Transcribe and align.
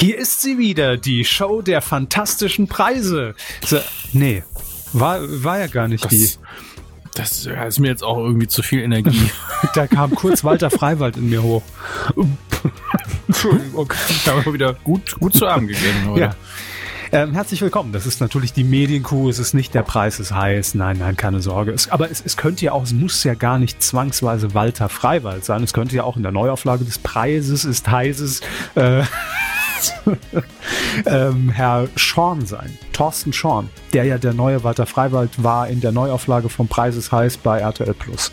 Hier 0.00 0.16
ist 0.16 0.40
sie 0.40 0.56
wieder, 0.56 0.96
die 0.96 1.26
Show 1.26 1.60
der 1.60 1.82
fantastischen 1.82 2.68
Preise. 2.68 3.34
So, 3.62 3.78
nee, 4.14 4.42
war, 4.94 5.20
war 5.44 5.58
ja 5.58 5.66
gar 5.66 5.88
nicht 5.88 6.04
Das, 6.04 6.10
die. 6.10 6.30
das 7.14 7.46
ist 7.68 7.80
mir 7.80 7.88
jetzt 7.88 8.02
auch 8.02 8.16
irgendwie 8.16 8.48
zu 8.48 8.62
viel 8.62 8.80
Energie. 8.80 9.30
Da 9.74 9.86
kam 9.86 10.14
kurz 10.14 10.42
Walter 10.42 10.70
Freiwald 10.70 11.18
in 11.18 11.28
mir 11.28 11.42
hoch. 11.42 11.62
Entschuldigung. 13.28 13.92
da 14.24 14.32
haben 14.32 14.46
wir 14.46 14.54
wieder 14.54 14.72
gut, 14.72 15.20
gut 15.20 15.34
zu 15.34 15.46
Abend 15.46 15.68
gegangen 15.68 16.08
heute. 16.08 16.20
Ja. 16.20 16.34
Ähm, 17.12 17.32
herzlich 17.34 17.60
willkommen. 17.60 17.92
Das 17.92 18.06
ist 18.06 18.22
natürlich 18.22 18.54
die 18.54 18.64
Medienkuh. 18.64 19.28
Es 19.28 19.38
ist 19.38 19.52
nicht 19.52 19.74
der 19.74 19.82
Preis 19.82 20.18
ist 20.18 20.32
heiß. 20.32 20.76
Nein, 20.76 20.96
nein, 20.98 21.14
keine 21.16 21.42
Sorge. 21.42 21.72
Es, 21.72 21.90
aber 21.90 22.10
es, 22.10 22.22
es 22.24 22.38
könnte 22.38 22.64
ja 22.64 22.72
auch, 22.72 22.84
es 22.84 22.94
muss 22.94 23.22
ja 23.22 23.34
gar 23.34 23.58
nicht 23.58 23.82
zwangsweise 23.82 24.54
Walter 24.54 24.88
Freiwald 24.88 25.44
sein. 25.44 25.62
Es 25.62 25.74
könnte 25.74 25.94
ja 25.94 26.04
auch 26.04 26.16
in 26.16 26.22
der 26.22 26.32
Neuauflage 26.32 26.84
des 26.84 26.98
Preises 26.98 27.66
ist 27.66 27.90
heißes 27.90 28.40
äh, 28.76 29.02
ähm, 31.06 31.50
Herr 31.50 31.88
Schorn 31.96 32.46
sein. 32.46 32.78
Thorsten 32.92 33.32
Schorn, 33.32 33.68
der 33.92 34.04
ja 34.04 34.18
der 34.18 34.34
neue 34.34 34.64
Walter 34.64 34.86
Freiwald 34.86 35.42
war 35.42 35.68
in 35.68 35.80
der 35.80 35.92
Neuauflage 35.92 36.48
vom 36.48 36.68
Preises 36.68 37.12
heiß 37.12 37.38
bei 37.38 37.60
RTL 37.60 37.94
Plus. 37.94 38.32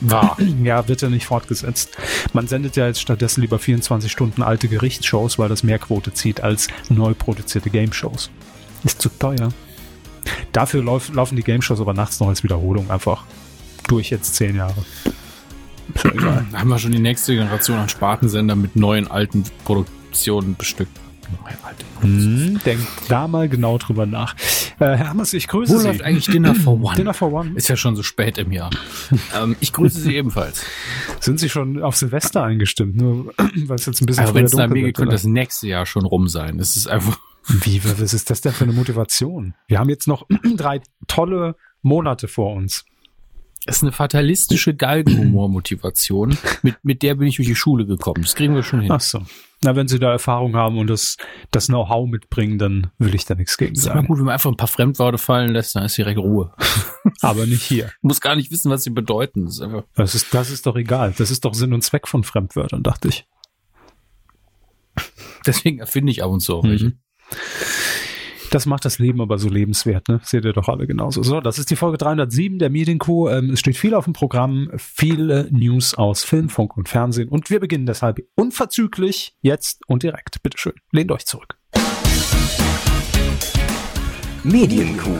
War. 0.00 0.36
Ja, 0.62 0.88
wird 0.88 1.02
ja 1.02 1.08
nicht 1.08 1.26
fortgesetzt. 1.26 1.96
Man 2.32 2.48
sendet 2.48 2.76
ja 2.76 2.86
jetzt 2.86 3.00
stattdessen 3.00 3.40
lieber 3.40 3.58
24 3.58 4.10
Stunden 4.10 4.42
alte 4.42 4.68
Gerichtsshows, 4.68 5.38
weil 5.38 5.48
das 5.48 5.62
mehr 5.62 5.78
Quote 5.78 6.12
zieht 6.12 6.40
als 6.40 6.68
neu 6.88 7.14
produzierte 7.14 7.70
Game-Shows. 7.70 8.30
Ist 8.84 9.00
zu 9.00 9.08
teuer. 9.08 9.50
Dafür 10.52 10.82
lauf, 10.82 11.12
laufen 11.12 11.36
die 11.36 11.42
Game-Shows 11.42 11.80
aber 11.80 11.94
nachts 11.94 12.18
noch 12.18 12.28
als 12.28 12.42
Wiederholung 12.42 12.90
einfach 12.90 13.24
durch 13.86 14.10
jetzt 14.10 14.34
zehn 14.34 14.56
Jahre. 14.56 14.84
Da 16.52 16.60
haben 16.60 16.68
wir 16.68 16.78
schon 16.78 16.92
die 16.92 16.98
nächste 16.98 17.34
Generation 17.34 17.78
an 17.78 17.88
Spartensender 17.88 18.56
mit 18.56 18.74
neuen 18.76 19.08
alten 19.08 19.44
Produktionen 20.16 20.56
bestückt. 20.56 20.98
Produktionen. 22.00 22.54
Hm, 22.54 22.60
denkt 22.64 22.86
da 23.08 23.28
mal 23.28 23.48
genau 23.48 23.78
drüber 23.78 24.06
nach. 24.06 24.34
Äh, 24.78 24.96
Herr 24.96 25.10
Hammers, 25.10 25.32
ich 25.34 25.48
grüße 25.48 25.74
Wo 25.74 25.78
Sie. 25.78 25.88
läuft 25.88 26.02
eigentlich 26.02 26.26
Dinner 26.26 26.54
for 26.54 26.80
One? 26.80 26.96
Dinner 26.96 27.12
for 27.12 27.32
One. 27.32 27.52
Ist 27.56 27.68
ja 27.68 27.76
schon 27.76 27.96
so 27.96 28.02
spät 28.02 28.38
im 28.38 28.52
Jahr. 28.52 28.70
ähm, 29.36 29.56
ich 29.60 29.72
grüße 29.72 30.00
Sie 30.00 30.14
ebenfalls. 30.16 30.64
Sind 31.20 31.40
Sie 31.40 31.48
schon 31.48 31.82
auf 31.82 31.96
Silvester 31.96 32.44
eingestimmt? 32.44 32.96
Nur 32.96 33.34
weil 33.66 33.74
es 33.76 33.86
jetzt 33.86 34.00
ein 34.00 34.06
bisschen 34.06 34.24
Aber 34.24 34.34
wenn 34.34 34.44
es 34.44 34.54
nach 34.54 34.68
mir 34.68 34.84
geht, 34.84 34.96
könnte 34.96 35.12
das 35.12 35.24
nächste 35.24 35.68
Jahr 35.68 35.84
schon 35.84 36.06
rum 36.06 36.28
sein. 36.28 36.58
Es 36.60 36.76
ist 36.76 36.86
einfach. 36.86 37.18
Wie, 37.48 37.82
was 37.84 38.14
ist 38.14 38.30
das 38.30 38.40
denn 38.40 38.52
für 38.52 38.64
eine 38.64 38.72
Motivation? 38.72 39.54
Wir 39.68 39.78
haben 39.78 39.90
jetzt 39.90 40.08
noch 40.08 40.26
drei 40.56 40.80
tolle 41.08 41.56
Monate 41.82 42.28
vor 42.28 42.54
uns. 42.54 42.84
Es 43.66 43.78
ist 43.78 43.82
eine 43.82 43.92
fatalistische 43.92 44.74
Galgenhumor-Motivation. 44.74 46.38
mit, 46.62 46.76
mit 46.84 47.02
der 47.02 47.16
bin 47.16 47.26
ich 47.26 47.36
durch 47.36 47.48
die 47.48 47.56
Schule 47.56 47.84
gekommen. 47.84 48.22
Das 48.22 48.36
kriegen 48.36 48.54
wir 48.54 48.62
schon 48.62 48.80
hin. 48.80 48.92
Ach 48.92 49.00
so. 49.00 49.22
Na, 49.62 49.74
wenn 49.74 49.88
Sie 49.88 49.98
da 49.98 50.12
Erfahrung 50.12 50.54
haben 50.54 50.78
und 50.78 50.88
das, 50.88 51.16
das 51.50 51.66
Know-how 51.68 52.08
mitbringen, 52.08 52.58
dann 52.58 52.90
will 52.98 53.14
ich 53.14 53.24
da 53.24 53.34
nichts 53.34 53.56
gegen 53.56 53.74
ist 53.74 53.86
immer 53.86 53.94
sagen. 53.94 54.06
gut, 54.06 54.18
wenn 54.18 54.26
man 54.26 54.34
einfach 54.34 54.50
ein 54.50 54.56
paar 54.56 54.68
Fremdworte 54.68 55.16
fallen 55.16 55.52
lässt, 55.52 55.74
dann 55.74 55.84
ist 55.84 55.96
direkt 55.96 56.18
Ruhe. 56.18 56.52
Aber 57.22 57.46
nicht 57.46 57.62
hier. 57.62 57.90
muss 58.02 58.20
gar 58.20 58.36
nicht 58.36 58.50
wissen, 58.50 58.70
was 58.70 58.84
sie 58.84 58.90
bedeuten. 58.90 59.46
Das 59.46 59.58
ist 59.58 59.68
Das 59.94 60.14
ist, 60.14 60.34
das 60.34 60.50
ist 60.50 60.66
doch 60.66 60.76
egal. 60.76 61.14
Das 61.16 61.30
ist 61.30 61.44
doch 61.44 61.54
Sinn 61.54 61.72
und 61.72 61.82
Zweck 61.82 62.06
von 62.06 62.22
Fremdwörtern, 62.22 62.82
dachte 62.82 63.08
ich. 63.08 63.26
Deswegen 65.46 65.78
erfinde 65.78 66.12
ich 66.12 66.22
ab 66.22 66.30
und 66.30 66.40
zu 66.40 66.56
auch 66.56 66.64
welche. 66.64 66.86
Mhm. 66.86 66.98
Das 68.56 68.64
macht 68.64 68.86
das 68.86 68.98
Leben 68.98 69.20
aber 69.20 69.36
so 69.36 69.50
lebenswert, 69.50 70.08
ne? 70.08 70.18
Seht 70.22 70.46
ihr 70.46 70.54
doch 70.54 70.70
alle 70.70 70.86
genauso. 70.86 71.22
So, 71.22 71.42
das 71.42 71.58
ist 71.58 71.68
die 71.68 71.76
Folge 71.76 71.98
307 71.98 72.58
der 72.58 72.70
Medienkuh. 72.70 73.28
Ähm, 73.28 73.50
es 73.50 73.60
steht 73.60 73.76
viel 73.76 73.92
auf 73.92 74.04
dem 74.04 74.14
Programm, 74.14 74.70
viele 74.78 75.46
News 75.50 75.92
aus 75.92 76.24
Film, 76.24 76.48
Funk 76.48 76.74
und 76.74 76.88
Fernsehen. 76.88 77.28
Und 77.28 77.50
wir 77.50 77.60
beginnen 77.60 77.84
deshalb 77.84 78.22
unverzüglich, 78.34 79.36
jetzt 79.42 79.82
und 79.88 80.04
direkt. 80.04 80.42
Bitteschön, 80.42 80.72
lehnt 80.90 81.12
euch 81.12 81.26
zurück. 81.26 81.58
Medienkuh. 84.42 85.18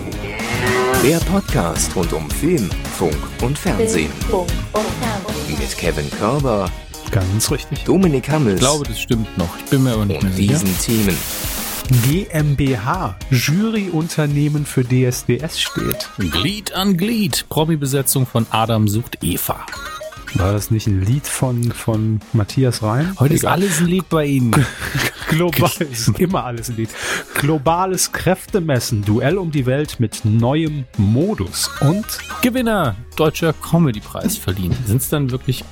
Der 1.05 1.19
Podcast 1.31 1.95
rund 1.95 2.15
um 2.15 2.31
Film, 2.31 2.71
Funk 2.97 3.19
und 3.43 3.59
Fernsehen. 3.59 4.11
Funk 4.31 4.49
und 4.73 4.81
Fernsehen. 4.83 5.59
Mit 5.59 5.77
Kevin 5.77 6.11
Körber, 6.13 6.71
Ganz 7.11 7.51
richtig. 7.51 7.85
Dominik 7.85 8.31
Hammes 8.31 8.55
Ich 8.55 8.61
glaube, 8.61 8.87
das 8.87 8.99
stimmt 8.99 9.37
noch. 9.37 9.59
Ich 9.59 9.67
bin 9.67 9.83
mir 9.83 9.93
aber 9.93 10.07
nicht 10.07 10.23
mehr 10.23 10.31
und 10.31 10.37
sicher. 10.39 10.59
diesen 10.59 10.79
Themen. 10.79 11.17
GmbH, 11.89 13.17
Juryunternehmen 13.31 14.67
für 14.67 14.83
DSDS 14.83 15.61
steht. 15.61 16.09
Glied 16.19 16.73
an 16.73 16.97
Glied. 16.97 17.47
Promi-Besetzung 17.49 18.27
von 18.27 18.45
Adam 18.51 18.89
sucht 18.89 19.23
Eva. 19.23 19.65
War 20.35 20.53
das 20.53 20.71
nicht 20.71 20.87
ein 20.87 21.03
Lied 21.03 21.27
von, 21.27 21.73
von 21.73 22.21
Matthias 22.33 22.83
Reim? 22.83 23.17
Heute 23.19 23.35
ist 23.35 23.41
Egal. 23.43 23.55
alles 23.55 23.81
ein 23.81 23.87
Lied 23.87 24.09
bei 24.09 24.27
Ihnen. 24.27 24.53
Global, 25.29 25.71
ist 25.91 26.09
immer 26.19 26.45
alles 26.45 26.69
ein 26.69 26.77
Lied. 26.77 26.91
Globales 27.35 28.13
Kräftemessen, 28.13 29.05
Duell 29.05 29.39
um 29.39 29.51
die 29.51 29.67
Welt 29.67 29.99
mit 29.99 30.25
neuem 30.25 30.85
Modus. 30.99 31.71
Und 31.81 32.07
Gewinner, 32.43 32.97
deutscher 33.17 33.53
Comedy-Preis 33.53 34.37
verliehen. 34.37 34.75
Sind 34.87 35.01
es 35.01 35.09
dann 35.09 35.31
wirklich, 35.31 35.65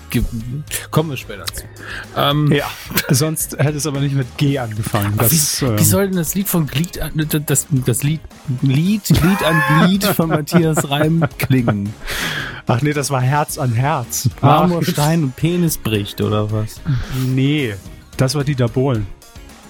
kommen 0.91 1.11
wir 1.11 1.17
später 1.17 1.47
zu. 1.47 1.65
Ähm, 2.17 2.51
ja, 2.53 2.67
sonst 3.11 3.59
hätte 3.59 3.77
es 3.77 3.87
aber 3.87 4.01
nicht 4.01 4.15
mit 4.15 4.37
G 4.39 4.59
angefangen. 4.59 5.15
wie, 5.15 5.19
Das, 5.19 5.63
ähm, 5.63 5.79
wie 5.79 5.85
soll 5.85 6.09
denn 6.09 6.17
das 6.17 6.35
Lied 6.35 6.49
von 6.49 6.67
Glied 6.67 7.01
an, 7.01 7.13
das, 7.47 7.67
das 7.71 8.03
Lied, 8.03 8.21
Lied, 8.63 9.05
Glied 9.05 9.43
an 9.43 9.63
Glied 9.87 10.05
von 10.05 10.31
Matthias 10.31 10.91
Reim 10.91 11.25
klingen? 11.39 11.93
ach 12.67 12.83
nee, 12.83 12.93
das 12.93 13.11
war 13.11 13.21
Herz 13.21 13.59
an 13.59 13.73
Herz. 13.73 14.29
Marmorstein 14.45 15.25
und 15.25 15.37
Penis 15.37 15.77
bricht 15.79 16.21
oder 16.21 16.51
was? 16.53 16.81
Nee, 17.27 17.75
das 18.17 18.35
war 18.35 18.45
Dieter 18.45 18.69
Bohlen. 18.69 19.07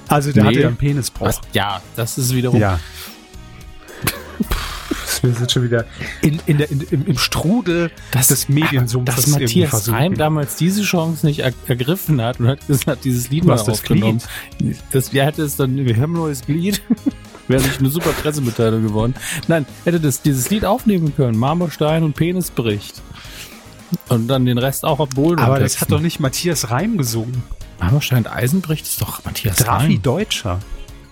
Also 0.08 0.32
der 0.32 0.42
Nee. 0.44 0.48
hatte 0.50 0.60
ja 0.60 0.68
einen 0.68 0.76
Penisbruch. 0.76 1.26
was? 1.28 1.40
Ja, 1.52 1.80
das 1.96 2.18
ist 2.18 2.34
wiederum. 2.34 2.60
Ja. 2.60 2.78
Wir 5.22 5.32
sind 5.32 5.50
schon 5.50 5.62
wieder 5.64 5.86
in, 6.20 6.38
in 6.44 6.58
der, 6.58 6.70
in, 6.70 6.82
im, 6.90 7.06
im 7.06 7.16
Strudel 7.18 7.90
des 8.12 8.48
Mediensumpfes 8.50 9.16
dass 9.16 9.26
Matthias. 9.28 9.90
Reim 9.90 10.14
damals 10.16 10.56
diese 10.56 10.82
Chance 10.82 11.24
nicht 11.24 11.38
er 11.40 11.52
ergriffen 11.66 12.20
hat 12.20 12.40
und 12.40 12.48
hat 12.48 12.66
gesagt, 12.66 13.04
dieses 13.04 13.30
Lied 13.30 13.44
mal 13.44 13.54
Was, 13.54 13.64
das 13.64 13.80
aufgenommen. 13.80 14.20
Das, 14.90 15.14
wer 15.14 15.24
hätte 15.24 15.42
es 15.42 15.56
dann, 15.56 15.76
wir 15.76 15.96
haben 15.96 16.12
ein 16.14 16.18
neues 16.18 16.42
Glied. 16.44 16.82
Wäre 17.48 17.62
nicht 17.62 17.78
eine 17.78 17.90
super 17.90 18.10
Pressemitteilung 18.10 18.82
geworden. 18.82 19.14
Nein, 19.48 19.64
hätte 19.84 20.00
das, 20.00 20.20
dieses 20.22 20.48
Lied 20.50 20.64
aufnehmen 20.64 21.14
können. 21.14 21.38
Marmorstein 21.38 22.02
und 22.02 22.14
Penis 22.14 22.50
bricht. 22.50 23.00
Und 24.08 24.28
dann 24.28 24.46
den 24.46 24.58
Rest 24.58 24.84
auch 24.84 25.00
auf 25.00 25.10
Bohlen. 25.10 25.38
Aber 25.38 25.58
das 25.58 25.80
hat 25.80 25.90
doch 25.90 26.00
nicht 26.00 26.20
Matthias 26.20 26.70
Reim 26.70 26.96
gesungen. 26.98 27.42
Marmorstein 27.80 28.18
und 28.18 28.32
Eisen 28.32 28.60
bricht, 28.60 28.86
ist 28.86 29.00
doch 29.00 29.24
Matthias 29.24 29.56
Drafi 29.56 29.86
Reim. 29.94 30.02
Deutscher. 30.02 30.60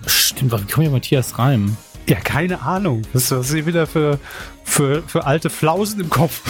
Stimmt, 0.07 0.53
wie 0.53 0.73
kommt 0.73 0.87
ja 0.87 0.91
Matthias 0.91 1.39
Reim? 1.39 1.77
Ja, 2.09 2.19
keine 2.19 2.63
Ahnung. 2.63 3.03
Was 3.13 3.31
was 3.31 3.49
sie 3.49 3.67
wieder 3.67 3.87
für, 3.87 4.19
für, 4.65 5.03
für 5.07 5.25
alte 5.27 5.51
Flausen 5.51 6.01
im 6.01 6.11
Kopf. 6.11 6.43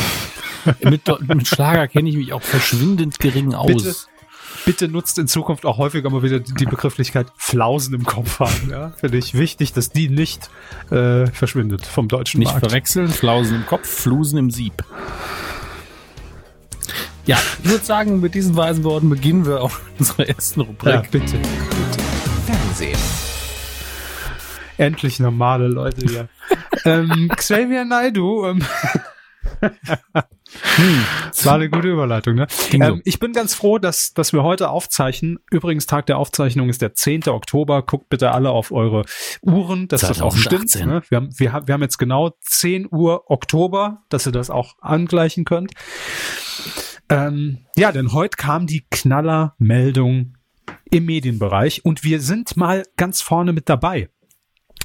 mit, 0.82 1.03
mit 1.28 1.47
Schlager 1.47 1.88
kenne 1.88 2.09
ich 2.09 2.16
mich 2.16 2.32
auch 2.32 2.42
verschwindend 2.42 3.19
gering 3.19 3.54
aus. 3.54 3.66
Bitte, 3.66 3.94
bitte 4.65 4.88
nutzt 4.88 5.19
in 5.19 5.28
Zukunft 5.28 5.66
auch 5.66 5.78
häufiger 5.78 6.09
mal 6.10 6.22
wieder 6.22 6.41
die 6.41 6.65
Begrifflichkeit 6.65 7.26
Flausen 7.37 7.94
im 7.94 8.04
Kopf 8.04 8.38
haben. 8.38 8.71
Ja? 8.71 8.92
Finde 8.97 9.19
ich 9.19 9.34
wichtig, 9.34 9.72
dass 9.72 9.91
die 9.91 10.09
nicht 10.09 10.50
äh, 10.91 11.26
verschwindet 11.26 11.84
vom 11.84 12.09
deutschen 12.09 12.38
Nicht 12.38 12.53
Markt. 12.53 12.66
verwechseln, 12.66 13.09
Flausen 13.09 13.56
im 13.56 13.66
Kopf, 13.66 13.88
Flusen 13.88 14.38
im 14.38 14.50
Sieb. 14.50 14.84
Ja, 17.25 17.38
ich 17.62 17.71
würde 17.71 17.84
sagen, 17.84 18.21
mit 18.21 18.34
diesen 18.34 18.56
weisen 18.56 18.83
Worten 18.83 19.09
beginnen 19.09 19.47
wir 19.47 19.62
auch 19.62 19.78
unsere 19.99 20.28
ersten 20.28 20.60
Rubrik. 20.62 20.93
Ja, 20.93 21.03
bitte. 21.09 21.38
Fernsehen. 22.47 22.99
Endlich 24.77 25.21
normale 25.21 25.69
Leute 25.69 26.05
hier. 26.05 26.28
ähm, 26.84 27.31
Xavier 27.37 27.84
Naidu. 27.84 28.47
Ähm, 28.47 28.65
das 29.60 31.44
war 31.47 31.55
eine 31.55 31.71
gute 31.71 31.88
Überleitung, 31.88 32.34
ne? 32.34 32.49
Ähm, 32.72 33.03
ich 33.05 33.21
bin 33.21 33.33
ganz 33.33 33.54
froh, 33.54 33.78
dass, 33.78 34.13
dass 34.15 34.33
wir 34.33 34.42
heute 34.42 34.71
aufzeichnen. 34.71 35.39
Übrigens, 35.51 35.86
Tag 35.86 36.07
der 36.07 36.18
Aufzeichnung 36.18 36.68
ist 36.68 36.83
der 36.83 36.95
10. 36.95 37.28
Oktober. 37.28 37.83
Guckt 37.83 38.09
bitte 38.09 38.33
alle 38.33 38.51
auf 38.51 38.72
eure 38.72 39.04
Uhren, 39.42 39.86
dass 39.86 40.01
das 40.01 40.21
auch 40.21 40.36
stimmt. 40.36 40.71
2018. 40.71 40.89
Ne? 40.89 41.03
Wir, 41.09 41.16
haben, 41.16 41.28
wir, 41.39 41.53
haben, 41.53 41.68
wir 41.68 41.75
haben 41.75 41.83
jetzt 41.83 41.98
genau 41.98 42.33
10 42.41 42.89
Uhr 42.91 43.30
Oktober, 43.30 44.03
dass 44.09 44.27
ihr 44.27 44.33
das 44.33 44.51
auch 44.51 44.75
angleichen 44.80 45.45
könnt. 45.45 45.72
Ähm, 47.12 47.59
ja, 47.76 47.92
denn 47.92 48.14
heute 48.14 48.38
kam 48.38 48.66
die 48.66 48.86
Knallermeldung 48.91 50.38
im 50.91 51.04
Medienbereich 51.04 51.84
und 51.84 52.04
wir 52.04 52.20
sind 52.20 52.56
mal 52.56 52.84
ganz 52.97 53.20
vorne 53.20 53.53
mit 53.53 53.68
dabei. 53.68 54.09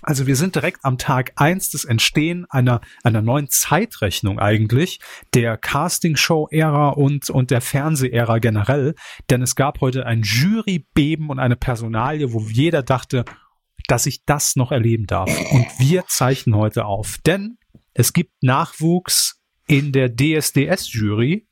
Also 0.01 0.27
wir 0.27 0.35
sind 0.35 0.55
direkt 0.55 0.83
am 0.83 0.97
Tag 0.97 1.31
eins 1.37 1.69
des 1.69 1.85
Entstehen 1.85 2.45
einer, 2.49 2.81
einer 3.03 3.21
neuen 3.21 3.49
Zeitrechnung 3.49 4.39
eigentlich, 4.39 4.99
der 5.33 5.57
Castingshow-Ära 5.57 6.89
und, 6.89 7.29
und 7.29 7.49
der 7.49 7.61
Fernseh-Ära 7.61 8.39
generell. 8.39 8.95
Denn 9.29 9.41
es 9.41 9.55
gab 9.55 9.79
heute 9.79 10.05
ein 10.05 10.21
Jurybeben 10.21 11.29
und 11.29 11.39
eine 11.39 11.55
Personalie, 11.55 12.33
wo 12.33 12.41
jeder 12.41 12.83
dachte, 12.83 13.23
dass 13.87 14.05
ich 14.05 14.25
das 14.25 14.57
noch 14.57 14.73
erleben 14.73 15.07
darf. 15.07 15.29
Und 15.51 15.65
wir 15.79 16.05
zeichnen 16.07 16.55
heute 16.55 16.85
auf. 16.85 17.19
Denn 17.25 17.57
es 17.93 18.11
gibt 18.11 18.43
Nachwuchs 18.43 19.41
in 19.65 19.93
der 19.93 20.13
DSDS-Jury 20.13 21.46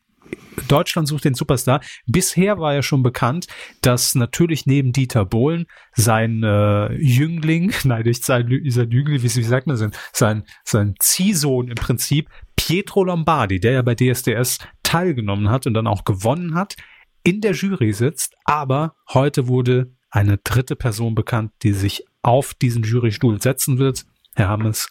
Deutschland 0.68 1.08
sucht 1.08 1.26
den 1.26 1.34
Superstar. 1.34 1.82
Bisher 2.06 2.60
war 2.60 2.74
ja 2.74 2.82
schon 2.82 3.04
bekannt, 3.04 3.48
dass 3.82 4.16
natürlich 4.16 4.66
neben 4.66 4.94
Dieter 4.94 5.26
Bohlen 5.26 5.66
sein 5.94 6.44
äh, 6.44 6.94
Jüngling, 6.94 7.74
nein, 7.84 8.04
nicht 8.04 8.24
sein, 8.24 8.48
sein 8.68 8.92
Jüngling, 8.92 9.22
wie, 9.22 9.36
wie 9.36 9.44
sagt 9.44 9.68
man, 9.68 9.78
sein, 9.78 9.92
sein, 10.14 10.44
sein 10.64 10.96
Ziehsohn 11.00 11.68
im 11.68 11.76
Prinzip, 11.76 12.30
Pietro 12.56 13.04
Lombardi, 13.04 13.60
der 13.60 13.74
ja 13.74 13.82
bei 13.82 13.96
DSDS 13.96 14.60
teilgenommen 14.84 15.50
hat 15.50 15.68
und 15.68 15.74
dann 15.74 15.88
auch 15.88 16.04
gewonnen 16.04 16.56
hat, 16.56 16.76
in 17.24 17.42
der 17.42 17.54
Jury 17.54 17.94
sitzt. 17.94 18.36
Aber 18.46 18.96
heute 19.14 19.48
wurde 19.48 19.92
eine 20.10 20.38
dritte 20.38 20.76
Person 20.76 21.16
bekannt, 21.16 21.52
die 21.64 21.74
sich 21.74 22.06
auf 22.22 22.54
diesen 22.54 22.84
Jurystuhl 22.84 23.42
setzen 23.42 23.78
wird. 23.78 24.06
Herr 24.36 24.48
Hammes, 24.48 24.90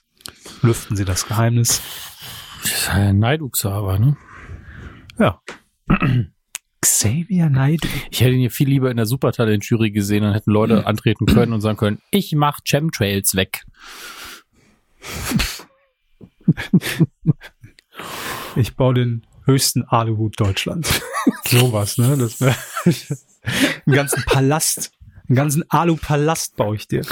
lüften 0.63 0.97
Sie 0.97 1.05
das 1.05 1.27
Geheimnis. 1.27 1.83
Das 2.63 2.73
ist 2.73 2.89
ja 2.89 3.13
Neiduxaber, 3.13 3.99
ne? 3.99 4.17
Ja. 5.19 5.41
Xavier 6.81 7.49
Naidoo. 7.49 7.89
Ich 8.11 8.21
hätte 8.21 8.33
ihn 8.33 8.43
ja 8.43 8.51
viel 8.51 8.69
lieber 8.69 8.91
in 8.91 8.99
der 8.99 9.07
Supertalent-Jury 9.07 9.91
gesehen, 9.91 10.23
dann 10.23 10.35
hätten 10.35 10.51
Leute 10.51 10.87
antreten 10.87 11.25
können 11.25 11.53
und 11.53 11.63
sagen 11.63 11.79
können, 11.79 12.01
ich 12.11 12.35
mach 12.35 12.61
Chemtrails 12.65 13.35
weg. 13.35 13.65
Ich 18.57 18.77
baue 18.77 18.95
den 18.95 19.27
höchsten 19.45 19.85
Aluhut 19.85 20.39
Deutschlands. 20.39 21.01
Sowas, 21.45 21.99
ne? 21.99 22.17
Das 22.17 22.41
wär, 22.41 22.57
einen 23.87 23.97
ganzen 23.97 24.23
Palast, 24.25 24.93
einen 25.29 25.37
ganzen 25.37 25.69
Alu-Palast 25.71 26.57
baue 26.57 26.77
ich 26.77 26.87
dir. 26.87 27.03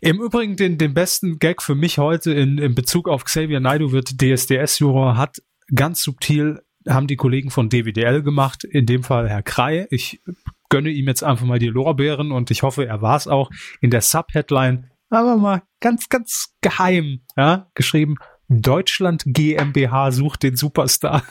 Im 0.00 0.20
Übrigen 0.20 0.56
den, 0.56 0.78
den 0.78 0.94
besten 0.94 1.40
Gag 1.40 1.62
für 1.62 1.74
mich 1.74 1.98
heute 1.98 2.32
in, 2.32 2.58
in 2.58 2.74
Bezug 2.74 3.08
auf 3.08 3.24
Xavier 3.24 3.58
Naidoo 3.58 3.90
wird 3.90 4.20
DSDS-Juror 4.20 5.16
hat 5.16 5.42
ganz 5.74 6.02
subtil 6.02 6.62
haben 6.88 7.06
die 7.06 7.16
Kollegen 7.16 7.50
von 7.50 7.68
DWDL 7.68 8.22
gemacht, 8.22 8.64
in 8.64 8.86
dem 8.86 9.02
Fall 9.02 9.28
Herr 9.28 9.42
Krei. 9.42 9.86
Ich 9.90 10.22
gönne 10.68 10.90
ihm 10.90 11.06
jetzt 11.06 11.22
einfach 11.22 11.46
mal 11.46 11.58
die 11.58 11.68
Lorbeeren 11.68 12.32
und 12.32 12.50
ich 12.50 12.62
hoffe, 12.62 12.86
er 12.86 13.02
war 13.02 13.16
es 13.16 13.26
auch 13.26 13.50
in 13.80 13.90
der 13.90 14.00
Subheadline, 14.00 14.90
aber 15.10 15.36
mal 15.36 15.62
ganz, 15.80 16.08
ganz 16.08 16.54
geheim, 16.60 17.22
ja, 17.36 17.70
geschrieben, 17.74 18.16
Deutschland 18.48 19.24
GmbH 19.26 20.10
sucht 20.12 20.42
den 20.42 20.56
Superstar. 20.56 21.22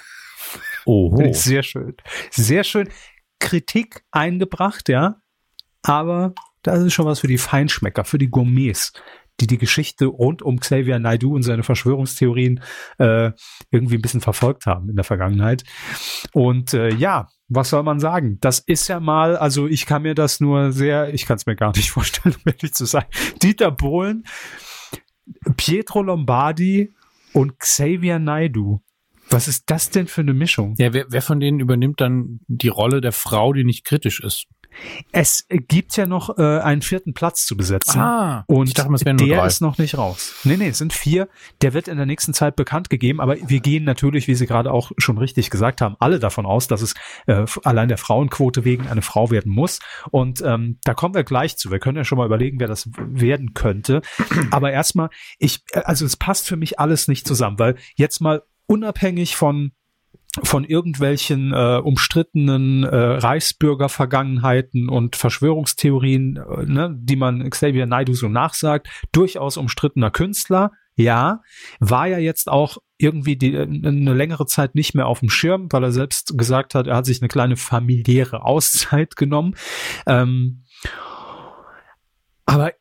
Oh. 0.85 1.15
Sehr 1.31 1.63
schön. 1.63 1.95
Sehr 2.31 2.63
schön. 2.63 2.89
Kritik 3.39 4.03
eingebracht, 4.11 4.89
ja. 4.89 5.21
Aber 5.83 6.33
das 6.63 6.83
ist 6.83 6.93
schon 6.93 7.05
was 7.05 7.19
für 7.19 7.27
die 7.27 7.37
Feinschmecker, 7.37 8.03
für 8.03 8.17
die 8.17 8.29
Gourmets, 8.29 8.93
die 9.39 9.47
die 9.47 9.57
Geschichte 9.57 10.05
rund 10.05 10.41
um 10.41 10.59
Xavier 10.59 10.99
Naidoo 10.99 11.35
und 11.35 11.43
seine 11.43 11.63
Verschwörungstheorien 11.63 12.61
äh, 12.97 13.31
irgendwie 13.71 13.95
ein 13.95 14.01
bisschen 14.01 14.21
verfolgt 14.21 14.65
haben 14.65 14.89
in 14.89 14.95
der 14.95 15.05
Vergangenheit. 15.05 15.63
Und 16.33 16.73
äh, 16.73 16.93
ja, 16.93 17.27
was 17.47 17.69
soll 17.69 17.83
man 17.83 17.99
sagen? 17.99 18.39
Das 18.41 18.59
ist 18.59 18.87
ja 18.87 18.99
mal, 18.99 19.37
also 19.37 19.67
ich 19.67 19.85
kann 19.85 20.01
mir 20.01 20.15
das 20.15 20.39
nur 20.39 20.71
sehr, 20.71 21.13
ich 21.13 21.25
kann 21.25 21.37
es 21.37 21.45
mir 21.45 21.55
gar 21.55 21.75
nicht 21.75 21.91
vorstellen, 21.91 22.35
um 22.35 22.51
ehrlich 22.51 22.73
zu 22.73 22.85
sein. 22.85 23.05
Dieter 23.41 23.71
Bohlen, 23.71 24.25
Pietro 25.55 26.01
Lombardi 26.01 26.93
und 27.33 27.59
Xavier 27.59 28.19
Naidoo. 28.19 28.81
Was 29.29 29.47
ist 29.47 29.69
das 29.69 29.89
denn 29.89 30.07
für 30.07 30.21
eine 30.21 30.33
Mischung? 30.33 30.75
Ja, 30.77 30.93
wer, 30.93 31.05
wer 31.09 31.21
von 31.21 31.39
denen 31.39 31.59
übernimmt 31.59 31.99
dann 31.99 32.39
die 32.47 32.69
Rolle 32.69 33.01
der 33.01 33.11
Frau, 33.11 33.51
die 33.51 33.65
nicht 33.65 33.85
kritisch 33.85 34.21
ist? 34.21 34.47
Es 35.11 35.45
gibt 35.49 35.97
ja 35.97 36.05
noch 36.05 36.37
äh, 36.37 36.59
einen 36.59 36.81
vierten 36.81 37.13
Platz 37.13 37.45
zu 37.45 37.57
besetzen. 37.57 37.99
Ah, 37.99 38.43
und 38.47 38.67
ich 38.67 38.73
dachte, 38.73 38.93
es 38.93 39.05
wären 39.05 39.15
nur 39.15 39.27
der 39.27 39.37
drei. 39.39 39.47
ist 39.47 39.61
noch 39.61 39.77
nicht 39.77 39.97
raus. 39.97 40.35
Nee, 40.43 40.57
nee, 40.57 40.69
es 40.69 40.77
sind 40.77 40.93
vier. 40.93 41.27
Der 41.61 41.73
wird 41.73 41.87
in 41.87 41.97
der 41.97 42.05
nächsten 42.05 42.33
Zeit 42.33 42.55
bekannt 42.55 42.89
gegeben, 42.89 43.19
aber 43.21 43.37
wir 43.47 43.59
gehen 43.59 43.83
natürlich, 43.83 44.27
wie 44.27 44.35
Sie 44.35 44.47
gerade 44.47 44.71
auch 44.71 44.91
schon 44.97 45.17
richtig 45.17 45.49
gesagt 45.49 45.81
haben, 45.81 45.95
alle 45.99 46.19
davon 46.19 46.45
aus, 46.45 46.67
dass 46.67 46.81
es 46.81 46.93
äh, 47.27 47.45
allein 47.63 47.87
der 47.87 47.97
Frauenquote 47.97 48.65
wegen 48.65 48.87
eine 48.87 49.01
Frau 49.01 49.31
werden 49.31 49.51
muss. 49.51 49.79
Und 50.11 50.41
ähm, 50.41 50.79
da 50.83 50.93
kommen 50.93 51.15
wir 51.15 51.23
gleich 51.23 51.57
zu. 51.57 51.71
Wir 51.71 51.79
können 51.79 51.97
ja 51.97 52.03
schon 52.03 52.17
mal 52.17 52.25
überlegen, 52.25 52.59
wer 52.59 52.67
das 52.67 52.89
werden 52.95 53.53
könnte. 53.53 54.01
Aber 54.51 54.71
erstmal, 54.71 55.09
ich, 55.39 55.63
äh, 55.71 55.79
also 55.79 56.05
es 56.05 56.17
passt 56.17 56.47
für 56.47 56.57
mich 56.57 56.79
alles 56.79 57.07
nicht 57.07 57.27
zusammen, 57.27 57.59
weil 57.59 57.75
jetzt 57.95 58.21
mal 58.21 58.43
unabhängig 58.67 59.35
von 59.35 59.71
von 60.43 60.63
irgendwelchen 60.63 61.53
äh, 61.53 61.79
umstrittenen 61.83 62.83
äh, 62.83 62.95
Reichsbürger-Vergangenheiten 62.95 64.89
und 64.89 65.15
Verschwörungstheorien, 65.15 66.37
äh, 66.37 66.65
ne, 66.65 66.95
die 66.99 67.15
man 67.15 67.49
Xavier 67.49 67.85
Naidoo 67.85 68.13
so 68.13 68.27
nachsagt, 68.27 68.87
durchaus 69.11 69.57
umstrittener 69.57 70.11
Künstler. 70.11 70.71
Ja, 70.95 71.41
war 71.79 72.07
ja 72.07 72.17
jetzt 72.17 72.49
auch 72.49 72.77
irgendwie 72.97 73.35
die, 73.35 73.55
eine 73.55 74.13
längere 74.13 74.47
Zeit 74.47 74.73
nicht 74.73 74.95
mehr 74.95 75.05
auf 75.05 75.19
dem 75.19 75.29
Schirm, 75.29 75.67
weil 75.71 75.83
er 75.83 75.91
selbst 75.91 76.37
gesagt 76.37 76.73
hat, 76.73 76.87
er 76.87 76.95
hat 76.95 77.05
sich 77.05 77.21
eine 77.21 77.27
kleine 77.27 77.55
familiäre 77.55 78.43
Auszeit 78.43 79.15
genommen. 79.15 79.53
Ähm, 80.07 80.63
aber 82.47 82.73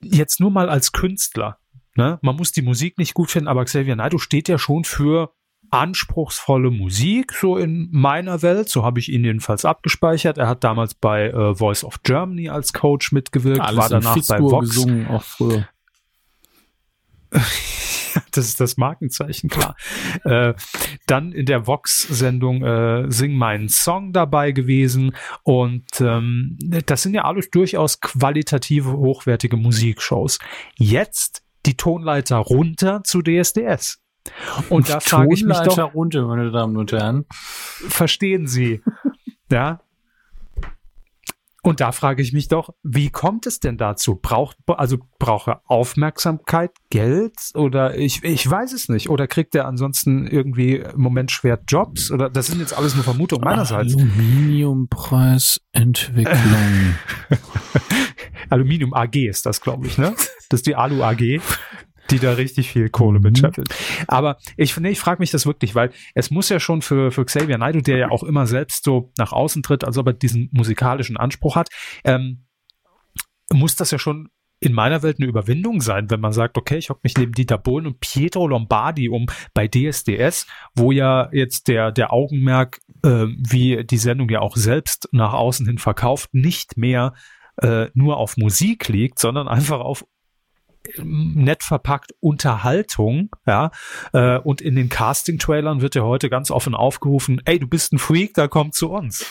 jetzt 0.00 0.40
nur 0.40 0.50
mal 0.50 0.68
als 0.68 0.92
Künstler. 0.92 1.58
Ne? 1.94 2.18
Man 2.22 2.36
muss 2.36 2.52
die 2.52 2.62
Musik 2.62 2.98
nicht 2.98 3.14
gut 3.14 3.30
finden, 3.30 3.48
aber 3.48 3.64
Xavier 3.64 3.96
Naidoo 3.96 4.18
steht 4.18 4.48
ja 4.48 4.58
schon 4.58 4.84
für 4.84 5.32
anspruchsvolle 5.70 6.70
Musik, 6.70 7.32
so 7.32 7.56
in 7.56 7.88
meiner 7.90 8.42
Welt. 8.42 8.68
So 8.68 8.84
habe 8.84 9.00
ich 9.00 9.10
ihn 9.10 9.24
jedenfalls 9.24 9.64
abgespeichert. 9.64 10.38
Er 10.38 10.48
hat 10.48 10.64
damals 10.64 10.94
bei 10.94 11.28
äh, 11.28 11.54
Voice 11.54 11.84
of 11.84 12.02
Germany 12.02 12.48
als 12.48 12.72
Coach 12.72 13.12
mitgewirkt, 13.12 13.60
Alles 13.60 13.76
war 13.78 13.88
danach 13.88 14.18
bei 14.28 14.40
Vox. 14.40 14.68
gesungen, 14.70 15.06
auch 15.08 15.22
früher. 15.22 15.68
Das 18.32 18.46
ist 18.46 18.60
das 18.60 18.76
Markenzeichen, 18.76 19.48
klar. 19.48 19.76
äh, 20.24 20.54
dann 21.06 21.30
in 21.32 21.46
der 21.46 21.66
Vox-Sendung 21.66 22.64
äh, 22.64 23.10
Sing 23.10 23.36
meinen 23.36 23.68
Song 23.68 24.12
dabei 24.12 24.52
gewesen. 24.52 25.14
Und 25.42 26.00
ähm, 26.00 26.58
das 26.86 27.02
sind 27.02 27.14
ja 27.14 27.24
alles 27.24 27.50
durchaus 27.50 28.00
qualitative, 28.00 28.92
hochwertige 28.92 29.56
Musikshows. 29.56 30.38
Jetzt 30.76 31.42
die 31.66 31.76
Tonleiter 31.76 32.36
runter 32.38 33.02
zu 33.04 33.22
DSDS. 33.22 34.00
Und 34.68 34.88
da 34.88 35.00
frage 35.00 35.34
ich 35.34 35.44
mich 35.44 35.58
doch, 35.58 35.94
runter, 35.94 36.26
meine 36.26 36.50
Damen 36.50 36.76
und 36.76 36.92
Herren. 36.92 37.24
verstehen 37.30 38.46
Sie? 38.46 38.82
Ja. 39.50 39.80
Und 41.62 41.80
da 41.80 41.90
frage 41.92 42.22
ich 42.22 42.32
mich 42.32 42.48
doch, 42.48 42.70
wie 42.82 43.10
kommt 43.10 43.46
es 43.46 43.60
denn 43.60 43.76
dazu? 43.78 44.16
Braucht, 44.16 44.56
also 44.66 44.98
braucht 45.18 45.48
er 45.48 45.62
Aufmerksamkeit, 45.64 46.70
Geld 46.90 47.34
oder 47.54 47.96
ich, 47.96 48.22
ich 48.24 48.48
weiß 48.48 48.72
es 48.72 48.88
nicht. 48.88 49.10
Oder 49.10 49.26
kriegt 49.26 49.54
er 49.54 49.66
ansonsten 49.66 50.26
irgendwie 50.26 50.76
im 50.76 51.00
Moment 51.00 51.30
schwer 51.30 51.60
Jobs? 51.66 52.10
Oder 52.10 52.30
das 52.30 52.46
sind 52.46 52.60
jetzt 52.60 52.72
alles 52.76 52.94
nur 52.94 53.04
Vermutungen 53.04 53.44
meinerseits. 53.44 53.94
Aluminiumpreisentwicklung. 53.96 56.94
Aluminium 58.50 58.94
AG 58.94 59.16
ist 59.16 59.44
das, 59.46 59.60
glaube 59.60 59.86
ich, 59.88 59.98
ne? 59.98 60.14
Das 60.48 60.60
ist 60.60 60.66
die 60.66 60.76
Alu 60.76 61.02
AG, 61.02 61.40
die 62.10 62.18
da 62.18 62.32
richtig 62.32 62.70
viel 62.70 62.88
Kohle 62.88 63.20
mit 63.20 63.38
scheffelt. 63.38 63.74
Aber 64.06 64.38
ich, 64.56 64.76
nee, 64.78 64.90
ich 64.90 65.00
frage 65.00 65.20
mich 65.20 65.30
das 65.30 65.46
wirklich, 65.46 65.74
weil 65.74 65.90
es 66.14 66.30
muss 66.30 66.48
ja 66.48 66.60
schon 66.60 66.82
für, 66.82 67.10
für 67.10 67.24
Xavier 67.24 67.58
Naidoo, 67.58 67.80
der 67.80 67.98
ja 67.98 68.10
auch 68.10 68.22
immer 68.22 68.46
selbst 68.46 68.84
so 68.84 69.12
nach 69.18 69.32
außen 69.32 69.62
tritt, 69.62 69.84
als 69.84 69.98
ob 69.98 70.06
er 70.06 70.12
diesen 70.12 70.48
musikalischen 70.52 71.16
Anspruch 71.16 71.56
hat, 71.56 71.68
ähm, 72.04 72.46
muss 73.52 73.76
das 73.76 73.90
ja 73.90 73.98
schon 73.98 74.28
in 74.60 74.72
meiner 74.72 75.02
Welt 75.02 75.18
eine 75.20 75.28
Überwindung 75.28 75.80
sein, 75.80 76.10
wenn 76.10 76.20
man 76.20 76.32
sagt, 76.32 76.56
okay, 76.56 76.78
ich 76.78 76.90
hocke 76.90 77.00
mich 77.04 77.16
neben 77.16 77.32
Dieter 77.32 77.58
Bohlen 77.58 77.86
und 77.86 78.00
Pietro 78.00 78.48
Lombardi 78.48 79.08
um 79.08 79.26
bei 79.54 79.68
DSDS, 79.68 80.46
wo 80.74 80.90
ja 80.90 81.28
jetzt 81.32 81.68
der, 81.68 81.92
der 81.92 82.12
Augenmerk, 82.12 82.80
äh, 83.04 83.26
wie 83.38 83.84
die 83.84 83.98
Sendung 83.98 84.28
ja 84.28 84.40
auch 84.40 84.56
selbst 84.56 85.08
nach 85.12 85.32
außen 85.32 85.66
hin 85.66 85.78
verkauft, 85.78 86.34
nicht 86.34 86.76
mehr 86.76 87.14
äh, 87.58 87.86
nur 87.94 88.16
auf 88.16 88.36
Musik 88.36 88.88
liegt, 88.88 89.18
sondern 89.20 89.46
einfach 89.46 89.80
auf 89.80 90.04
nett 90.96 91.62
verpackt 91.62 92.12
Unterhaltung, 92.20 93.30
ja, 93.46 93.70
äh, 94.12 94.38
und 94.38 94.60
in 94.60 94.76
den 94.76 94.88
Casting-Trailern 94.88 95.80
wird 95.80 95.94
ja 95.94 96.02
heute 96.02 96.30
ganz 96.30 96.50
offen 96.50 96.74
aufgerufen, 96.74 97.40
ey, 97.44 97.58
du 97.58 97.66
bist 97.66 97.92
ein 97.92 97.98
Freak, 97.98 98.34
da 98.34 98.48
komm 98.48 98.72
zu 98.72 98.90
uns. 98.90 99.26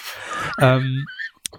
ähm, 0.60 1.06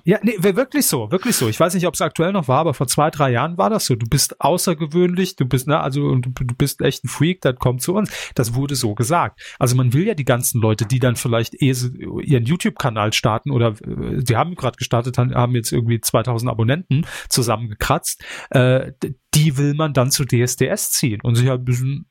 ja, 0.04 0.18
nee, 0.22 0.36
wirklich 0.38 0.86
so, 0.86 1.10
wirklich 1.10 1.36
so. 1.36 1.48
Ich 1.48 1.58
weiß 1.58 1.74
nicht, 1.74 1.86
ob 1.86 1.94
es 1.94 2.00
aktuell 2.00 2.32
noch 2.32 2.48
war, 2.48 2.60
aber 2.60 2.74
vor 2.74 2.86
zwei, 2.86 3.10
drei 3.10 3.30
Jahren 3.30 3.58
war 3.58 3.70
das 3.70 3.86
so. 3.86 3.94
Du 3.94 4.06
bist 4.06 4.40
außergewöhnlich, 4.40 5.36
du 5.36 5.46
bist, 5.46 5.66
ne, 5.66 5.80
also 5.80 6.14
du, 6.16 6.30
du 6.30 6.54
bist 6.54 6.80
echt 6.80 7.04
ein 7.04 7.08
Freak, 7.08 7.40
dann 7.40 7.56
komm 7.56 7.78
zu 7.78 7.94
uns. 7.94 8.10
Das 8.34 8.54
wurde 8.54 8.76
so 8.76 8.94
gesagt. 8.94 9.40
Also 9.58 9.76
man 9.76 9.92
will 9.92 10.06
ja 10.06 10.14
die 10.14 10.24
ganzen 10.24 10.60
Leute, 10.60 10.86
die 10.86 10.98
dann 10.98 11.16
vielleicht 11.16 11.54
eh 11.62 11.74
ihren 12.22 12.44
YouTube-Kanal 12.44 13.12
starten 13.12 13.50
oder 13.50 13.74
äh, 13.82 14.22
die 14.22 14.36
haben 14.36 14.54
gerade 14.54 14.76
gestartet, 14.76 15.18
haben 15.18 15.54
jetzt 15.54 15.72
irgendwie 15.72 16.00
2000 16.00 16.50
Abonnenten 16.50 17.06
zusammengekratzt, 17.28 18.24
äh, 18.50 18.92
die 19.34 19.56
will 19.56 19.74
man 19.74 19.92
dann 19.92 20.10
zu 20.10 20.24
DSDS 20.24 20.92
ziehen 20.92 21.20
und 21.22 21.34
sich 21.34 21.48
halt 21.48 21.62
ein 21.62 21.64
bisschen 21.64 22.07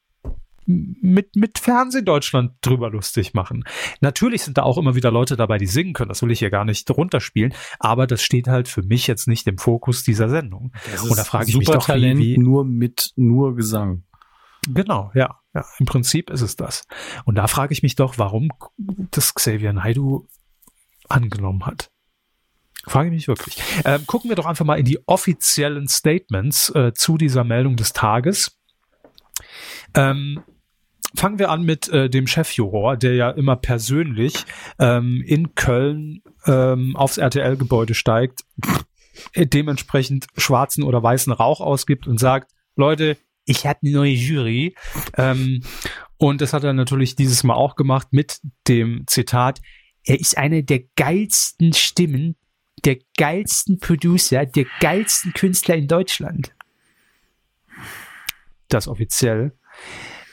mit, 0.67 1.35
mit 1.35 1.59
Fernsehdeutschland 1.59 2.53
drüber 2.61 2.89
lustig 2.89 3.33
machen. 3.33 3.63
Natürlich 4.01 4.43
sind 4.43 4.57
da 4.57 4.63
auch 4.63 4.77
immer 4.77 4.95
wieder 4.95 5.11
Leute 5.11 5.37
dabei, 5.37 5.57
die 5.57 5.65
singen 5.65 5.93
können. 5.93 6.09
Das 6.09 6.21
will 6.21 6.31
ich 6.31 6.39
hier 6.39 6.49
gar 6.49 6.65
nicht 6.65 6.89
runterspielen. 6.89 7.53
Aber 7.79 8.05
das 8.05 8.21
steht 8.21 8.47
halt 8.47 8.67
für 8.67 8.83
mich 8.83 9.07
jetzt 9.07 9.27
nicht 9.27 9.47
im 9.47 9.57
Fokus 9.57 10.03
dieser 10.03 10.29
Sendung. 10.29 10.73
Und 11.09 11.17
da 11.17 11.23
frage 11.23 11.49
ich 11.49 11.57
mich 11.57 11.67
doch, 11.67 11.75
wie, 11.75 11.79
Supertalent 11.79 12.19
wie, 12.19 12.37
nur 12.37 12.65
mit 12.65 13.13
nur 13.15 13.55
Gesang. 13.55 14.03
Genau, 14.69 15.11
ja, 15.15 15.39
Ja, 15.53 15.65
im 15.79 15.85
Prinzip 15.85 16.29
ist 16.29 16.41
es 16.41 16.55
das. 16.55 16.85
Und 17.23 17.35
da 17.35 17.47
frage 17.47 17.71
ich 17.71 17.81
mich 17.81 17.95
doch, 17.95 18.17
warum 18.17 18.49
das 19.11 19.33
Xavier 19.33 19.71
Naidu 19.71 20.27
angenommen 21.07 21.65
hat. 21.65 21.89
Frage 22.85 23.09
ich 23.09 23.15
mich 23.15 23.27
wirklich. 23.27 23.61
Ähm, 23.85 24.05
gucken 24.05 24.29
wir 24.29 24.35
doch 24.35 24.45
einfach 24.45 24.65
mal 24.65 24.79
in 24.79 24.85
die 24.85 24.99
offiziellen 25.07 25.87
Statements 25.87 26.69
äh, 26.75 26.93
zu 26.93 27.17
dieser 27.17 27.43
Meldung 27.43 27.75
des 27.75 27.93
Tages. 27.93 28.57
Ähm, 29.93 30.43
fangen 31.17 31.39
wir 31.39 31.49
an 31.49 31.63
mit 31.63 31.89
äh, 31.89 32.09
dem 32.09 32.27
Chefjuror, 32.27 32.95
der 32.97 33.15
ja 33.15 33.29
immer 33.31 33.55
persönlich 33.55 34.45
ähm, 34.79 35.23
in 35.25 35.55
Köln 35.55 36.21
ähm, 36.45 36.95
aufs 36.95 37.17
RTL-Gebäude 37.17 37.93
steigt, 37.93 38.41
dementsprechend 39.35 40.27
schwarzen 40.37 40.83
oder 40.83 41.01
weißen 41.01 41.33
Rauch 41.33 41.59
ausgibt 41.59 42.07
und 42.07 42.19
sagt, 42.19 42.51
Leute, 42.75 43.17
ich 43.45 43.65
habe 43.65 43.79
eine 43.81 43.91
neue 43.91 44.11
Jury. 44.11 44.75
Ähm, 45.17 45.63
und 46.17 46.41
das 46.41 46.53
hat 46.53 46.63
er 46.63 46.73
natürlich 46.73 47.15
dieses 47.15 47.43
Mal 47.43 47.55
auch 47.55 47.75
gemacht 47.75 48.07
mit 48.11 48.39
dem 48.67 49.03
Zitat, 49.07 49.61
er 50.03 50.19
ist 50.19 50.37
eine 50.37 50.63
der 50.63 50.81
geilsten 50.95 51.73
Stimmen, 51.73 52.35
der 52.85 52.97
geilsten 53.17 53.79
Producer, 53.79 54.45
der 54.45 54.65
geilsten 54.79 55.33
Künstler 55.33 55.75
in 55.75 55.87
Deutschland. 55.87 56.53
Das 58.69 58.87
offiziell. 58.87 59.53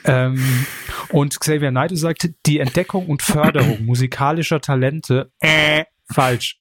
Ähm, 0.05 0.67
und 1.11 1.39
Xavier 1.39 1.71
Naidoo 1.71 1.97
sagte, 1.97 2.35
die 2.47 2.59
Entdeckung 2.59 3.07
und 3.07 3.23
Förderung 3.23 3.85
musikalischer 3.85 4.61
Talente, 4.61 5.31
äh, 5.41 5.85
falsch. 6.13 6.61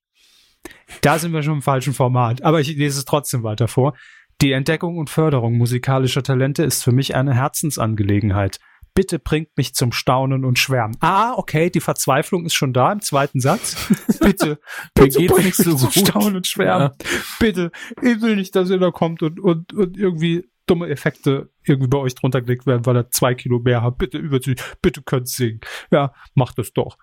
Da 1.01 1.19
sind 1.19 1.33
wir 1.33 1.43
schon 1.43 1.55
im 1.55 1.61
falschen 1.61 1.93
Format. 1.93 2.43
Aber 2.43 2.61
ich 2.61 2.69
lese 2.69 2.99
es 2.99 3.05
trotzdem 3.05 3.43
weiter 3.43 3.67
vor. 3.67 3.95
Die 4.41 4.51
Entdeckung 4.51 4.97
und 4.97 5.09
Förderung 5.09 5.57
musikalischer 5.57 6.23
Talente 6.23 6.63
ist 6.63 6.83
für 6.83 6.91
mich 6.91 7.15
eine 7.15 7.33
Herzensangelegenheit. 7.33 8.59
Bitte 8.95 9.17
bringt 9.17 9.57
mich 9.57 9.73
zum 9.73 9.91
Staunen 9.91 10.45
und 10.45 10.59
Schwärmen. 10.59 10.95
Ah, 10.99 11.33
okay, 11.35 11.71
die 11.71 11.79
Verzweiflung 11.79 12.45
ist 12.45 12.53
schon 12.53 12.73
da 12.73 12.91
im 12.91 13.01
zweiten 13.01 13.39
Satz. 13.39 13.75
Bitte, 14.21 14.59
bitte 14.93 15.17
bringt 15.17 15.45
nicht 15.45 15.45
mich 15.45 15.55
so 15.55 15.75
zum. 15.75 15.91
Staunen 15.91 16.35
und 16.35 16.47
Schwärmen. 16.47 16.91
Bitte, 17.39 17.71
ich 18.01 18.21
will 18.21 18.35
nicht, 18.35 18.55
dass 18.55 18.69
ihr 18.69 18.77
da 18.77 18.91
kommt 18.91 19.23
und, 19.23 19.39
und, 19.39 19.73
und 19.73 19.97
irgendwie 19.97 20.47
dumme 20.65 20.87
Effekte 20.87 21.49
irgendwie 21.63 21.87
bei 21.89 21.97
euch 21.97 22.15
drunter 22.15 22.41
gelegt 22.41 22.65
werden, 22.65 22.85
weil 22.85 22.95
er 22.95 23.09
zwei 23.11 23.35
Kilo 23.35 23.59
mehr 23.59 23.81
hat. 23.81 23.97
Bitte 23.97 24.17
über 24.17 24.39
bitte 24.81 25.01
könnt 25.01 25.27
singen. 25.27 25.59
Ja, 25.91 26.13
macht 26.35 26.57
es 26.59 26.73
doch. 26.73 26.97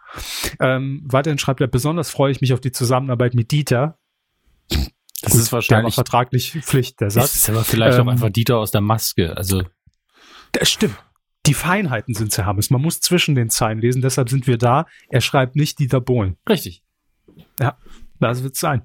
Ähm, 0.61 1.03
weiterhin 1.05 1.39
schreibt 1.39 1.61
er, 1.61 1.67
besonders 1.67 2.11
freue 2.11 2.33
ich 2.33 2.41
mich 2.41 2.53
auf 2.53 2.61
die 2.61 2.73
Zusammenarbeit 2.73 3.35
mit 3.35 3.51
Dieter. 3.51 3.99
Das 5.23 5.33
Gut, 5.33 5.41
ist 5.41 5.53
wahrscheinlich, 5.53 5.95
vertraglich 5.95 6.53
Pflicht, 6.63 7.01
der 7.01 7.09
das 7.09 7.15
Satz. 7.15 7.35
ist 7.37 7.51
aber 7.51 7.65
vielleicht 7.65 7.99
Ähm, 7.99 8.09
auch 8.09 8.13
einfach 8.13 8.31
Dieter 8.31 8.57
aus 8.59 8.71
der 8.71 8.81
Maske. 8.81 9.37
Also, 9.37 9.63
Das 10.53 10.71
stimmt. 10.71 10.97
Die 11.47 11.55
Feinheiten 11.55 12.15
sind 12.15 12.37
Herr 12.37 12.47
Hammes. 12.47 12.71
Man 12.71 12.81
muss 12.83 13.01
zwischen 13.01 13.35
den 13.35 13.51
Zeilen 13.51 13.81
lesen, 13.81 14.03
deshalb 14.03 14.29
sind 14.29 14.47
wir 14.47 14.59
da. 14.59 14.87
Er 15.09 15.21
schreibt 15.21 15.57
nicht 15.57 15.79
Dieter 15.79 16.01
Bohlen. 16.01 16.37
richtig. 16.49 16.83
Ja, 17.59 17.79
das 18.19 18.43
wird 18.43 18.57
sein. 18.57 18.83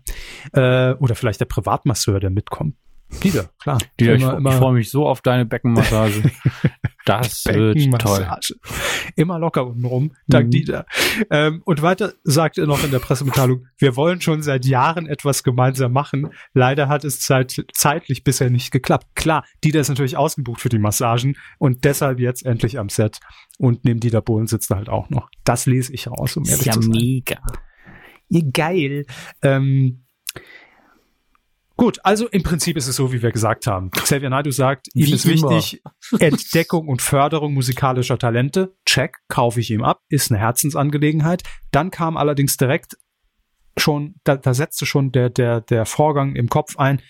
Äh, 0.53 0.93
oder 0.93 1.15
vielleicht 1.15 1.39
der 1.41 1.45
Privatmasseur, 1.45 2.19
der 2.19 2.29
mitkommt. 2.29 2.75
Dieter, 3.23 3.49
klar. 3.61 3.77
Dieter, 3.99 4.15
ich, 4.15 4.21
Immer- 4.21 4.31
ich 4.33 4.37
immer- 4.39 4.51
freue 4.53 4.73
mich 4.73 4.89
so 4.89 5.07
auf 5.07 5.21
deine 5.21 5.45
Beckenmassage. 5.45 6.31
Das 7.07 7.45
wird 7.45 8.01
toll. 8.01 8.27
Immer 9.15 9.37
locker 9.37 9.67
unten 9.67 9.85
rum. 9.85 10.11
Dank 10.27 10.47
Mhm. 10.47 10.49
Dieter. 10.49 10.85
Ähm, 11.29 11.61
und 11.63 11.83
weiter 11.83 12.13
sagt 12.23 12.57
er 12.57 12.65
noch 12.65 12.83
in 12.83 12.89
der 12.89 12.97
Pressemitteilung, 12.97 13.67
wir 13.77 13.95
wollen 13.95 14.21
schon 14.21 14.41
seit 14.41 14.65
Jahren 14.65 15.05
etwas 15.05 15.43
gemeinsam 15.43 15.91
machen. 15.93 16.31
Leider 16.55 16.87
hat 16.89 17.03
es 17.03 17.19
zeit, 17.19 17.63
zeitlich 17.73 18.23
bisher 18.23 18.49
nicht 18.49 18.71
geklappt. 18.71 19.05
Klar, 19.13 19.45
Dieter 19.63 19.81
ist 19.81 19.89
natürlich 19.89 20.17
ausgebucht 20.17 20.59
für 20.61 20.69
die 20.69 20.79
Massagen 20.79 21.37
und 21.59 21.83
deshalb 21.83 22.19
jetzt 22.19 22.43
endlich 22.43 22.79
am 22.79 22.89
Set. 22.89 23.19
Und 23.59 23.85
neben 23.85 23.99
Dieter 23.99 24.23
Bohlen 24.23 24.47
sitzt 24.47 24.71
er 24.71 24.77
halt 24.77 24.89
auch 24.89 25.11
noch. 25.11 25.29
Das 25.43 25.67
lese 25.67 25.93
ich 25.93 26.07
raus, 26.07 26.35
um 26.37 26.45
ehrlich 26.47 26.71
zu 26.71 26.81
sein. 26.81 26.89
mega. 26.89 27.37
Ja, 28.29 28.41
geil. 28.51 29.05
Ähm, 29.43 30.04
gut, 31.77 31.99
also 32.03 32.27
im 32.27 32.43
Prinzip 32.43 32.77
ist 32.77 32.87
es 32.87 32.95
so, 32.95 33.11
wie 33.11 33.21
wir 33.21 33.31
gesagt 33.31 33.67
haben. 33.67 33.91
Xavier 33.91 34.29
Naidoo 34.29 34.51
sagt, 34.51 34.87
ihm 34.93 35.07
Wie 35.07 35.13
ist 35.13 35.25
immer. 35.25 35.49
wichtig, 35.51 35.81
Entdeckung 36.19 36.87
und 36.87 37.01
Förderung 37.01 37.53
musikalischer 37.53 38.17
Talente. 38.17 38.75
Check, 38.85 39.17
kaufe 39.27 39.59
ich 39.59 39.71
ihm 39.71 39.83
ab, 39.83 40.01
ist 40.09 40.31
eine 40.31 40.39
Herzensangelegenheit. 40.39 41.43
Dann 41.71 41.91
kam 41.91 42.17
allerdings 42.17 42.57
direkt 42.57 42.97
schon, 43.77 44.15
da, 44.23 44.37
da 44.37 44.53
setzte 44.53 44.85
schon 44.85 45.11
der, 45.11 45.29
der, 45.29 45.61
der 45.61 45.85
Vorgang 45.85 46.35
im 46.35 46.49
Kopf 46.49 46.77
ein. 46.77 47.01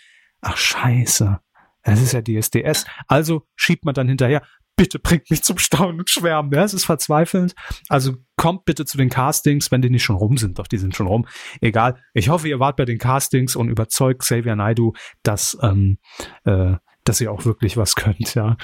Ach, 0.41 0.57
scheiße. 0.57 1.39
Das 1.83 2.01
ist 2.01 2.13
ja 2.13 2.21
DSDS. 2.21 2.85
Also 3.07 3.43
schiebt 3.55 3.85
man 3.85 3.93
dann 3.93 4.07
hinterher. 4.07 4.41
Bitte 4.77 4.99
bringt 4.99 5.29
mich 5.29 5.41
zum 5.43 5.57
Staunen 5.57 5.99
und 5.99 6.09
Schwärmen. 6.09 6.51
Ja, 6.51 6.63
es 6.63 6.73
ist 6.73 6.85
verzweifelnd. 6.85 7.55
Also 7.87 8.15
kommt 8.35 8.65
bitte 8.65 8.85
zu 8.85 8.97
den 8.97 9.09
Castings, 9.09 9.71
wenn 9.71 9.81
die 9.81 9.89
nicht 9.89 10.03
schon 10.03 10.17
rum 10.17 10.37
sind. 10.37 10.59
Doch, 10.59 10.67
die 10.67 10.77
sind 10.77 10.95
schon 10.95 11.07
rum. 11.07 11.27
Egal. 11.61 12.01
Ich 12.13 12.29
hoffe, 12.29 12.49
ihr 12.49 12.59
wart 12.59 12.75
bei 12.75 12.85
den 12.85 12.97
Castings 12.97 13.55
und 13.55 13.69
überzeugt 13.69 14.21
Xavier 14.21 14.55
Naidoo, 14.55 14.93
dass, 15.23 15.57
ähm, 15.61 15.97
äh, 16.43 16.73
dass 17.05 17.21
ihr 17.21 17.31
auch 17.31 17.45
wirklich 17.45 17.77
was 17.77 17.95
könnt. 17.95 18.35
Ja, 18.35 18.57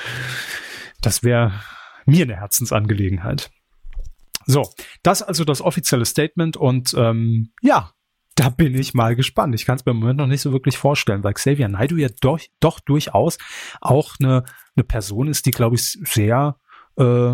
das 1.01 1.23
wäre 1.23 1.53
mir 2.05 2.23
eine 2.23 2.35
Herzensangelegenheit. 2.35 3.49
So, 4.45 4.69
das 5.03 5.21
also 5.21 5.45
das 5.45 5.61
offizielle 5.61 6.05
Statement 6.05 6.57
und 6.57 6.93
ähm, 6.97 7.53
ja, 7.61 7.91
da 8.41 8.49
bin 8.49 8.73
ich 8.73 8.93
mal 8.93 9.15
gespannt. 9.15 9.53
Ich 9.53 9.65
kann 9.65 9.75
es 9.77 9.85
mir 9.85 9.91
im 9.91 9.99
Moment 9.99 10.17
noch 10.17 10.27
nicht 10.27 10.41
so 10.41 10.51
wirklich 10.51 10.77
vorstellen, 10.77 11.23
weil 11.23 11.33
Xavier 11.33 11.67
Naidoo 11.67 11.97
ja 11.97 12.09
doch, 12.21 12.39
doch 12.59 12.79
durchaus 12.79 13.37
auch 13.81 14.15
eine, 14.19 14.43
eine 14.75 14.83
Person 14.83 15.27
ist, 15.27 15.45
die, 15.45 15.51
glaube 15.51 15.75
ich, 15.75 15.99
sehr, 16.03 16.55
äh, 16.97 17.33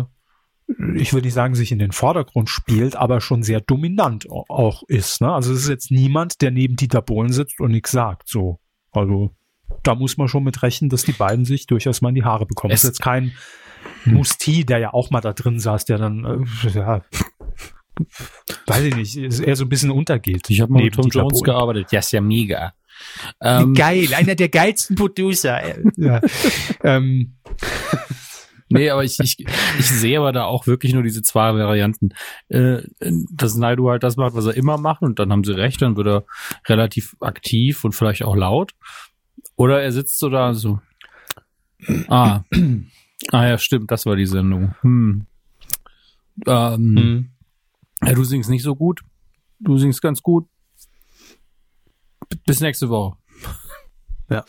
ich 0.96 1.14
würde 1.14 1.26
nicht 1.26 1.32
sagen, 1.34 1.54
sich 1.54 1.72
in 1.72 1.78
den 1.78 1.92
Vordergrund 1.92 2.50
spielt, 2.50 2.94
aber 2.94 3.22
schon 3.22 3.42
sehr 3.42 3.62
dominant 3.62 4.28
au- 4.30 4.44
auch 4.48 4.82
ist. 4.88 5.22
Ne? 5.22 5.32
Also 5.32 5.52
es 5.54 5.60
ist 5.62 5.68
jetzt 5.70 5.90
niemand, 5.90 6.42
der 6.42 6.50
neben 6.50 6.76
Dieter 6.76 7.00
Bohlen 7.00 7.32
sitzt 7.32 7.58
und 7.60 7.70
nichts 7.70 7.90
sagt. 7.90 8.28
So, 8.28 8.60
also 8.92 9.34
da 9.82 9.94
muss 9.94 10.18
man 10.18 10.28
schon 10.28 10.44
mit 10.44 10.62
rechnen, 10.62 10.90
dass 10.90 11.04
die 11.04 11.12
beiden 11.12 11.46
sich 11.46 11.66
durchaus 11.66 12.02
mal 12.02 12.10
in 12.10 12.16
die 12.16 12.24
Haare 12.24 12.44
bekommen. 12.44 12.72
Es 12.74 12.80
Es- 12.80 12.84
ist 12.84 12.88
jetzt 12.98 13.02
kein 13.02 13.32
Musti, 14.04 14.66
der 14.66 14.78
ja 14.78 14.92
auch 14.92 15.10
mal 15.10 15.20
da 15.22 15.32
drin 15.32 15.58
saß, 15.58 15.86
der 15.86 15.96
dann, 15.98 16.24
äh, 16.64 16.68
ja, 16.70 17.02
weiß 18.66 18.84
ich 18.84 18.96
nicht, 18.96 19.16
ist 19.16 19.40
eher 19.40 19.56
so 19.56 19.64
ein 19.64 19.68
bisschen 19.68 19.90
untergeht. 19.90 20.48
Ich 20.50 20.60
habe 20.60 20.72
mal 20.72 20.82
mit 20.82 20.94
Tom 20.94 21.08
Jones 21.08 21.42
gearbeitet. 21.42 21.92
Ja, 21.92 22.00
ist 22.00 22.12
ja 22.12 22.20
mega. 22.20 22.74
Ähm, 23.40 23.74
Geil, 23.74 24.12
einer 24.14 24.34
der 24.34 24.48
geilsten 24.48 24.96
Producer. 24.96 25.60
ja. 25.96 26.20
ähm, 26.82 27.36
nee, 28.68 28.90
aber 28.90 29.04
ich, 29.04 29.18
ich, 29.20 29.38
ich 29.78 29.86
sehe 29.86 30.18
aber 30.18 30.32
da 30.32 30.44
auch 30.44 30.66
wirklich 30.66 30.94
nur 30.94 31.02
diese 31.02 31.22
zwei 31.22 31.54
Varianten. 31.54 32.10
Äh, 32.48 32.82
dass 33.00 33.56
Naidu 33.56 33.90
halt 33.90 34.02
das 34.02 34.16
macht, 34.16 34.34
was 34.34 34.46
er 34.46 34.56
immer 34.56 34.78
macht 34.78 35.02
und 35.02 35.18
dann 35.18 35.32
haben 35.32 35.44
sie 35.44 35.56
recht, 35.56 35.80
dann 35.82 35.96
wird 35.96 36.08
er 36.08 36.24
relativ 36.66 37.16
aktiv 37.20 37.84
und 37.84 37.94
vielleicht 37.94 38.22
auch 38.22 38.36
laut. 38.36 38.72
Oder 39.56 39.82
er 39.82 39.92
sitzt 39.92 40.18
so 40.18 40.28
da 40.28 40.54
so. 40.54 40.80
Ah. 42.08 42.42
Ah 43.32 43.48
ja, 43.48 43.58
stimmt, 43.58 43.90
das 43.90 44.06
war 44.06 44.14
die 44.14 44.26
Sendung. 44.26 44.76
Hm. 44.82 45.26
Ähm, 46.46 46.96
hm. 46.96 47.30
Ja, 48.04 48.14
du 48.14 48.24
singst 48.24 48.50
nicht 48.50 48.62
so 48.62 48.76
gut. 48.76 49.02
Du 49.60 49.76
singst 49.78 50.02
ganz 50.02 50.22
gut. 50.22 50.48
Bis 52.46 52.60
nächste 52.60 52.88
Woche. 52.88 53.16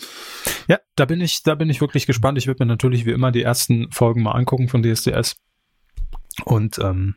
Ja, 0.67 0.77
da 0.95 1.05
bin 1.05 1.19
ich, 1.19 1.41
da 1.41 1.55
bin 1.55 1.69
ich 1.69 1.81
wirklich 1.81 2.05
gespannt. 2.05 2.37
Ich 2.37 2.45
würde 2.45 2.63
mir 2.63 2.67
natürlich 2.67 3.05
wie 3.05 3.11
immer 3.11 3.31
die 3.31 3.41
ersten 3.41 3.89
Folgen 3.91 4.21
mal 4.21 4.33
angucken 4.33 4.67
von 4.67 4.83
DSDS. 4.83 5.37
Und 6.45 6.77
ähm, 6.77 7.15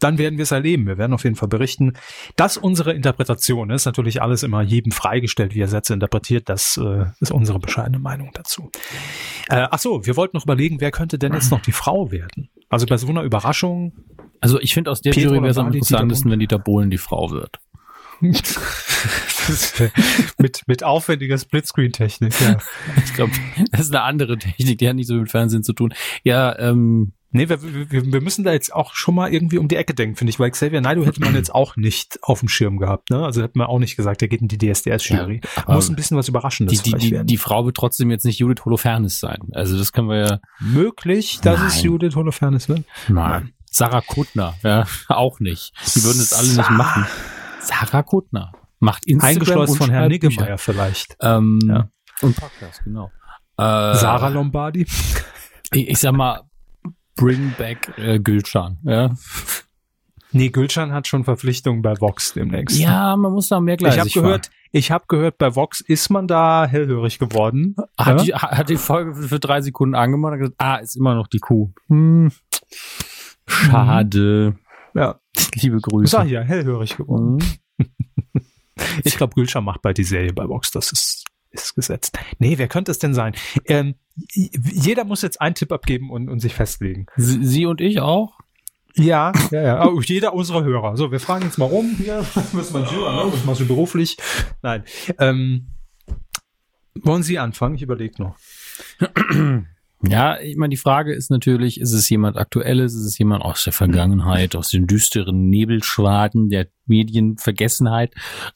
dann 0.00 0.18
werden 0.18 0.38
wir 0.38 0.42
es 0.42 0.50
erleben. 0.50 0.86
Wir 0.86 0.98
werden 0.98 1.12
auf 1.12 1.24
jeden 1.24 1.36
Fall 1.36 1.48
berichten. 1.48 1.92
dass 2.36 2.56
unsere 2.56 2.92
Interpretation 2.92 3.70
ist 3.70 3.84
natürlich 3.84 4.20
alles 4.20 4.42
immer 4.42 4.60
jedem 4.60 4.92
freigestellt, 4.92 5.54
wie 5.54 5.60
er 5.60 5.68
Sätze 5.68 5.94
interpretiert. 5.94 6.48
Das 6.48 6.76
äh, 6.76 7.06
ist 7.20 7.30
unsere 7.30 7.58
bescheidene 7.58 8.00
Meinung 8.00 8.30
dazu. 8.34 8.70
Äh, 9.48 9.68
ach 9.70 9.78
so, 9.78 10.04
wir 10.04 10.16
wollten 10.16 10.36
noch 10.36 10.44
überlegen, 10.44 10.80
wer 10.80 10.90
könnte 10.90 11.18
denn 11.18 11.32
jetzt 11.32 11.50
noch 11.50 11.60
die 11.60 11.72
Frau 11.72 12.10
werden? 12.10 12.50
Also 12.68 12.86
bei 12.86 12.96
so 12.96 13.06
einer 13.06 13.22
Überraschung 13.22 13.92
Also 14.44 14.60
ich 14.60 14.74
finde 14.74 14.90
aus 14.90 15.00
der 15.00 15.14
Jury 15.14 15.40
wäre 15.40 15.48
es 15.48 15.56
am 15.56 15.68
interessantesten, 15.68 16.30
wenn 16.30 16.38
Dieter 16.38 16.58
Bohlen 16.58 16.90
die 16.90 16.98
Frau 16.98 17.30
wird. 17.30 17.60
mit, 20.38 20.62
mit 20.66 20.84
aufwendiger 20.84 21.38
Splitscreen-Technik. 21.38 22.38
Ja. 22.40 22.58
Ich 23.04 23.14
glaube, 23.14 23.32
das 23.70 23.80
ist 23.82 23.94
eine 23.94 24.02
andere 24.02 24.36
Technik, 24.36 24.76
die 24.78 24.88
hat 24.88 24.96
nicht 24.96 25.06
so 25.06 25.14
mit 25.14 25.30
Fernsehen 25.30 25.62
zu 25.62 25.72
tun. 25.72 25.94
Ja, 26.24 26.58
ähm, 26.58 27.14
Nee, 27.30 27.48
wir, 27.48 27.60
wir, 27.90 28.12
wir 28.12 28.20
müssen 28.20 28.44
da 28.44 28.52
jetzt 28.52 28.72
auch 28.72 28.94
schon 28.94 29.16
mal 29.16 29.32
irgendwie 29.32 29.58
um 29.58 29.66
die 29.66 29.74
Ecke 29.74 29.92
denken, 29.92 30.14
finde 30.14 30.30
ich, 30.30 30.38
weil 30.38 30.52
Xavier 30.52 30.80
Naidoo 30.80 31.04
hätte 31.04 31.20
man 31.20 31.34
jetzt 31.34 31.52
auch 31.52 31.74
nicht 31.74 32.20
auf 32.22 32.38
dem 32.38 32.48
Schirm 32.48 32.78
gehabt. 32.78 33.10
Ne? 33.10 33.24
Also 33.24 33.42
hätte 33.42 33.58
man 33.58 33.66
auch 33.66 33.80
nicht 33.80 33.96
gesagt, 33.96 34.22
er 34.22 34.28
geht 34.28 34.40
in 34.40 34.46
die 34.46 34.56
DSDS-Jury. 34.56 35.40
aber 35.64 35.74
Muss 35.74 35.88
ein 35.88 35.96
bisschen 35.96 36.16
was 36.16 36.28
Überraschendes 36.28 36.82
die, 36.82 36.92
die, 36.92 37.10
die, 37.10 37.24
die 37.24 37.36
Frau 37.36 37.66
wird 37.66 37.76
trotzdem 37.76 38.12
jetzt 38.12 38.24
nicht 38.24 38.38
Judith 38.38 38.64
Holofernes 38.64 39.18
sein. 39.18 39.38
Also 39.50 39.76
das 39.76 39.92
können 39.92 40.08
wir 40.10 40.18
ja. 40.18 40.38
Möglich, 40.60 41.40
dass 41.42 41.60
es 41.60 41.74
Nein. 41.74 41.84
Judith 41.86 42.14
Holofernes 42.14 42.68
wird? 42.68 42.84
Nein. 43.08 43.52
Sarah 43.74 44.02
Kuttner, 44.02 44.54
ja, 44.62 44.84
auch 45.08 45.40
nicht. 45.40 45.72
Die 45.96 46.04
würden 46.04 46.18
das 46.18 46.32
alle 46.32 46.46
nicht 46.46 46.70
machen. 46.70 47.06
Sarah 47.60 48.04
Kuttner 48.04 48.52
macht 48.78 49.04
Instagram 49.04 49.34
Eingeschleust 49.34 49.72
und 49.72 49.78
von 49.78 49.90
Herrn. 49.90 50.08
Niggemeier 50.08 50.58
vielleicht. 50.58 51.16
Ähm, 51.20 51.58
Ja. 51.66 51.88
Und 52.22 52.36
Podcast, 52.36 52.84
genau. 52.84 53.10
Äh, 53.56 53.62
Sarah 53.96 54.28
Lombardi. 54.28 54.86
ich, 55.72 55.88
ich 55.88 55.98
sag 55.98 56.12
mal, 56.12 56.42
Bring 57.16 57.52
back 57.58 57.92
äh, 57.98 58.20
Gülcan. 58.20 58.78
Ja. 58.84 59.10
Nee, 60.30 60.50
Gülcan 60.50 60.92
hat 60.92 61.08
schon 61.08 61.24
Verpflichtungen 61.24 61.82
bei 61.82 62.00
Vox 62.00 62.32
demnächst. 62.32 62.78
ja, 62.78 63.16
man 63.16 63.32
muss 63.32 63.48
da 63.48 63.58
mehr 63.58 63.74
ich 63.74 63.78
gleich 63.78 63.98
habe 63.98 64.10
gehört, 64.10 64.50
ich 64.70 64.92
habe 64.92 65.04
gehört, 65.08 65.38
bei 65.38 65.56
Vox 65.56 65.80
ist 65.80 66.10
man 66.10 66.28
da 66.28 66.64
hellhörig 66.66 67.18
geworden. 67.18 67.74
Hat, 67.98 68.18
Ja? 68.18 68.24
die, 68.24 68.34
hat 68.34 68.68
die 68.68 68.76
Folge 68.76 69.14
für, 69.14 69.28
für 69.28 69.40
drei 69.40 69.60
Sekunden 69.62 69.96
angemacht 69.96 70.34
und 70.34 70.38
gesagt, 70.38 70.56
ah, 70.58 70.76
ist 70.76 70.96
immer 70.96 71.14
noch 71.16 71.26
die 71.26 71.38
Kuh. 71.40 71.72
Hm. 71.88 72.30
Schade. 73.46 74.56
ja, 74.94 75.20
Liebe 75.54 75.80
Grüße. 75.80 76.10
sag 76.10 76.26
ich 76.26 76.32
ja, 76.32 76.40
hellhörig 76.42 76.96
geworden. 76.96 77.36
Mhm. 77.78 77.86
Ich 79.04 79.16
glaube, 79.16 79.34
Gülcan 79.34 79.64
macht 79.64 79.82
bald 79.82 79.98
die 79.98 80.04
Serie 80.04 80.32
bei 80.32 80.48
Vox, 80.48 80.70
das 80.72 80.90
ist, 80.90 81.24
ist 81.50 81.74
gesetzt. 81.74 82.18
Nee, 82.38 82.58
wer 82.58 82.66
könnte 82.68 82.90
es 82.90 82.98
denn 82.98 83.14
sein? 83.14 83.34
Ähm, 83.66 83.94
jeder 84.34 85.04
muss 85.04 85.22
jetzt 85.22 85.40
einen 85.40 85.54
Tipp 85.54 85.70
abgeben 85.72 86.10
und, 86.10 86.28
und 86.28 86.40
sich 86.40 86.54
festlegen. 86.54 87.06
Sie, 87.16 87.44
Sie 87.44 87.66
und 87.66 87.80
ich 87.80 88.00
auch? 88.00 88.38
Ja, 88.96 89.32
ja, 89.50 89.62
ja. 89.62 89.86
Oh, 89.86 90.00
jeder 90.00 90.34
unserer 90.34 90.64
Hörer. 90.64 90.96
So, 90.96 91.10
wir 91.12 91.20
fragen 91.20 91.44
jetzt 91.44 91.58
mal 91.58 91.66
rum. 91.66 91.94
Hier, 91.98 92.24
was 92.34 92.52
machst 92.72 92.92
du, 92.92 92.98
ne? 92.98 93.24
was 93.32 93.44
machst 93.44 93.60
du 93.60 93.66
beruflich? 93.66 94.16
Nein. 94.62 94.84
Ähm, 95.18 95.68
wollen 96.94 97.22
Sie 97.22 97.38
anfangen? 97.38 97.76
Ich 97.76 97.82
überlege 97.82 98.22
noch. 98.22 98.36
Ja, 100.08 100.38
ich 100.40 100.56
meine, 100.56 100.70
die 100.70 100.76
Frage 100.76 101.12
ist 101.14 101.30
natürlich, 101.30 101.80
ist 101.80 101.92
es 101.92 102.08
jemand 102.08 102.36
Aktuelles, 102.36 102.94
ist 102.94 103.04
es 103.04 103.18
jemand 103.18 103.42
aus 103.44 103.64
der 103.64 103.72
Vergangenheit, 103.72 104.56
aus 104.56 104.70
den 104.70 104.86
düsteren 104.86 105.48
Nebelschwaden 105.48 106.48
der 106.48 106.68
Medienvergessenheit 106.86 108.12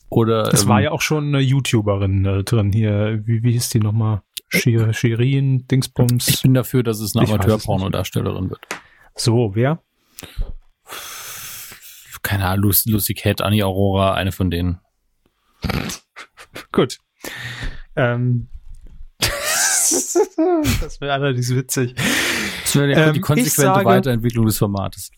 oder 0.08 0.52
Es 0.52 0.62
ähm, 0.62 0.68
war 0.68 0.80
ja 0.82 0.90
auch 0.90 1.00
schon 1.00 1.28
eine 1.28 1.40
YouTuberin 1.40 2.24
äh, 2.24 2.44
drin 2.44 2.72
hier. 2.72 3.22
Wie, 3.24 3.42
wie 3.42 3.52
hieß 3.52 3.68
die 3.70 3.80
nochmal? 3.80 4.22
Shir- 4.50 4.92
Shirin, 4.92 5.60
ich 5.60 5.66
Dingsbums. 5.68 6.42
bin 6.42 6.54
dafür, 6.54 6.82
dass 6.82 7.00
es 7.00 7.14
eine 7.14 7.24
Ich 7.24 7.30
Amateur-Pornodarstellerin 7.32 8.50
wird. 8.50 8.60
So, 9.14 9.54
wer? 9.54 9.82
Keine 12.22 12.46
Ahnung, 12.46 12.64
Lucy, 12.64 12.90
Lucy 12.90 13.14
Cat, 13.14 13.40
Annie 13.42 13.64
Aurora, 13.64 14.14
eine 14.14 14.32
von 14.32 14.50
denen. 14.50 14.80
Gut. 16.72 16.98
Ähm. 17.96 18.48
Das 19.90 21.00
wäre 21.00 21.12
allerdings 21.12 21.54
witzig. 21.54 21.94
Das 22.62 22.76
wäre 22.76 22.90
ja 22.92 23.06
Ähm, 23.08 23.14
die 23.14 23.20
konsequente 23.20 23.60
sage- 23.60 23.84
Weiterentwicklung 23.84 24.46
des 24.46 24.58
Formates. 24.58 25.10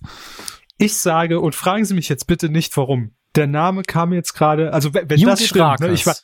Ich 0.79 0.97
sage, 0.97 1.41
und 1.41 1.55
fragen 1.55 1.85
Sie 1.85 1.95
mich 1.95 2.09
jetzt 2.09 2.27
bitte 2.27 2.49
nicht, 2.49 2.77
warum. 2.77 3.12
Der 3.37 3.47
Name 3.47 3.83
kam 3.83 4.12
jetzt 4.12 4.33
gerade, 4.33 4.73
also 4.73 4.93
wenn, 4.95 5.09
wenn 5.11 5.21
das 5.21 5.47
stimmt, 5.47 5.81
ne, 5.81 5.93
ich 5.93 6.07
war. 6.07 6.17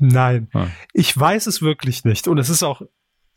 Nein, 0.00 0.48
Ah. 0.52 0.66
ich 0.92 1.16
weiß 1.18 1.46
es 1.46 1.62
wirklich 1.62 2.04
nicht. 2.04 2.26
Und 2.28 2.38
es 2.38 2.48
ist 2.50 2.62
auch, 2.62 2.82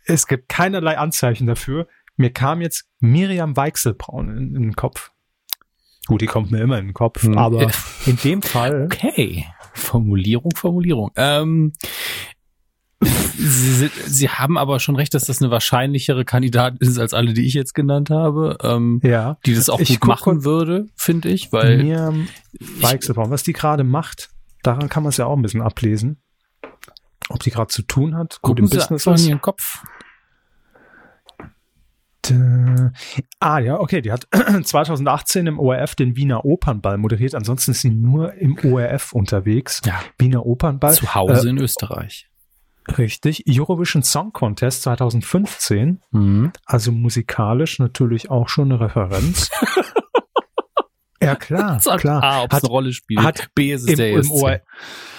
es 0.06 0.28
gibt 0.28 0.50
keinerlei 0.50 0.98
Anzeichen 0.98 1.46
dafür. 1.48 1.88
Mir 2.16 2.32
kam 2.34 2.62
jetzt 2.62 2.86
Miriam 3.00 3.56
Weichselbraun 3.56 4.30
in, 4.30 4.56
in 4.56 4.62
den 4.64 4.76
Kopf. 4.76 5.12
Gut, 6.08 6.22
die 6.22 6.26
kommt 6.26 6.52
mir 6.52 6.60
immer 6.62 6.80
in 6.80 6.88
den 6.88 6.94
Kopf, 6.94 7.24
Hm. 7.24 7.38
aber 7.38 7.70
in 8.06 8.16
dem 8.24 8.42
Fall, 8.42 8.86
Okay. 8.86 9.46
Formulierung, 9.74 10.52
Formulierung. 10.56 11.12
Ähm, 11.16 11.74
Sie, 13.00 13.90
Sie 14.08 14.30
haben 14.30 14.58
aber 14.58 14.80
schon 14.80 14.96
recht, 14.96 15.14
dass 15.14 15.26
das 15.26 15.42
eine 15.42 15.52
wahrscheinlichere 15.52 16.26
Kandidatin 16.26 16.78
ist 16.80 16.98
als 16.98 17.14
alle, 17.14 17.34
die 17.34 17.46
ich 17.46 17.54
jetzt 17.54 17.76
genannt 17.76 18.10
habe, 18.10 18.58
ähm, 18.64 19.00
ja, 19.04 19.38
die 19.46 19.54
das 19.54 19.70
auch 19.70 19.80
Ich 19.80 20.00
gut 20.00 20.08
machen 20.08 20.44
würde, 20.44 20.88
finde 20.96 21.30
ich, 21.30 21.52
weil 21.52 21.78
Miriam 21.78 22.28
Weichselbraun, 22.80 23.30
was 23.30 23.44
die 23.44 23.54
gerade 23.54 23.84
macht, 23.84 24.30
daran 24.64 24.90
kann 24.90 25.04
man 25.04 25.12
es 25.12 25.18
ja 25.18 25.26
auch 25.28 25.36
ein 25.36 25.44
bisschen 25.44 25.62
ablesen. 25.62 26.22
Ob 27.30 27.42
die 27.44 27.52
gerade 27.52 27.68
zu 27.68 27.84
tun 27.84 28.16
hat, 28.16 28.42
gut 28.42 28.60
im 28.60 28.68
Sie 28.68 28.78
Business 28.78 29.06
ist. 29.06 29.28
Ihren 29.28 29.42
Kopf. 29.42 29.84
Ah 33.40 33.60
ja, 33.60 33.80
okay, 33.80 34.02
die 34.02 34.12
hat 34.12 34.28
2018 34.64 35.48
im 35.48 35.60
ORF 35.60 35.96
den 35.96 36.16
Wiener 36.18 36.44
Opernball 36.44 36.98
moderiert. 36.98 37.36
Ansonsten 37.36 37.72
ist 37.72 37.82
sie 37.82 37.90
nur 37.90 38.34
im 38.34 38.58
ORF 38.64 39.14
unterwegs. 39.14 39.82
Ja. 39.86 40.02
Wiener 40.18 40.46
Opernball. 40.46 40.94
Zu 40.94 41.16
Hause 41.16 41.48
Äh, 41.48 41.52
in 41.52 41.58
Österreich. 41.58 42.28
Richtig. 42.98 43.44
Eurovision 43.48 44.04
Song 44.04 44.32
Contest 44.34 44.84
2015. 44.84 46.02
Mhm. 46.12 46.52
Also 46.66 46.92
musikalisch 46.92 47.80
natürlich 47.80 48.30
auch 48.30 48.50
schon 48.50 48.72
eine 48.72 48.82
Referenz. 48.82 49.50
ja, 51.22 51.36
klar, 51.36 51.80
klar. 51.80 52.24
A, 52.24 52.44
ob 52.44 52.52
es 52.52 52.58
Hat 52.58 52.64
eine 52.64 52.72
Rolle 52.72 52.94
spielt. 52.94 53.22
hat 53.22 53.50
B, 53.56 53.74
ist 53.74 53.84
es 53.84 53.90
im, 53.90 53.96
der 53.98 54.12
im. 54.12 54.32
OR, 54.32 54.62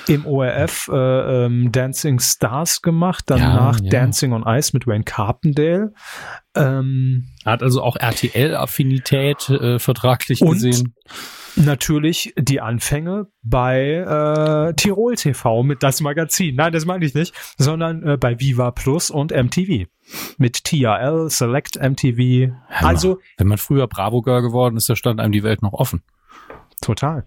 im 0.08 0.26
ORF 0.26 0.88
äh, 0.92 1.44
ähm, 1.46 1.70
Dancing 1.72 2.18
Stars 2.20 2.82
gemacht, 2.82 3.24
danach 3.26 3.78
Ja, 3.78 3.84
ja. 3.84 3.90
Dancing 3.90 4.32
on 4.32 4.44
Ice 4.46 4.70
mit 4.72 4.86
Wayne 4.86 5.04
Carpendale. 5.04 5.92
Ähm, 6.54 7.28
Hat 7.44 7.62
also 7.62 7.82
auch 7.82 7.96
RTL-Affinität 7.96 9.48
äh, 9.50 9.78
vertraglich 9.78 10.42
Und- 10.42 10.54
gesehen. 10.54 10.94
natürlich 11.56 12.32
die 12.38 12.60
Anfänge 12.60 13.26
bei 13.42 14.68
äh, 14.70 14.74
Tirol 14.74 15.14
TV 15.16 15.62
mit 15.62 15.82
das 15.82 16.00
Magazin. 16.00 16.54
Nein, 16.56 16.72
das 16.72 16.84
meine 16.86 17.04
ich 17.04 17.14
nicht, 17.14 17.34
sondern 17.58 18.02
äh, 18.06 18.16
bei 18.16 18.38
Viva 18.40 18.70
Plus 18.70 19.10
und 19.10 19.32
MTV 19.32 19.86
mit 20.38 20.64
TRL, 20.64 21.28
Select 21.30 21.76
MTV. 21.76 22.48
Mal, 22.48 22.56
Also 22.70 23.18
wenn 23.36 23.46
man 23.48 23.58
früher 23.58 23.86
Bravo 23.88 24.22
Girl 24.22 24.42
geworden 24.42 24.76
ist, 24.76 24.88
da 24.88 24.96
stand 24.96 25.20
einem 25.20 25.32
die 25.32 25.42
Welt 25.42 25.62
noch 25.62 25.72
offen. 25.74 26.02
total. 26.80 27.24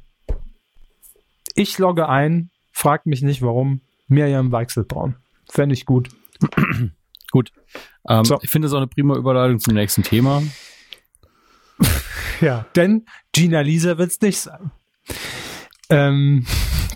Ich 1.56 1.78
logge 1.78 2.08
ein, 2.08 2.50
frag 2.82 3.06
mich 3.06 3.22
nicht 3.22 3.42
warum. 3.44 3.82
Miriam 4.08 4.52
Weichselbraun. 4.52 5.16
Fände 5.50 5.74
ich 5.74 5.86
gut. 5.86 6.10
Gut. 7.32 7.54
Ähm, 8.10 8.26
So. 8.26 8.40
Ich 8.42 8.50
finde 8.50 8.68
es 8.68 8.74
auch 8.74 8.78
eine 8.78 8.88
prima 8.88 9.16
Überleitung 9.16 9.60
zum 9.60 9.74
nächsten 9.76 10.04
Thema. 10.04 10.44
Ja, 12.42 12.66
denn 12.76 13.06
Gina 13.32 13.62
Lisa 13.62 13.98
wird's 13.98 14.20
nicht 14.22 14.40
sein. 14.40 14.72
Ähm, 15.90 16.46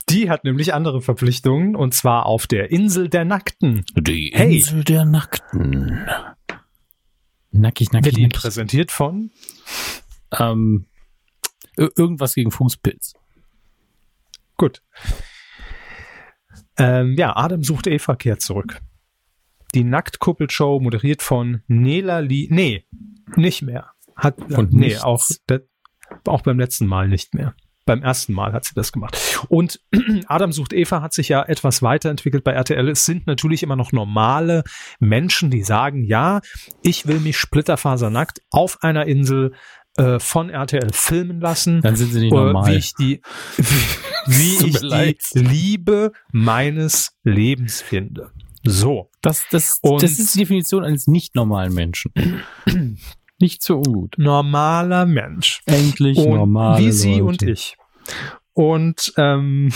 die 0.09 0.29
hat 0.29 0.43
nämlich 0.43 0.73
andere 0.73 1.01
Verpflichtungen 1.01 1.75
und 1.75 1.93
zwar 1.93 2.25
auf 2.25 2.47
der 2.47 2.71
Insel 2.71 3.07
der 3.09 3.23
Nackten. 3.23 3.85
Die 3.95 4.31
Hey. 4.33 4.57
Insel 4.57 4.83
der 4.83 5.05
Nackten. 5.05 6.05
Nackig, 7.51 7.91
nackig, 7.93 8.05
Wird 8.07 8.17
Ihnen 8.17 8.31
präsentiert 8.31 8.91
von 8.91 9.31
Ähm, 10.37 10.85
ir- 11.77 11.91
irgendwas 11.95 12.33
gegen 12.33 12.51
Fußpilz. 12.51 13.13
Gut. 14.57 14.81
Ähm, 16.77 17.15
ja, 17.17 17.35
Adam 17.35 17.63
sucht 17.63 17.87
Eva 17.87 18.15
kehrt 18.15 18.41
zurück. 18.41 18.79
Die 19.73 19.83
Nacktkuppelshow 19.83 20.79
moderiert 20.79 21.21
von 21.21 21.61
Nela 21.67 22.19
Lee. 22.19 22.47
Nee, 22.49 22.85
nicht 23.35 23.61
mehr. 23.61 23.91
Hat, 24.15 24.37
Von 24.49 24.69
nee, 24.71 24.87
nichts. 24.87 25.03
auch, 25.03 25.25
auch 26.25 26.41
beim 26.41 26.57
letzten 26.57 26.87
Mal 26.87 27.09
nicht 27.09 27.33
mehr. 27.33 27.53
Beim 27.85 28.01
ersten 28.01 28.33
Mal 28.33 28.53
hat 28.53 28.65
sie 28.65 28.73
das 28.73 28.91
gemacht. 28.91 29.45
Und 29.49 29.81
Adam 30.27 30.51
sucht 30.51 30.73
Eva 30.73 31.01
hat 31.01 31.13
sich 31.13 31.29
ja 31.29 31.43
etwas 31.43 31.83
weiterentwickelt 31.83 32.43
bei 32.43 32.53
RTL. 32.53 32.87
Es 32.89 33.05
sind 33.05 33.27
natürlich 33.27 33.61
immer 33.61 33.75
noch 33.75 33.91
normale 33.91 34.63
Menschen, 34.99 35.51
die 35.51 35.63
sagen, 35.63 36.03
ja, 36.03 36.39
ich 36.81 37.05
will 37.05 37.19
mich 37.19 37.37
splitterfasernackt 37.37 38.41
auf 38.49 38.81
einer 38.81 39.05
Insel 39.05 39.53
äh, 39.97 40.19
von 40.19 40.49
RTL 40.49 40.89
filmen 40.93 41.39
lassen. 41.39 41.81
Dann 41.81 41.95
sind 41.95 42.11
sie 42.11 42.19
nicht 42.21 42.31
Äh, 42.33 42.35
normal. 42.35 42.71
Wie 42.71 42.75
ich 42.77 42.93
die, 42.95 43.21
wie 44.27 44.57
Tut 44.57 44.83
ich 44.83 45.17
die. 45.33 45.39
Liebe 45.39 46.11
meines 46.31 47.11
Lebens 47.23 47.81
finde. 47.81 48.31
So. 48.63 49.09
Das, 49.21 49.45
das, 49.51 49.79
Und- 49.81 50.01
das 50.03 50.19
ist 50.19 50.35
die 50.35 50.39
Definition 50.39 50.83
eines 50.83 51.07
nicht 51.07 51.35
normalen 51.35 51.73
Menschen. 51.73 52.11
nicht 53.39 53.61
so 53.63 53.77
ungut. 53.77 54.15
Normaler 54.17 55.05
Mensch. 55.05 55.61
Endlich 55.65 56.17
normal. 56.17 56.79
wie 56.79 56.91
Sie 56.91 57.21
und 57.21 57.41
ich. 57.43 57.77
Und 58.53 59.13
ähm, 59.17 59.71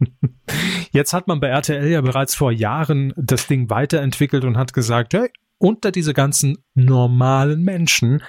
jetzt 0.92 1.12
hat 1.12 1.26
man 1.28 1.40
bei 1.40 1.48
RTL 1.48 1.86
ja 1.88 2.00
bereits 2.00 2.34
vor 2.34 2.50
Jahren 2.52 3.12
das 3.16 3.46
Ding 3.46 3.68
weiterentwickelt 3.70 4.44
und 4.44 4.56
hat 4.56 4.72
gesagt, 4.72 5.14
hey, 5.14 5.28
unter 5.58 5.90
diese 5.92 6.14
ganzen 6.14 6.58
normalen 6.74 7.62
Menschen 7.62 8.22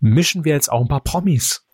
mischen 0.00 0.44
wir 0.44 0.54
jetzt 0.54 0.70
auch 0.70 0.80
ein 0.80 0.88
paar 0.88 1.02
Promis. 1.02 1.66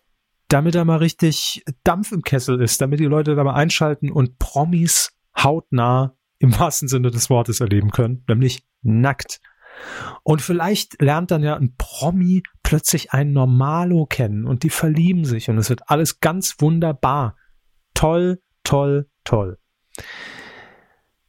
Damit 0.47 0.75
da 0.75 0.85
mal 0.85 0.97
richtig 0.97 1.63
Dampf 1.83 2.11
im 2.11 2.21
Kessel 2.21 2.61
ist, 2.61 2.79
damit 2.81 2.99
die 2.99 3.05
Leute 3.05 3.35
da 3.35 3.43
mal 3.43 3.55
einschalten 3.55 4.11
und 4.11 4.37
Promis 4.39 5.11
hautnah 5.37 6.15
im 6.37 6.57
wahrsten 6.59 6.87
Sinne 6.87 7.09
des 7.09 7.29
Wortes 7.29 7.59
erleben 7.59 7.91
können, 7.91 8.23
nämlich 8.27 8.65
nackt. 8.81 9.39
Und 10.23 10.41
vielleicht 10.41 11.01
lernt 11.01 11.31
dann 11.31 11.43
ja 11.43 11.55
ein 11.55 11.75
Promi 11.77 12.43
plötzlich 12.61 13.11
einen 13.13 13.33
Normalo 13.33 14.05
kennen 14.05 14.45
und 14.45 14.63
die 14.63 14.69
verlieben 14.69 15.25
sich 15.25 15.49
und 15.49 15.57
es 15.57 15.69
wird 15.69 15.89
alles 15.89 16.19
ganz 16.19 16.55
wunderbar. 16.59 17.35
Toll, 17.93 18.41
toll, 18.63 19.09
toll. 19.23 19.57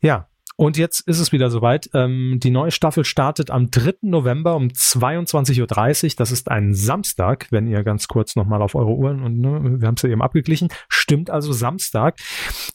Ja, 0.00 0.28
und 0.56 0.76
jetzt 0.76 1.00
ist 1.08 1.18
es 1.18 1.32
wieder 1.32 1.50
soweit. 1.50 1.90
Ähm, 1.94 2.38
die 2.40 2.50
neue 2.50 2.70
Staffel 2.70 3.04
startet 3.04 3.50
am 3.50 3.70
3. 3.70 3.94
November 4.02 4.54
um 4.54 4.68
22.30 4.68 6.04
Uhr. 6.04 6.12
Das 6.16 6.30
ist 6.30 6.48
ein 6.50 6.74
Samstag, 6.74 7.48
wenn 7.50 7.66
ihr 7.66 7.82
ganz 7.82 8.06
kurz 8.06 8.36
nochmal 8.36 8.62
auf 8.62 8.74
eure 8.76 8.92
Uhren 8.92 9.22
und 9.24 9.40
ne, 9.40 9.80
wir 9.80 9.88
haben 9.88 9.96
es 9.96 10.02
ja 10.02 10.10
eben 10.10 10.22
abgeglichen. 10.22 10.68
Stimmt 10.88 11.28
also 11.28 11.52
Samstag. 11.52 12.18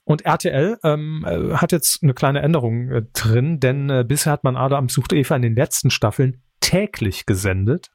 Und 0.03 0.25
RTL 0.25 0.77
ähm, 0.83 1.25
äh, 1.25 1.55
hat 1.55 1.71
jetzt 1.71 2.03
eine 2.03 2.13
kleine 2.13 2.41
Änderung 2.41 2.89
äh, 2.89 3.03
drin, 3.13 3.59
denn 3.61 3.89
äh, 3.89 4.03
bisher 4.05 4.33
hat 4.33 4.43
man 4.43 4.57
Adam 4.57 4.89
sucht 4.89 5.13
Eva 5.13 5.35
in 5.35 5.41
den 5.41 5.55
letzten 5.55 5.89
Staffeln 5.89 6.41
täglich 6.59 7.25
gesendet. 7.25 7.91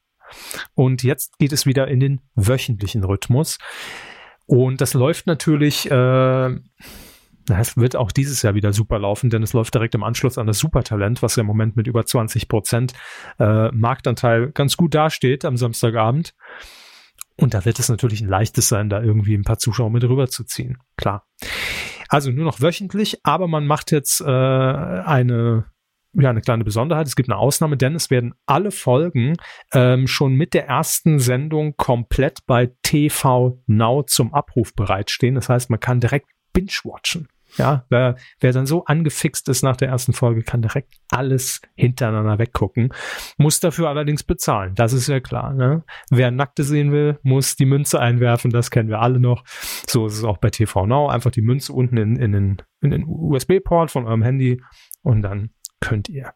Und 0.74 1.02
jetzt 1.02 1.38
geht 1.38 1.52
es 1.52 1.66
wieder 1.66 1.88
in 1.88 2.00
den 2.00 2.20
wöchentlichen 2.34 3.04
Rhythmus. 3.04 3.58
Und 4.46 4.80
das 4.80 4.94
läuft 4.94 5.26
natürlich, 5.26 5.90
äh, 5.90 6.56
es 7.48 7.76
wird 7.76 7.96
auch 7.96 8.12
dieses 8.12 8.42
Jahr 8.42 8.54
wieder 8.54 8.72
super 8.72 8.98
laufen, 8.98 9.30
denn 9.30 9.42
es 9.42 9.52
läuft 9.52 9.74
direkt 9.74 9.94
im 9.94 10.02
Anschluss 10.02 10.38
an 10.38 10.46
das 10.46 10.58
Supertalent, 10.58 11.22
was 11.22 11.36
ja 11.36 11.42
im 11.42 11.46
Moment 11.46 11.76
mit 11.76 11.86
über 11.86 12.06
20 12.06 12.48
Prozent 12.48 12.92
äh, 13.38 13.70
Marktanteil 13.70 14.50
ganz 14.52 14.76
gut 14.76 14.94
dasteht 14.94 15.44
am 15.44 15.56
Samstagabend. 15.56 16.34
Und 17.36 17.52
da 17.54 17.64
wird 17.64 17.78
es 17.78 17.88
natürlich 17.88 18.20
ein 18.20 18.28
leichtes 18.28 18.68
sein, 18.68 18.88
da 18.88 19.02
irgendwie 19.02 19.34
ein 19.34 19.42
paar 19.42 19.58
Zuschauer 19.58 19.90
mit 19.90 20.04
rüberzuziehen. 20.04 20.78
Klar. 20.96 21.26
Also 22.08 22.30
nur 22.30 22.44
noch 22.44 22.60
wöchentlich, 22.60 23.20
aber 23.24 23.48
man 23.48 23.66
macht 23.66 23.90
jetzt 23.90 24.20
äh, 24.20 24.24
eine 24.24 25.64
ja, 26.16 26.30
eine 26.30 26.42
kleine 26.42 26.62
Besonderheit. 26.62 27.08
Es 27.08 27.16
gibt 27.16 27.28
eine 27.28 27.38
Ausnahme, 27.38 27.76
denn 27.76 27.96
es 27.96 28.08
werden 28.08 28.34
alle 28.46 28.70
Folgen 28.70 29.34
ähm, 29.72 30.06
schon 30.06 30.34
mit 30.34 30.54
der 30.54 30.68
ersten 30.68 31.18
Sendung 31.18 31.76
komplett 31.76 32.46
bei 32.46 32.70
TV 32.82 33.60
Now 33.66 34.04
zum 34.04 34.32
Abruf 34.32 34.74
bereitstehen. 34.74 35.34
Das 35.34 35.48
heißt, 35.48 35.70
man 35.70 35.80
kann 35.80 35.98
direkt 35.98 36.28
binge-watchen. 36.52 37.28
Ja, 37.56 37.84
wer, 37.88 38.16
wer 38.40 38.52
dann 38.52 38.66
so 38.66 38.84
angefixt 38.84 39.48
ist 39.48 39.62
nach 39.62 39.76
der 39.76 39.88
ersten 39.88 40.12
Folge, 40.12 40.42
kann 40.42 40.62
direkt 40.62 40.94
alles 41.10 41.62
hintereinander 41.74 42.38
weggucken. 42.38 42.92
Muss 43.36 43.60
dafür 43.60 43.88
allerdings 43.88 44.22
bezahlen. 44.22 44.74
Das 44.74 44.92
ist 44.92 45.08
ja 45.08 45.20
klar. 45.20 45.54
Ne? 45.54 45.84
Wer 46.10 46.30
Nackte 46.30 46.64
sehen 46.64 46.92
will, 46.92 47.18
muss 47.22 47.56
die 47.56 47.66
Münze 47.66 48.00
einwerfen. 48.00 48.50
Das 48.50 48.70
kennen 48.70 48.88
wir 48.88 49.00
alle 49.00 49.20
noch. 49.20 49.44
So 49.86 50.06
ist 50.06 50.18
es 50.18 50.24
auch 50.24 50.38
bei 50.38 50.50
TV 50.50 50.86
Now. 50.86 51.08
Einfach 51.08 51.30
die 51.30 51.42
Münze 51.42 51.72
unten 51.72 51.96
in, 51.96 52.16
in 52.16 52.32
den, 52.32 52.62
in 52.80 52.90
den 52.90 53.04
USB-Port 53.06 53.90
von 53.90 54.06
eurem 54.06 54.22
Handy 54.22 54.60
und 55.02 55.22
dann 55.22 55.50
könnt 55.80 56.08
ihr 56.08 56.32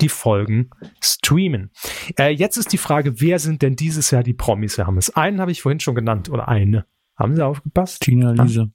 die 0.00 0.08
Folgen 0.08 0.70
streamen. 1.00 1.70
Äh, 2.18 2.30
jetzt 2.30 2.56
ist 2.56 2.72
die 2.72 2.78
Frage, 2.78 3.20
wer 3.20 3.38
sind 3.38 3.60
denn 3.60 3.76
dieses 3.76 4.10
Jahr 4.10 4.22
die 4.22 4.32
Promis? 4.32 4.78
Wir 4.78 4.86
haben 4.86 4.96
es. 4.96 5.14
Einen 5.14 5.40
habe 5.40 5.52
ich 5.52 5.60
vorhin 5.60 5.80
schon 5.80 5.94
genannt 5.94 6.30
oder 6.30 6.48
eine. 6.48 6.86
Haben 7.14 7.36
Sie 7.36 7.44
aufgepasst? 7.44 8.00
Gina 8.00 8.32
Lisa. 8.32 8.68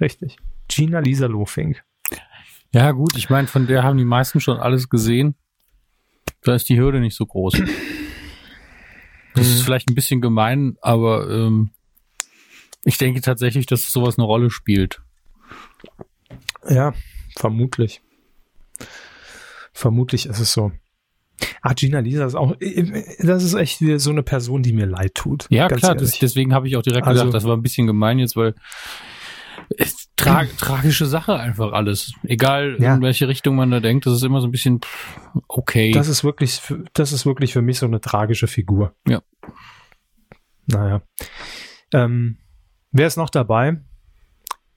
Richtig. 0.00 0.36
Gina 0.68 0.98
Lisa 1.00 1.26
Lofink. 1.26 1.82
Ja, 2.72 2.90
gut, 2.92 3.16
ich 3.16 3.30
meine, 3.30 3.46
von 3.46 3.66
der 3.66 3.82
haben 3.84 3.96
die 3.98 4.04
meisten 4.04 4.40
schon 4.40 4.58
alles 4.58 4.88
gesehen. 4.88 5.34
Da 6.42 6.54
ist 6.54 6.68
die 6.68 6.78
Hürde 6.78 7.00
nicht 7.00 7.16
so 7.16 7.24
groß. 7.26 7.54
Das 9.34 9.46
ist 9.48 9.62
vielleicht 9.62 9.90
ein 9.90 9.94
bisschen 9.94 10.20
gemein, 10.20 10.76
aber 10.80 11.28
ähm, 11.30 11.70
ich 12.84 12.98
denke 12.98 13.20
tatsächlich, 13.20 13.66
dass 13.66 13.90
sowas 13.90 14.18
eine 14.18 14.26
Rolle 14.26 14.50
spielt. 14.50 15.00
Ja, 16.68 16.94
vermutlich. 17.36 18.00
Vermutlich 19.72 20.26
ist 20.26 20.38
es 20.40 20.52
so. 20.52 20.72
Ah, 21.60 21.74
Gina 21.74 21.98
Lisa 21.98 22.24
ist 22.24 22.34
auch, 22.34 22.56
das 23.18 23.42
ist 23.42 23.54
echt 23.54 23.80
wieder 23.82 23.98
so 23.98 24.10
eine 24.10 24.22
Person, 24.22 24.62
die 24.62 24.72
mir 24.72 24.86
leid 24.86 25.14
tut. 25.14 25.46
Ja, 25.50 25.68
klar, 25.68 25.94
das, 25.94 26.12
deswegen 26.18 26.54
habe 26.54 26.66
ich 26.68 26.76
auch 26.76 26.82
direkt 26.82 27.06
Also- 27.06 27.20
gesagt, 27.22 27.34
das 27.34 27.44
war 27.44 27.56
ein 27.56 27.62
bisschen 27.62 27.86
gemein 27.86 28.18
jetzt, 28.18 28.36
weil 28.36 28.54
es 29.76 29.95
tra 30.16 30.44
tragische 30.58 31.06
Sache 31.06 31.38
einfach 31.38 31.72
alles. 31.72 32.12
Egal 32.24 32.76
Ja. 32.80 32.94
in 32.94 33.02
welche 33.02 33.28
Richtung 33.28 33.56
man 33.56 33.70
da 33.70 33.80
denkt, 33.80 34.06
das 34.06 34.14
ist 34.14 34.22
immer 34.24 34.40
so 34.40 34.48
ein 34.48 34.50
bisschen 34.50 34.80
okay. 35.48 35.92
Das 35.92 36.08
ist 36.08 36.24
wirklich, 36.24 36.54
für- 36.54 36.84
das 36.94 37.12
ist 37.12 37.26
wirklich 37.26 37.52
für 37.52 37.62
mich 37.62 37.78
so 37.78 37.86
eine 37.86 38.00
tragische 38.00 38.46
Figur. 38.46 38.94
Ja. 39.06 39.22
Naja. 40.66 41.02
Ähm, 41.92 42.38
wer 42.90 43.06
ist 43.06 43.16
noch 43.16 43.30
dabei? 43.30 43.80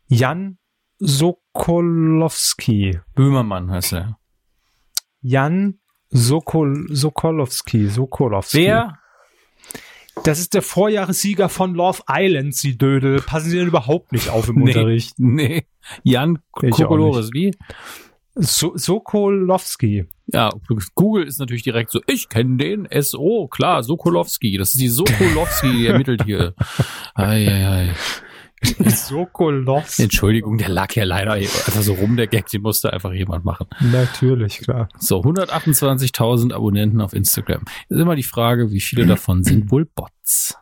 Jan 0.07 0.57
Sokolowski. 0.99 2.99
Böhmermann 3.15 3.71
heißt 3.71 3.93
er. 3.93 4.19
Jan 5.21 5.79
Sokol, 6.09 6.87
Sokolowski. 6.89 7.87
Sokolowski. 7.87 8.57
Wer? 8.59 8.98
Das 10.23 10.39
ist 10.39 10.53
der 10.53 10.61
Vorjahressieger 10.61 11.49
von 11.49 11.73
Love 11.73 12.03
Island, 12.09 12.55
Sie 12.55 12.77
Dödel. 12.77 13.21
Passen 13.21 13.49
Sie 13.49 13.57
denn 13.57 13.67
überhaupt 13.67 14.11
nicht 14.11 14.29
auf 14.29 14.49
im 14.49 14.55
Nee. 14.63 14.71
Unterricht? 14.71 15.13
Nee. 15.17 15.65
Jan 16.03 16.39
Kokolores, 16.51 17.31
wie? 17.33 17.55
So 18.35 18.73
Sokolowski. 18.75 20.05
Ja, 20.27 20.51
Google 20.95 21.25
ist 21.25 21.39
natürlich 21.39 21.63
direkt 21.63 21.91
so, 21.91 21.99
ich 22.05 22.29
kenne 22.29 22.57
den 22.57 22.87
SO, 23.01 23.47
klar, 23.47 23.83
Sokolowski. 23.83 24.57
Das 24.57 24.69
ist 24.69 24.81
die 24.81 24.87
Sokolowski, 24.89 25.71
die 25.71 25.87
ermittelt 25.87 26.23
hier. 26.23 26.53
Ei, 27.15 27.47
ei, 27.47 27.67
ei. 27.67 27.89
Sokolowski. 28.85 30.03
Entschuldigung, 30.03 30.57
der 30.57 30.69
lag 30.69 30.93
ja 30.93 31.03
leider 31.03 31.33
einfach 31.33 31.81
so 31.81 31.93
rum, 31.93 32.17
der 32.17 32.27
Gag, 32.27 32.47
den 32.47 32.61
musste 32.61 32.91
einfach 32.91 33.13
jemand 33.13 33.45
machen. 33.45 33.67
Natürlich, 33.91 34.59
klar. 34.59 34.89
So, 34.99 35.21
128.000 35.21 36.53
Abonnenten 36.53 37.01
auf 37.01 37.13
Instagram. 37.13 37.63
Ist 37.87 37.99
immer 37.99 38.15
die 38.15 38.23
Frage, 38.23 38.71
wie 38.71 38.81
viele 38.81 39.05
davon 39.05 39.43
sind 39.43 39.71
wohl 39.71 39.85
Bots? 39.85 40.55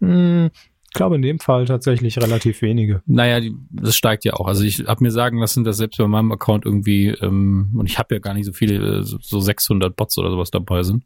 Hm, 0.00 0.50
ich 0.86 0.92
glaube 0.92 1.16
in 1.16 1.22
dem 1.22 1.40
Fall 1.40 1.64
tatsächlich 1.64 2.18
relativ 2.18 2.62
wenige. 2.62 3.02
Naja, 3.06 3.40
die, 3.40 3.54
das 3.70 3.96
steigt 3.96 4.24
ja 4.24 4.34
auch. 4.34 4.46
Also 4.46 4.62
ich 4.62 4.86
habe 4.86 5.02
mir 5.02 5.10
sagen 5.10 5.38
lassen, 5.38 5.64
dass 5.64 5.78
selbst 5.78 5.98
bei 5.98 6.06
meinem 6.06 6.30
Account 6.30 6.64
irgendwie, 6.64 7.08
ähm, 7.08 7.72
und 7.76 7.86
ich 7.86 7.98
habe 7.98 8.14
ja 8.14 8.20
gar 8.20 8.34
nicht 8.34 8.46
so 8.46 8.52
viele, 8.52 8.98
äh, 9.00 9.02
so, 9.02 9.18
so 9.20 9.40
600 9.40 9.96
Bots 9.96 10.16
oder 10.18 10.30
sowas 10.30 10.52
dabei 10.52 10.84
sind. 10.84 11.04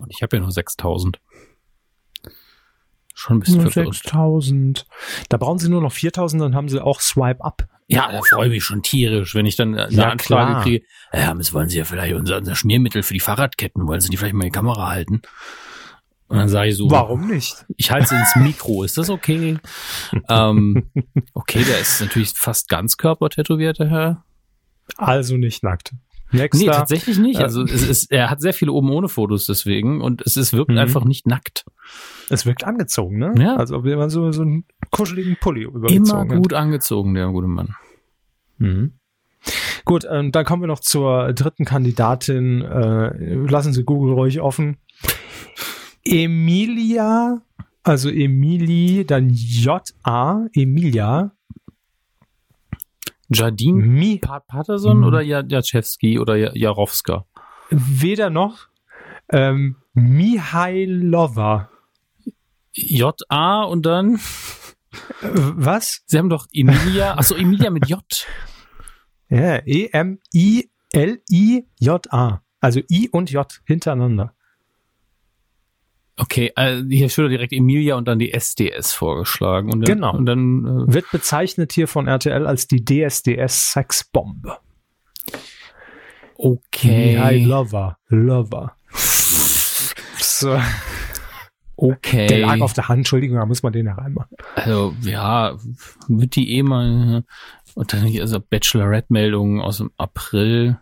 Und 0.00 0.10
ich 0.10 0.22
habe 0.22 0.36
ja 0.36 0.40
nur 0.40 0.50
6000. 0.50 1.20
Schon 3.22 3.36
ein 3.36 3.40
bisschen 3.40 3.62
Nur 3.62 3.70
verwirrend. 3.70 3.94
6000. 3.94 4.84
Da 5.28 5.36
brauchen 5.36 5.60
sie 5.60 5.68
nur 5.70 5.80
noch 5.80 5.92
4000, 5.92 6.42
dann 6.42 6.56
haben 6.56 6.68
sie 6.68 6.82
auch 6.82 7.00
Swipe 7.00 7.44
Up. 7.44 7.68
Ja, 7.86 8.10
da 8.10 8.20
freue 8.20 8.46
ich 8.46 8.52
mich 8.52 8.64
schon 8.64 8.82
tierisch, 8.82 9.36
wenn 9.36 9.46
ich 9.46 9.54
dann 9.54 9.78
eine 9.78 9.92
Ja, 9.94 10.08
Anfrage 10.10 10.50
klar. 10.50 10.62
kriege. 10.64 10.84
Ja, 11.12 11.32
Miss, 11.32 11.52
wollen 11.52 11.68
Sie 11.68 11.78
ja 11.78 11.84
vielleicht 11.84 12.16
unser, 12.16 12.38
unser 12.38 12.56
Schmiermittel 12.56 13.04
für 13.04 13.14
die 13.14 13.20
Fahrradketten, 13.20 13.86
wollen 13.86 14.00
Sie 14.00 14.08
die 14.08 14.16
vielleicht 14.16 14.34
mal 14.34 14.42
in 14.42 14.48
die 14.48 14.56
Kamera 14.58 14.88
halten? 14.90 15.22
Und 16.26 16.38
dann 16.38 16.48
sage 16.48 16.70
ich 16.70 16.76
so, 16.76 16.90
Warum 16.90 17.28
nicht? 17.28 17.64
ich 17.76 17.92
halte 17.92 18.06
es 18.06 18.10
ins 18.12 18.34
Mikro, 18.44 18.82
ist 18.82 18.98
das 18.98 19.08
okay? 19.08 19.58
ähm, 20.28 20.90
okay, 21.34 21.62
der 21.62 21.78
ist 21.78 22.00
natürlich 22.00 22.32
fast 22.34 22.68
ganz 22.68 22.96
körpertätowiert, 22.96 23.78
der 23.78 23.88
Herr. 23.88 24.24
Also 24.96 25.36
nicht 25.36 25.62
nackt. 25.62 25.92
Nee, 26.32 26.40
Nächster. 26.42 26.72
tatsächlich 26.72 27.18
nicht. 27.18 27.40
Äh, 27.40 27.44
Also 27.44 27.62
es 27.62 27.86
ist, 27.86 28.10
er 28.10 28.30
hat 28.30 28.40
sehr 28.40 28.52
viele 28.54 28.72
oben 28.72 28.90
ohne 28.90 29.08
Fotos 29.08 29.46
deswegen 29.46 30.00
und 30.00 30.22
es 30.22 30.36
ist, 30.36 30.52
wirkt 30.52 30.70
Mhm. 30.70 30.78
einfach 30.78 31.04
nicht 31.04 31.26
nackt. 31.26 31.64
es 32.30 32.46
wirkt 32.46 32.64
angezogen, 32.64 33.18
ne? 33.18 33.34
Ja. 33.38 33.56
Also 33.56 33.76
ob 33.76 33.84
jemand 33.86 34.10
so, 34.12 34.32
so 34.32 34.42
einen 34.42 34.64
kuscheligen 34.90 35.36
Pulli 35.40 35.62
Immer 35.64 35.74
übergezogen 35.76 36.40
gut 36.42 36.52
angezogen, 36.54 37.14
der 37.14 37.28
gute 37.28 37.48
Mann. 37.48 37.68
Hat. 37.68 37.76
Mhm. 38.58 38.92
Gut, 39.84 40.06
ähm, 40.10 40.30
dann 40.32 40.44
kommen 40.44 40.62
wir 40.62 40.68
noch 40.68 40.78
zur 40.80 41.32
dritten 41.32 41.64
Kandidatin. 41.64 42.62
Äh, 42.62 43.34
lassen 43.34 43.72
Sie 43.72 43.82
Google 43.84 44.12
ruhig 44.14 44.40
offen. 44.40 44.76
Emilia, 46.04 47.42
also 47.82 48.08
Emily, 48.10 49.04
dann 49.06 49.30
J-A, 49.30 50.46
Emilia, 50.54 51.32
Jardine 53.32 53.82
Mi, 53.84 54.18
Pat 54.18 54.46
Patterson 54.46 54.98
Mhm. 54.98 55.04
oder 55.04 55.20
Ja- 55.22 55.42
Jaczewski 55.46 56.18
oder 56.18 56.36
Ja- 56.36 56.52
Jarowska? 56.54 57.24
weder 57.70 58.30
noch, 58.30 58.68
ähm, 59.30 59.76
Mihailova. 59.94 61.68
J-A 62.74 63.62
und 63.64 63.84
dann, 63.86 64.18
was? 65.20 66.02
Sie 66.06 66.18
haben 66.18 66.28
doch 66.30 66.46
Emilia, 66.52 67.14
achso, 67.18 67.34
Emilia 67.34 67.70
mit 67.70 67.88
J. 67.88 68.02
Ja, 69.28 69.60
E-M-I-L-I-J-A. 71.24 72.42
Also 72.60 72.80
I 72.90 73.08
und 73.10 73.30
J 73.30 73.60
hintereinander. 73.66 74.34
Okay, 76.22 76.52
äh, 76.54 76.82
hier 76.88 77.08
steht 77.08 77.30
direkt 77.32 77.52
Emilia 77.52 77.96
und 77.96 78.06
dann 78.06 78.20
die 78.20 78.32
SDS 78.32 78.92
vorgeschlagen. 78.92 79.72
Und 79.72 79.80
dann, 79.80 79.96
Genau. 79.96 80.14
Und 80.16 80.26
dann, 80.26 80.86
äh, 80.88 80.92
Wird 80.94 81.10
bezeichnet 81.10 81.72
hier 81.72 81.88
von 81.88 82.06
RTL 82.06 82.46
als 82.46 82.68
die 82.68 82.84
DSDS-Sexbombe. 82.84 84.56
okay. 86.36 87.18
Hi, 87.18 87.44
Lover. 87.44 87.98
Lover. 88.08 88.76
So, 90.18 90.60
okay. 91.76 92.26
der 92.28 92.38
lag 92.46 92.60
auf 92.60 92.72
der 92.72 92.88
Hand, 92.88 92.98
Entschuldigung, 93.00 93.38
da 93.38 93.46
muss 93.46 93.62
man 93.64 93.72
den 93.72 93.86
ja 93.86 93.94
reinmachen. 93.94 94.36
Also, 94.54 94.94
ja, 95.02 95.56
wird 96.08 96.36
die 96.36 96.52
eh 96.56 96.62
mal, 96.62 97.24
und 97.74 97.92
dann 97.92 98.04
hier 98.04 98.22
also 98.22 98.38
Bachelorette-Meldungen 98.40 99.60
aus 99.60 99.78
dem 99.78 99.90
April. 99.96 100.78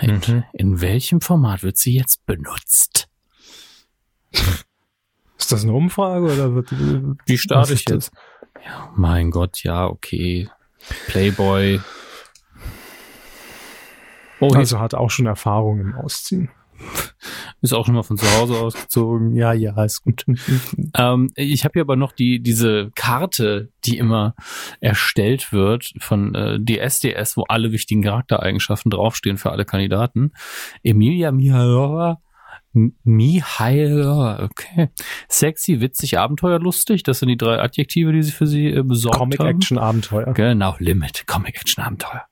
In, 0.00 0.14
Mhm. 0.26 0.44
in 0.52 0.80
welchem 0.80 1.20
Format 1.20 1.62
wird 1.62 1.76
sie 1.76 1.94
jetzt 1.94 2.24
benutzt? 2.26 3.05
Ist 5.38 5.52
das 5.52 5.64
eine 5.64 5.74
Umfrage 5.74 6.24
oder 6.24 6.54
wird 6.54 6.72
Wie 7.26 7.38
starte 7.38 7.74
ich 7.74 7.88
jetzt? 7.88 8.10
Mein 8.96 9.30
Gott, 9.30 9.62
ja, 9.62 9.86
okay. 9.86 10.48
Playboy. 11.06 11.80
Oh, 14.40 14.50
Also 14.54 14.80
hat 14.80 14.94
auch 14.94 15.10
schon 15.10 15.26
Erfahrung 15.26 15.80
im 15.80 15.94
Ausziehen. 15.94 16.50
ist 17.62 17.72
auch 17.72 17.86
schon 17.86 17.94
mal 17.94 18.02
von 18.02 18.18
zu 18.18 18.26
Hause 18.38 18.58
ausgezogen. 18.58 19.34
Ja, 19.34 19.52
ja, 19.52 19.82
ist 19.84 20.02
gut. 20.02 20.24
ähm, 20.98 21.30
ich 21.34 21.64
habe 21.64 21.72
hier 21.74 21.82
aber 21.82 21.96
noch 21.96 22.12
die 22.12 22.42
diese 22.42 22.90
Karte, 22.94 23.70
die 23.84 23.98
immer 23.98 24.34
erstellt 24.80 25.52
wird 25.52 25.92
von 25.98 26.34
äh, 26.34 26.58
DSDS, 26.60 27.36
wo 27.36 27.44
alle 27.44 27.72
wichtigen 27.72 28.02
Charaktereigenschaften 28.02 28.90
draufstehen 28.90 29.38
für 29.38 29.50
alle 29.52 29.64
Kandidaten. 29.64 30.32
Emilia 30.82 31.32
Mihalova 31.32 32.20
Mihail, 33.04 34.40
okay. 34.42 34.90
Sexy, 35.28 35.80
witzig, 35.80 36.18
abenteuerlustig. 36.18 37.02
Das 37.02 37.20
sind 37.20 37.28
die 37.28 37.38
drei 37.38 37.58
Adjektive, 37.58 38.12
die 38.12 38.22
sie 38.22 38.32
für 38.32 38.46
sie 38.46 38.68
äh, 38.68 38.82
besorgt 38.82 39.18
haben. 39.18 39.30
Comic-Action-Abenteuer. 39.30 40.34
Genau, 40.34 40.76
Limit, 40.78 41.26
Comic-Action-Abenteuer. 41.26 42.26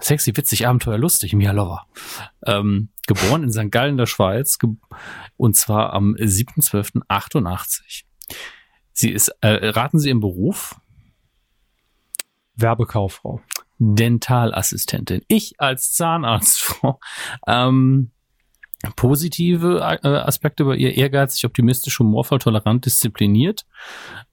Sexy, 0.00 0.36
witzig, 0.36 0.66
abenteuerlustig, 0.66 1.32
Mihalova. 1.32 1.86
Ähm, 2.44 2.90
geboren 3.06 3.42
in 3.42 3.52
St. 3.52 3.70
Gallen 3.70 3.96
der 3.96 4.06
Schweiz 4.06 4.58
und 5.36 5.56
zwar 5.56 5.94
am 5.94 6.14
7.12.88. 6.14 8.04
Sie 8.92 9.10
ist, 9.10 9.28
äh, 9.40 9.70
raten 9.70 9.98
Sie 9.98 10.10
im 10.10 10.20
Beruf, 10.20 10.78
Werbekauffrau. 12.54 13.40
Dentalassistentin. 13.78 15.22
Ich 15.26 15.58
als 15.58 15.94
Zahnarztfrau. 15.94 17.00
Ähm, 17.46 18.10
positive 18.96 19.80
äh, 19.80 20.08
Aspekte 20.08 20.62
über 20.62 20.76
ihr 20.76 20.96
ehrgeizig, 20.96 21.44
optimistisch, 21.44 21.98
humorvoll, 21.98 22.38
tolerant, 22.38 22.86
diszipliniert 22.86 23.66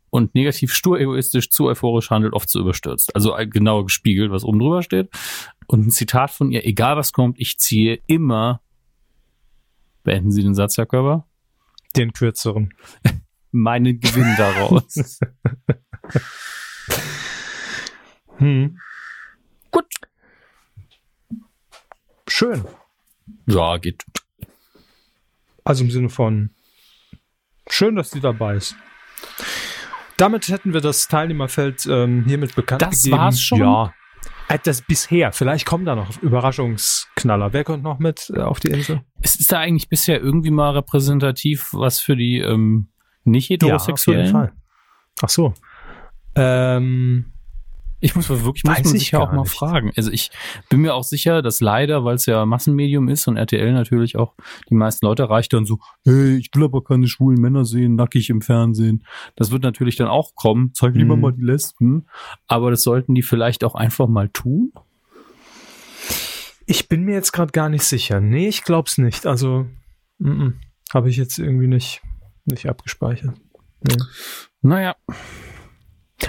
und 0.10 0.36
negativ 0.36 0.74
stur, 0.74 1.00
egoistisch, 1.00 1.50
zu 1.50 1.66
euphorisch 1.66 2.10
handelt, 2.10 2.34
oft 2.34 2.50
zu 2.50 2.60
überstürzt. 2.60 3.14
Also 3.16 3.36
genau 3.50 3.84
gespiegelt, 3.84 4.32
was 4.32 4.44
oben 4.44 4.60
drüber 4.60 4.84
steht. 4.84 5.10
Und 5.68 5.88
ein 5.88 5.92
Zitat 5.92 6.32
von 6.32 6.52
ihr, 6.52 6.66
egal 6.66 6.96
was 6.96 7.12
kommt, 7.12 7.40
ich 7.40 7.58
ziehe 7.58 8.00
immer, 8.08 8.62
beenden 10.04 10.32
Sie 10.32 10.44
den 10.44 10.56
Satz, 10.56 10.78
Herr 10.78 10.86
Körber, 10.86 11.28
Den 11.96 12.14
kürzeren. 12.14 12.74
meinen 13.52 14.00
Gewinn 14.00 14.36
daraus. 14.38 15.20
Hm. 18.40 18.78
Gut. 19.72 19.86
Schön. 22.28 22.64
ja, 23.48 23.78
geht. 23.78 24.06
Also 25.68 25.84
im 25.84 25.92
Sinne 25.92 26.08
von 26.08 26.52
schön, 27.70 27.98
dass 27.98 28.12
sie 28.12 28.22
dabei 28.22 28.56
ist. 28.56 28.78
Damit 30.16 30.48
hätten 30.48 30.74
wir 30.74 30.80
das 30.80 31.10
Teilnehmerfeld 31.10 31.86
ähm, 31.88 32.24
hiermit 32.26 32.56
bekannt 32.56 32.82
Das 32.82 33.04
gegeben. 33.04 33.18
war's 33.22 33.42
schon? 33.42 33.60
Ja. 33.60 33.94
Äh, 34.48 34.60
Das 34.64 34.82
bisher. 34.82 35.34
Vielleicht 35.34 35.66
kommen 35.66 35.84
da 35.84 35.96
noch 35.96 36.22
Überraschungsknaller. 36.22 37.52
Wer 37.52 37.66
kommt 37.66 37.84
noch 37.84 38.00
mit 38.00 38.32
äh, 38.34 38.40
auf 38.40 38.62
die 38.62 38.70
Insel? 38.70 39.02
Es 39.20 39.36
ist 39.36 39.52
da 39.52 39.60
eigentlich 39.60 39.90
bisher 39.90 40.22
irgendwie 40.22 40.52
mal 40.52 40.70
repräsentativ 40.72 41.74
was 41.74 42.00
für 42.00 42.16
die 42.16 42.40
ähm, 42.40 42.88
nicht 43.26 43.50
heterosexuellen? 43.50 44.52
Ach 45.22 45.30
so. 45.30 45.54
Ähm, 46.36 47.34
Ich 48.00 48.16
muss 48.16 48.30
mal 48.30 48.44
wirklich, 48.46 48.64
muss 48.64 48.76
man 48.76 48.82
ich 48.84 48.88
sich 48.90 49.12
ja 49.12 49.20
auch 49.20 49.32
mal 49.32 49.42
nicht. 49.42 49.52
fragen. 49.52 49.92
Also 49.98 50.12
ich 50.12 50.30
bin 50.70 50.82
mir 50.82 50.94
auch 50.94 51.04
sicher, 51.04 51.42
dass 51.42 51.62
leider, 51.62 52.04
weil 52.06 52.16
es 52.16 52.28
ja 52.28 52.46
Massenmedium 52.46 53.08
ist 53.10 53.28
und 53.28 53.38
RTL 53.38 53.74
natürlich 53.74 54.18
auch 54.18 54.36
die 54.70 54.76
meisten 54.76 55.06
Leute 55.06 55.24
erreicht 55.24 55.52
dann 55.54 55.66
so, 55.66 55.80
hey, 56.04 56.38
ich 56.38 56.50
will 56.54 56.64
aber 56.66 56.84
keine 56.84 57.08
schwulen 57.08 57.42
Männer 57.42 57.66
sehen, 57.66 57.96
nackig 57.96 58.30
im 58.30 58.42
Fernsehen. 58.42 59.04
Das 59.36 59.50
wird 59.50 59.64
natürlich 59.64 59.96
dann 59.96 60.08
auch 60.10 60.36
kommen. 60.36 60.72
Zeig 60.76 60.94
lieber 60.96 61.16
Mhm. 61.16 61.22
mal 61.22 61.34
die 61.34 61.42
Lesben. 61.44 62.06
Aber 62.48 62.70
das 62.70 62.84
sollten 62.84 63.16
die 63.16 63.24
vielleicht 63.24 63.64
auch 63.64 63.74
einfach 63.76 64.08
mal 64.08 64.30
tun. 64.30 64.72
ich 66.68 66.90
bin 66.90 67.04
mir 67.04 67.14
jetzt 67.16 67.32
gerade 67.32 67.52
gar 67.52 67.70
nicht 67.70 67.84
sicher. 67.84 68.20
Nee, 68.20 68.48
ich 68.48 68.64
glaub's 68.64 68.98
nicht. 68.98 69.26
Also 69.26 69.66
habe 70.94 71.10
ich 71.10 71.18
jetzt 71.18 71.40
irgendwie 71.40 71.68
nicht, 71.68 72.02
nicht 72.46 72.68
abgespeichert. 72.70 73.36
Nee. 73.88 73.96
Naja, 74.62 74.96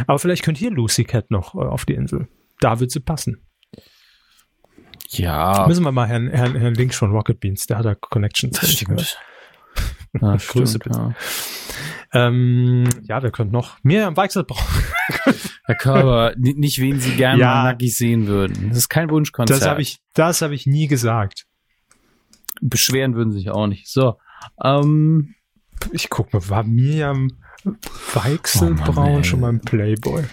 Aber 0.07 0.19
vielleicht 0.19 0.43
könnt 0.43 0.61
ihr 0.61 0.71
Lucy 0.71 1.05
Cat 1.05 1.31
noch 1.31 1.55
äh, 1.55 1.59
auf 1.59 1.85
die 1.85 1.95
Insel. 1.95 2.29
Da 2.61 2.81
wird 2.81 2.91
sie 2.91 3.01
passen. 3.01 3.41
ja, 5.09 5.65
Müssen 5.67 5.85
wir 5.85 5.93
mal 5.93 6.07
Herrn, 6.07 6.29
Herrn, 6.29 6.55
Herrn 6.57 6.75
Link 6.75 6.95
von 6.95 7.11
Rocket 7.13 7.41
Beans, 7.41 7.67
der 7.67 7.79
hat 7.79 7.85
da 7.87 7.95
Connections. 7.95 8.59
das 8.61 8.73
stimmt. 8.73 9.19
Ja, 10.21 10.37
Grüße 10.49 10.79
stimmt, 10.79 10.85
bitte. 10.85 10.99
ja. 10.99 11.15
Ähm, 12.13 12.89
ja, 13.03 13.23
wir 13.23 13.31
können 13.31 13.51
noch 13.51 13.77
mehr 13.83 14.07
am 14.07 14.17
Weichselbrauch. 14.17 14.63
Herr 15.65 15.75
Körber, 15.75 16.35
ni- 16.39 16.55
nicht 16.55 16.79
wen 16.81 16.99
Sie 17.01 17.13
gerne 17.17 17.41
Ja. 17.41 17.63
nackig 17.65 17.97
sehen 17.97 18.27
würden. 18.27 18.71
Das 18.71 18.79
ist 18.79 18.89
kein 18.89 19.11
Wunschkonzert. 19.11 19.61
Das 19.61 19.69
habe 19.69 19.83
ich, 19.83 19.99
das 20.15 20.41
habe 20.41 20.55
ich 20.55 20.67
nie 20.67 20.87
gesagt. 20.87 21.45
Beschweren 22.63 23.15
würden 23.15 23.33
sich 23.33 23.51
auch 23.51 23.67
nicht. 23.67 23.89
So, 23.89 24.19
ähm, 24.65 25.35
Ich 25.93 26.09
guck 26.09 26.33
mal, 26.33 26.49
war 26.49 26.65
Miriam 26.65 27.31
Weichselbraun 28.15 28.97
Oh 29.09 29.13
Mann, 29.15 29.25
schon 29.25 29.41
mal 29.41 29.49
ein 29.51 29.61
Playboy? 29.61 30.25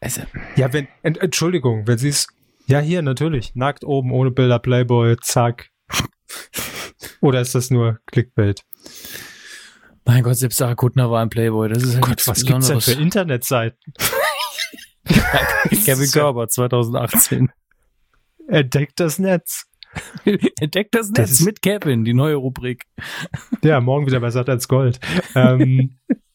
also, 0.00 0.22
Ja, 0.56 0.72
wenn, 0.72 0.88
Ent, 1.02 1.18
Entschuldigung, 1.18 1.86
wenn 1.86 1.98
sie 1.98 2.08
es, 2.08 2.26
ja 2.66 2.80
hier, 2.80 3.02
natürlich, 3.02 3.54
nackt 3.54 3.84
oben, 3.84 4.10
ohne 4.12 4.30
Bilder, 4.30 4.58
Playboy, 4.58 5.16
zack. 5.20 5.70
Oder 7.20 7.40
ist 7.40 7.54
das 7.54 7.70
nur 7.70 7.98
Clickbait? 8.06 8.62
mein 10.04 10.22
Gott, 10.22 10.36
selbst 10.36 10.58
Sarah 10.58 10.74
Kuttner 10.76 11.10
war 11.10 11.20
ein 11.22 11.30
Playboy. 11.30 11.68
Das 11.68 11.82
ist 11.82 11.94
ja 11.94 12.00
Gott, 12.00 12.10
nichts 12.10 12.28
was 12.28 12.44
gibt's 12.44 12.68
denn 12.68 12.80
für 12.80 12.90
Besonderes. 12.92 13.02
Internetseiten? 13.04 13.92
Kevin 15.84 16.10
Körber 16.10 16.48
2018. 16.48 17.50
Entdeckt 18.48 19.00
das 19.00 19.18
Netz. 19.18 19.66
Entdeckt 20.60 20.94
das 20.94 21.10
Das 21.12 21.30
Netz 21.30 21.40
ist- 21.40 21.46
mit 21.46 21.62
Kevin, 21.62 22.04
die 22.04 22.14
neue 22.14 22.34
Rubrik. 22.36 22.84
Ja, 23.64 23.80
morgen 23.80 24.06
wieder 24.06 24.20
bei 24.20 24.28
Sat1 24.28 24.68
Gold. 24.68 25.00
Ähm, 25.34 25.98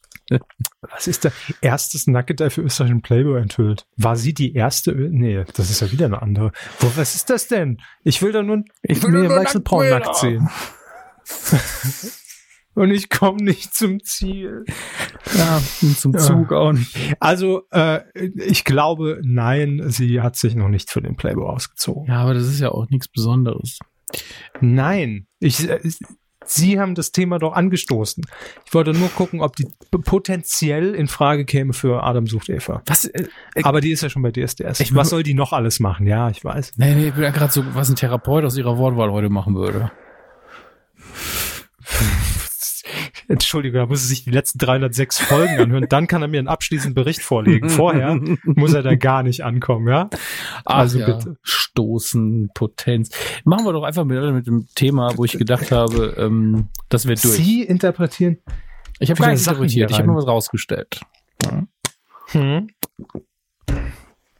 was 0.81 1.07
ist 1.07 1.25
da? 1.25 1.31
Erstes 1.61 2.07
Nackedei 2.07 2.49
für 2.49 2.61
österreichischen 2.61 3.01
Playboy 3.01 3.41
enthüllt. 3.41 3.85
War 3.97 4.15
sie 4.15 4.33
die 4.33 4.53
erste? 4.53 4.91
Ö 4.91 5.09
nee, 5.11 5.43
das 5.55 5.69
ist 5.69 5.81
ja 5.81 5.91
wieder 5.91 6.05
eine 6.05 6.21
andere. 6.21 6.51
Wo, 6.79 6.91
was 6.95 7.15
ist 7.15 7.29
das 7.29 7.47
denn? 7.47 7.81
Ich 8.03 8.21
will 8.21 8.31
da 8.31 8.43
nur, 8.43 8.63
ich 8.83 9.01
will 9.03 9.11
mir 9.11 9.23
nur 9.23 9.35
nackt 9.35 9.55
nackt 9.55 10.15
sehen. 10.15 10.49
Und 12.73 12.91
ich 12.91 13.09
komme 13.09 13.43
nicht 13.43 13.75
zum 13.75 14.01
Ziel. 14.01 14.63
Ja, 15.35 15.61
zum 15.97 16.13
Ja. 16.13 16.19
Zug 16.19 16.53
auch 16.53 16.71
nicht. 16.71 16.95
Also, 17.19 17.63
äh, 17.71 18.01
ich 18.35 18.63
glaube, 18.63 19.19
nein, 19.23 19.83
sie 19.87 20.21
hat 20.21 20.37
sich 20.37 20.55
noch 20.55 20.69
nicht 20.69 20.89
für 20.89 21.01
den 21.01 21.17
Playboy 21.17 21.49
ausgezogen. 21.49 22.05
Ja, 22.07 22.21
aber 22.21 22.33
das 22.33 22.47
ist 22.47 22.61
ja 22.61 22.69
auch 22.69 22.89
nichts 22.89 23.09
Besonderes. 23.09 23.79
Nein, 24.61 25.27
ich, 25.39 25.67
äh, 25.69 25.79
Sie 26.45 26.79
haben 26.79 26.95
das 26.95 27.11
Thema 27.11 27.37
doch 27.39 27.53
angestoßen. 27.53 28.25
Ich 28.65 28.73
wollte 28.73 28.93
nur 28.93 29.09
gucken, 29.09 29.41
ob 29.41 29.55
die 29.55 29.67
potenziell 30.03 30.95
in 30.95 31.07
Frage 31.07 31.45
käme 31.45 31.73
für 31.73 32.03
Adam 32.03 32.25
sucht 32.27 32.49
Eva. 32.49 32.81
Was? 32.87 33.05
Äh, 33.05 33.25
Aber 33.63 33.79
die 33.79 33.91
ist 33.91 34.01
ja 34.03 34.09
schon 34.09 34.21
bei 34.23 34.31
DSDS. 34.31 34.79
Ich- 34.79 34.95
Was 34.95 35.09
soll 35.09 35.23
die 35.23 35.33
noch 35.35 35.53
alles 35.53 35.79
machen? 35.79 36.07
Ja, 36.07 36.29
ich 36.29 36.43
weiß. 36.43 36.73
nee, 36.77 36.95
nee, 36.95 37.07
ich 37.09 37.13
bin 37.13 37.23
ja 37.23 37.29
gerade 37.31 37.51
so, 37.53 37.63
was 37.75 37.89
ein 37.89 37.95
Therapeut 37.95 38.43
aus 38.43 38.57
ihrer 38.57 38.77
Wortwahl 38.77 39.11
heute 39.11 39.29
machen 39.29 39.55
würde. 39.55 39.91
Entschuldigung, 43.31 43.79
da 43.79 43.85
muss 43.85 44.01
er 44.01 44.07
sich 44.07 44.23
die 44.25 44.31
letzten 44.31 44.59
306 44.59 45.19
Folgen 45.19 45.59
anhören. 45.59 45.85
Dann 45.87 46.07
kann 46.07 46.21
er 46.21 46.27
mir 46.27 46.39
einen 46.39 46.47
abschließenden 46.47 46.93
Bericht 46.93 47.21
vorlegen. 47.21 47.69
Vorher 47.69 48.19
muss 48.43 48.73
er 48.73 48.83
da 48.83 48.95
gar 48.95 49.23
nicht 49.23 49.43
ankommen, 49.43 49.87
ja? 49.87 50.09
Also 50.65 50.99
ja. 50.99 51.05
bitte. 51.05 51.37
Stoßen, 51.41 52.49
Potenz. 52.53 53.09
Machen 53.45 53.65
wir 53.65 53.73
doch 53.73 53.83
einfach 53.83 54.03
mit, 54.03 54.21
mit 54.33 54.47
dem 54.47 54.67
Thema, 54.75 55.17
wo 55.17 55.23
ich 55.23 55.37
gedacht 55.37 55.71
habe, 55.71 56.15
ähm, 56.17 56.67
das 56.89 57.07
wird 57.07 57.23
durch. 57.23 57.35
Sie 57.35 57.63
interpretieren. 57.63 58.37
ich 58.99 59.09
habe 59.09 59.21
gar 59.21 59.31
nicht 59.31 59.43
Sachen 59.43 59.67
hier 59.67 59.83
interpretiert, 59.83 59.91
ich 59.91 59.97
habe 59.97 60.07
nur 60.07 60.17
was 60.17 60.27
rausgestellt. 60.27 60.99
Hm. 62.27 62.67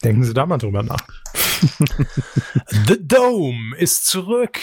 Denken 0.04 0.24
Sie 0.24 0.34
da 0.34 0.46
mal 0.46 0.58
drüber 0.58 0.84
nach. 0.84 1.08
The 2.88 2.98
Dome 3.00 3.76
ist 3.78 4.08
zurück. 4.08 4.60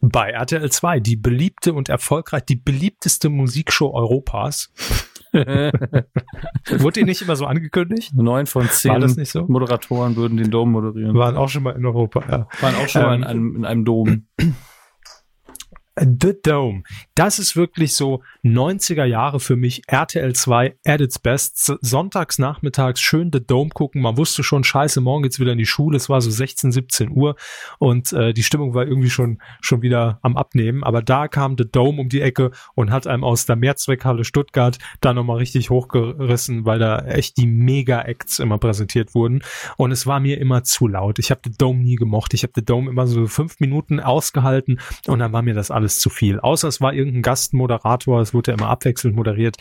Bei 0.00 0.30
RTL 0.30 0.70
2, 0.70 1.00
die 1.00 1.16
beliebte 1.16 1.74
und 1.74 1.88
erfolgreich, 1.88 2.44
die 2.44 2.56
beliebteste 2.56 3.28
Musikshow 3.28 3.92
Europas. 3.92 4.72
Wurde 5.32 7.00
die 7.00 7.04
nicht 7.04 7.22
immer 7.22 7.36
so 7.36 7.46
angekündigt? 7.46 8.14
Neun 8.14 8.46
von 8.46 8.68
zehn 8.68 9.06
so? 9.24 9.44
Moderatoren 9.46 10.16
würden 10.16 10.38
den 10.38 10.50
Dom 10.50 10.72
moderieren. 10.72 11.14
Waren 11.14 11.36
auch 11.36 11.48
schon 11.48 11.62
mal 11.62 11.76
in 11.76 11.84
Europa, 11.84 12.24
ja. 12.28 12.48
Waren 12.60 12.74
auch 12.76 12.88
schon 12.88 13.02
mal 13.02 13.14
in 13.14 13.22
Ähm, 13.22 13.28
einem, 13.28 13.56
in 13.56 13.64
einem 13.64 13.84
Dom. 13.84 14.26
The 16.00 16.34
Dome. 16.42 16.82
Das 17.14 17.38
ist 17.38 17.56
wirklich 17.56 17.94
so 17.94 18.22
90er 18.42 19.04
Jahre 19.04 19.38
für 19.38 19.56
mich. 19.56 19.82
RTL 19.86 20.34
2 20.34 20.76
at 20.86 21.00
its 21.02 21.18
best. 21.18 21.72
Sonntags 21.82 22.38
nachmittags 22.38 23.00
schön 23.00 23.30
The 23.30 23.44
Dome 23.44 23.68
gucken. 23.68 24.00
Man 24.00 24.16
wusste 24.16 24.42
schon, 24.42 24.64
scheiße, 24.64 25.02
morgen 25.02 25.24
geht's 25.24 25.40
wieder 25.40 25.52
in 25.52 25.58
die 25.58 25.66
Schule. 25.66 25.98
Es 25.98 26.08
war 26.08 26.22
so 26.22 26.30
16, 26.30 26.72
17 26.72 27.10
Uhr 27.10 27.36
und 27.78 28.14
äh, 28.14 28.32
die 28.32 28.42
Stimmung 28.42 28.72
war 28.72 28.86
irgendwie 28.86 29.10
schon, 29.10 29.42
schon 29.60 29.82
wieder 29.82 30.18
am 30.22 30.38
Abnehmen. 30.38 30.84
Aber 30.84 31.02
da 31.02 31.28
kam 31.28 31.56
The 31.58 31.70
Dome 31.70 32.00
um 32.00 32.08
die 32.08 32.22
Ecke 32.22 32.50
und 32.74 32.90
hat 32.90 33.06
einem 33.06 33.22
aus 33.22 33.44
der 33.44 33.56
Mehrzweckhalle 33.56 34.24
Stuttgart 34.24 34.78
da 35.02 35.12
nochmal 35.12 35.36
richtig 35.36 35.68
hochgerissen, 35.68 36.64
weil 36.64 36.78
da 36.78 37.00
echt 37.00 37.36
die 37.36 37.46
Mega-Acts 37.46 38.38
immer 38.38 38.56
präsentiert 38.56 39.14
wurden. 39.14 39.42
Und 39.76 39.92
es 39.92 40.06
war 40.06 40.20
mir 40.20 40.38
immer 40.38 40.64
zu 40.64 40.88
laut. 40.88 41.18
Ich 41.18 41.30
habe 41.30 41.42
The 41.44 41.52
Dome 41.58 41.80
nie 41.80 41.96
gemocht. 41.96 42.32
Ich 42.32 42.42
habe 42.42 42.52
The 42.56 42.64
Dome 42.64 42.90
immer 42.90 43.06
so 43.06 43.26
fünf 43.26 43.60
Minuten 43.60 44.00
ausgehalten 44.00 44.80
und 45.06 45.18
dann 45.18 45.34
war 45.34 45.42
mir 45.42 45.52
das 45.52 45.70
alles 45.70 45.89
zu 45.98 46.10
viel. 46.10 46.38
Außer 46.40 46.68
es 46.68 46.80
war 46.80 46.92
irgendein 46.94 47.22
Gastmoderator, 47.22 48.20
es 48.20 48.32
wurde 48.32 48.52
ja 48.52 48.58
immer 48.58 48.68
abwechselnd 48.68 49.16
moderiert, 49.16 49.56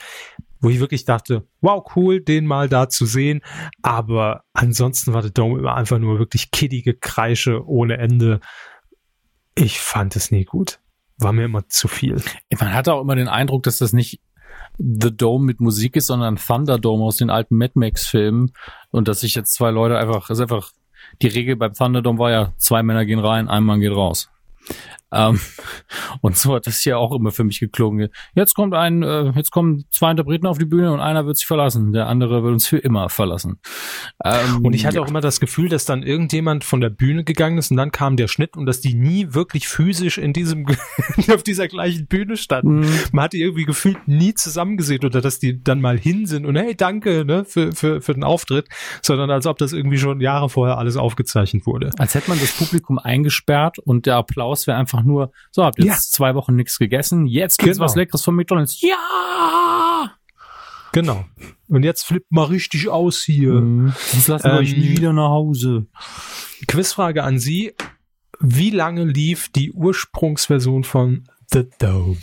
wo 0.61 0.69
ich 0.69 0.79
wirklich 0.79 1.05
dachte, 1.05 1.47
wow, 1.61 1.83
cool, 1.95 2.21
den 2.21 2.45
mal 2.45 2.69
da 2.69 2.89
zu 2.89 3.05
sehen. 3.05 3.41
Aber 3.81 4.43
ansonsten 4.53 5.13
war 5.13 5.23
The 5.23 5.33
Dome 5.33 5.59
immer 5.59 5.75
einfach 5.75 5.99
nur 5.99 6.19
wirklich 6.19 6.51
kiddige 6.51 6.93
Kreische 6.93 7.65
ohne 7.65 7.97
Ende. 7.97 8.41
Ich 9.55 9.79
fand 9.79 10.15
es 10.15 10.31
nie 10.31 10.45
gut. 10.45 10.79
war 11.17 11.33
mir 11.33 11.45
immer 11.45 11.67
zu 11.67 11.87
viel. 11.87 12.21
Man 12.59 12.73
hatte 12.73 12.93
auch 12.93 13.01
immer 13.01 13.15
den 13.15 13.27
Eindruck, 13.27 13.63
dass 13.63 13.77
das 13.77 13.93
nicht 13.93 14.21
The 14.77 15.15
Dome 15.15 15.45
mit 15.45 15.59
Musik 15.59 15.95
ist, 15.97 16.07
sondern 16.07 16.37
Thunderdome 16.37 17.03
aus 17.03 17.17
den 17.17 17.29
alten 17.29 17.57
Mad 17.57 17.73
Max-Filmen. 17.75 18.53
Und 18.91 19.07
dass 19.07 19.21
sich 19.21 19.35
jetzt 19.35 19.53
zwei 19.53 19.71
Leute 19.71 19.97
einfach, 19.97 20.29
ist 20.29 20.39
einfach, 20.39 20.71
die 21.21 21.27
Regel 21.27 21.55
beim 21.57 21.73
Thunderdome 21.73 22.19
war 22.19 22.31
ja, 22.31 22.53
zwei 22.57 22.83
Männer 22.83 23.05
gehen 23.05 23.19
rein, 23.19 23.49
ein 23.49 23.63
Mann 23.63 23.81
geht 23.81 23.91
raus. 23.91 24.29
Ähm, 25.11 25.39
und 26.21 26.37
so 26.37 26.55
hat 26.55 26.67
das 26.67 26.79
hier 26.79 26.99
auch 26.99 27.11
immer 27.11 27.31
für 27.31 27.43
mich 27.43 27.59
geklungen. 27.59 28.09
Jetzt 28.35 28.55
kommt 28.55 28.73
ein, 28.73 29.03
äh, 29.03 29.31
jetzt 29.35 29.51
kommen 29.51 29.85
zwei 29.89 30.11
Interpreten 30.11 30.47
auf 30.47 30.57
die 30.57 30.65
Bühne 30.65 30.91
und 30.91 30.99
einer 30.99 31.25
wird 31.25 31.37
sich 31.37 31.47
verlassen, 31.47 31.93
der 31.93 32.07
andere 32.07 32.43
wird 32.43 32.53
uns 32.53 32.67
für 32.67 32.77
immer 32.77 33.09
verlassen. 33.09 33.59
Ähm, 34.23 34.65
Und 34.65 34.73
ich 34.73 34.85
hatte 34.85 35.01
auch 35.01 35.07
immer 35.07 35.21
das 35.21 35.39
Gefühl, 35.39 35.69
dass 35.69 35.85
dann 35.85 36.03
irgendjemand 36.03 36.63
von 36.63 36.81
der 36.81 36.89
Bühne 36.89 37.23
gegangen 37.23 37.57
ist 37.57 37.71
und 37.71 37.77
dann 37.77 37.91
kam 37.91 38.17
der 38.17 38.27
Schnitt 38.27 38.57
und 38.57 38.65
dass 38.65 38.81
die 38.81 38.93
nie 38.93 39.33
wirklich 39.33 39.67
physisch 39.67 40.17
in 40.17 40.33
diesem, 40.33 40.65
auf 41.33 41.43
dieser 41.43 41.67
gleichen 41.67 42.07
Bühne 42.07 42.37
standen. 42.37 42.81
Mhm. 42.81 42.89
Man 43.11 43.25
hat 43.25 43.33
die 43.33 43.41
irgendwie 43.41 43.65
gefühlt 43.65 44.07
nie 44.07 44.33
zusammengesehen 44.33 45.03
oder 45.05 45.21
dass 45.21 45.39
die 45.39 45.63
dann 45.63 45.81
mal 45.81 45.97
hin 45.97 46.25
sind 46.25 46.45
und 46.45 46.55
hey, 46.55 46.75
danke, 46.75 47.25
ne, 47.25 47.45
für, 47.45 47.71
für, 47.73 48.01
für 48.01 48.13
den 48.13 48.23
Auftritt, 48.23 48.67
sondern 49.01 49.31
als 49.31 49.45
ob 49.45 49.57
das 49.57 49.73
irgendwie 49.73 49.97
schon 49.97 50.21
Jahre 50.21 50.49
vorher 50.49 50.77
alles 50.77 50.97
aufgezeichnet 50.97 51.65
wurde. 51.65 51.89
als 51.97 52.15
hätte 52.15 52.29
man 52.29 52.39
das 52.39 52.51
Publikum 52.51 52.99
eingesperrt 52.99 53.79
und 53.79 54.05
der 54.05 54.15
Applaus 54.15 54.67
wäre 54.67 54.77
einfach 54.77 54.98
nur, 55.03 55.31
so, 55.51 55.63
habt 55.63 55.79
ihr 55.79 55.85
Ja. 55.85 55.93
jetzt 55.93 56.11
zwei 56.13 56.35
Wochen 56.35 56.55
nichts 56.55 56.77
gegessen, 56.77 57.25
jetzt 57.25 57.59
gibt's 57.59 57.77
Genau. 57.77 57.85
was 57.85 57.95
Leckeres 57.95 58.23
von 58.23 58.35
McDonalds. 58.35 58.81
Ja! 58.81 60.11
Genau. 60.91 61.23
Und 61.67 61.83
jetzt 61.83 62.03
flippt 62.05 62.31
mal 62.31 62.45
richtig 62.45 62.89
aus 62.89 63.21
hier. 63.21 63.53
Mhm. 63.53 63.93
Sonst 63.95 64.27
lassen 64.27 64.45
wir 64.51 64.57
euch 64.57 64.73
Ähm, 64.73 64.79
nie 64.79 64.89
wieder 64.89 65.13
nach 65.13 65.29
Hause. 65.29 65.85
Quizfrage 66.67 67.23
an 67.23 67.37
Sie. 67.39 67.75
Wie 68.39 68.69
lange 68.71 69.03
lief 69.05 69.49
die 69.49 69.71
Ursprungsversion 69.71 70.83
von 70.83 71.25
The 71.51 71.69
Dome? 71.79 72.17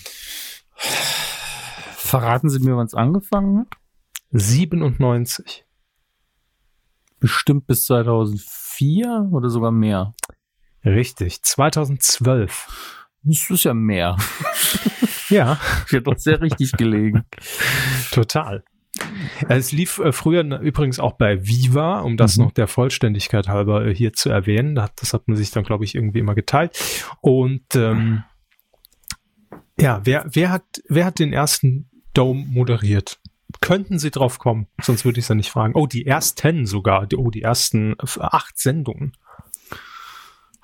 Verraten 1.96 2.48
Sie 2.50 2.58
mir, 2.60 2.76
wann 2.76 2.86
es 2.86 2.94
angefangen 2.94 3.60
hat? 3.60 3.68
97. 4.32 5.64
Bestimmt 7.20 7.66
bis 7.66 7.84
2004 7.86 9.28
oder 9.32 9.48
sogar 9.48 9.70
mehr. 9.72 10.14
Richtig. 10.86 11.42
2012. 11.42 12.94
Das 13.24 13.50
ist 13.50 13.64
ja 13.64 13.74
mehr. 13.74 14.16
Ja, 15.28 15.58
Ich 15.86 15.92
hätte 15.92 16.02
doch 16.04 16.18
sehr 16.18 16.40
richtig 16.40 16.70
gelegen. 16.70 17.24
total. 18.12 18.62
Es 19.48 19.72
lief 19.72 19.98
äh, 19.98 20.12
früher 20.12 20.44
übrigens 20.60 21.00
auch 21.00 21.14
bei 21.14 21.44
Viva, 21.44 21.98
um 22.02 22.16
das 22.16 22.36
Mhm. 22.36 22.44
noch 22.44 22.52
der 22.52 22.68
Vollständigkeit 22.68 23.48
halber 23.48 23.84
äh, 23.84 23.92
hier 23.92 24.12
zu 24.12 24.30
erwähnen. 24.30 24.76
Das 24.94 25.12
hat 25.12 25.26
man 25.26 25.36
sich 25.36 25.50
dann, 25.50 25.64
glaube 25.64 25.84
ich, 25.84 25.96
irgendwie 25.96 26.20
immer 26.20 26.36
geteilt. 26.36 26.78
Und 27.22 27.74
ähm, 27.74 28.22
ja, 29.80 30.00
wer, 30.04 30.26
wer, 30.32 30.50
hat, 30.50 30.62
wer 30.88 31.04
hat 31.06 31.18
den 31.18 31.32
ersten 31.32 31.90
Dome 32.14 32.44
moderiert? 32.46 33.18
Könnten 33.60 33.98
Sie 33.98 34.12
drauf 34.12 34.38
kommen? 34.38 34.68
Sonst 34.80 35.04
würde 35.04 35.18
ich 35.18 35.24
es 35.24 35.28
ja 35.28 35.34
nicht 35.34 35.50
fragen. 35.50 35.74
Oh, 35.74 35.88
die 35.88 36.06
ersten 36.06 36.66
sogar. 36.66 37.08
Oh, 37.16 37.30
die 37.32 37.42
ersten 37.42 37.94
äh, 37.94 38.20
acht 38.20 38.56
Sendungen. 38.58 39.16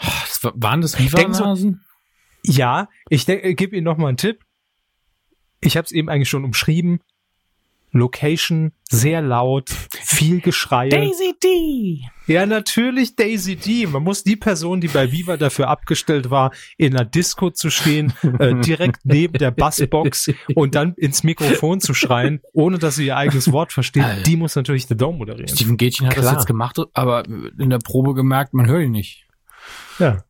Das 0.02 0.44
war, 0.44 0.52
waren 0.56 0.80
das 0.80 0.92
denk 0.92 1.34
so-? 1.34 1.74
Ja, 2.44 2.88
ich 3.08 3.28
äh, 3.28 3.54
gebe 3.54 3.76
Ihnen 3.76 3.84
noch 3.84 3.96
mal 3.96 4.08
einen 4.08 4.16
Tipp. 4.16 4.44
Ich 5.60 5.76
habe 5.76 5.84
es 5.84 5.92
eben 5.92 6.08
eigentlich 6.08 6.28
schon 6.28 6.44
umschrieben. 6.44 7.00
Location, 7.92 8.72
sehr 8.90 9.20
laut, 9.20 9.68
viel 9.68 10.40
Geschrei. 10.40 10.88
Daisy 10.88 11.34
D! 11.42 12.00
Ja, 12.26 12.46
natürlich 12.46 13.16
Daisy 13.16 13.56
D. 13.56 13.86
Man 13.86 14.02
muss 14.02 14.24
die 14.24 14.36
Person, 14.36 14.80
die 14.80 14.88
bei 14.88 15.12
Viva 15.12 15.36
dafür 15.36 15.68
abgestellt 15.68 16.30
war, 16.30 16.52
in 16.78 16.96
einer 16.96 17.04
Disco 17.04 17.50
zu 17.50 17.68
stehen, 17.68 18.14
äh, 18.38 18.54
direkt 18.60 19.00
neben 19.04 19.34
der 19.34 19.50
Bassbox 19.50 20.30
und 20.54 20.74
dann 20.74 20.94
ins 20.94 21.22
Mikrofon 21.22 21.80
zu 21.80 21.92
schreien, 21.92 22.40
ohne 22.54 22.78
dass 22.78 22.96
sie 22.96 23.06
ihr 23.06 23.16
eigenes 23.18 23.52
Wort 23.52 23.72
versteht, 23.74 24.04
Alter. 24.04 24.22
die 24.22 24.36
muss 24.36 24.56
natürlich 24.56 24.86
The 24.86 24.96
Dome 24.96 25.18
moderieren. 25.18 25.48
Steven 25.48 25.76
Gätchen 25.76 26.06
hat 26.06 26.16
das 26.16 26.22
Klar. 26.22 26.34
jetzt 26.34 26.46
gemacht, 26.46 26.78
aber 26.94 27.26
in 27.26 27.68
der 27.68 27.78
Probe 27.78 28.14
gemerkt, 28.14 28.54
man 28.54 28.66
hört 28.66 28.84
ihn 28.84 28.92
nicht. 28.92 29.26
Ja. 29.98 30.24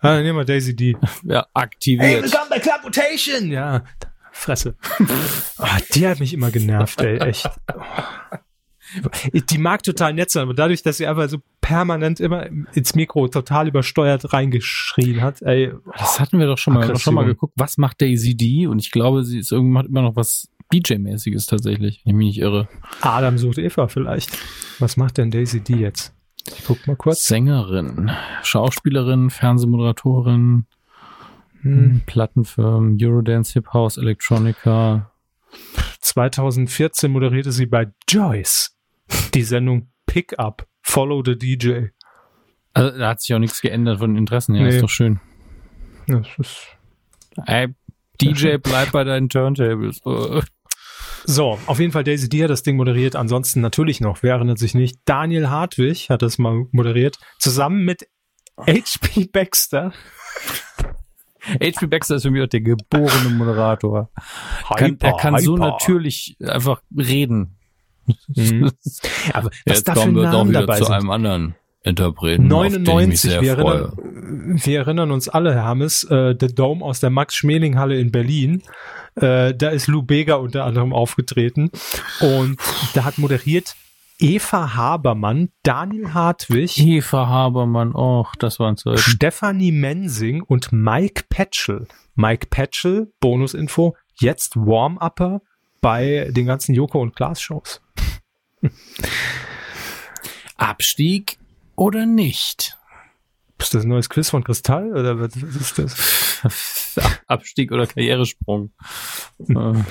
Ah, 0.00 0.20
nehmen 0.20 0.38
wir 0.38 0.44
Daisy 0.44 0.74
D. 0.76 0.96
Ja, 1.24 1.46
aktiviert. 1.54 2.22
willkommen 2.24 2.50
bei 2.50 2.58
Club 2.58 2.84
Rotation! 2.84 3.50
Ja, 3.50 3.84
Fresse. 4.32 4.76
Ah, 5.58 5.78
die 5.94 6.06
hat 6.06 6.20
mich 6.20 6.32
immer 6.32 6.50
genervt, 6.50 7.00
ey, 7.00 7.18
echt. 7.18 7.50
Die 9.50 9.58
mag 9.58 9.82
total 9.82 10.14
nett 10.14 10.30
sein, 10.30 10.44
aber 10.44 10.54
dadurch, 10.54 10.82
dass 10.82 10.96
sie 10.96 11.06
einfach 11.06 11.28
so 11.28 11.38
permanent 11.60 12.20
immer 12.20 12.46
ins 12.72 12.94
Mikro 12.94 13.28
total 13.28 13.68
übersteuert 13.68 14.32
reingeschrien 14.32 15.20
hat, 15.20 15.42
ey, 15.42 15.72
Das 15.98 16.20
hatten 16.20 16.38
wir 16.38 16.46
doch 16.46 16.56
schon 16.56 16.74
mal, 16.74 16.86
doch 16.86 16.98
schon 17.00 17.14
mal 17.14 17.26
geguckt. 17.26 17.52
Was 17.56 17.76
macht 17.76 18.00
Daisy 18.00 18.36
D? 18.36 18.66
Und 18.66 18.78
ich 18.78 18.90
glaube, 18.90 19.24
sie 19.24 19.40
ist 19.40 19.52
irgendwann 19.52 19.86
immer 19.86 20.02
noch 20.02 20.16
was 20.16 20.48
DJ-mäßiges 20.72 21.46
tatsächlich, 21.48 22.00
wenn 22.04 22.12
ich 22.12 22.16
mich 22.16 22.26
nicht 22.28 22.38
irre. 22.38 22.68
Adam 23.02 23.36
sucht 23.36 23.58
Eva 23.58 23.88
vielleicht. 23.88 24.38
Was 24.78 24.96
macht 24.96 25.18
denn 25.18 25.30
Daisy 25.30 25.60
D 25.60 25.74
jetzt? 25.74 26.14
Ich 26.56 26.64
guck 26.64 26.86
mal 26.86 26.96
kurz. 26.96 27.26
Sängerin, 27.26 28.10
Schauspielerin, 28.42 29.30
Fernsehmoderatorin, 29.30 30.66
Hm. 31.62 32.02
Plattenfirmen, 32.06 32.96
Eurodance, 33.00 33.52
Hip 33.54 33.72
House, 33.72 33.96
Electronica. 33.96 35.10
2014 36.00 37.10
moderierte 37.10 37.50
sie 37.52 37.66
bei 37.66 37.92
Joyce 38.08 38.76
die 39.34 39.42
Sendung 39.42 39.90
Pick 40.06 40.38
Up, 40.38 40.66
Follow 40.82 41.22
the 41.24 41.36
DJ. 41.36 41.88
Also, 42.74 42.96
da 42.98 43.08
hat 43.08 43.20
sich 43.20 43.34
auch 43.34 43.40
nichts 43.40 43.60
geändert 43.60 43.98
von 43.98 44.10
den 44.10 44.18
Interessen 44.18 44.54
her. 44.54 44.66
Nee. 44.66 44.76
Ist 44.76 44.82
doch 44.82 44.88
schön. 44.88 45.20
Das 46.06 46.26
ist 46.38 46.66
Ey, 47.46 47.74
DJ, 48.20 48.56
bleib 48.56 48.92
bei 48.92 49.04
deinen 49.04 49.28
Turntables. 49.28 50.00
So, 51.24 51.58
auf 51.66 51.78
jeden 51.78 51.92
Fall 51.92 52.04
Daisy 52.04 52.28
D 52.28 52.42
hat 52.42 52.50
das 52.50 52.62
Ding 52.62 52.76
moderiert. 52.76 53.16
Ansonsten 53.16 53.60
natürlich 53.60 54.00
noch, 54.00 54.22
wer 54.22 54.34
erinnert 54.34 54.58
sich 54.58 54.74
nicht, 54.74 54.98
Daniel 55.04 55.48
Hartwig 55.50 56.10
hat 56.10 56.22
das 56.22 56.38
mal 56.38 56.66
moderiert, 56.72 57.18
zusammen 57.38 57.84
mit 57.84 58.08
H.P. 58.58 59.26
Baxter. 59.32 59.92
H.P. 61.42 61.86
Baxter 61.86 62.16
ist 62.16 62.22
für 62.22 62.30
mich 62.30 62.42
auch 62.42 62.48
der 62.48 62.60
geborene 62.60 63.30
Moderator. 63.30 64.10
Kann, 64.76 64.98
er 65.00 65.16
kann 65.16 65.38
so 65.38 65.56
natürlich 65.56 66.36
einfach 66.40 66.82
reden. 66.96 67.56
Mhm. 68.28 68.70
Aber 69.32 69.50
was 69.50 69.76
Jetzt 69.76 69.88
da 69.88 69.94
für 69.94 70.08
Namen 70.10 70.50
wieder 70.50 70.60
dabei 70.60 70.78
zu 70.78 70.84
sind. 70.84 70.94
einem 70.94 71.10
anderen 71.10 71.54
Interpreten. 71.88 72.52
auf 72.52 72.62
den 72.68 72.72
ich 72.72 72.78
mich 72.78 72.86
99, 72.86 73.20
sehr 73.20 73.40
wir 73.42 73.54
freue. 73.56 73.74
erinnern, 73.74 74.60
wir 74.64 74.78
erinnern 74.78 75.10
uns 75.10 75.28
alle, 75.28 75.54
Herr 75.54 75.64
Hammes, 75.64 76.04
äh, 76.04 76.34
The 76.38 76.54
Dome 76.54 76.84
aus 76.84 77.00
der 77.00 77.10
Max-Schmeling-Halle 77.10 77.98
in 77.98 78.12
Berlin. 78.12 78.62
Äh, 79.16 79.54
da 79.54 79.70
ist 79.70 79.88
Lou 79.88 80.02
Bega 80.02 80.36
unter 80.36 80.64
anderem 80.64 80.92
aufgetreten 80.92 81.70
und 82.20 82.58
da 82.94 83.04
hat 83.04 83.18
moderiert 83.18 83.74
Eva 84.20 84.74
Habermann, 84.74 85.50
Daniel 85.62 86.12
Hartwig, 86.12 86.76
Eva 86.78 87.28
Habermann, 87.28 87.94
och, 87.94 88.34
das 88.36 88.58
waren 88.58 88.76
Zeiten. 88.76 88.98
Stephanie 88.98 89.70
Mensing 89.70 90.42
und 90.42 90.72
Mike 90.72 91.24
Petschel. 91.28 91.86
Mike 92.16 92.48
Petschel, 92.50 93.12
Bonusinfo, 93.20 93.96
jetzt 94.14 94.56
Warm-Upper 94.56 95.40
bei 95.80 96.28
den 96.32 96.46
ganzen 96.46 96.74
Joko 96.74 97.00
und 97.00 97.14
Klaas 97.14 97.40
Shows. 97.40 97.80
Abstieg 100.56 101.38
oder 101.78 102.06
nicht? 102.06 102.76
Ist 103.58 103.74
das 103.74 103.84
ein 103.84 103.88
neues 103.88 104.08
Quiz 104.08 104.30
von 104.30 104.44
Kristall 104.44 104.92
oder 104.92 105.18
was 105.18 105.34
ist 105.36 105.78
das? 105.78 106.90
Abstieg 107.26 107.72
oder 107.72 107.86
Karrieresprung? 107.86 108.72
Äh, 109.48 109.54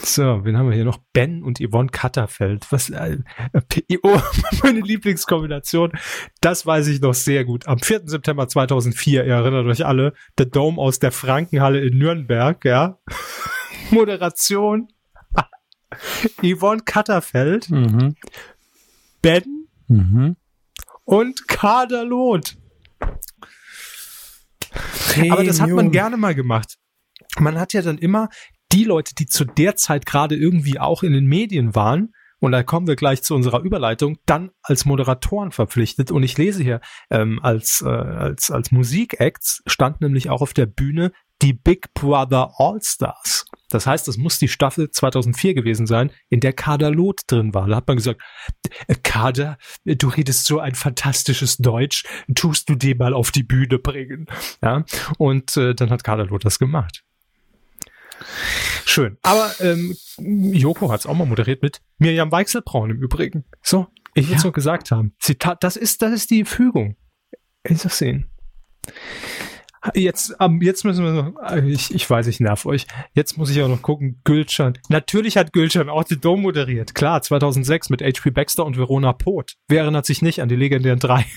So, 0.00 0.44
wen 0.44 0.56
haben 0.56 0.70
wir 0.70 0.74
hier 0.76 0.86
noch? 0.86 1.00
Ben 1.12 1.42
und 1.42 1.60
Yvonne 1.60 1.90
Katterfeld. 1.90 2.66
Was, 2.70 2.88
äh, 2.88 3.18
äh, 3.52 3.98
oh, 4.02 4.18
meine 4.62 4.80
Lieblingskombination. 4.80 5.92
Das 6.40 6.64
weiß 6.64 6.86
ich 6.86 7.00
noch 7.02 7.12
sehr 7.12 7.44
gut. 7.44 7.66
Am 7.66 7.78
4. 7.78 8.02
September 8.06 8.48
2004, 8.48 9.26
ihr 9.26 9.34
erinnert 9.34 9.66
euch 9.66 9.84
alle, 9.84 10.14
The 10.38 10.48
Dome 10.48 10.80
aus 10.80 10.98
der 11.00 11.12
Frankenhalle 11.12 11.80
in 11.80 11.98
Nürnberg, 11.98 12.64
ja. 12.64 12.98
Moderation. 13.90 14.88
Yvonne 16.42 16.82
Katterfeld, 16.84 17.68
mhm. 17.68 18.14
Ben 19.20 19.58
Mhm. 19.88 20.36
Und 21.08 21.48
Kader 21.48 22.04
Loth. 22.04 22.58
Aber 25.30 25.42
das 25.42 25.58
hat 25.60 25.70
man 25.70 25.90
gerne 25.90 26.18
mal 26.18 26.34
gemacht. 26.34 26.76
Man 27.38 27.58
hat 27.58 27.72
ja 27.72 27.80
dann 27.80 27.96
immer 27.96 28.28
die 28.72 28.84
Leute, 28.84 29.14
die 29.14 29.24
zu 29.24 29.46
der 29.46 29.74
Zeit 29.76 30.04
gerade 30.04 30.36
irgendwie 30.36 30.78
auch 30.78 31.02
in 31.02 31.14
den 31.14 31.24
Medien 31.24 31.74
waren, 31.74 32.12
und 32.40 32.52
da 32.52 32.62
kommen 32.62 32.86
wir 32.86 32.94
gleich 32.94 33.22
zu 33.22 33.34
unserer 33.34 33.62
Überleitung, 33.62 34.18
dann 34.24 34.50
als 34.62 34.84
Moderatoren 34.84 35.50
verpflichtet. 35.50 36.12
Und 36.12 36.22
ich 36.22 36.38
lese 36.38 36.62
hier, 36.62 36.80
ähm, 37.10 37.40
als, 37.42 37.82
äh, 37.84 37.88
als, 37.88 38.52
als 38.52 38.70
Musikacts 38.70 39.62
stand 39.66 40.00
nämlich 40.00 40.30
auch 40.30 40.40
auf 40.40 40.54
der 40.54 40.66
Bühne 40.66 41.10
die 41.42 41.52
Big 41.52 41.92
Brother 41.94 42.52
All-Stars. 42.58 43.44
Das 43.70 43.86
heißt, 43.86 44.08
es 44.08 44.16
muss 44.16 44.38
die 44.38 44.48
Staffel 44.48 44.90
2004 44.90 45.54
gewesen 45.54 45.86
sein, 45.86 46.10
in 46.30 46.40
der 46.40 46.52
Kader 46.52 46.90
Loth 46.90 47.20
drin 47.26 47.52
war. 47.54 47.66
Da 47.68 47.76
hat 47.76 47.86
man 47.86 47.96
gesagt, 47.98 48.20
äh, 48.86 48.94
Kader, 49.02 49.58
du 49.84 50.08
redest 50.08 50.46
so 50.46 50.58
ein 50.58 50.74
fantastisches 50.74 51.58
Deutsch, 51.58 52.04
tust 52.34 52.68
du 52.68 52.74
den 52.74 52.96
mal 52.98 53.12
auf 53.14 53.30
die 53.30 53.42
Bühne 53.42 53.78
bringen. 53.78 54.26
Ja, 54.62 54.84
und 55.18 55.56
äh, 55.56 55.74
dann 55.74 55.90
hat 55.90 56.02
Kader 56.02 56.26
Loth 56.26 56.44
das 56.44 56.58
gemacht. 56.58 57.04
Schön. 58.84 59.16
Aber 59.22 59.52
ähm, 59.60 59.94
Joko 60.18 60.90
hat 60.90 61.00
es 61.00 61.06
auch 61.06 61.14
mal 61.14 61.26
moderiert 61.26 61.62
mit 61.62 61.80
Mirjam 61.98 62.32
Weichselbraun 62.32 62.90
im 62.90 63.00
Übrigen. 63.02 63.44
So, 63.62 63.86
ich 64.14 64.28
will 64.28 64.34
es 64.36 64.42
Ja. 64.42 64.46
nur 64.46 64.52
gesagt 64.52 64.90
haben. 64.90 65.14
Zitat, 65.20 65.62
das 65.62 65.76
ist, 65.76 66.02
das 66.02 66.12
ist 66.12 66.30
die 66.30 66.44
Fügung. 66.44 66.96
Ich 67.62 67.78
sag's 67.78 68.00
Ihnen. 68.00 68.28
Jetzt, 69.94 70.36
ähm, 70.40 70.60
jetzt 70.62 70.84
müssen 70.84 71.04
wir 71.04 71.34
äh, 71.42 71.68
ich, 71.68 71.94
ich 71.94 72.08
weiß, 72.08 72.26
ich 72.26 72.40
nerv 72.40 72.66
euch. 72.66 72.86
Jetzt 73.14 73.36
muss 73.36 73.50
ich 73.50 73.62
auch 73.62 73.68
noch 73.68 73.82
gucken, 73.82 74.20
Gülcan. 74.24 74.78
Natürlich 74.88 75.36
hat 75.36 75.52
Gülcan 75.52 75.88
auch 75.88 76.04
die 76.04 76.20
Dome 76.20 76.42
moderiert. 76.42 76.94
Klar, 76.94 77.22
2006 77.22 77.90
mit 77.90 78.02
H.P. 78.02 78.30
Baxter 78.30 78.64
und 78.64 78.76
Verona 78.76 79.12
Poth. 79.12 79.54
Wer 79.68 79.82
erinnert 79.82 80.06
sich 80.06 80.22
nicht 80.22 80.42
an 80.42 80.48
die 80.48 80.56
legendären 80.56 80.98
drei? 80.98 81.26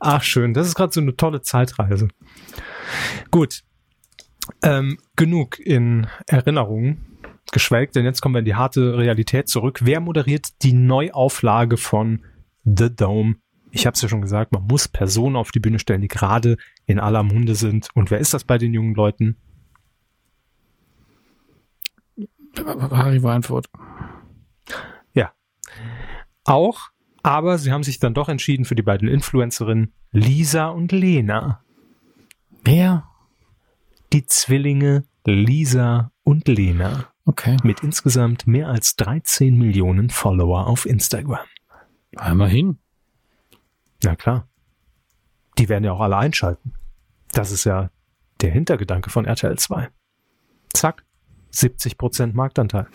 Ach, 0.00 0.22
schön. 0.22 0.54
Das 0.54 0.66
ist 0.66 0.74
gerade 0.74 0.92
so 0.92 1.00
eine 1.00 1.16
tolle 1.16 1.42
Zeitreise. 1.42 2.08
Gut. 3.30 3.62
Ähm, 4.62 4.98
genug 5.16 5.58
in 5.58 6.06
Erinnerungen 6.26 7.06
geschwelgt, 7.52 7.96
denn 7.96 8.04
jetzt 8.04 8.20
kommen 8.20 8.34
wir 8.34 8.40
in 8.40 8.44
die 8.44 8.54
harte 8.54 8.96
Realität 8.96 9.48
zurück. 9.48 9.80
Wer 9.82 10.00
moderiert 10.00 10.62
die 10.62 10.72
Neuauflage 10.72 11.76
von 11.76 12.24
The 12.64 12.94
Dome? 12.94 13.36
Ich 13.70 13.86
habe 13.86 13.94
es 13.94 14.02
ja 14.02 14.08
schon 14.08 14.22
gesagt, 14.22 14.52
man 14.52 14.66
muss 14.66 14.88
Personen 14.88 15.36
auf 15.36 15.50
die 15.52 15.60
Bühne 15.60 15.78
stellen, 15.78 16.00
die 16.00 16.08
gerade 16.08 16.56
in 16.86 16.98
aller 16.98 17.22
Munde 17.22 17.54
sind. 17.54 17.88
Und 17.94 18.10
wer 18.10 18.18
ist 18.18 18.34
das 18.34 18.44
bei 18.44 18.58
den 18.58 18.74
jungen 18.74 18.94
Leuten? 18.94 19.36
Harry 22.56 23.22
Weinfurt. 23.22 23.68
Auch, 26.44 26.88
aber 27.22 27.58
sie 27.58 27.70
haben 27.70 27.82
sich 27.82 27.98
dann 27.98 28.14
doch 28.14 28.28
entschieden 28.28 28.64
für 28.64 28.74
die 28.74 28.82
beiden 28.82 29.08
Influencerinnen 29.08 29.92
Lisa 30.10 30.68
und 30.68 30.90
Lena. 30.90 31.62
Wer? 32.64 33.04
Die 34.12 34.26
Zwillinge 34.26 35.04
Lisa 35.24 36.10
und 36.24 36.48
Lena. 36.48 37.06
Okay. 37.26 37.56
Mit 37.62 37.84
insgesamt 37.84 38.46
mehr 38.46 38.68
als 38.68 38.96
13 38.96 39.56
Millionen 39.56 40.10
Follower 40.10 40.66
auf 40.66 40.86
Instagram. 40.86 41.46
Immerhin. 42.28 42.78
Na 44.04 44.16
klar. 44.16 44.48
Die 45.58 45.68
werden 45.68 45.84
ja 45.84 45.92
auch 45.92 46.00
alle 46.00 46.16
einschalten. 46.16 46.72
Das 47.32 47.50
ist 47.50 47.64
ja 47.64 47.90
der 48.40 48.50
Hintergedanke 48.50 49.10
von 49.10 49.24
RTL 49.26 49.58
2. 49.58 49.88
Zack. 50.72 51.04
70% 51.52 52.32
Marktanteil. 52.34 52.86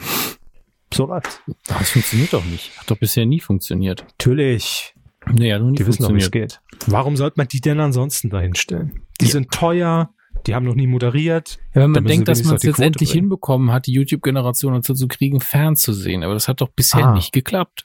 So 0.94 1.08
läuft's. 1.08 1.42
Das 1.68 1.90
funktioniert 1.90 2.32
doch 2.34 2.46
nicht. 2.46 2.78
Hat 2.80 2.90
doch 2.90 2.98
bisher 2.98 3.26
nie 3.26 3.40
funktioniert. 3.42 4.04
Natürlich. 4.04 4.96
Hat 5.26 5.34
noch 5.36 5.70
nie 5.70 5.76
Die 5.78 5.86
wissen 5.88 6.04
doch, 6.04 6.14
wie 6.14 6.20
es 6.20 6.32
geht. 6.32 6.62
Warum 6.88 7.18
sollte 7.18 7.36
man 7.38 7.48
die 7.48 7.60
denn 7.60 7.80
ansonsten 7.80 8.30
dahinstellen? 8.30 9.02
Die 9.20 9.26
Ja. 9.26 9.32
sind 9.32 9.52
teuer, 9.52 10.14
die 10.48 10.56
haben 10.56 10.66
noch 10.66 10.76
nie 10.76 10.88
moderiert. 10.88 11.58
Ja, 11.74 11.82
wenn 11.82 11.92
man 11.92 12.06
denkt, 12.06 12.28
dass 12.28 12.44
man 12.44 12.56
es 12.56 12.64
jetzt 12.64 12.76
Quote 12.76 12.86
endlich 12.86 13.10
bringen. 13.10 13.24
hinbekommen 13.26 13.72
hat, 13.72 13.88
die 13.88 13.94
YouTube-Generation 13.94 14.74
dazu 14.74 14.94
zu 14.94 15.08
kriegen, 15.08 15.42
fernzusehen. 15.42 16.24
Aber 16.24 16.34
das 16.34 16.48
hat 16.48 16.62
doch 16.62 16.70
bisher 16.70 17.08
Ah. 17.08 17.14
nicht 17.14 17.32
geklappt. 17.34 17.84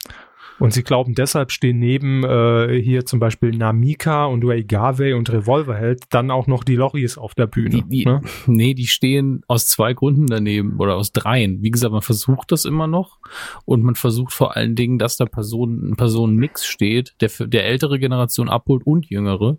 Und 0.60 0.74
sie 0.74 0.82
glauben, 0.82 1.14
deshalb 1.14 1.52
stehen 1.52 1.78
neben 1.78 2.22
äh, 2.22 2.78
hier 2.82 3.06
zum 3.06 3.18
Beispiel 3.18 3.50
Namika 3.50 4.26
und 4.26 4.44
Ray 4.44 4.62
Garvey 4.62 5.14
und 5.14 5.32
Revolverheld 5.32 6.04
dann 6.10 6.30
auch 6.30 6.46
noch 6.46 6.64
die 6.64 6.76
Loris 6.76 7.16
auf 7.16 7.34
der 7.34 7.46
Bühne. 7.46 7.70
Die, 7.70 7.82
die, 7.82 8.04
ne? 8.04 8.20
Nee, 8.46 8.74
die 8.74 8.86
stehen 8.86 9.42
aus 9.48 9.66
zwei 9.66 9.94
Gründen 9.94 10.26
daneben 10.26 10.76
oder 10.78 10.96
aus 10.96 11.12
dreien. 11.12 11.62
Wie 11.62 11.70
gesagt, 11.70 11.92
man 11.92 12.02
versucht 12.02 12.52
das 12.52 12.66
immer 12.66 12.86
noch 12.86 13.18
und 13.64 13.82
man 13.82 13.94
versucht 13.94 14.34
vor 14.34 14.54
allen 14.54 14.74
Dingen, 14.74 14.98
dass 14.98 15.16
da 15.16 15.24
Personen, 15.24 15.92
ein 15.92 15.96
Personenmix 15.96 16.66
steht, 16.66 17.14
der 17.22 17.30
für 17.30 17.48
der 17.48 17.64
ältere 17.64 17.98
Generation 17.98 18.50
abholt 18.50 18.86
und 18.86 19.06
jüngere. 19.08 19.56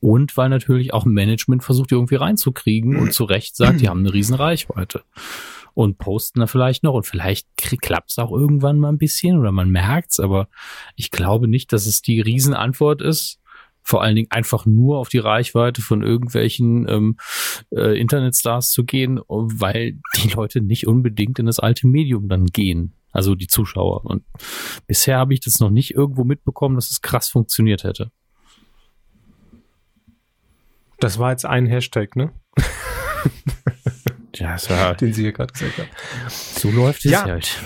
Und 0.00 0.36
weil 0.38 0.48
natürlich 0.48 0.94
auch 0.94 1.04
Management 1.04 1.64
versucht, 1.64 1.90
die 1.90 1.96
irgendwie 1.96 2.16
reinzukriegen 2.16 2.96
und 2.96 3.12
zu 3.12 3.24
Recht 3.24 3.56
sagt, 3.56 3.82
die 3.82 3.90
haben 3.90 4.00
eine 4.00 4.12
riesen 4.14 4.34
Reichweite. 4.34 5.02
Und 5.74 5.98
posten 5.98 6.40
da 6.40 6.46
vielleicht 6.46 6.84
noch 6.84 6.94
und 6.94 7.04
vielleicht 7.04 7.48
klappt 7.56 8.12
es 8.12 8.18
auch 8.18 8.30
irgendwann 8.30 8.78
mal 8.78 8.90
ein 8.90 8.98
bisschen 8.98 9.38
oder 9.38 9.50
man 9.50 9.70
merkt's, 9.70 10.20
aber 10.20 10.48
ich 10.94 11.10
glaube 11.10 11.48
nicht, 11.48 11.72
dass 11.72 11.86
es 11.86 12.00
die 12.00 12.20
Riesenantwort 12.20 13.02
ist. 13.02 13.40
Vor 13.82 14.02
allen 14.02 14.16
Dingen 14.16 14.30
einfach 14.30 14.64
nur 14.64 14.98
auf 14.98 15.08
die 15.10 15.18
Reichweite 15.18 15.82
von 15.82 16.02
irgendwelchen 16.02 16.88
ähm, 16.88 17.16
äh, 17.70 18.00
Internetstars 18.00 18.70
zu 18.70 18.84
gehen, 18.84 19.20
weil 19.28 19.98
die 20.16 20.28
Leute 20.28 20.62
nicht 20.62 20.86
unbedingt 20.86 21.38
in 21.38 21.46
das 21.46 21.58
alte 21.58 21.86
Medium 21.86 22.28
dann 22.28 22.46
gehen. 22.46 22.94
Also 23.14 23.34
die 23.34 23.46
Zuschauer. 23.46 24.04
Und 24.04 24.24
bisher 24.86 25.18
habe 25.18 25.34
ich 25.34 25.40
das 25.40 25.60
noch 25.60 25.70
nicht 25.70 25.94
irgendwo 25.94 26.24
mitbekommen, 26.24 26.76
dass 26.76 26.90
es 26.90 27.00
krass 27.00 27.28
funktioniert 27.28 27.84
hätte. 27.84 28.10
Das 30.98 31.18
war 31.18 31.30
jetzt 31.30 31.44
ein 31.44 31.66
Hashtag, 31.66 32.16
ne? 32.16 32.32
Ja, 34.38 34.56
war, 34.68 34.94
Den 34.94 35.12
sie 35.12 35.22
hier 35.22 35.32
gerade 35.32 35.52
gesagt 35.52 35.78
haben. 35.78 35.88
so 36.28 36.70
läuft 36.70 37.04
es 37.04 37.12
Ja. 37.12 37.24
halt. 37.24 37.60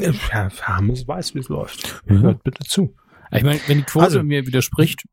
Ja, 0.00 0.48
Hermes 0.62 1.06
weiß, 1.08 1.34
wie 1.34 1.38
es 1.40 1.48
läuft. 1.48 2.02
Mhm. 2.06 2.22
Hört 2.22 2.42
bitte 2.42 2.64
zu. 2.64 2.94
Ich 3.32 3.42
meine, 3.42 3.60
wenn 3.66 3.78
die 3.78 3.84
Quote 3.84 4.04
Also- 4.06 4.22
mir 4.22 4.46
widerspricht, 4.46 5.04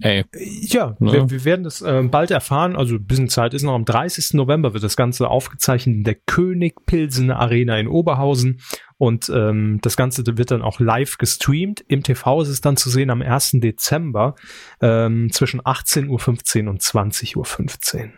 ey, 0.00 0.24
Ja, 0.34 0.96
Ja. 1.00 1.12
Wir, 1.12 1.30
wir 1.30 1.44
werden 1.44 1.64
das 1.64 1.80
ähm, 1.82 2.10
bald 2.10 2.30
erfahren. 2.30 2.76
Also 2.76 2.96
ein 2.96 3.06
bisschen 3.06 3.28
Zeit 3.28 3.54
ist 3.54 3.62
noch. 3.62 3.74
Am 3.74 3.84
30. 3.84 4.34
November 4.34 4.72
wird 4.74 4.84
das 4.84 4.96
Ganze 4.96 5.28
aufgezeichnet 5.28 5.94
in 5.96 6.04
der 6.04 6.16
König 6.26 6.74
Pilsener 6.86 7.38
Arena 7.38 7.78
in 7.78 7.86
Oberhausen. 7.88 8.60
Und 8.98 9.28
ähm, 9.34 9.78
das 9.82 9.96
Ganze 9.96 10.22
wird 10.26 10.50
dann 10.50 10.62
auch 10.62 10.78
live 10.80 11.16
gestreamt. 11.18 11.84
Im 11.88 12.02
TV 12.02 12.42
ist 12.42 12.48
es 12.48 12.60
dann 12.60 12.76
zu 12.76 12.90
sehen 12.90 13.10
am 13.10 13.22
1. 13.22 13.52
Dezember 13.54 14.34
ähm, 14.80 15.30
zwischen 15.32 15.60
18.15 15.60 16.64
Uhr 16.64 16.70
und 16.70 16.82
20.15 16.82 17.36
Uhr. 17.36 18.10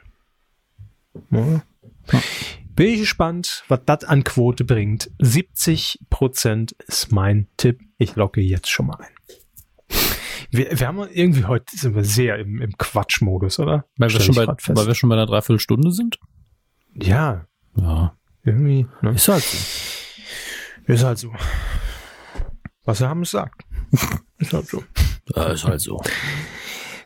Ja. 1.31 1.63
Bin 2.77 2.89
ich 2.89 3.01
gespannt, 3.01 3.65
was 3.69 3.81
das 3.87 4.05
an 4.05 4.23
Quote 4.23 4.65
bringt. 4.65 5.11
70 5.19 6.01
Prozent 6.11 6.73
ist 6.87 7.11
mein 7.11 7.49
Tipp. 7.57 7.81
Ich 7.97 8.17
locke 8.17 8.41
jetzt 8.41 8.69
schon 8.69 8.89
mal 8.89 8.99
ein. 8.99 9.17
Wir, 10.51 10.79
wir 10.79 10.87
haben 10.87 10.99
irgendwie 10.99 11.45
heute 11.45 11.77
sind 11.77 11.95
wir 11.95 12.05
sehr 12.05 12.39
im, 12.39 12.61
im 12.61 12.77
Quatschmodus, 12.77 13.59
oder? 13.59 13.87
weil 13.97 14.13
wir, 14.13 14.21
schon 14.21 14.35
bei, 14.35 14.47
weil 14.47 14.87
wir 14.87 14.95
schon 14.95 15.09
bei 15.09 15.17
einer 15.17 15.27
Dreiviertelstunde 15.27 15.91
sind. 15.91 16.19
ja, 16.95 17.47
Ja, 17.77 18.17
irgendwie. 18.45 18.87
Ne? 19.03 19.11
ist 19.11 19.29
halt 19.29 19.43
so. 19.43 20.93
Ist 20.93 21.05
halt 21.05 21.19
so. 21.19 21.33
Was 22.85 23.01
er 23.01 23.09
haben 23.09 23.23
es 23.23 23.33
sagt. 23.33 23.63
ist 24.39 24.53
halt 24.53 24.69
so. 24.69 24.85
Ja, 25.35 25.49
ist 25.49 25.65
halt 25.65 25.81
so. 25.81 26.01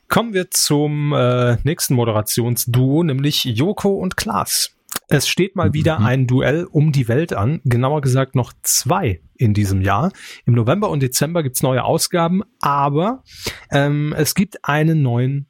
Kommen 0.08 0.34
wir 0.34 0.50
zum 0.50 1.12
äh, 1.12 1.56
nächsten 1.62 1.94
Moderationsduo, 1.94 3.02
nämlich 3.04 3.44
Joko 3.44 3.94
und 3.94 4.16
Klaas. 4.16 4.76
Es 5.12 5.28
steht 5.28 5.56
mal 5.56 5.74
wieder 5.74 5.98
Mhm. 5.98 6.06
ein 6.06 6.26
Duell 6.28 6.64
um 6.70 6.92
die 6.92 7.08
Welt 7.08 7.32
an, 7.32 7.60
genauer 7.64 8.00
gesagt 8.00 8.36
noch 8.36 8.52
zwei 8.62 9.20
in 9.34 9.54
diesem 9.54 9.82
Jahr. 9.82 10.12
Im 10.46 10.54
November 10.54 10.88
und 10.88 11.02
Dezember 11.02 11.42
gibt's 11.42 11.62
neue 11.62 11.82
Ausgaben, 11.84 12.42
aber 12.60 13.24
ähm, 13.72 14.14
es 14.16 14.34
gibt 14.36 14.64
einen 14.64 15.02
neuen 15.02 15.48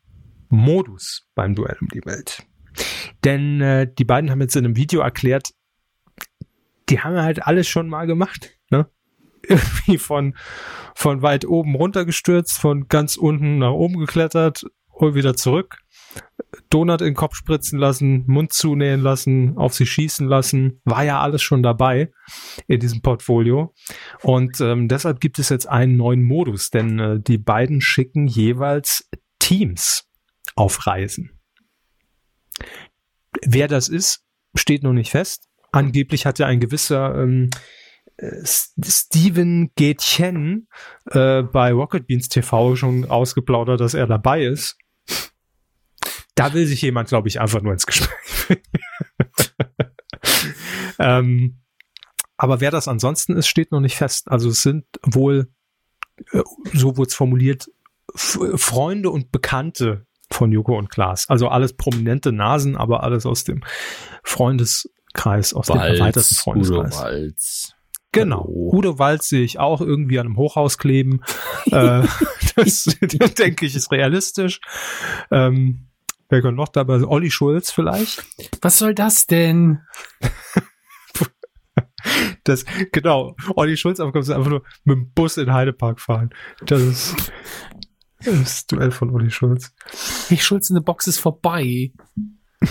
Modus 0.48 1.28
beim 1.34 1.54
Duell 1.54 1.76
um 1.80 1.88
die 1.88 2.04
Welt. 2.06 2.42
Denn 3.24 3.60
äh, 3.60 3.86
die 3.92 4.04
beiden 4.04 4.30
haben 4.30 4.40
jetzt 4.40 4.56
in 4.56 4.64
einem 4.64 4.76
Video 4.76 5.02
erklärt, 5.02 5.50
die 6.88 7.00
haben 7.00 7.16
halt 7.16 7.46
alles 7.46 7.68
schon 7.68 7.88
mal 7.88 8.06
gemacht. 8.06 8.52
Ne? 8.70 8.88
Irgendwie 9.46 9.98
von, 9.98 10.34
von 10.94 11.20
weit 11.20 11.44
oben 11.44 11.74
runtergestürzt, 11.74 12.58
von 12.58 12.88
ganz 12.88 13.16
unten 13.16 13.58
nach 13.58 13.72
oben 13.72 13.98
geklettert 13.98 14.64
und 14.88 15.14
wieder 15.14 15.34
zurück. 15.34 15.78
Donut 16.68 17.00
in 17.00 17.08
den 17.08 17.14
Kopf 17.14 17.34
spritzen 17.34 17.78
lassen, 17.78 18.24
Mund 18.26 18.52
zunähen 18.52 19.00
lassen, 19.00 19.56
auf 19.56 19.74
sie 19.74 19.86
schießen 19.86 20.26
lassen. 20.26 20.80
War 20.84 21.04
ja 21.04 21.20
alles 21.20 21.42
schon 21.42 21.62
dabei 21.62 22.10
in 22.68 22.80
diesem 22.80 23.02
Portfolio. 23.02 23.74
Und 24.22 24.60
ähm, 24.60 24.88
deshalb 24.88 25.20
gibt 25.20 25.38
es 25.38 25.48
jetzt 25.48 25.68
einen 25.68 25.96
neuen 25.96 26.22
Modus, 26.22 26.70
denn 26.70 26.98
äh, 26.98 27.20
die 27.20 27.38
beiden 27.38 27.80
schicken 27.80 28.26
jeweils 28.26 29.08
Teams 29.40 30.08
auf 30.54 30.86
Reisen. 30.86 31.38
Wer 33.44 33.68
das 33.68 33.88
ist, 33.88 34.24
steht 34.54 34.82
noch 34.82 34.92
nicht 34.92 35.10
fest. 35.10 35.48
Angeblich 35.72 36.26
hat 36.26 36.38
ja 36.38 36.46
ein 36.46 36.60
gewisser 36.60 37.14
ähm, 37.16 37.50
äh, 38.16 38.44
Steven 38.44 39.70
Gätchen 39.76 40.68
äh, 41.10 41.42
bei 41.42 41.72
Rocket 41.72 42.06
Beans 42.06 42.28
TV 42.28 42.76
schon 42.76 43.06
ausgeplaudert, 43.06 43.80
dass 43.80 43.94
er 43.94 44.06
dabei 44.06 44.44
ist. 44.44 44.76
Da 46.34 46.54
will 46.54 46.66
sich 46.66 46.82
jemand, 46.82 47.08
glaube 47.08 47.28
ich, 47.28 47.40
einfach 47.40 47.60
nur 47.60 47.72
ins 47.72 47.86
Gespräch 47.86 48.10
bringen. 48.46 48.62
ähm, 50.98 51.60
aber 52.36 52.60
wer 52.60 52.70
das 52.70 52.88
ansonsten 52.88 53.36
ist, 53.36 53.48
steht 53.48 53.72
noch 53.72 53.80
nicht 53.80 53.96
fest. 53.96 54.30
Also 54.30 54.48
es 54.48 54.62
sind 54.62 54.84
wohl, 55.02 55.48
äh, 56.32 56.42
so 56.72 56.96
wurde 56.96 57.08
es 57.08 57.14
formuliert, 57.14 57.70
Freunde 58.14 59.10
und 59.10 59.30
Bekannte 59.30 60.06
von 60.32 60.52
Joko 60.52 60.78
und 60.78 60.88
Klaas. 60.88 61.28
Also 61.28 61.48
alles 61.48 61.74
prominente 61.74 62.32
Nasen, 62.32 62.76
aber 62.76 63.02
alles 63.02 63.26
aus 63.26 63.44
dem 63.44 63.62
Freundeskreis, 64.22 65.54
aus 65.54 65.66
dem 65.66 65.76
erweiterten 65.76 66.34
Freundeskreis. 66.34 66.94
Udo 66.94 67.02
Walz. 67.02 67.74
Genau. 68.12 68.44
Hallo. 68.44 68.70
Udo 68.72 68.98
Walz 68.98 69.28
sehe 69.28 69.42
ich 69.42 69.58
auch 69.58 69.80
irgendwie 69.80 70.18
an 70.18 70.26
einem 70.26 70.36
Hochhaus 70.36 70.78
kleben. 70.78 71.20
äh, 71.66 72.02
das 72.56 72.84
denke 73.38 73.66
ich 73.66 73.76
ist 73.76 73.92
realistisch. 73.92 74.60
Ähm, 75.30 75.89
wer 76.30 76.42
kommt 76.42 76.56
noch 76.56 76.68
dabei? 76.68 77.02
Olli 77.04 77.30
Schulz 77.30 77.70
vielleicht. 77.70 78.24
Was 78.62 78.78
soll 78.78 78.94
das 78.94 79.26
denn? 79.26 79.80
Das, 82.44 82.64
genau. 82.92 83.36
Olli 83.56 83.76
Schulz 83.76 84.00
aber 84.00 84.12
kommst 84.12 84.30
du 84.30 84.34
einfach 84.34 84.50
nur 84.50 84.62
mit 84.84 84.96
dem 84.96 85.12
Bus 85.12 85.36
in 85.36 85.52
Heidepark 85.52 86.00
fahren. 86.00 86.30
Das 86.64 86.80
ist 86.80 87.32
das 88.24 88.66
Duell 88.66 88.90
von 88.90 89.10
Olli 89.10 89.30
Schulz. 89.30 89.74
Hey, 90.28 90.38
Schulz 90.38 90.70
in 90.70 90.76
the 90.76 90.82
Box 90.82 91.06
ist 91.06 91.18
vorbei. 91.18 91.92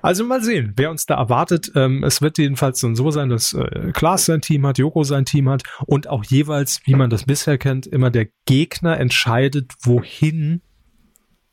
Also 0.00 0.24
mal 0.24 0.42
sehen, 0.42 0.72
wer 0.76 0.90
uns 0.90 1.04
da 1.04 1.16
erwartet. 1.16 1.72
Ähm, 1.74 2.02
es 2.02 2.22
wird 2.22 2.38
jedenfalls 2.38 2.80
dann 2.80 2.96
so 2.96 3.10
sein, 3.10 3.28
dass 3.28 3.52
äh, 3.52 3.90
Klaas 3.92 4.24
sein 4.24 4.40
Team 4.40 4.66
hat, 4.66 4.78
Joko 4.78 5.04
sein 5.04 5.24
Team 5.24 5.48
hat 5.48 5.62
und 5.86 6.08
auch 6.08 6.24
jeweils, 6.24 6.80
wie 6.84 6.94
man 6.94 7.10
das 7.10 7.24
bisher 7.24 7.58
kennt, 7.58 7.86
immer 7.86 8.10
der 8.10 8.28
Gegner 8.46 8.98
entscheidet, 8.98 9.74
wohin 9.82 10.62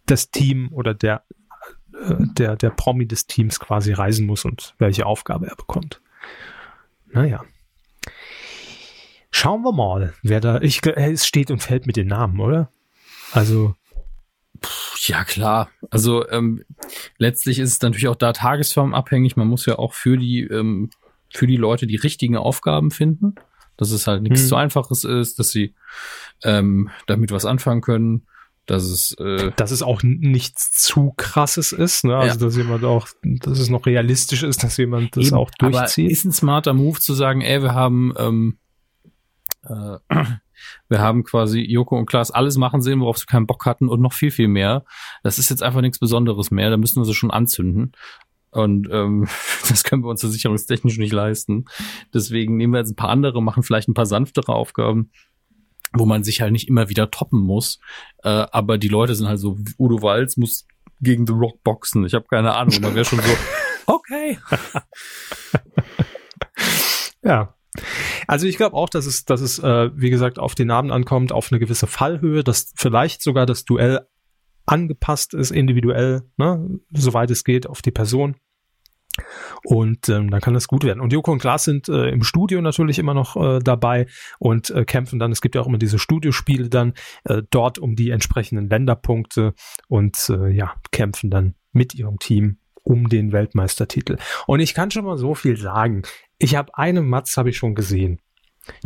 das 0.06 0.32
Team 0.32 0.70
oder 0.72 0.94
der, 0.94 1.24
äh, 1.94 2.16
der, 2.38 2.56
der 2.56 2.70
Promi 2.70 3.08
des 3.08 3.28
Teams 3.28 3.60
quasi 3.60 3.94
reisen 3.94 4.26
muss 4.26 4.46
und 4.46 4.76
welche 4.78 5.06
Aufgabe 5.06 5.48
er 5.48 5.56
bekommt. 5.56 6.02
Naja. 7.12 7.44
Schauen 9.32 9.64
wir 9.64 9.74
mal, 9.74 10.14
wer 10.22 10.40
da, 10.40 10.62
ich, 10.62 10.86
äh, 10.86 11.12
es 11.12 11.26
steht 11.28 11.52
und 11.52 11.62
fällt 11.62 11.88
mit 11.88 11.98
den 11.98 12.08
Namen, 12.08 12.40
oder? 12.40 12.72
Also, 13.32 13.76
Ja, 15.08 15.24
klar. 15.24 15.70
Also 15.92 16.28
ähm, 16.30 16.64
letztlich 17.18 17.60
ist 17.60 17.74
es 17.74 17.82
natürlich 17.82 18.08
auch 18.08 18.16
da 18.16 18.34
tagesformabhängig. 18.34 19.36
Man 19.36 19.48
muss 19.48 19.66
ja 19.66 19.78
auch 19.78 19.94
für 19.94 20.18
die, 20.18 20.42
ähm, 20.44 20.90
für 21.30 21.46
die 21.48 21.58
Leute 21.58 21.86
die 21.86 21.98
richtigen 21.98 22.38
Aufgaben 22.38 22.92
finden. 22.92 23.36
Dass 23.78 23.92
es 23.92 24.08
halt 24.08 24.24
nichts 24.24 24.42
Hm. 24.44 24.48
zu 24.48 24.56
einfaches 24.56 25.04
ist, 25.04 25.38
dass 25.38 25.50
sie 25.50 25.76
ähm, 26.44 26.90
damit 27.08 27.32
was 27.32 27.46
anfangen 27.46 27.82
können. 27.82 28.26
Dass 28.66 28.84
es 28.84 29.12
äh, 29.20 29.52
dass 29.56 29.70
es 29.72 29.84
auch 29.84 30.02
nichts 30.04 30.72
zu 30.72 31.14
krasses 31.16 31.72
ist, 31.72 32.04
ne? 32.04 32.18
Also, 32.18 32.40
Ja. 32.40 32.46
dass 32.46 32.58
jemand 32.58 32.84
auch, 32.84 33.08
dass 33.24 33.60
es 33.60 33.70
noch 33.70 33.86
realistisch 33.86 34.42
ist, 34.44 34.64
dass 34.64 34.78
jemand 34.78 35.16
das 35.16 35.28
Eben, 35.28 35.36
auch 35.36 35.52
durchzieht. 35.60 36.06
Aber 36.06 36.12
ist 36.12 36.26
ein 36.26 36.32
smarter 36.32 36.74
Move 36.74 37.00
zu 37.00 37.14
sagen, 37.14 37.42
ey, 37.42 37.62
wir 37.62 37.76
haben, 37.76 38.14
ähm, 38.18 38.58
äh, 39.64 39.98
wir 40.90 41.00
haben 41.00 41.24
quasi 41.24 41.62
Joko 41.62 41.96
und 41.98 42.08
Klaas 42.08 42.32
alles 42.32 42.58
machen 42.58 42.82
sehen, 42.82 43.02
worauf 43.02 43.20
sie 43.20 43.28
keinen 43.28 43.46
Bock 43.46 43.66
hatten 43.68 43.88
und 43.88 44.02
noch 44.02 44.14
viel, 44.14 44.32
viel 44.32 44.48
mehr. 44.48 44.84
Das 45.22 45.38
ist 45.38 45.50
jetzt 45.50 45.62
einfach 45.62 45.82
nichts 45.82 46.00
Besonderes 46.00 46.50
mehr. 46.50 46.72
Da 46.72 46.78
müssen 46.78 47.00
wir 47.00 47.06
sie 47.06 47.14
schon 47.14 47.32
anzünden. 47.32 47.92
Und 48.50 48.88
ähm, 48.92 49.28
das 49.70 49.84
können 49.84 50.04
wir 50.04 50.10
uns 50.10 50.22
versicherungstechnisch 50.22 50.98
nicht 50.98 51.14
leisten. 51.14 51.66
Deswegen 52.14 52.58
nehmen 52.58 52.74
wir 52.74 52.80
jetzt 52.80 52.92
ein 52.92 52.96
paar 52.96 53.10
andere, 53.10 53.44
machen 53.44 53.62
vielleicht 53.62 53.90
ein 53.90 53.94
paar 53.94 54.06
sanftere 54.08 54.54
Aufgaben, 54.54 55.12
wo 55.96 56.06
man 56.06 56.24
sich 56.24 56.42
halt 56.42 56.52
nicht 56.52 56.68
immer 56.68 56.90
wieder 56.90 57.12
toppen 57.12 57.40
muss. 57.40 57.80
Äh, 58.24 58.30
aber 58.30 58.78
die 58.78 58.88
Leute 58.88 59.16
sind 59.16 59.28
halt 59.28 59.40
so, 59.40 59.58
Udo 59.80 60.02
Walz 60.02 60.38
muss 60.38 60.68
gegen 61.02 61.28
The 61.28 61.34
Rock 61.34 61.64
boxen. 61.64 62.06
Ich 62.06 62.14
habe 62.14 62.26
keine 62.30 62.54
Ahnung. 62.56 62.80
Man 62.82 62.96
wäre 62.96 63.06
schon 63.06 63.20
so, 63.20 63.32
okay. 63.88 64.38
Ja. 67.26 67.56
Also 68.28 68.48
ich 68.48 68.56
glaube 68.56 68.76
auch, 68.78 68.88
dass 68.88 69.06
es, 69.06 69.26
dass 69.26 69.42
es, 69.42 69.60
äh, 69.60 69.90
wie 69.94 70.10
gesagt, 70.10 70.40
auf 70.40 70.56
den 70.56 70.72
Abend 70.72 70.92
ankommt, 70.92 71.34
auf 71.34 71.52
eine 71.52 71.60
gewisse 71.60 71.88
Fallhöhe, 71.88 72.44
dass 72.44 72.72
vielleicht 72.76 73.22
sogar 73.22 73.46
das 73.46 73.66
Duell 73.66 74.08
angepasst 74.66 75.34
ist, 75.34 75.52
individuell, 75.52 76.24
ne, 76.38 76.80
soweit 76.92 77.32
es 77.32 77.44
geht, 77.44 77.68
auf 77.68 77.82
die 77.82 77.92
Person. 77.92 78.38
Und 79.64 80.10
ähm, 80.10 80.30
dann 80.30 80.42
kann 80.42 80.54
das 80.54 80.68
gut 80.68 80.84
werden. 80.84 81.00
Und 81.00 81.14
Joko 81.14 81.32
und 81.32 81.40
Klaas 81.40 81.64
sind 81.64 81.90
äh, 81.90 82.10
im 82.10 82.24
Studio 82.24 82.62
natürlich 82.62 83.00
immer 83.00 83.14
noch 83.14 83.36
äh, 83.36 83.60
dabei 83.60 84.08
und 84.40 84.70
äh, 84.70 84.86
kämpfen 84.86 85.20
dann. 85.20 85.32
Es 85.32 85.42
gibt 85.42 85.56
ja 85.56 85.62
auch 85.62 85.68
immer 85.68 85.78
diese 85.78 86.00
Studiospiele 86.00 86.70
dann 86.70 86.94
äh, 87.24 87.42
dort 87.50 87.80
um 87.80 87.96
die 87.96 88.10
entsprechenden 88.10 88.70
Länderpunkte 88.70 89.54
und 89.88 90.30
äh, 90.30 90.50
ja, 90.50 90.76
kämpfen 90.92 91.30
dann 91.30 91.56
mit 91.72 91.96
ihrem 91.96 92.20
Team 92.20 92.58
um 92.84 93.10
den 93.10 93.32
Weltmeistertitel. 93.32 94.18
Und 94.46 94.60
ich 94.60 94.74
kann 94.74 94.92
schon 94.92 95.06
mal 95.06 95.18
so 95.18 95.36
viel 95.36 95.58
sagen. 95.58 96.04
Ich 96.38 96.56
habe 96.56 96.78
eine 96.78 97.02
Matz 97.02 97.38
habe 97.38 97.50
ich 97.50 97.58
schon 97.58 97.76
gesehen. 97.76 98.20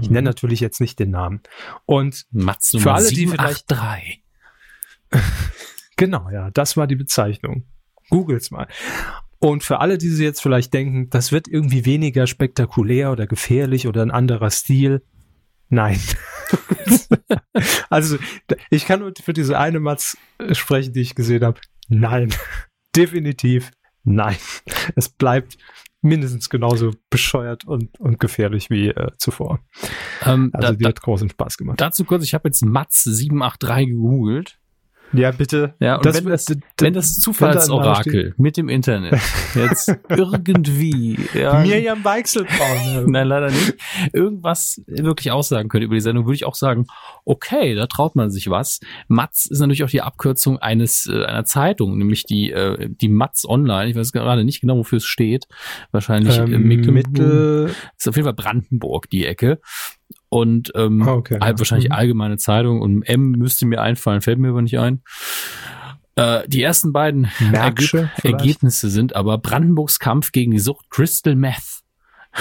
Ich 0.01 0.09
nenne 0.09 0.30
natürlich 0.30 0.59
jetzt 0.59 0.82
nicht 0.82 0.99
den 0.99 1.11
Namen. 1.11 1.41
Und 1.86 2.25
Matz 2.32 2.71
Für 2.71 2.77
Nummer 2.77 2.95
alle, 2.95 3.09
die 3.09 3.27
783. 3.27 4.23
genau, 5.95 6.30
ja, 6.30 6.51
das 6.51 6.77
war 6.77 6.88
die 6.88 6.95
Bezeichnung. 6.95 7.65
Googles 8.09 8.51
mal. 8.51 8.67
Und 9.40 9.64
für 9.64 9.80
alle, 9.80 9.98
die 9.98 10.10
sich 10.10 10.24
jetzt 10.24 10.42
vielleicht 10.42 10.74
denken, 10.74 11.10
das 11.10 11.32
wird 11.32 11.48
irgendwie 11.48 11.86
weniger 11.86 12.28
spektakulär 12.28 13.12
oder 13.12 13.26
gefährlich 13.26 13.88
oder 13.88 14.02
ein 14.02 14.12
anderer 14.12 14.52
Stil. 14.52 15.02
Nein. 15.70 16.00
also, 17.90 18.18
ich 18.70 18.86
kann 18.86 19.00
nur 19.00 19.14
für 19.22 19.34
diese 19.34 19.58
eine 19.58 19.80
Matz 19.80 20.18
äh, 20.40 20.56
sprechen, 20.56 20.94
die 20.94 21.02
ich 21.02 21.16
gesehen 21.16 21.44
habe. 21.44 21.60
Nein. 21.88 22.34
Definitiv 22.96 23.72
nein. 24.04 24.36
Es 24.96 25.10
bleibt 25.10 25.58
mindestens 26.02 26.50
genauso 26.50 26.94
bescheuert 27.10 27.66
und, 27.66 28.00
und 28.00 28.20
gefährlich 28.20 28.70
wie 28.70 28.90
äh, 28.90 29.12
zuvor. 29.18 29.60
Ähm, 30.26 30.50
Also, 30.54 30.70
da, 30.70 30.74
die 30.74 30.84
da, 30.84 30.90
hat 30.90 31.02
großen 31.02 31.30
Spaß 31.30 31.58
gemacht. 31.58 31.82
dazu 31.82 32.06
kurz, 32.06 32.24
ich 32.24 32.34
habe 32.34 32.48
jetzt 32.48 32.64
Matz 32.64 33.04
783 33.04 33.90
gegoogelt. 33.90 34.59
Ja, 35.14 35.32
bitte. 35.32 35.76
Ja, 35.80 35.95
und 35.97 36.05
wenn, 36.05 36.26
das, 36.26 36.45
wenn 36.80 36.93
das 36.93 37.16
Zufallsorakel 37.16 38.34
mit 38.38 38.57
dem 38.57 38.70
Internet 38.70 39.20
jetzt 39.55 39.95
irgendwie 40.10 41.18
ja, 41.34 41.62
Mirjam 41.62 42.03
Weichselbraun. 42.03 43.12
Nein, 43.12 43.28
leider 43.28 43.49
nicht. 43.49 43.76
Irgendwas 44.14 44.82
wirklich 44.88 45.32
aussagen 45.32 45.70
könnte 45.70 45.86
über 45.86 45.95
die 45.95 46.01
Sendung, 46.01 46.26
würde 46.26 46.36
ich 46.36 46.45
auch 46.45 46.55
sagen, 46.55 46.86
okay, 47.26 47.76
da 47.76 47.88
traut 47.88 48.16
man 48.16 48.30
sich 48.30 48.49
was. 48.49 48.80
Matz 49.07 49.45
ist 49.45 49.60
natürlich 49.60 49.84
auch 49.84 49.89
die 49.89 50.01
Abkürzung 50.01 50.60
eines 50.60 51.07
äh, 51.07 51.26
einer 51.26 51.45
Zeitung, 51.45 51.97
nämlich 51.97 52.26
die 52.26 52.51
äh, 52.51 52.89
die 52.89 53.10
Matz 53.10 53.45
Online. 53.45 53.89
Ich 53.89 53.95
weiß 53.95 54.12
gerade 54.12 54.43
nicht 54.43 54.62
genau, 54.62 54.78
wofür 54.78 54.97
es 54.97 55.05
steht. 55.05 55.47
Wahrscheinlich 55.91 56.38
äh, 56.38 56.43
ähm, 56.43 56.68
Mecklenburg. 56.68 57.07
Mittel. 57.10 57.76
ist 57.97 58.07
auf 58.07 58.16
jeden 58.16 58.26
Fall 58.26 58.34
Brandenburg 58.34 59.10
die 59.10 59.26
Ecke. 59.26 59.60
Und 60.30 60.71
ähm, 60.75 61.01
Ah, 61.01 61.13
okay, 61.13 61.38
all- 61.39 61.51
ja. 61.53 61.59
wahrscheinlich 61.59 61.89
Mhm. 61.89 61.95
allgemeine 61.95 62.38
Zeitung 62.38 62.82
und 62.82 63.03
M 63.03 63.32
müsste 63.32 63.65
mir 63.65 63.82
einfallen, 63.82 64.21
fällt 64.21 64.38
mir 64.39 64.49
aber 64.49 64.61
nicht 64.61 64.77
ein. 64.80 65.01
Äh, 66.15 66.47
die 66.47 66.61
ersten 66.61 66.93
beiden 66.93 67.30
Ergeb 67.51 67.88
vielleicht? 67.89 68.25
Ergebnisse 68.25 68.89
sind 68.89 69.15
aber 69.15 69.38
Brandenburgs 69.39 69.99
Kampf 69.99 70.32
gegen 70.32 70.51
die 70.51 70.59
Sucht 70.59 70.89
Crystal 70.89 71.36
Meth. 71.36 71.82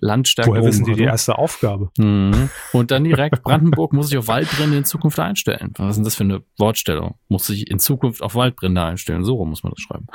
Landstärke 0.00 0.50
Woher 0.50 0.64
wissen 0.64 0.84
die 0.84 0.94
die 0.94 1.02
erste 1.02 1.36
Aufgabe? 1.38 1.90
Mhm. 1.98 2.48
Und 2.72 2.90
dann 2.92 3.02
direkt 3.04 3.42
Brandenburg 3.42 3.92
muss 3.92 4.08
sich 4.08 4.16
auf 4.18 4.28
Waldbrände 4.28 4.76
in 4.78 4.84
Zukunft 4.84 5.18
einstellen. 5.18 5.72
Was 5.76 5.90
ist 5.90 5.96
denn 5.96 6.04
das 6.04 6.14
für 6.14 6.24
eine 6.24 6.42
Wortstellung? 6.56 7.16
Muss 7.28 7.46
sich 7.46 7.68
in 7.68 7.78
Zukunft 7.80 8.22
auf 8.22 8.34
Waldbrände 8.36 8.80
einstellen. 8.82 9.24
So 9.24 9.34
rum 9.34 9.50
muss 9.50 9.64
man 9.64 9.72
das 9.72 9.80
schreiben. 9.82 10.06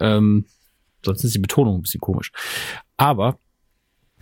Ähm, 0.00 0.46
sonst 1.04 1.24
ist 1.24 1.34
die 1.34 1.40
Betonung 1.40 1.76
ein 1.78 1.82
bisschen 1.82 2.00
komisch. 2.00 2.30
Aber 2.96 3.38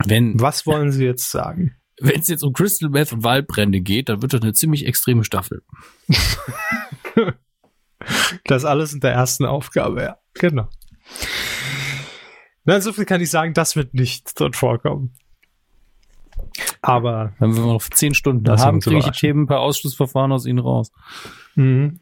wenn 0.07 0.41
Was 0.41 0.67
wollen 0.67 0.93
Sie 0.93 1.05
jetzt 1.05 1.31
sagen? 1.31 1.77
wenn 2.01 2.21
es 2.21 2.29
jetzt 2.29 2.43
um 2.43 2.53
Crystal 2.53 2.91
Meth 2.91 3.13
und 3.13 3.25
Waldbrände 3.25 3.81
geht, 3.81 4.09
dann 4.09 4.21
wird 4.21 4.33
das 4.33 4.43
eine 4.43 4.53
ziemlich 4.53 4.87
extreme 4.87 5.25
Staffel. 5.25 5.63
Das 8.45 8.67
alles 8.67 8.93
in 8.93 9.01
der 9.01 9.13
ersten 9.13 9.47
Aufgabe, 9.47 10.03
ja. 10.03 10.19
Genau. 10.35 10.69
Na, 12.65 12.79
so 12.81 12.93
viel 12.93 13.07
kann 13.07 13.23
ich 13.23 13.31
sagen, 13.31 13.55
das 13.55 13.77
wird 13.77 13.95
nicht 13.95 14.39
dort 14.39 14.57
vorkommen. 14.57 15.15
Aber 16.83 17.33
Wenn 17.39 17.55
wir 17.57 17.63
noch 17.63 17.83
zehn 17.83 18.13
Stunden 18.13 18.47
wir 18.47 18.59
haben, 18.59 18.81
kriege 18.81 18.97
ich 18.97 19.05
die 19.05 19.09
überraschen. 19.09 19.21
Themen 19.21 19.47
per 19.47 19.61
Ausschlussverfahren 19.61 20.33
aus 20.33 20.45
ihnen 20.45 20.59
raus. 20.59 20.93
mhm. 21.55 22.01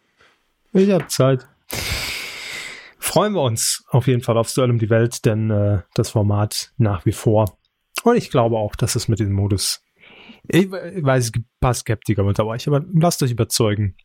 ich 0.72 0.90
habe 0.90 1.06
Zeit. 1.06 1.46
Freuen 2.98 3.34
wir 3.34 3.42
uns 3.42 3.84
auf 3.88 4.08
jeden 4.08 4.22
Fall 4.22 4.36
aufs 4.36 4.54
Duell 4.54 4.70
um 4.70 4.78
die 4.78 4.90
Welt, 4.90 5.24
denn 5.24 5.50
äh, 5.50 5.82
das 5.94 6.10
Format 6.10 6.72
nach 6.78 7.06
wie 7.06 7.12
vor. 7.12 7.58
Und 8.04 8.16
ich 8.16 8.30
glaube 8.30 8.56
auch, 8.56 8.74
dass 8.76 8.96
es 8.96 9.08
mit 9.08 9.20
dem 9.20 9.32
Modus. 9.32 9.82
Ich, 10.48 10.70
we- 10.70 10.90
ich 10.96 11.04
weiß, 11.04 11.24
es 11.26 11.32
gibt 11.32 11.46
ein 11.46 11.60
paar 11.60 11.74
Skeptiker 11.74 12.24
mit 12.24 12.38
dabei, 12.38 12.58
aber 12.66 12.84
lasst 12.94 13.22
euch 13.22 13.30
überzeugen. 13.30 13.96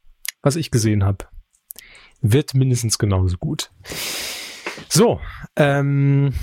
Was 0.43 0.55
ich 0.55 0.69
gesehen 0.71 1.03
habe, 1.03 1.25
wird 2.21 2.53
mindestens 2.53 2.99
genauso 2.99 3.37
gut. 3.37 3.71
So, 4.89 5.19
ähm, 5.55 6.33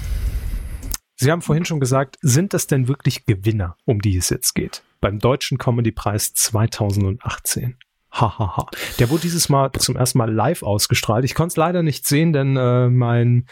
Sie 1.16 1.30
haben 1.30 1.42
vorhin 1.42 1.64
schon 1.64 1.78
gesagt, 1.80 2.18
sind 2.22 2.52
das 2.54 2.66
denn 2.66 2.88
wirklich 2.88 3.24
Gewinner, 3.24 3.76
um 3.84 4.00
die 4.00 4.16
es 4.16 4.30
jetzt 4.30 4.54
geht? 4.54 4.82
Beim 5.00 5.20
Deutschen 5.20 5.58
Comedy-Preis 5.58 6.34
2018. 6.34 7.76
Hahaha. 8.10 8.38
Ha, 8.38 8.56
ha. 8.56 8.66
Der 8.98 9.10
wurde 9.10 9.22
dieses 9.22 9.48
Mal 9.48 9.70
zum 9.78 9.96
ersten 9.96 10.18
Mal 10.18 10.32
live 10.32 10.62
ausgestrahlt. 10.64 11.24
Ich 11.24 11.34
konnte 11.34 11.52
es 11.52 11.56
leider 11.56 11.82
nicht 11.84 12.06
sehen, 12.06 12.32
denn 12.32 12.56
äh, 12.56 12.88
mein 12.90 13.46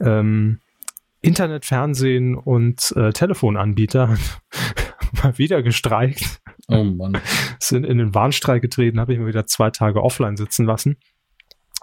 ähm, 0.00 0.60
Internet, 1.20 1.64
Fernsehen 1.64 2.36
und 2.36 2.92
äh, 2.96 3.12
Telefonanbieter 3.12 4.16
mal 5.22 5.38
wieder 5.38 5.62
gestreikt. 5.62 6.40
Oh 6.68 6.84
Mann. 6.84 7.18
sind 7.60 7.84
in 7.84 7.98
den 7.98 8.14
Warnstreik 8.14 8.62
getreten, 8.62 9.00
habe 9.00 9.12
ich 9.12 9.18
mir 9.18 9.26
wieder 9.26 9.46
zwei 9.46 9.70
Tage 9.70 10.02
offline 10.02 10.36
sitzen 10.36 10.66
lassen. 10.66 10.96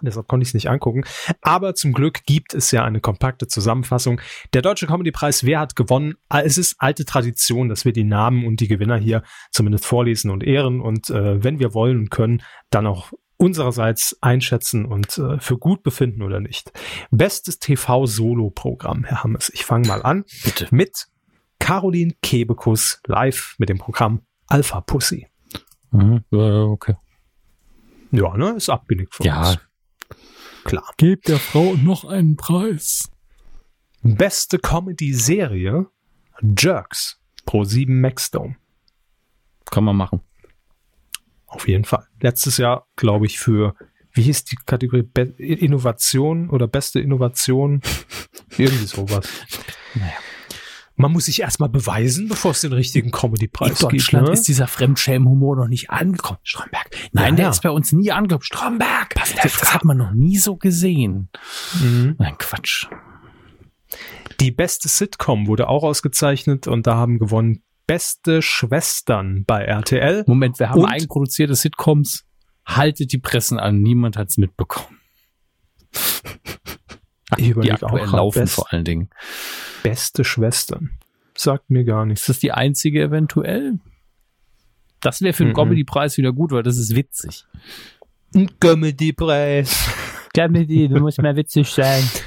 Deshalb 0.02 0.28
konnte 0.28 0.44
ich 0.44 0.50
es 0.50 0.54
nicht 0.54 0.70
angucken. 0.70 1.04
Aber 1.42 1.76
zum 1.76 1.94
Glück 1.94 2.24
gibt 2.26 2.54
es 2.54 2.72
ja 2.72 2.84
eine 2.84 3.00
kompakte 3.00 3.48
Zusammenfassung. 3.48 4.20
Der 4.54 4.62
Deutsche 4.62 4.88
Comedy-Preis, 4.88 5.46
wer 5.46 5.60
hat 5.60 5.76
gewonnen? 5.76 6.16
Ah, 6.30 6.42
Es 6.42 6.58
ist 6.58 6.76
alte 6.80 7.06
Tradition, 7.06 7.70
dass 7.70 7.86
wir 7.86 7.94
die 7.94 8.04
Namen 8.04 8.46
und 8.46 8.60
die 8.60 8.68
Gewinner 8.68 8.98
hier 8.98 9.24
zumindest 9.52 9.86
vorlesen 9.86 10.30
und 10.30 10.44
ehren 10.44 10.82
und 10.82 11.10
äh, 11.10 11.42
wenn 11.44 11.60
wir 11.60 11.74
wollen 11.74 12.00
und 12.00 12.10
können, 12.12 12.42
dann 12.70 12.88
auch 12.88 13.14
unsererseits 13.38 14.18
einschätzen 14.22 14.86
und 14.86 15.18
äh, 15.18 15.40
für 15.40 15.58
gut 15.58 15.84
befinden 15.84 16.22
oder 16.22 16.40
nicht. 16.40 16.72
Bestes 17.12 17.60
TV-Solo-Programm, 17.60 19.04
Herr 19.04 19.24
Hammes. 19.24 19.50
Ich 19.54 19.66
fange 19.66 19.88
mal 19.88 20.02
an 20.04 20.24
Bitte. 20.44 20.68
mit 20.72 21.08
Caroline 21.60 22.14
Kebekus 22.22 23.02
live 23.08 23.56
mit 23.58 23.70
dem 23.70 23.78
Programm 23.78 24.22
Alpha 24.48 24.82
Pussy. 24.82 25.28
Mhm. 25.92 26.24
Ja, 26.32 26.64
okay. 26.64 26.96
Ja, 28.12 28.36
ne, 28.38 28.52
ist 28.52 28.70
abgenickt 28.70 29.16
von 29.16 29.26
Ja. 29.26 29.50
uns. 29.50 29.60
Klar. 30.64 30.92
Gebt 30.98 31.28
der 31.28 31.40
Frau 31.40 31.74
noch 31.76 32.06
einen 32.06 32.36
Preis. 32.38 33.10
Beste 34.02 34.60
Comedy-Serie 34.60 35.88
Jerks 36.42 37.20
Pro 37.46 37.64
7 37.64 38.00
Maxdome. 38.02 38.56
Kann 39.70 39.84
man 39.84 39.96
machen. 39.96 40.22
Auf 41.54 41.68
jeden 41.68 41.86
Fall. 41.86 42.06
Letztes 42.20 42.58
Jahr, 42.58 42.88
glaube 42.96 43.26
ich, 43.26 43.40
für, 43.40 43.76
wie 44.12 44.24
hieß 44.24 44.46
die 44.46 44.58
Kategorie? 44.66 45.04
Be 45.04 45.22
Innovation 45.38 46.50
oder 46.50 46.68
beste 46.68 47.00
Innovation? 47.00 47.82
Irgendwie 48.58 48.86
sowas. 48.86 49.28
Naja. 49.96 50.14
Man 50.96 51.12
muss 51.12 51.26
sich 51.26 51.42
erstmal 51.42 51.70
beweisen, 51.70 52.28
bevor 52.28 52.52
es 52.52 52.62
den 52.62 52.74
richtigen 52.74 53.10
Comedy-Preis 53.10 53.80
gibt. 53.88 54.14
Ne? 54.14 54.40
dieser 54.46 54.68
Fremdschämen-Humor 54.68 55.56
noch 55.56 55.68
nicht 55.68 55.90
angekommen. 55.90 56.40
Stromberg. 56.44 56.88
Nein, 57.14 57.34
Ja, 57.34 57.36
der 57.38 57.46
ja. 57.46 57.52
ist 57.52 57.64
bei 57.64 57.72
uns 57.72 57.92
nie 57.94 58.12
angekommen. 58.12 58.44
Stromberg. 58.44 59.16
Das, 59.16 59.34
das 59.34 59.74
hat 59.74 59.86
man 59.86 59.98
noch 59.98 60.12
nie 60.12 60.38
so 60.38 60.56
gesehen. 60.56 61.30
Mhm. 61.82 62.16
Nein, 62.20 62.36
Quatsch. 62.38 62.88
Die 64.40 64.52
beste 64.52 64.88
Sitcom 64.88 65.48
wurde 65.48 65.68
auch 65.68 65.84
ausgezeichnet 65.84 66.68
und 66.68 66.86
da 66.86 66.96
haben 66.96 67.18
gewonnen 67.18 67.64
beste 67.88 68.42
Schwestern 68.42 69.44
bei 69.46 69.64
RTL. 69.64 70.24
Moment, 70.28 70.60
wir 70.60 70.70
haben 70.70 70.82
Und- 70.82 70.90
eigenproduzierte 70.92 71.56
Sitcoms. 71.56 72.26
Haltet 72.66 73.12
die 73.12 73.18
Pressen 73.18 73.60
an. 73.60 73.82
Niemand 73.82 74.16
hat's 74.18 74.38
mitbekommen. 74.38 75.00
Ich 77.38 77.46
Die 77.46 77.50
überlege 77.50 77.74
aktuell 77.82 78.08
auch 78.10 78.14
laufen 78.14 78.42
best, 78.42 78.54
vor 78.56 78.72
allen 78.72 78.84
Dingen. 78.86 79.10
beste 79.82 80.24
Schwestern. 80.24 80.92
Sagt 81.36 81.72
mir 81.72 81.84
gar 81.84 82.06
nichts. 82.06 82.22
Ist 82.24 82.30
das 82.30 82.40
die 82.40 82.52
einzige 82.52 83.02
eventuell? 83.02 83.80
Das 85.02 85.22
wäre 85.22 85.34
für 85.34 85.44
den 85.44 85.50
Mhm. 85.54 85.56
Comedy-Preis 85.56 86.18
wieder 86.18 86.32
gut, 86.32 86.52
weil 86.52 86.62
das 86.62 86.78
ist 86.78 86.96
witzig. 86.96 87.44
Ein 88.36 88.52
Comedy-Preis. 88.60 89.90
Comedy, 90.36 90.88
du 90.90 91.00
musst 91.00 91.20
mehr 91.22 91.36
witzig 91.36 91.68
sein. 91.70 92.04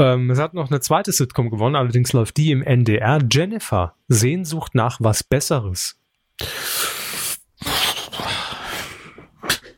Ähm, 0.00 0.30
es 0.30 0.38
hat 0.38 0.54
noch 0.54 0.70
eine 0.70 0.80
zweite 0.80 1.12
Sitcom 1.12 1.50
gewonnen, 1.50 1.76
allerdings 1.76 2.14
läuft 2.14 2.38
die 2.38 2.52
im 2.52 2.62
NDR. 2.62 3.18
Jennifer, 3.30 3.94
Sehnsucht 4.08 4.74
nach 4.74 4.98
was 5.00 5.22
Besseres. 5.22 5.98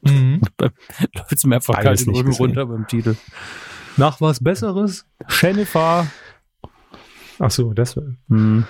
Mhm. 0.03 0.41
Läuft's 1.15 1.45
mir 1.45 1.57
einfach 1.57 1.75
kalt 1.75 2.01
den 2.01 2.09
nicht 2.09 2.19
Rücken 2.19 2.31
gesehen. 2.31 2.47
runter 2.47 2.67
beim 2.67 2.87
Titel. 2.87 3.17
Nach 3.97 4.21
was 4.21 4.43
Besseres? 4.43 5.07
Jennifer. 5.29 6.07
Ach 7.41 7.51
so, 7.51 7.73
das. 7.73 7.97
Hm. 8.29 8.65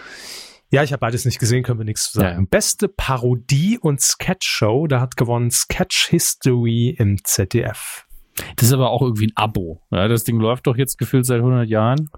Ja, 0.71 0.83
ich 0.83 0.93
habe 0.93 1.01
beides 1.01 1.27
nicht 1.27 1.39
gesehen, 1.39 1.63
können 1.63 1.81
wir 1.81 1.85
nichts 1.85 2.11
zu 2.11 2.19
sagen. 2.19 2.29
Ja, 2.29 2.41
ja. 2.41 2.47
Beste 2.49 2.89
Parodie- 2.89 3.79
und 3.79 4.01
Sketch-Show, 4.01 4.87
da 4.87 5.01
hat 5.03 5.19
gewonnen 5.19 5.51
Sketch 5.51 6.09
History 6.09 6.97
im 6.99 7.23
ZDF. 7.23 8.07
Das 8.57 8.69
ist 8.69 8.73
aber 8.73 8.91
auch 8.91 9.03
irgendwie 9.03 9.27
ein 9.27 9.33
Abo. 9.37 9.83
Ja, 9.91 10.09
das 10.09 10.25
Ding 10.25 10.39
läuft 10.39 10.67
doch 10.67 10.77
jetzt 10.77 10.99
gefühlt 10.99 11.27
seit 11.27 11.39
100 11.39 11.69
Jahren 11.69 12.11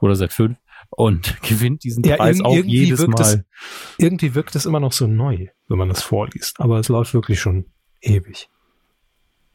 oder 0.00 0.14
seit 0.14 0.32
fünf 0.32 0.58
und 0.90 1.40
gewinnt 1.48 1.84
diesen 1.84 2.04
Ja, 2.04 2.16
Preis 2.16 2.40
auch 2.40 2.54
jedes 2.54 3.06
Mal. 3.06 3.44
Irgendwie 3.98 4.34
wirkt 4.34 4.54
es 4.54 4.66
immer 4.66 4.80
noch 4.80 4.92
so 4.92 5.06
neu, 5.06 5.48
wenn 5.68 5.78
man 5.78 5.88
das 5.88 6.02
vorliest. 6.02 6.60
Aber 6.60 6.78
es 6.78 6.88
läuft 6.88 7.14
wirklich 7.14 7.40
schon 7.40 7.66
ewig. 8.00 8.48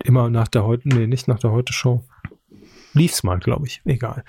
Immer 0.03 0.29
nach 0.29 0.47
der 0.47 0.63
heute, 0.63 0.87
nee, 0.89 1.07
nicht 1.07 1.27
nach 1.27 1.39
der 1.39 1.51
Heute-Show. 1.51 2.03
Lief's 2.93 3.23
mal, 3.23 3.39
glaube 3.39 3.67
ich. 3.67 3.81
Egal. 3.85 4.23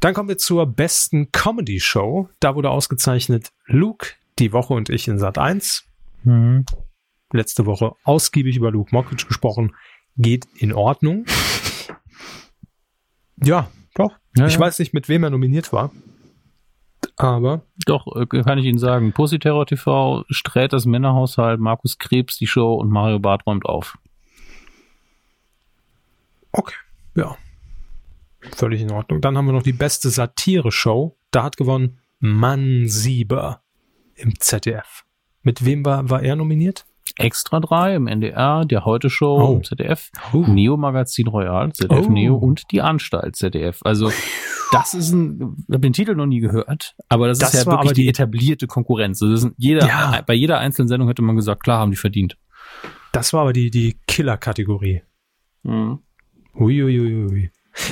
Dann 0.00 0.14
kommen 0.14 0.28
wir 0.28 0.38
zur 0.38 0.66
besten 0.66 1.32
Comedy-Show. 1.32 2.28
Da 2.40 2.54
wurde 2.54 2.70
ausgezeichnet 2.70 3.52
Luke, 3.66 4.10
die 4.38 4.52
Woche 4.52 4.74
und 4.74 4.90
ich 4.90 5.08
in 5.08 5.18
Sat 5.18 5.38
1. 5.38 5.84
Mhm. 6.24 6.66
Letzte 7.32 7.66
Woche 7.66 7.94
ausgiebig 8.04 8.56
über 8.56 8.70
Luke 8.70 8.94
Mockridge 8.94 9.26
gesprochen. 9.26 9.74
Geht 10.16 10.46
in 10.56 10.72
Ordnung. 10.72 11.24
Ja, 13.42 13.68
doch. 13.94 14.12
Ja, 14.36 14.46
ich 14.46 14.54
ja. 14.54 14.60
weiß 14.60 14.78
nicht, 14.78 14.94
mit 14.94 15.08
wem 15.08 15.24
er 15.24 15.30
nominiert 15.30 15.72
war. 15.72 15.90
Aber 17.16 17.62
Doch, 17.86 18.06
äh, 18.16 18.26
kann 18.26 18.58
ich 18.58 18.66
Ihnen 18.66 18.78
sagen. 18.78 19.12
Pussy 19.12 19.38
Terror 19.38 19.66
TV, 19.66 20.24
Sträht 20.28 20.72
das 20.72 20.86
Männerhaushalt, 20.86 21.60
Markus 21.60 21.98
Krebs 21.98 22.36
die 22.36 22.46
Show 22.46 22.74
und 22.74 22.90
Mario 22.90 23.18
Barth 23.18 23.46
räumt 23.46 23.64
auf. 23.64 23.96
Okay, 26.52 26.76
ja. 27.14 27.36
Völlig 28.54 28.80
in 28.80 28.92
Ordnung. 28.92 29.20
Dann 29.20 29.36
haben 29.36 29.46
wir 29.46 29.52
noch 29.52 29.62
die 29.62 29.72
beste 29.72 30.10
Satire-Show. 30.10 31.16
Da 31.30 31.42
hat 31.42 31.56
gewonnen 31.56 31.98
Mann 32.18 32.88
Sieber 32.88 33.62
im 34.14 34.38
ZDF. 34.38 35.04
Mit 35.42 35.64
wem 35.64 35.84
war, 35.84 36.08
war 36.08 36.22
er 36.22 36.36
nominiert? 36.36 36.86
Extra 37.18 37.60
3 37.60 37.94
im 37.96 38.06
NDR, 38.08 38.64
der 38.64 38.84
Heute 38.84 39.08
Show 39.10 39.38
Oh. 39.40 39.60
ZDF, 39.60 40.10
Oh. 40.32 40.38
Neo 40.46 40.76
Magazin 40.76 41.28
Royal, 41.28 41.72
ZDF 41.72 42.06
Oh. 42.06 42.10
Neo 42.10 42.36
und 42.36 42.64
die 42.72 42.82
Anstalt 42.82 43.36
ZDF. 43.36 43.80
Also 43.84 44.10
das 44.72 44.94
ist 44.94 45.12
ein, 45.12 45.56
ich 45.68 45.72
habe 45.72 45.80
den 45.80 45.92
Titel 45.92 46.14
noch 46.14 46.26
nie 46.26 46.40
gehört, 46.40 46.94
aber 47.08 47.28
das, 47.28 47.38
Das 47.38 47.54
ist 47.54 47.64
ja 47.64 47.72
wirklich 47.72 47.92
die, 47.92 48.02
die- 48.02 48.08
etablierte 48.08 48.66
Konkurrenz. 48.66 49.22
Also 49.22 49.50
jeder, 49.56 49.86
Ja. 49.86 50.20
Bei 50.26 50.34
jeder 50.34 50.58
einzelnen 50.58 50.88
Sendung 50.88 51.08
hätte 51.08 51.22
man 51.22 51.36
gesagt, 51.36 51.62
klar 51.62 51.78
haben 51.78 51.90
die 51.92 51.96
verdient. 51.96 52.36
Das 53.12 53.32
war 53.32 53.42
aber 53.42 53.52
die, 53.52 53.70
die 53.70 53.96
Killer-Kategorie. 54.06 55.02
Uiuiui. 56.54 57.50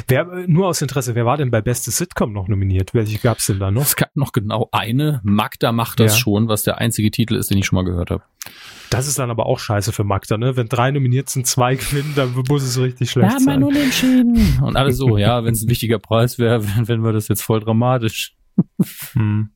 Wer, 0.09 0.25
nur 0.47 0.69
aus 0.69 0.81
Interesse, 0.83 1.15
wer 1.15 1.27
war 1.27 1.37
denn 1.37 1.51
bei 1.51 1.61
Beste 1.61 1.91
Sitcom 1.91 2.33
noch 2.33 2.49
nominiert? 2.49 2.95
Welche 2.95 3.19
gab's 3.19 3.47
denn 3.47 3.59
da 3.59 3.71
noch? 3.71 3.83
Es 3.83 3.97
gab 3.97 4.15
noch 4.17 4.33
genau 4.33 4.69
eine. 4.73 5.21
Magda 5.25 5.73
macht 5.73 6.01
das 6.01 6.13
Ja. 6.15 6.19
schon, 6.19 6.49
was 6.49 6.63
der 6.63 6.79
einzige 6.79 7.11
Titel 7.11 7.35
ist, 7.35 7.51
den 7.51 7.59
ich 7.59 7.67
schon 7.67 7.77
mal 7.77 7.85
gehört 7.85 8.11
habe. 8.11 8.23
Das 8.91 9.07
ist 9.09 9.19
dann 9.19 9.31
aber 9.31 9.47
auch 9.47 9.59
scheiße 9.59 9.93
für 9.93 10.05
Magda, 10.05 10.37
ne? 10.39 10.57
Wenn 10.57 10.69
drei 10.69 10.91
nominiert 10.91 11.29
sind, 11.29 11.47
zwei 11.47 11.75
gewinnen, 11.75 12.13
dann 12.17 12.35
muss 12.49 12.63
es 12.63 12.79
richtig 12.79 13.11
schlecht 13.11 13.41
sein. 13.41 13.63
Unentschieden. 13.63 14.61
Und 14.63 14.77
alle 14.77 14.93
so, 14.93 15.17
ja, 15.19 15.45
wenn 15.45 15.53
es 15.55 15.63
ein 15.63 15.69
wichtiger 15.69 15.99
Preis 15.99 16.39
wäre, 16.39 16.65
wenn 16.87 17.03
wir 17.05 17.13
das 17.13 17.29
jetzt 17.29 17.43
voll 17.43 17.61
dramatisch. 17.61 18.37
Hm. 19.15 19.51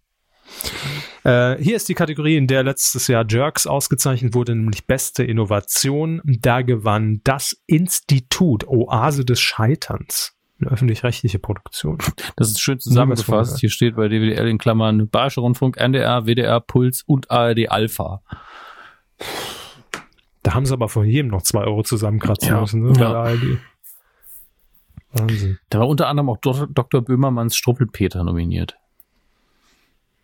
Äh, 1.29 1.63
hier 1.63 1.77
ist 1.77 1.89
die 1.89 1.95
Kategorie, 1.95 2.37
in 2.37 2.47
der 2.47 2.63
letztes 2.63 3.07
Jahr 3.09 3.25
Jerks 3.29 3.67
ausgezeichnet 3.67 4.35
wurde, 4.35 4.55
nämlich 4.55 4.87
beste 4.87 5.25
Innovation. 5.25 6.23
Da 6.25 6.63
gewann 6.63 7.21
das 7.25 7.57
Institut 7.67 8.67
Oase 8.67 9.25
des 9.25 9.41
Scheiterns. 9.41 10.35
Eine 10.61 10.71
öffentlich-rechtliche 10.71 11.39
Produktion. 11.39 11.99
Das 12.37 12.49
ist 12.49 12.61
schön 12.61 12.81
zusammengefasst. 12.81 13.61
Hier 13.61 13.71
steht 13.71 13.95
bei 13.95 14.09
DWDL 14.09 14.49
in 14.49 14.59
Klammern 14.59 15.09
Bayerischer 15.09 15.43
Rundfunk, 15.43 15.77
NDR, 15.77 16.27
WDR, 16.27 16.61
Puls 16.61 17.03
und 17.07 17.31
ARD 17.31 17.71
Alpha. 17.71 18.23
Da 20.43 20.55
haben 20.55 20.67
sie 20.67 20.73
aber 20.73 20.89
von 20.89 21.07
jedem 21.07 21.31
noch 21.31 21.43
zwei 21.43 21.63
Euro 21.65 21.83
zusammenkratzen 21.83 22.49
Ja. 22.49 22.61
müssen. 22.61 22.83
Ne? 22.83 22.93
Bei 22.93 23.01
Ja. 23.01 23.09
der 23.11 23.19
ARD. 23.19 23.59
Wahnsinn. 25.13 25.59
Da 25.71 25.79
war 25.81 25.89
unter 25.89 26.09
anderem 26.09 26.29
auch 26.31 26.39
Dr. 26.39 26.67
Dr. 26.67 27.03
Böhmermanns 27.03 27.55
Struppelpeter 27.57 28.25
nominiert. 28.25 28.77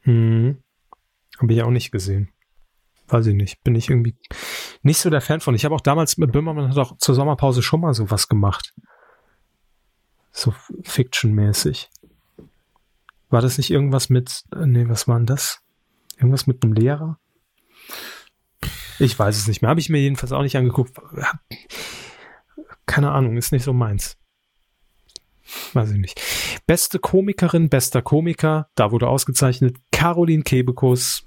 Hm. 0.03 0.59
Habe 1.39 1.53
ich 1.53 1.63
auch 1.63 1.71
nicht 1.71 1.91
gesehen. 1.91 2.33
Weiß 3.09 3.27
ich 3.27 3.35
nicht. 3.35 3.63
Bin 3.65 3.75
ich 3.75 3.91
irgendwie 3.91 4.17
nicht 4.83 4.99
so 4.99 5.11
der 5.11 5.21
Fan 5.21 5.41
von. 5.41 5.55
Ich 5.55 5.65
habe 5.65 5.75
auch 5.75 5.81
damals 5.81 6.17
mit 6.17 6.33
Böhmermann 6.33 6.69
hat 6.69 6.79
auch 6.79 6.97
zur 6.99 7.15
Sommerpause 7.15 7.63
schon 7.63 7.81
mal 7.81 7.95
sowas 7.95 8.29
gemacht. 8.29 8.75
So 10.33 10.55
Fiction-mäßig. 10.83 11.91
War 13.31 13.41
das 13.41 13.59
nicht 13.59 13.71
irgendwas 13.71 14.09
mit, 14.09 14.45
äh, 14.55 14.67
nee, 14.67 14.89
was 14.89 15.07
war 15.07 15.17
denn 15.17 15.27
das? 15.27 15.61
Irgendwas 16.17 16.47
mit 16.47 16.63
einem 16.63 16.73
Lehrer? 16.73 17.19
Ich 18.99 19.19
weiß 19.19 19.37
es 19.37 19.49
nicht 19.49 19.61
mehr. 19.61 19.69
Habe 19.69 19.81
ich 19.81 19.91
mir 19.91 19.99
jedenfalls 19.99 20.33
auch 20.33 20.43
nicht 20.43 20.57
angeguckt. 20.57 20.97
Keine 22.87 23.11
Ahnung, 23.11 23.37
ist 23.37 23.53
nicht 23.53 23.65
so 23.65 23.73
meins. 23.73 24.17
Weiß 25.73 25.91
ich 25.91 25.99
nicht. 25.99 26.21
Beste 26.67 26.99
Komikerin, 26.99 27.69
bester 27.69 28.01
Komiker, 28.01 28.71
da 28.75 28.91
wurde 28.91 29.09
ausgezeichnet 29.09 29.77
Caroline 29.93 30.43
Kebekus. 30.43 31.27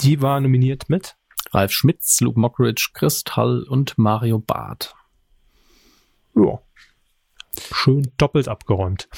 Die 0.00 0.20
war 0.20 0.40
nominiert 0.40 0.88
mit. 0.88 1.16
Ralf 1.52 1.72
Schmitz, 1.72 2.20
Luke 2.20 2.40
Mockridge, 2.40 2.90
Chris 2.92 3.22
Hall 3.30 3.62
und 3.68 3.96
Mario 3.96 4.38
Barth. 4.38 4.94
Ja. 6.34 6.60
Schön 7.72 8.10
doppelt 8.16 8.48
abgeräumt. 8.48 9.08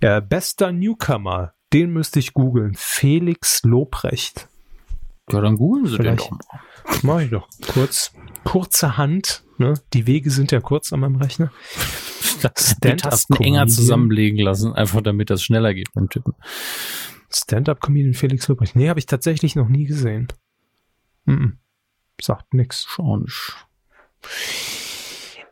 Äh, 0.00 0.22
bester 0.22 0.72
Newcomer, 0.72 1.54
den 1.72 1.90
müsste 1.92 2.18
ich 2.20 2.32
googeln. 2.32 2.74
Felix 2.76 3.62
Lobrecht. 3.64 4.48
Ja, 5.30 5.40
dann 5.40 5.56
googeln 5.56 5.86
Sie 5.86 5.96
Vielleicht. 5.96 6.30
den 6.30 6.38
doch 6.38 6.52
mal. 6.52 6.60
Mach 7.02 7.20
ich 7.20 7.30
doch. 7.30 7.48
Kurz, 7.66 8.12
kurze 8.44 8.96
Hand. 8.96 9.42
Ne? 9.58 9.74
Die 9.92 10.06
Wege 10.06 10.30
sind 10.30 10.52
ja 10.52 10.60
kurz 10.60 10.92
an 10.92 11.00
meinem 11.00 11.16
Rechner. 11.16 11.52
Die 12.84 12.96
Tasten 12.96 13.34
enger 13.42 13.66
zusammenlegen 13.66 14.38
lassen, 14.38 14.74
einfach 14.74 15.00
damit 15.00 15.30
das 15.30 15.42
schneller 15.42 15.72
geht 15.72 15.92
beim 15.94 16.10
Tippen. 16.10 16.34
Stand-up-Comedian 17.30 18.14
Felix 18.14 18.46
Lobrecht. 18.48 18.76
Nee, 18.76 18.88
habe 18.88 18.98
ich 18.98 19.06
tatsächlich 19.06 19.56
noch 19.56 19.68
nie 19.68 19.84
gesehen. 19.84 20.28
Mhm. 21.24 21.58
Sagt 22.20 22.54
nix. 22.54 22.84
Schaunig. 22.84 23.52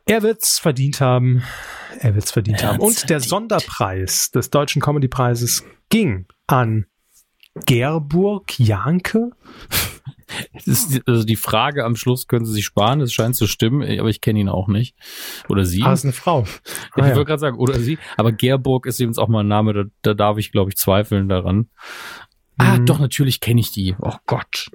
Er 0.06 0.22
wird's 0.22 0.58
verdient 0.58 1.00
haben. 1.00 1.42
Er 1.98 2.14
wird's 2.14 2.30
verdient 2.30 2.62
Er 2.62 2.68
haben. 2.68 2.80
Und 2.80 3.02
der 3.02 3.20
verdient. 3.20 3.28
Sonderpreis 3.28 4.30
des 4.30 4.50
Deutschen 4.50 4.82
Comedy-Preises 4.82 5.64
ging 5.88 6.26
an 6.46 6.86
Gerburg 7.66 8.58
Janke. 8.58 9.30
Das 10.54 10.66
ist 10.66 11.02
also 11.06 11.24
die 11.24 11.36
Frage 11.36 11.84
am 11.84 11.96
Schluss 11.96 12.26
können 12.26 12.44
Sie 12.46 12.52
sich 12.52 12.64
sparen, 12.64 13.00
es 13.00 13.12
scheint 13.12 13.36
zu 13.36 13.46
stimmen, 13.46 13.82
aber 13.98 14.08
ich 14.08 14.20
kenne 14.20 14.40
ihn 14.40 14.48
auch 14.48 14.68
nicht. 14.68 14.94
Oder 15.48 15.64
sie. 15.64 15.82
Ah, 15.82 15.92
ist 15.92 16.04
eine 16.04 16.12
Frau. 16.12 16.40
Ah, 16.42 16.46
ich 16.96 16.96
ja. 17.08 17.14
wollte 17.16 17.24
gerade 17.24 17.40
sagen, 17.40 17.58
oder 17.58 17.78
sie. 17.78 17.98
Aber 18.16 18.32
Gerburg 18.32 18.86
ist 18.86 19.00
eben 19.00 19.16
auch 19.18 19.28
mal 19.28 19.40
ein 19.40 19.48
Name, 19.48 19.72
da, 19.72 19.82
da 20.02 20.14
darf 20.14 20.38
ich, 20.38 20.52
glaube 20.52 20.70
ich, 20.70 20.76
zweifeln 20.76 21.28
daran. 21.28 21.68
Ah, 22.58 22.76
Mhm. 22.78 22.86
doch, 22.86 22.98
natürlich 22.98 23.40
kenne 23.40 23.60
ich 23.60 23.72
die. 23.72 23.96
Oh 24.00 24.14
Gott. 24.26 24.70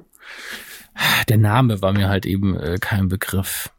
Der 1.30 1.38
Name 1.38 1.82
war 1.82 1.94
mir 1.94 2.10
halt 2.10 2.26
eben 2.26 2.58
äh, 2.58 2.78
kein 2.80 3.08
Begriff. 3.08 3.70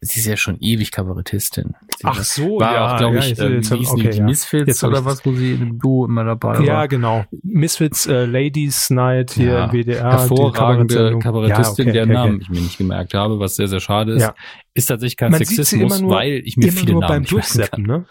Sie 0.00 0.18
ist 0.20 0.26
ja 0.26 0.36
schon 0.36 0.58
ewig 0.60 0.90
Kabarettistin. 0.90 1.74
Sie 1.98 2.04
Ach 2.04 2.22
so, 2.22 2.58
war 2.58 2.74
ja, 2.74 2.94
auch, 2.94 2.98
glaube 2.98 3.16
ja, 3.16 3.22
ich, 3.24 3.38
ähm, 3.38 3.52
jetzt 3.54 3.70
die, 3.70 3.86
okay, 3.86 4.10
die 4.10 4.18
ja. 4.18 4.24
Misfits 4.24 4.66
Jetzt 4.66 4.84
oder 4.84 5.04
was, 5.04 5.24
wo 5.24 5.32
sie 5.32 5.56
dem 5.56 5.78
Duo 5.78 6.06
immer 6.06 6.24
dabei 6.24 6.60
Ja, 6.64 6.74
war. 6.74 6.88
genau. 6.88 7.24
Misfits 7.42 8.06
äh, 8.06 8.24
Ladies 8.26 8.90
Night 8.90 9.30
hier 9.32 9.46
Ja, 9.52 9.64
im 9.66 9.72
WDR. 9.72 10.10
hervorragende. 10.12 11.18
Kabarettistin, 11.20 11.86
Ja, 11.86 11.90
okay, 11.90 11.92
deren 11.92 12.10
okay. 12.10 12.18
Namen 12.18 12.40
ich 12.40 12.48
mir 12.50 12.60
nicht 12.60 12.78
gemerkt 12.78 13.14
habe, 13.14 13.38
was 13.38 13.56
sehr, 13.56 13.68
sehr 13.68 13.80
schade 13.80 14.12
ist. 14.14 14.22
Ja. 14.22 14.34
Ist 14.74 14.86
tatsächlich 14.86 15.16
kein 15.16 15.30
Man 15.30 15.38
Sexismus, 15.44 16.00
nur- 16.00 16.10
weil 16.10 16.42
ich 16.44 16.56
mir 16.56 16.72
viele 16.72 16.92
Namen 16.94 17.06
beim 17.08 17.22
nicht 17.22 17.56
merken 17.56 17.86
kann. 17.86 17.98
Ne? 18.00 18.04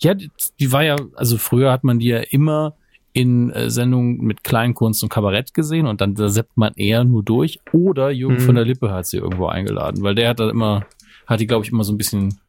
Ja, 0.00 0.14
die, 0.14 0.72
war 0.72 0.82
ja, 0.82 0.96
also 1.14 1.36
früher 1.38 1.70
hat 1.70 1.84
man 1.84 1.98
die 1.98 2.08
ja 2.08 2.18
immer 2.18 2.74
in 3.12 3.50
äh, 3.50 3.70
Sendungen 3.70 4.18
mit 4.18 4.44
Kleinkunst 4.44 5.02
und 5.02 5.08
Kabarett 5.08 5.52
gesehen 5.54 5.86
und 5.86 6.00
dann 6.00 6.14
da 6.14 6.28
seppt 6.28 6.56
man 6.56 6.72
eher 6.74 7.04
nur 7.04 7.22
durch. 7.22 7.58
Oder 7.72 8.10
Jürgen 8.10 8.36
Mhm. 8.36 8.40
von 8.40 8.54
der 8.54 8.64
Lippe 8.64 8.92
hat 8.92 9.06
sie 9.06 9.16
irgendwo 9.16 9.46
eingeladen, 9.46 10.02
weil 10.02 10.14
der 10.14 10.28
hat 10.30 10.40
da 10.40 10.48
immer, 10.50 10.84
hat 11.28 11.38
die, 11.40 11.46
glaube 11.46 11.64
ich, 11.64 11.70
immer 11.70 11.84
so 11.84 11.92
ein 11.92 11.98
bisschen 11.98 12.40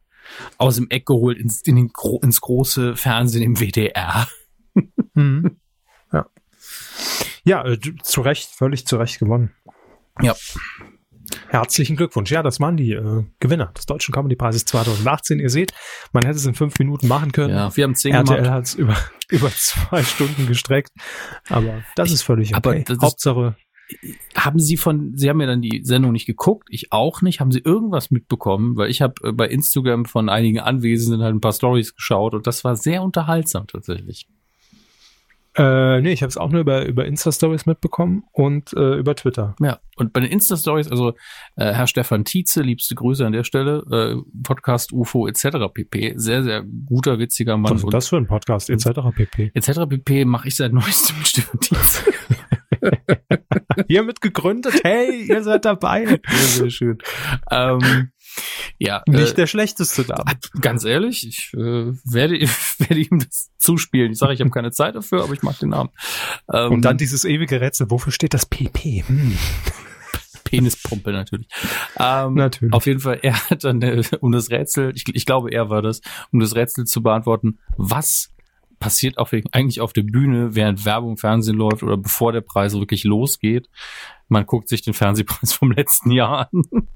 aus 0.57 0.75
dem 0.77 0.89
Eck 0.89 1.05
geholt 1.05 1.37
ins, 1.37 1.61
in 1.61 1.75
den, 1.75 1.91
ins 2.21 2.41
große 2.41 2.95
Fernsehen 2.95 3.43
im 3.43 3.59
WDR. 3.59 4.27
Mhm. 5.13 5.57
Ja. 6.11 6.25
Ja, 7.43 7.65
äh, 7.65 7.77
zu 8.03 8.21
Recht, 8.21 8.49
völlig 8.49 8.85
zu 8.87 8.97
Recht 8.97 9.19
gewonnen. 9.19 9.51
Ja. 10.21 10.35
Herzlichen 11.47 11.95
Glückwunsch. 11.95 12.31
Ja, 12.31 12.41
das 12.41 12.59
waren 12.59 12.75
die 12.77 12.93
äh, 12.93 13.23
Gewinner 13.39 13.67
des 13.77 13.85
Deutschen 13.85 14.13
Comedy-Preises 14.13 14.65
2018. 14.65 15.39
Ihr 15.39 15.49
seht, 15.49 15.73
man 16.11 16.25
hätte 16.25 16.37
es 16.37 16.45
in 16.45 16.55
fünf 16.55 16.77
Minuten 16.79 17.07
machen 17.07 17.31
können. 17.31 17.53
Ja, 17.53 17.75
wir 17.75 17.83
haben 17.83 17.95
zehn 17.95 18.13
RTL 18.15 18.49
hat 18.49 18.65
es 18.65 18.73
über, 18.75 18.95
über 19.29 19.49
zwei 19.51 20.03
Stunden 20.03 20.47
gestreckt. 20.47 20.89
Aber 21.49 21.83
das 21.95 22.11
ist 22.11 22.23
völlig 22.23 22.55
Aber 22.55 22.71
okay. 22.71 22.83
das 22.85 22.97
ist- 22.97 23.03
Hauptsache, 23.03 23.55
Haben 24.35 24.59
Sie 24.59 24.77
von, 24.77 25.13
Sie 25.15 25.29
haben 25.29 25.41
ja 25.41 25.47
dann 25.47 25.61
die 25.61 25.81
Sendung 25.83 26.11
nicht 26.11 26.25
geguckt, 26.25 26.67
ich 26.69 26.91
auch 26.91 27.21
nicht. 27.21 27.39
Haben 27.39 27.51
Sie 27.51 27.59
irgendwas 27.59 28.11
mitbekommen? 28.11 28.75
Weil 28.77 28.89
ich 28.89 29.01
habe 29.01 29.15
äh, 29.23 29.31
bei 29.31 29.47
Instagram 29.47 30.05
von 30.05 30.29
einigen 30.29 30.59
Anwesenden 30.59 31.23
halt 31.23 31.35
ein 31.35 31.41
paar 31.41 31.53
Stories 31.53 31.95
geschaut 31.95 32.33
und 32.33 32.47
das 32.47 32.63
war 32.63 32.75
sehr 32.75 33.01
unterhaltsam 33.01 33.67
tatsächlich. 33.67 34.27
äh, 35.55 36.01
nee, 36.01 36.11
ich 36.11 36.21
habe 36.21 36.29
es 36.29 36.37
auch 36.37 36.51
nur 36.51 36.61
über, 36.61 36.85
über 36.85 37.05
Insta-Stories 37.05 37.65
mitbekommen 37.65 38.23
und 38.31 38.73
äh, 38.73 38.95
über 38.95 39.15
Twitter. 39.15 39.55
Ja, 39.59 39.79
und 39.97 40.13
bei 40.13 40.19
den 40.19 40.31
Insta-Stories, 40.31 40.89
also 40.89 41.15
äh, 41.55 41.73
Herr 41.73 41.87
Stefan 41.87 42.23
Tietze, 42.23 42.61
liebste 42.61 42.93
Grüße 42.93 43.25
an 43.25 43.33
der 43.33 43.43
Stelle, 43.43 43.83
äh, 43.91 44.41
Podcast 44.43 44.93
UFO 44.93 45.27
etc. 45.27 45.73
pp. 45.73 46.13
Sehr, 46.15 46.43
sehr 46.43 46.63
guter, 46.63 47.17
witziger 47.17 47.57
Mann. 47.57 47.73
Was 47.73 47.83
ist 47.83 47.93
das 47.93 48.07
für 48.09 48.17
ein 48.17 48.27
Podcast, 48.27 48.69
etc. 48.69 48.89
pp. 49.15 49.51
etc. 49.55 49.71
pp. 49.89 50.25
mache 50.25 50.47
ich 50.47 50.55
seit 50.55 50.71
neuestem 50.71 51.17
mit 51.17 51.27
Stefan 51.27 51.59
Tietze. 51.59 52.03
Ihr 53.87 54.03
mit 54.03 54.21
gegründet, 54.21 54.81
hey, 54.83 55.23
ihr 55.27 55.43
seid 55.43 55.65
dabei. 55.65 56.05
Sehr, 56.05 56.19
sehr 56.47 56.69
schön. 56.69 56.97
ähm, 57.51 58.11
ja, 58.77 59.03
Nicht 59.07 59.31
äh, 59.31 59.35
der 59.35 59.47
schlechteste 59.47 60.03
Name. 60.03 60.23
ganz 60.61 60.85
ehrlich, 60.85 61.27
ich 61.27 61.51
äh, 61.53 61.93
werde, 62.05 62.39
werde 62.79 62.99
ihm 62.99 63.19
das 63.19 63.49
zuspielen. 63.57 64.11
Ich 64.11 64.17
sage, 64.17 64.33
ich 64.33 64.39
habe 64.39 64.51
keine 64.51 64.71
Zeit 64.71 64.95
dafür, 64.95 65.23
aber 65.23 65.33
ich 65.33 65.43
mag 65.43 65.57
den 65.59 65.69
Namen. 65.69 65.89
Ähm, 66.51 66.71
Und 66.73 66.81
dann 66.83 66.97
dieses 66.97 67.25
ewige 67.25 67.59
Rätsel, 67.61 67.89
wofür 67.89 68.11
steht 68.11 68.33
das 68.33 68.45
PP? 68.45 69.03
Hm. 69.05 69.37
Penispumpe 70.43 71.11
natürlich. 71.11 71.47
Ähm, 71.99 72.33
Natürlich. 72.33 72.73
Auf 72.73 72.87
jeden 72.87 72.99
Fall, 72.99 73.19
er 73.21 73.49
hat 73.49 73.63
dann, 73.63 73.81
äh, 73.81 74.01
um 74.19 74.31
das 74.31 74.49
Rätsel, 74.49 74.93
ich, 74.95 75.03
ich 75.13 75.25
glaube, 75.25 75.51
er 75.51 75.69
war 75.69 75.81
das, 75.81 76.01
um 76.31 76.39
das 76.39 76.55
Rätsel 76.55 76.85
zu 76.85 77.03
beantworten, 77.03 77.59
was 77.77 78.31
passiert 78.79 79.17
auf, 79.17 79.33
eigentlich 79.51 79.81
auf 79.81 79.93
der 79.93 80.03
Bühne, 80.03 80.55
während 80.55 80.85
Werbung 80.85 81.11
im 81.11 81.17
Fernsehen 81.17 81.57
läuft 81.57 81.83
oder 81.83 81.97
bevor 81.97 82.31
der 82.31 82.41
Preis 82.41 82.73
wirklich 82.73 83.03
losgeht. 83.03 83.69
Man 84.27 84.45
guckt 84.45 84.69
sich 84.69 84.81
den 84.81 84.93
Fernsehpreis 84.93 85.53
vom 85.53 85.71
letzten 85.71 86.11
Jahr 86.11 86.49
an. 86.51 86.63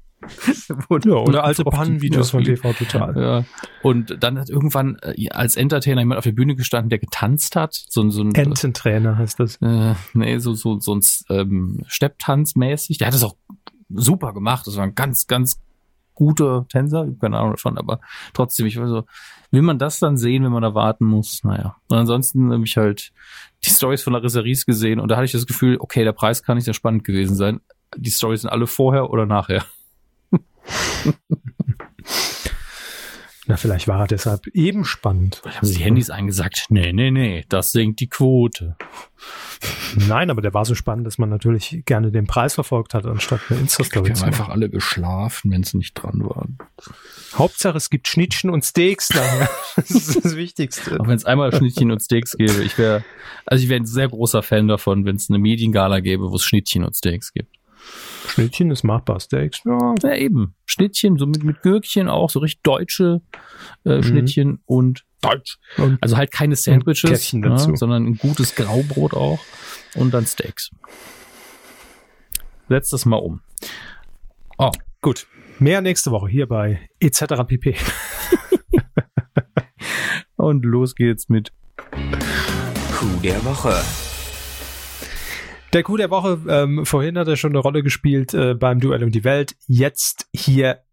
Ja, 1.04 1.16
oder 1.16 1.44
alte 1.44 1.64
Pannenvideos 1.64 2.30
von 2.30 2.42
TV 2.44 2.72
Total. 2.72 3.14
Ja. 3.14 3.44
Und 3.82 4.22
dann 4.22 4.38
hat 4.38 4.48
irgendwann 4.48 4.96
äh, 5.02 5.28
als 5.28 5.54
Entertainer 5.54 6.00
jemand 6.00 6.16
auf 6.16 6.24
der 6.24 6.32
Bühne 6.32 6.54
gestanden, 6.54 6.88
der 6.88 6.98
getanzt 6.98 7.56
hat. 7.56 7.74
So, 7.90 8.08
so 8.08 8.22
ein 8.22 8.34
Ententrainer 8.34 9.18
heißt 9.18 9.38
das. 9.38 9.56
äh, 9.60 9.94
nee, 10.14 10.38
so, 10.38 10.54
so, 10.54 10.80
so 10.80 10.94
ein 10.94 11.02
ähm, 11.28 11.84
Stepptanz 11.86 12.56
mäßig. 12.56 12.96
Der 12.96 13.08
hat 13.08 13.14
das 13.14 13.22
auch 13.22 13.36
super 13.90 14.32
gemacht. 14.32 14.66
Das 14.66 14.76
war 14.76 14.84
ein 14.84 14.94
ganz, 14.94 15.26
ganz 15.26 15.60
guter 16.14 16.66
Tänzer. 16.68 17.04
Ich 17.04 17.12
hab 17.12 17.20
keine 17.20 17.38
Ahnung 17.38 17.52
davon, 17.52 17.78
aber 17.78 18.00
trotzdem, 18.32 18.66
ich 18.66 18.78
war 18.78 18.88
so, 18.88 19.04
will 19.54 19.62
man 19.62 19.78
das 19.78 19.98
dann 19.98 20.16
sehen, 20.16 20.44
wenn 20.44 20.52
man 20.52 20.62
da 20.62 20.74
warten 20.74 21.04
muss? 21.04 21.42
Naja. 21.44 21.76
Und 21.88 21.96
ansonsten 21.96 22.52
habe 22.52 22.64
ich 22.64 22.76
halt 22.76 23.12
die 23.64 23.70
Stories 23.70 24.02
von 24.02 24.12
Larissa 24.12 24.40
Ries 24.40 24.66
gesehen 24.66 25.00
und 25.00 25.08
da 25.08 25.16
hatte 25.16 25.26
ich 25.26 25.32
das 25.32 25.46
Gefühl, 25.46 25.76
okay, 25.80 26.04
der 26.04 26.12
Preis 26.12 26.42
kann 26.42 26.56
nicht 26.56 26.64
sehr 26.64 26.74
spannend 26.74 27.04
gewesen 27.04 27.36
sein. 27.36 27.60
Die 27.96 28.10
Stories 28.10 28.42
sind 28.42 28.50
alle 28.50 28.66
vorher 28.66 29.10
oder 29.10 29.26
nachher. 29.26 29.64
Na, 33.46 33.56
vielleicht 33.58 33.88
war 33.88 34.00
er 34.00 34.06
deshalb 34.06 34.46
eben 34.48 34.86
spannend. 34.86 35.42
Haben 35.44 35.66
sie 35.66 35.74
die 35.74 35.84
Handys 35.84 36.08
eingesagt? 36.08 36.66
Nee, 36.70 36.92
nee, 36.92 37.10
nee, 37.10 37.44
das 37.48 37.72
sinkt 37.72 38.00
die 38.00 38.08
Quote. 38.08 38.76
Nein, 40.08 40.30
aber 40.30 40.40
der 40.40 40.54
war 40.54 40.64
so 40.64 40.74
spannend, 40.74 41.06
dass 41.06 41.18
man 41.18 41.28
natürlich 41.28 41.82
gerne 41.84 42.10
den 42.10 42.26
Preis 42.26 42.54
verfolgt 42.54 42.94
hat, 42.94 43.04
anstatt 43.04 43.40
eine 43.48 43.60
Insta-Story 43.60 44.12
zu 44.14 44.22
haben 44.22 44.30
machen. 44.30 44.40
einfach 44.40 44.48
alle 44.48 44.70
geschlafen, 44.70 45.50
wenn 45.50 45.62
sie 45.62 45.76
nicht 45.76 45.94
dran 45.94 46.20
waren. 46.24 46.58
Hauptsache, 47.34 47.76
es 47.76 47.90
gibt 47.90 48.08
Schnittchen 48.08 48.48
und 48.50 48.64
Steaks 48.64 49.10
nachher. 49.10 49.50
das 49.76 49.90
ist 49.90 50.24
das 50.24 50.36
Wichtigste. 50.36 50.98
Auch 51.00 51.06
wenn 51.06 51.16
es 51.16 51.24
einmal 51.26 51.54
Schnittchen 51.54 51.90
und 51.90 52.00
Steaks 52.00 52.32
gäbe. 52.36 52.62
Ich 52.62 52.78
wäre, 52.78 53.04
also 53.44 53.62
ich 53.62 53.68
wäre 53.68 53.80
ein 53.80 53.86
sehr 53.86 54.08
großer 54.08 54.42
Fan 54.42 54.68
davon, 54.68 55.04
wenn 55.04 55.16
es 55.16 55.28
eine 55.28 55.38
Mediengala 55.38 56.00
gäbe, 56.00 56.30
wo 56.30 56.36
es 56.36 56.44
Schnittchen 56.44 56.82
und 56.82 56.96
Steaks 56.96 57.32
gibt. 57.32 57.50
Schnittchen 58.26 58.70
ist 58.70 58.82
machbar, 58.84 59.20
Steaks. 59.20 59.60
Ja, 59.64 59.94
Ja, 60.02 60.14
eben. 60.14 60.54
Schnittchen, 60.66 61.18
so 61.18 61.26
mit, 61.26 61.44
mit 61.44 61.62
Gürkchen 61.62 62.08
auch, 62.08 62.30
so 62.30 62.38
richtig 62.40 62.62
deutsche 62.62 63.20
äh, 63.84 63.96
Mhm. 63.98 64.02
Schnittchen 64.02 64.60
und 64.66 65.04
Deutsch. 65.20 65.58
und 65.78 65.98
Also 66.02 66.16
halt 66.16 66.30
keine 66.32 66.54
Sandwiches, 66.56 67.32
ja, 67.32 67.76
sondern 67.76 68.04
ein 68.06 68.18
gutes 68.18 68.54
Graubrot 68.54 69.14
auch 69.14 69.40
und 69.94 70.12
dann 70.12 70.26
Steaks. 70.26 70.70
Setz 72.68 72.90
das 72.90 73.04
mal 73.06 73.16
um. 73.16 73.40
Oh, 74.58 74.70
gut. 75.00 75.26
Mehr 75.58 75.80
nächste 75.80 76.10
Woche 76.10 76.28
hier 76.28 76.46
bei 76.48 76.88
etc. 77.00 77.44
pp. 77.46 77.76
und 80.36 80.64
los 80.64 80.94
geht's 80.94 81.28
mit 81.28 81.52
Coup 81.86 83.22
der 83.22 83.42
Woche. 83.44 83.74
Der 85.74 85.82
Coup 85.82 85.96
der 85.96 86.10
Woche, 86.10 86.40
ähm, 86.48 86.86
vorhin 86.86 87.18
hat 87.18 87.26
er 87.26 87.34
schon 87.34 87.50
eine 87.50 87.58
Rolle 87.58 87.82
gespielt 87.82 88.32
äh, 88.32 88.54
beim 88.54 88.78
Duell 88.78 89.02
um 89.02 89.10
die 89.10 89.24
Welt. 89.24 89.56
Jetzt 89.66 90.28
hier 90.32 90.84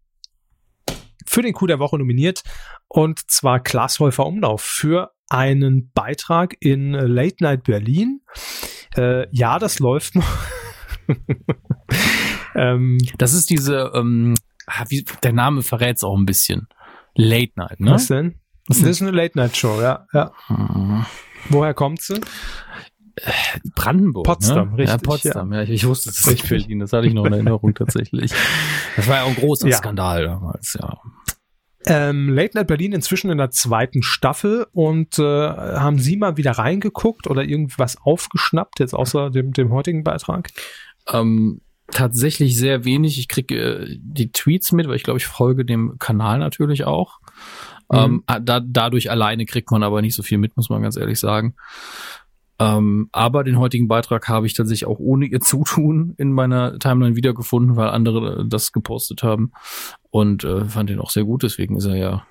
für 1.24 1.40
den 1.40 1.52
Coup 1.52 1.68
der 1.68 1.78
Woche 1.78 1.96
nominiert 1.96 2.42
und 2.88 3.30
zwar 3.30 3.60
Klaas 3.60 4.00
Häufer 4.00 4.26
Umlauf 4.26 4.60
für 4.60 5.12
einen 5.28 5.92
Beitrag 5.92 6.56
in 6.58 6.94
äh, 6.94 7.06
Late 7.06 7.36
Night 7.44 7.62
Berlin. 7.62 8.22
Äh, 8.96 9.28
ja, 9.30 9.60
das 9.60 9.78
läuft 9.78 10.16
noch. 10.16 10.28
ähm, 12.56 12.98
Das 13.18 13.34
ist 13.34 13.50
diese, 13.50 13.92
ähm, 13.94 14.34
ah, 14.66 14.84
wie, 14.88 15.04
der 15.22 15.32
Name 15.32 15.62
verrät's 15.62 16.02
auch 16.02 16.18
ein 16.18 16.26
bisschen. 16.26 16.66
Late 17.14 17.52
Night, 17.54 17.78
ne? 17.78 17.92
Was 17.92 18.08
denn? 18.08 18.40
Das 18.66 18.78
ist 18.78 19.00
eine 19.00 19.12
Late 19.12 19.38
Night 19.38 19.56
Show, 19.56 19.80
ja. 19.80 20.08
ja. 20.12 20.32
Hm. 20.48 21.06
Woher 21.50 21.74
kommt 21.74 22.02
sie? 22.02 22.20
Brandenburg. 23.74 24.24
Potsdam, 24.24 24.70
ne? 24.72 24.78
richtig, 24.78 24.88
Ja, 24.88 24.98
Potsdam, 24.98 25.52
ja. 25.52 25.62
Ich, 25.62 25.70
ich 25.70 25.86
wusste, 25.86 26.10
es 26.10 26.26
nicht 26.26 26.48
Berlin. 26.48 26.80
Das 26.80 26.92
hatte 26.92 27.06
ich 27.06 27.14
noch 27.14 27.24
in 27.26 27.32
Erinnerung 27.32 27.74
tatsächlich. 27.74 28.32
Das 28.96 29.08
war 29.08 29.16
ja 29.16 29.22
auch 29.24 29.28
ein 29.28 29.36
großer 29.36 29.68
Ja. 29.68 29.76
Skandal 29.76 30.24
damals, 30.24 30.76
ja. 30.80 30.98
Ähm, 31.84 32.28
Late 32.28 32.56
Night 32.56 32.68
Berlin 32.68 32.92
inzwischen 32.92 33.30
in 33.30 33.38
der 33.38 33.50
zweiten 33.50 34.02
Staffel 34.02 34.66
und 34.72 35.18
äh, 35.18 35.22
haben 35.22 35.98
Sie 35.98 36.16
mal 36.16 36.36
wieder 36.36 36.52
reingeguckt 36.52 37.26
oder 37.28 37.42
irgendwas 37.42 37.96
aufgeschnappt, 38.00 38.78
jetzt 38.78 38.94
außer 38.94 39.30
dem, 39.30 39.52
dem 39.52 39.72
heutigen 39.72 40.04
Beitrag? 40.04 40.50
Ähm, 41.08 41.60
tatsächlich 41.90 42.56
sehr 42.56 42.84
wenig. 42.84 43.18
Ich 43.18 43.28
kriege 43.28 43.56
äh, 43.56 43.98
die 44.00 44.30
Tweets 44.30 44.70
mit, 44.72 44.86
weil 44.86 44.96
ich 44.96 45.02
glaube, 45.02 45.18
ich 45.18 45.26
folge 45.26 45.64
dem 45.64 45.98
Kanal 45.98 46.38
natürlich 46.38 46.84
auch. 46.84 47.18
Mhm. 47.90 48.22
Ähm, 48.28 48.42
da, 48.42 48.60
dadurch 48.60 49.10
alleine 49.10 49.44
kriegt 49.44 49.70
man 49.70 49.82
aber 49.82 50.02
nicht 50.02 50.14
so 50.14 50.22
viel 50.22 50.38
mit, 50.38 50.56
muss 50.56 50.70
man 50.70 50.82
ganz 50.82 50.96
ehrlich 50.96 51.18
sagen. 51.18 51.54
Ähm, 52.62 53.08
aber 53.12 53.44
den 53.44 53.58
heutigen 53.58 53.88
Beitrag 53.88 54.28
habe 54.28 54.46
ich 54.46 54.54
tatsächlich 54.54 54.86
auch 54.86 54.98
ohne 54.98 55.26
ihr 55.26 55.40
Zutun 55.40 56.14
in 56.18 56.32
meiner 56.32 56.78
Timeline 56.78 57.16
wiedergefunden, 57.16 57.76
weil 57.76 57.88
andere 57.88 58.46
das 58.46 58.72
gepostet 58.72 59.22
haben 59.22 59.52
und 60.10 60.44
äh, 60.44 60.64
fand 60.66 60.90
den 60.90 61.00
auch 61.00 61.10
sehr 61.10 61.24
gut. 61.24 61.42
Deswegen 61.42 61.76
ist 61.76 61.86
er 61.86 61.96
ja 61.96 62.26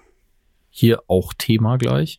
hier 0.74 1.02
auch 1.08 1.34
Thema 1.38 1.78
gleich. 1.78 2.18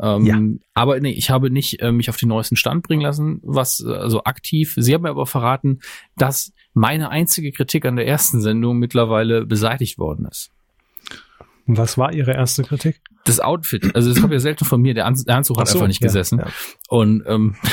Ähm, 0.00 0.24
Ja. 0.24 0.40
Aber 0.74 1.00
nee, 1.00 1.10
ich 1.10 1.30
habe 1.30 1.50
nicht 1.50 1.82
äh, 1.82 1.90
mich 1.90 2.08
auf 2.08 2.16
den 2.16 2.28
neuesten 2.28 2.54
Stand 2.54 2.84
bringen 2.84 3.02
lassen, 3.02 3.40
was 3.42 3.80
äh, 3.80 3.92
also 3.92 4.22
aktiv. 4.22 4.74
Sie 4.76 4.94
haben 4.94 5.02
mir 5.02 5.10
aber 5.10 5.26
verraten, 5.26 5.80
dass 6.16 6.52
meine 6.72 7.10
einzige 7.10 7.50
Kritik 7.50 7.84
an 7.84 7.96
der 7.96 8.06
ersten 8.06 8.40
Sendung 8.40 8.78
mittlerweile 8.78 9.44
beseitigt 9.44 9.98
worden 9.98 10.26
ist. 10.30 10.52
Was 11.66 11.98
war 11.98 12.12
Ihre 12.12 12.32
erste 12.32 12.62
Kritik? 12.62 13.00
Das 13.30 13.40
Outfit, 13.40 13.94
also 13.94 14.10
das 14.10 14.20
kommt 14.20 14.32
ja 14.32 14.40
selten 14.40 14.64
von 14.64 14.80
mir, 14.80 14.94
der, 14.94 15.06
Anz 15.06 15.24
der 15.24 15.36
Anzug 15.36 15.58
hat 15.58 15.68
so, 15.68 15.78
einfach 15.78 15.88
nicht 15.88 16.02
ja, 16.02 16.06
gesessen. 16.06 16.38
ja. 16.38 16.46
Und 16.88 17.22
ähm, 17.26 17.56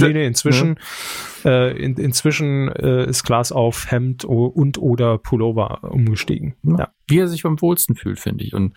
Nee, 0.00 0.12
nee, 0.12 0.26
inzwischen, 0.26 0.78
äh, 1.44 1.76
in, 1.80 1.96
inzwischen 1.96 2.68
äh, 2.68 3.08
ist 3.08 3.22
Glas 3.22 3.52
auf 3.52 3.90
Hemd 3.90 4.24
und 4.24 4.78
oder 4.78 5.18
Pullover 5.18 5.84
umgestiegen. 5.84 6.56
Ja. 6.62 6.92
wie 7.06 7.18
er 7.18 7.28
sich 7.28 7.42
beim 7.42 7.60
wohlsten 7.60 7.94
fühlt, 7.94 8.18
finde 8.18 8.44
ich. 8.44 8.54
Und 8.54 8.76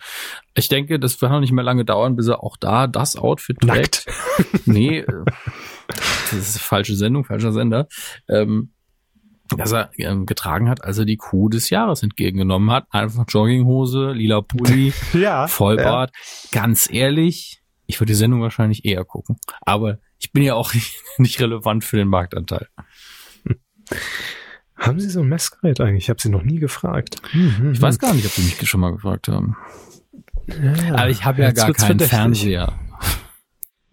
ich 0.54 0.68
denke, 0.68 1.00
das 1.00 1.20
wird 1.20 1.32
noch 1.32 1.40
nicht 1.40 1.52
mehr 1.52 1.64
lange 1.64 1.84
dauern, 1.84 2.16
bis 2.16 2.28
er 2.28 2.42
auch 2.42 2.56
da 2.56 2.86
das 2.86 3.16
Outfit 3.16 3.60
trägt. 3.60 4.06
Nackt. 4.06 4.66
Nee, 4.66 4.98
äh, 5.00 5.24
das 5.88 6.32
ist 6.32 6.58
falsche 6.60 6.94
Sendung, 6.94 7.24
falscher 7.24 7.52
Sender. 7.52 7.88
Ähm, 8.28 8.70
dass 9.56 9.72
er 9.72 9.90
ähm, 9.98 10.26
getragen 10.26 10.68
hat, 10.68 10.82
als 10.84 10.98
er 10.98 11.04
die 11.04 11.16
Kuh 11.16 11.48
des 11.48 11.70
Jahres 11.70 12.02
entgegengenommen 12.02 12.70
hat. 12.70 12.86
Einfach 12.90 13.24
Jogginghose, 13.28 14.12
lila 14.12 14.40
Pulli, 14.40 14.92
Ja. 15.12 15.46
Vollbart. 15.46 16.12
Ganz 16.52 16.88
ehrlich, 16.90 17.62
ich 17.86 18.00
würde 18.00 18.12
die 18.12 18.16
Sendung 18.18 18.40
wahrscheinlich 18.40 18.84
eher 18.84 19.04
gucken. 19.04 19.36
Aber 19.62 19.98
ich 20.18 20.32
bin 20.32 20.42
ja 20.42 20.54
auch 20.54 20.72
nicht 21.18 21.40
relevant 21.40 21.84
für 21.84 21.96
den 21.96 22.08
Marktanteil. 22.08 22.68
Haben 24.76 24.98
Sie 24.98 25.08
so 25.10 25.20
ein 25.20 25.28
Messgerät 25.28 25.80
eigentlich? 25.80 26.04
Ich 26.04 26.10
habe 26.10 26.20
Sie 26.20 26.30
noch 26.30 26.42
nie 26.42 26.58
gefragt. 26.58 27.16
Ich 27.72 27.80
weiß 27.80 27.98
gar 27.98 28.12
nicht, 28.14 28.26
ob 28.26 28.34
die 28.34 28.42
mich 28.42 28.68
schon 28.68 28.80
mal 28.80 28.92
gefragt 28.92 29.28
haben. 29.28 29.56
Aber 30.92 31.08
ich 31.08 31.24
habe 31.24 31.42
ja 31.42 31.52
gar 31.52 31.72
keinen 31.72 31.86
verdächtig. 31.86 32.08
Fernseher. 32.16 32.72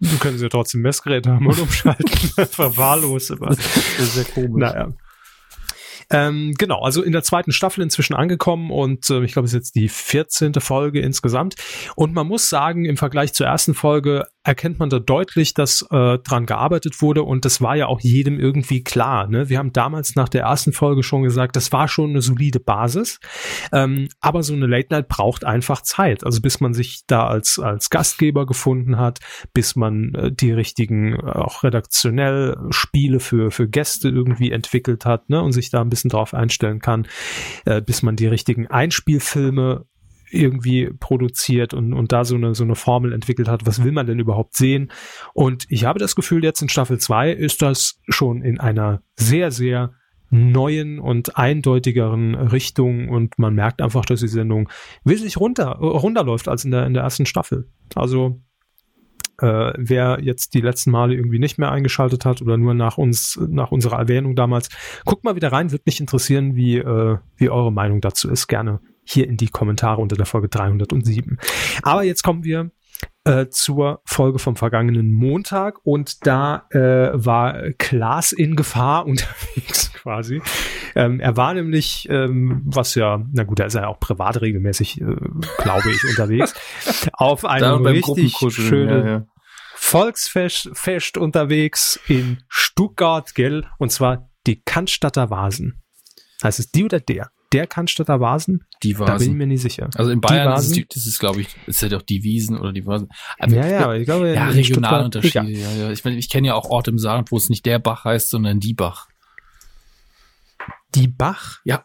Du 0.00 0.18
können 0.18 0.36
Sie 0.36 0.44
ja 0.44 0.48
trotzdem 0.48 0.80
Messgerät 0.82 1.26
haben 1.26 1.46
und 1.46 1.58
umschalten. 1.60 2.08
Verwahrlos. 2.46 3.30
Aber. 3.30 3.48
Das 3.50 3.58
ist 3.98 4.14
sehr 4.14 4.24
komisch. 4.24 4.50
Naja. 4.60 4.92
Ähm, 6.12 6.52
genau, 6.58 6.82
also 6.82 7.02
in 7.02 7.12
der 7.12 7.22
zweiten 7.22 7.52
Staffel 7.52 7.82
inzwischen 7.82 8.14
angekommen 8.14 8.70
und 8.70 9.08
äh, 9.08 9.24
ich 9.24 9.32
glaube, 9.32 9.46
es 9.46 9.52
ist 9.52 9.58
jetzt 9.58 9.74
die 9.74 9.88
14. 9.88 10.54
Folge 10.54 11.00
insgesamt. 11.00 11.54
Und 11.96 12.12
man 12.12 12.26
muss 12.26 12.50
sagen, 12.50 12.84
im 12.84 12.98
Vergleich 12.98 13.32
zur 13.32 13.46
ersten 13.46 13.72
Folge 13.72 14.26
erkennt 14.44 14.78
man 14.78 14.90
da 14.90 14.98
deutlich, 14.98 15.54
dass 15.54 15.82
äh, 15.90 16.18
dran 16.18 16.46
gearbeitet 16.46 17.00
wurde 17.00 17.22
und 17.22 17.44
das 17.44 17.60
war 17.60 17.76
ja 17.76 17.86
auch 17.86 18.00
jedem 18.00 18.40
irgendwie 18.40 18.82
klar. 18.82 19.28
Ne? 19.28 19.48
Wir 19.48 19.58
haben 19.58 19.72
damals 19.72 20.16
nach 20.16 20.28
der 20.28 20.42
ersten 20.42 20.72
Folge 20.72 21.02
schon 21.02 21.22
gesagt, 21.22 21.56
das 21.56 21.72
war 21.72 21.88
schon 21.88 22.10
eine 22.10 22.22
solide 22.22 22.58
Basis, 22.58 23.20
ähm, 23.72 24.08
aber 24.20 24.42
so 24.42 24.54
eine 24.54 24.66
Late 24.66 24.88
Night 24.90 25.08
braucht 25.08 25.44
einfach 25.44 25.82
Zeit. 25.82 26.24
Also 26.24 26.40
bis 26.40 26.60
man 26.60 26.74
sich 26.74 27.02
da 27.06 27.26
als, 27.26 27.58
als 27.58 27.90
Gastgeber 27.90 28.46
gefunden 28.46 28.98
hat, 28.98 29.20
bis 29.52 29.76
man 29.76 30.14
äh, 30.14 30.32
die 30.32 30.52
richtigen, 30.52 31.14
äh, 31.14 31.32
auch 31.32 31.62
redaktionell 31.62 32.56
Spiele 32.70 33.20
für, 33.20 33.50
für 33.50 33.68
Gäste 33.68 34.08
irgendwie 34.08 34.50
entwickelt 34.50 35.06
hat 35.06 35.30
ne? 35.30 35.40
und 35.40 35.52
sich 35.52 35.70
da 35.70 35.80
ein 35.80 35.90
bisschen 35.90 36.10
drauf 36.10 36.34
einstellen 36.34 36.80
kann, 36.80 37.06
äh, 37.64 37.80
bis 37.80 38.02
man 38.02 38.16
die 38.16 38.26
richtigen 38.26 38.66
Einspielfilme 38.66 39.86
irgendwie 40.32 40.90
produziert 40.98 41.74
und, 41.74 41.92
und 41.92 42.12
da 42.12 42.24
so 42.24 42.34
eine, 42.34 42.54
so 42.54 42.64
eine 42.64 42.74
Formel 42.74 43.12
entwickelt 43.12 43.48
hat, 43.48 43.66
was 43.66 43.84
will 43.84 43.92
man 43.92 44.06
denn 44.06 44.18
überhaupt 44.18 44.56
sehen? 44.56 44.90
Und 45.34 45.66
ich 45.68 45.84
habe 45.84 45.98
das 45.98 46.16
Gefühl, 46.16 46.42
jetzt 46.44 46.62
in 46.62 46.68
Staffel 46.68 46.98
2 46.98 47.32
ist 47.32 47.62
das 47.62 48.00
schon 48.08 48.42
in 48.42 48.58
einer 48.58 49.02
sehr, 49.16 49.50
sehr 49.50 49.92
neuen 50.30 50.98
und 50.98 51.36
eindeutigeren 51.36 52.34
Richtung 52.34 53.10
und 53.10 53.38
man 53.38 53.54
merkt 53.54 53.82
einfach, 53.82 54.06
dass 54.06 54.20
die 54.20 54.28
Sendung 54.28 54.70
wesentlich 55.04 55.36
runter, 55.36 55.72
runterläuft 55.72 56.48
als 56.48 56.64
in 56.64 56.70
der, 56.70 56.86
in 56.86 56.94
der 56.94 57.02
ersten 57.02 57.26
Staffel. 57.26 57.68
Also 57.94 58.40
äh, 59.38 59.72
wer 59.76 60.20
jetzt 60.22 60.54
die 60.54 60.62
letzten 60.62 60.90
Male 60.90 61.14
irgendwie 61.14 61.38
nicht 61.38 61.58
mehr 61.58 61.70
eingeschaltet 61.70 62.24
hat 62.24 62.40
oder 62.40 62.56
nur 62.56 62.72
nach 62.72 62.96
uns, 62.96 63.38
nach 63.46 63.72
unserer 63.72 63.98
Erwähnung 63.98 64.34
damals, 64.34 64.70
guckt 65.04 65.24
mal 65.24 65.36
wieder 65.36 65.52
rein, 65.52 65.70
wird 65.70 65.84
mich 65.84 66.00
interessieren, 66.00 66.56
wie, 66.56 66.78
äh, 66.78 67.18
wie 67.36 67.50
eure 67.50 67.72
Meinung 67.72 68.00
dazu 68.00 68.30
ist. 68.30 68.46
Gerne 68.46 68.80
hier 69.04 69.26
in 69.26 69.36
die 69.36 69.48
Kommentare 69.48 70.00
unter 70.00 70.16
der 70.16 70.26
Folge 70.26 70.48
307. 70.48 71.38
Aber 71.82 72.02
jetzt 72.02 72.22
kommen 72.22 72.44
wir 72.44 72.70
äh, 73.24 73.48
zur 73.48 74.00
Folge 74.04 74.38
vom 74.38 74.56
vergangenen 74.56 75.12
Montag 75.12 75.78
und 75.84 76.26
da 76.26 76.66
äh, 76.70 77.10
war 77.12 77.70
Klaas 77.78 78.32
in 78.32 78.56
Gefahr 78.56 79.06
unterwegs 79.06 79.92
quasi. 79.92 80.42
Ähm, 80.94 81.20
er 81.20 81.36
war 81.36 81.54
nämlich, 81.54 82.08
ähm, 82.10 82.62
was 82.64 82.94
ja, 82.94 83.24
na 83.32 83.44
gut, 83.44 83.60
da 83.60 83.64
ist 83.64 83.74
er 83.74 83.82
ja 83.82 83.88
auch 83.88 84.00
privat 84.00 84.40
regelmäßig, 84.40 85.00
äh, 85.00 85.16
glaube 85.58 85.90
ich, 85.90 86.04
unterwegs, 86.08 86.54
auf 87.12 87.44
einem 87.44 87.86
richtig 87.86 88.36
schönen 88.50 89.06
ja, 89.06 89.12
ja. 89.12 89.26
Volksfest 89.74 90.70
Fest 90.74 91.16
unterwegs 91.16 92.00
in 92.08 92.42
Stuttgart, 92.48 93.34
gell? 93.34 93.66
Und 93.78 93.90
zwar 93.90 94.30
die 94.46 94.62
Cannstatter 94.62 95.30
Vasen. 95.30 95.82
Heißt 96.42 96.58
es 96.58 96.70
die 96.70 96.84
oder 96.84 97.00
der? 97.00 97.30
Der 97.52 97.66
Cannstatter 97.66 98.20
Vasen? 98.20 98.64
Die 98.82 98.94
Da 98.94 98.98
bin 98.98 99.06
ich 99.06 99.12
Vasen. 99.20 99.36
mir 99.36 99.46
nicht 99.46 99.62
sicher. 99.62 99.88
Also 99.94 100.10
in 100.10 100.20
Bayern 100.20 100.52
ist 100.54 100.64
es, 100.64 100.70
Vasen? 100.70 100.86
das 100.94 101.06
ist, 101.06 101.18
glaube 101.18 101.40
ich, 101.42 101.48
ist 101.66 101.82
ja 101.82 101.88
doch 101.88 102.02
die 102.02 102.22
Wiesen 102.22 102.58
oder 102.58 102.72
die 102.72 102.86
Vasen. 102.86 103.08
Aber 103.38 103.54
ja, 103.54 103.66
ja, 103.66 103.84
aber 103.84 103.96
ich 103.96 104.04
glaube, 104.06 104.32
ja, 104.34 104.48
regionale 104.48 105.04
Unterschiede. 105.04 105.46
Egal. 105.48 105.50
Ja, 105.50 105.70
ja. 105.84 105.90
Ich, 105.90 106.04
meine, 106.04 106.16
ich 106.16 106.28
kenne 106.28 106.48
ja 106.48 106.54
auch 106.54 106.70
Orte 106.70 106.90
im 106.90 106.98
Saarland, 106.98 107.30
wo 107.30 107.36
es 107.36 107.48
nicht 107.50 107.64
der 107.66 107.78
Bach 107.78 108.04
heißt, 108.04 108.30
sondern 108.30 108.58
die 108.60 108.74
Bach. 108.74 109.08
Die 110.94 111.08
Bach, 111.08 111.60
Ja. 111.64 111.84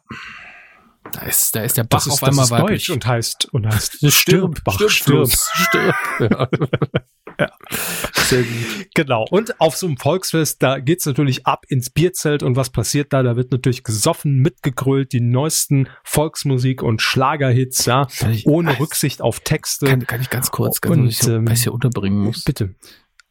Da 1.14 1.22
ist, 1.22 1.56
da 1.56 1.62
ist 1.62 1.78
der 1.78 1.86
Bach 1.86 2.00
das 2.00 2.08
ist, 2.08 2.14
auf 2.14 2.20
das 2.20 2.30
einmal 2.30 2.44
ist 2.46 2.52
weiblich. 2.52 2.86
deutsch 2.86 2.90
und 2.90 3.06
heißt, 3.06 3.46
und 3.54 3.66
heißt 3.66 3.94
Stirb, 4.12 4.12
Stirbbach, 4.58 4.74
stirb, 4.74 4.92
Stirb. 4.92 5.30
stirb. 5.32 5.96
stirb. 5.96 5.96
Ja. 6.20 6.50
Sehr 8.14 8.44
gut. 8.44 8.88
Genau. 8.96 9.26
Und 9.30 9.60
auf 9.62 9.76
so 9.78 9.88
einem 9.88 9.98
Volksfest, 9.98 10.62
da 10.64 10.80
geht's 10.80 11.06
natürlich 11.06 11.46
ab 11.46 11.66
ins 11.70 11.90
Bierzelt 11.90 12.44
und 12.44 12.56
was 12.56 12.70
passiert 12.72 13.14
da? 13.14 13.24
Da 13.24 13.36
wird 13.36 13.52
natürlich 13.52 13.84
gesoffen, 13.84 14.38
mitgegrölt, 14.38 15.14
die 15.14 15.22
neuesten 15.22 15.88
Volksmusik 16.04 16.82
und 16.84 17.02
Schlagerhits, 17.02 17.86
ja, 17.86 18.08
ich- 18.32 18.48
ohne 18.48 18.80
Rücksicht 18.80 19.22
auf 19.22 19.40
Texte. 19.42 19.86
Kann, 19.86 20.06
kann 20.08 20.22
ich 20.22 20.30
ganz 20.30 20.52
kurz, 20.52 20.82
ganz 20.82 20.96
Und, 20.96 21.04
kurz, 21.04 21.22
ich, 21.22 21.28
ähm, 21.28 21.48
ich 21.52 21.64
hier 21.64 21.74
unterbringen 21.74 22.20
muss. 22.20 22.44
Bitte. 22.44 22.76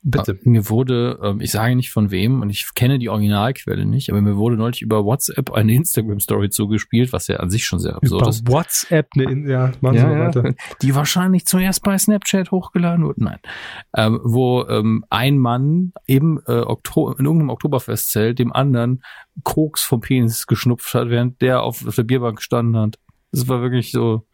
Bitte. 0.08 0.38
Ah, 0.38 0.48
Mir 0.48 0.68
wurde, 0.70 1.18
ähm, 1.20 1.40
ich 1.40 1.50
sage 1.50 1.74
nicht 1.74 1.90
von 1.90 2.12
wem 2.12 2.40
und 2.40 2.48
ich 2.50 2.68
kenne 2.76 3.00
die 3.00 3.08
Originalquelle 3.08 3.84
nicht, 3.84 4.08
aber 4.08 4.20
mir 4.20 4.36
wurde 4.36 4.56
neulich 4.56 4.80
über 4.80 5.04
WhatsApp 5.04 5.50
eine 5.52 5.74
Instagram-Story 5.74 6.48
zugespielt, 6.50 7.12
was 7.12 7.26
ja 7.26 7.38
an 7.38 7.50
sich 7.50 7.66
schon 7.66 7.80
sehr 7.80 7.96
absurd 7.96 8.20
Über 8.22 8.30
ist. 8.30 8.48
WhatsApp, 8.48 9.16
ne, 9.16 9.24
in- 9.24 9.48
ja, 9.48 9.72
machen 9.80 9.94
Sie 9.96 10.02
Ja, 10.04 10.06
mal 10.08 10.18
ja. 10.18 10.26
weiter. 10.26 10.54
Die 10.80 10.94
wahrscheinlich 10.94 11.44
zuerst 11.46 11.82
bei 11.82 11.98
Snapchat 11.98 12.52
hochgeladen 12.52 13.04
wurde. 13.04 13.24
Nein. 13.24 13.38
Ähm, 13.96 14.20
wo 14.22 14.64
ähm, 14.68 15.04
ein 15.10 15.38
Mann 15.38 15.92
eben 16.06 16.38
äh, 16.46 16.60
Okto 16.60 17.10
in 17.10 17.24
irgendeinem 17.24 17.50
Oktoberfestzelt 17.50 18.38
dem 18.38 18.52
anderen 18.52 19.02
Koks 19.42 19.82
vom 19.82 20.00
Penis 20.02 20.46
geschnupft 20.46 20.94
hat, 20.94 21.08
während 21.10 21.40
der 21.42 21.62
auf, 21.62 21.84
auf 21.84 21.96
der 21.96 22.04
Bierbank 22.04 22.36
gestanden 22.36 22.76
hat. 22.80 22.98
Das 23.32 23.48
war 23.48 23.60
wirklich 23.60 23.90
so. 23.90 24.24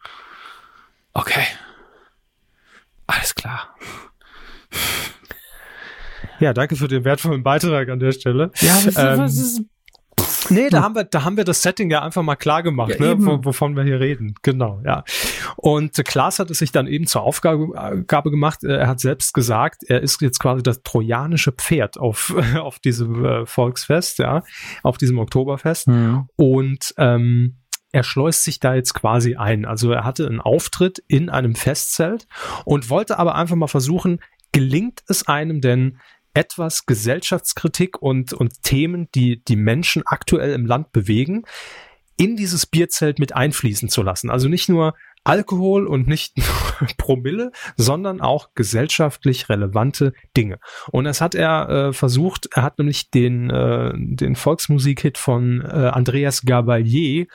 Okay. 1.13 1.43
Alles 3.07 3.33
klar. 3.33 3.75
Ja, 6.43 6.53
danke 6.53 6.75
für 6.75 6.89
den 6.89 7.05
wertvollen 7.05 7.41
Beitrag 7.41 7.87
an 7.87 7.99
der 7.99 8.11
Stelle. 8.11 8.51
Ja, 8.59 8.75
was, 8.83 8.97
Ähm, 8.97 9.19
was 9.19 9.37
ist. 9.37 9.61
Nee, 10.49 10.69
da 10.69 10.81
haben 10.81 10.93
wir, 10.93 11.05
da 11.05 11.23
haben 11.23 11.37
wir 11.37 11.45
das 11.45 11.61
Setting 11.61 11.89
ja 11.89 12.01
einfach 12.01 12.21
mal 12.21 12.35
klar 12.35 12.63
gemacht, 12.63 12.99
Ja, 12.99 13.15
ne, 13.15 13.25
wo, 13.25 13.45
wovon 13.45 13.77
wir 13.77 13.83
hier 13.83 14.01
reden. 14.01 14.35
Genau, 14.41 14.81
ja. 14.85 15.05
Und 15.55 15.97
äh, 15.97 16.03
Klaas 16.03 16.39
hat 16.39 16.51
es 16.51 16.59
sich 16.59 16.73
dann 16.73 16.85
eben 16.85 17.07
zur 17.07 17.21
Aufgabe 17.21 18.03
Gabe 18.05 18.29
gemacht. 18.29 18.65
Äh, 18.65 18.75
Er 18.75 18.87
hat 18.87 18.99
selbst 18.99 19.33
gesagt, 19.33 19.83
er 19.87 20.01
ist 20.01 20.21
jetzt 20.21 20.39
quasi 20.39 20.61
das 20.61 20.83
trojanische 20.83 21.53
Pferd 21.53 21.97
auf, 21.97 22.35
auf 22.59 22.79
diesem 22.79 23.23
äh, 23.23 23.45
Volksfest, 23.45 24.19
ja, 24.19 24.43
auf 24.83 24.97
diesem 24.97 25.17
Oktoberfest. 25.17 25.87
Hm. 25.87 26.27
Und 26.35 26.93
ähm, 26.97 27.59
er 27.93 28.03
schleust 28.03 28.43
sich 28.43 28.59
da 28.59 28.75
jetzt 28.75 28.93
quasi 28.93 29.35
ein. 29.35 29.63
Also 29.63 29.91
er 29.91 30.03
hatte 30.03 30.27
einen 30.27 30.41
Auftritt 30.41 31.01
in 31.07 31.29
einem 31.29 31.55
Festzelt 31.55 32.27
und 32.65 32.89
wollte 32.89 33.17
aber 33.17 33.35
einfach 33.35 33.55
mal 33.55 33.67
versuchen, 33.67 34.19
gelingt 34.51 35.03
es 35.07 35.27
einem 35.27 35.61
denn 35.61 35.99
etwas 36.33 36.85
Gesellschaftskritik 36.85 38.01
und, 38.01 38.33
und 38.33 38.63
Themen, 38.63 39.07
die 39.13 39.43
die 39.43 39.55
Menschen 39.55 40.03
aktuell 40.05 40.53
im 40.53 40.65
Land 40.65 40.91
bewegen, 40.91 41.43
in 42.17 42.35
dieses 42.35 42.65
Bierzelt 42.65 43.19
mit 43.19 43.35
einfließen 43.35 43.89
zu 43.89 44.03
lassen. 44.03 44.29
Also 44.29 44.47
nicht 44.47 44.69
nur 44.69 44.93
Alkohol 45.23 45.87
und 45.87 46.07
nicht 46.07 46.37
nur 46.37 46.89
Promille, 46.97 47.51
sondern 47.75 48.21
auch 48.21 48.49
gesellschaftlich 48.55 49.49
relevante 49.49 50.13
Dinge. 50.35 50.59
Und 50.91 51.05
das 51.05 51.21
hat 51.21 51.35
er 51.35 51.69
äh, 51.69 51.93
versucht. 51.93 52.49
Er 52.53 52.63
hat 52.63 52.77
nämlich 52.77 53.09
den, 53.09 53.49
äh, 53.49 53.91
den 53.93 54.35
Volksmusikhit 54.35 55.17
von 55.17 55.61
äh, 55.61 55.91
Andreas 55.93 56.43
Gabalier 56.43 57.27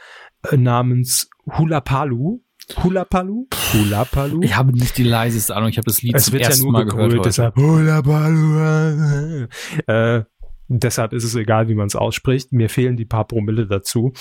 äh, 0.50 0.56
namens 0.56 1.30
Hula 1.46 1.80
Palu. 1.80 2.40
Hula 2.82 3.04
Palu? 3.04 3.48
Hula 3.72 4.04
Palu? 4.04 4.40
Ich 4.42 4.56
habe 4.56 4.72
nicht 4.72 4.96
die 4.96 5.02
leiseste 5.04 5.54
Ahnung. 5.54 5.68
Ich 5.68 5.76
habe 5.76 5.86
das 5.86 6.02
Lied 6.02 6.14
es 6.14 6.24
zum 6.26 6.32
wird 6.34 6.42
ja 6.44 6.48
ersten 6.48 6.64
nur 6.64 6.72
Mal 6.72 6.84
gehört. 6.86 7.12
heute. 7.12 7.22
deshalb 7.22 7.56
Hula 7.56 8.02
Palu. 8.02 9.46
Äh, 9.86 10.24
deshalb 10.68 11.12
ist 11.12 11.24
es 11.24 11.34
egal, 11.34 11.68
wie 11.68 11.74
man 11.74 11.86
es 11.86 11.96
ausspricht. 11.96 12.52
Mir 12.52 12.68
fehlen 12.70 12.96
die 12.96 13.04
paar 13.04 13.26
Promille 13.26 13.66
dazu. 13.66 14.12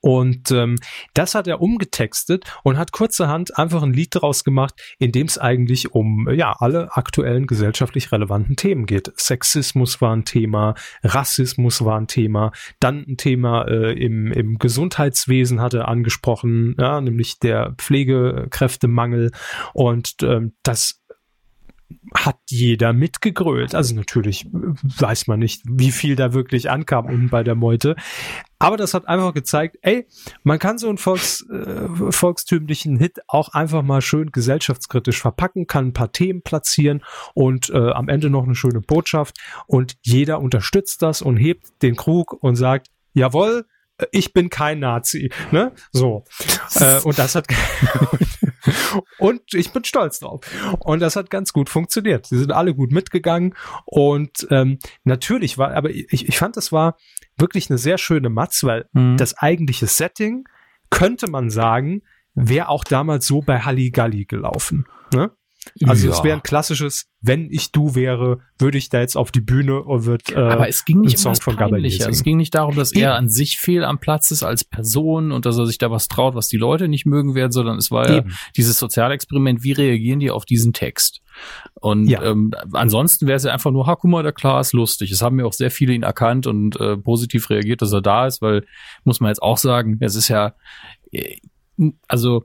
Und 0.00 0.50
ähm, 0.50 0.76
das 1.14 1.34
hat 1.34 1.46
er 1.46 1.60
umgetextet 1.60 2.44
und 2.62 2.78
hat 2.78 2.92
kurzerhand 2.92 3.58
einfach 3.58 3.82
ein 3.82 3.92
Lied 3.92 4.14
daraus 4.14 4.44
gemacht, 4.44 4.74
in 4.98 5.12
dem 5.12 5.26
es 5.26 5.38
eigentlich 5.38 5.92
um 5.92 6.28
ja 6.30 6.52
alle 6.58 6.96
aktuellen 6.96 7.46
gesellschaftlich 7.46 8.12
relevanten 8.12 8.56
Themen 8.56 8.86
geht. 8.86 9.12
Sexismus 9.16 10.00
war 10.00 10.14
ein 10.14 10.24
Thema, 10.24 10.74
Rassismus 11.02 11.84
war 11.84 11.98
ein 11.98 12.06
Thema, 12.06 12.52
dann 12.80 13.04
ein 13.06 13.16
Thema 13.16 13.66
äh, 13.68 13.92
im, 13.92 14.32
im 14.32 14.58
Gesundheitswesen 14.58 15.60
hat 15.60 15.74
er 15.74 15.88
angesprochen, 15.88 16.74
ja, 16.78 17.00
nämlich 17.00 17.38
der 17.38 17.74
Pflegekräftemangel 17.78 19.30
und 19.74 20.16
ähm, 20.22 20.52
das 20.62 21.00
hat 22.14 22.38
jeder 22.48 22.92
mitgegrölt. 22.92 23.74
Also 23.74 23.94
natürlich 23.94 24.46
weiß 24.52 25.26
man 25.26 25.38
nicht, 25.38 25.62
wie 25.68 25.92
viel 25.92 26.16
da 26.16 26.32
wirklich 26.32 26.70
ankam 26.70 27.06
unten 27.06 27.28
bei 27.28 27.44
der 27.44 27.54
Meute. 27.54 27.96
Aber 28.58 28.76
das 28.76 28.94
hat 28.94 29.06
einfach 29.06 29.34
gezeigt, 29.34 29.76
ey, 29.82 30.06
man 30.42 30.58
kann 30.58 30.78
so 30.78 30.88
einen 30.88 30.98
Volks, 30.98 31.46
äh, 31.50 31.88
volkstümlichen 32.10 32.98
Hit 32.98 33.20
auch 33.28 33.50
einfach 33.50 33.82
mal 33.82 34.00
schön 34.00 34.30
gesellschaftskritisch 34.30 35.20
verpacken, 35.20 35.66
kann 35.66 35.88
ein 35.88 35.92
paar 35.92 36.12
Themen 36.12 36.42
platzieren 36.42 37.02
und 37.34 37.70
äh, 37.70 37.90
am 37.90 38.08
Ende 38.08 38.30
noch 38.30 38.44
eine 38.44 38.54
schöne 38.54 38.80
Botschaft. 38.80 39.38
Und 39.66 39.96
jeder 40.02 40.40
unterstützt 40.40 41.02
das 41.02 41.22
und 41.22 41.36
hebt 41.36 41.82
den 41.82 41.96
Krug 41.96 42.32
und 42.32 42.56
sagt, 42.56 42.88
jawohl, 43.12 43.66
ich 44.12 44.32
bin 44.32 44.50
kein 44.50 44.78
Nazi, 44.80 45.30
ne? 45.52 45.72
So. 45.92 46.24
äh, 46.74 47.00
und 47.00 47.18
das 47.18 47.34
hat 47.34 47.46
und 49.18 49.54
ich 49.54 49.72
bin 49.72 49.84
stolz 49.84 50.20
drauf. 50.20 50.40
Und 50.80 51.00
das 51.00 51.16
hat 51.16 51.30
ganz 51.30 51.52
gut 51.52 51.68
funktioniert. 51.68 52.26
Sie 52.26 52.38
sind 52.38 52.52
alle 52.52 52.74
gut 52.74 52.92
mitgegangen 52.92 53.54
und 53.84 54.46
ähm, 54.50 54.78
natürlich 55.04 55.58
war, 55.58 55.74
aber 55.74 55.90
ich, 55.90 56.28
ich 56.28 56.38
fand, 56.38 56.56
das 56.56 56.72
war 56.72 56.96
wirklich 57.36 57.70
eine 57.70 57.78
sehr 57.78 57.98
schöne 57.98 58.28
Matz, 58.30 58.62
weil 58.64 58.88
Mhm. 58.92 59.16
das 59.16 59.36
eigentliche 59.38 59.86
Setting 59.86 60.44
könnte 60.90 61.30
man 61.30 61.50
sagen, 61.50 62.02
wäre 62.34 62.68
auch 62.68 62.84
damals 62.84 63.26
so 63.26 63.40
bei 63.42 63.60
Halligalli 63.60 64.24
gelaufen. 64.26 64.86
Ne? 65.12 65.30
Also 65.84 66.08
es 66.08 66.18
Ja. 66.18 66.24
wäre 66.24 66.36
ein 66.36 66.42
klassisches, 66.42 67.06
wenn 67.20 67.50
ich 67.50 67.72
du 67.72 67.94
wäre, 67.94 68.38
würde 68.58 68.78
ich 68.78 68.88
da 68.88 69.00
jetzt 69.00 69.16
auf 69.16 69.30
die 69.32 69.40
Bühne 69.40 69.82
und 69.82 70.04
würde 70.06 70.34
äh, 70.34 70.38
Aber 70.38 70.68
es 70.68 70.84
ging 70.84 71.00
nicht 71.00 71.16
um 71.16 71.22
Song 71.22 71.32
das 71.32 71.40
von. 71.42 71.56
Es 71.84 72.22
ging 72.22 72.36
nicht 72.36 72.54
darum, 72.54 72.74
dass 72.76 72.92
er 72.92 73.14
an 73.14 73.28
sich 73.28 73.58
fehl 73.58 73.84
am 73.84 73.98
Platz 73.98 74.30
ist 74.30 74.42
als 74.42 74.64
Person 74.64 75.32
und 75.32 75.44
dass 75.44 75.58
er 75.58 75.66
sich 75.66 75.78
da 75.78 75.90
was 75.90 76.08
traut, 76.08 76.34
was 76.34 76.48
die 76.48 76.56
Leute 76.56 76.88
nicht 76.88 77.04
mögen 77.06 77.34
werden, 77.34 77.52
sondern 77.52 77.78
es 77.78 77.90
war 77.90 78.08
ja 78.08 78.16
Eben. 78.18 78.32
dieses 78.56 78.78
Sozialexperiment, 78.78 79.62
wie 79.64 79.72
reagieren 79.72 80.20
die 80.20 80.30
auf 80.30 80.44
diesen 80.44 80.72
Text? 80.72 81.20
Und 81.74 82.06
Ja. 82.08 82.22
ähm, 82.22 82.52
ansonsten 82.72 83.26
wäre 83.26 83.36
es 83.36 83.44
ja 83.44 83.52
einfach 83.52 83.70
nur, 83.72 83.86
ha, 83.86 83.96
guck 83.96 84.10
mal, 84.10 84.22
der 84.22 84.32
Klar 84.32 84.60
ist 84.60 84.72
lustig. 84.72 85.10
Es 85.10 85.20
haben 85.20 85.38
ja 85.38 85.44
auch 85.46 85.52
sehr 85.52 85.70
viele 85.70 85.92
ihn 85.92 86.02
erkannt 86.04 86.46
und 86.46 86.78
äh, 86.80 86.96
positiv 86.96 87.50
reagiert, 87.50 87.82
dass 87.82 87.92
er 87.92 88.02
da 88.02 88.26
ist, 88.26 88.40
weil, 88.40 88.64
muss 89.04 89.20
man 89.20 89.28
jetzt 89.28 89.42
auch 89.42 89.58
sagen, 89.58 89.98
es 90.00 90.14
ist 90.14 90.28
ja, 90.28 90.54
äh, 91.12 91.36
also 92.08 92.44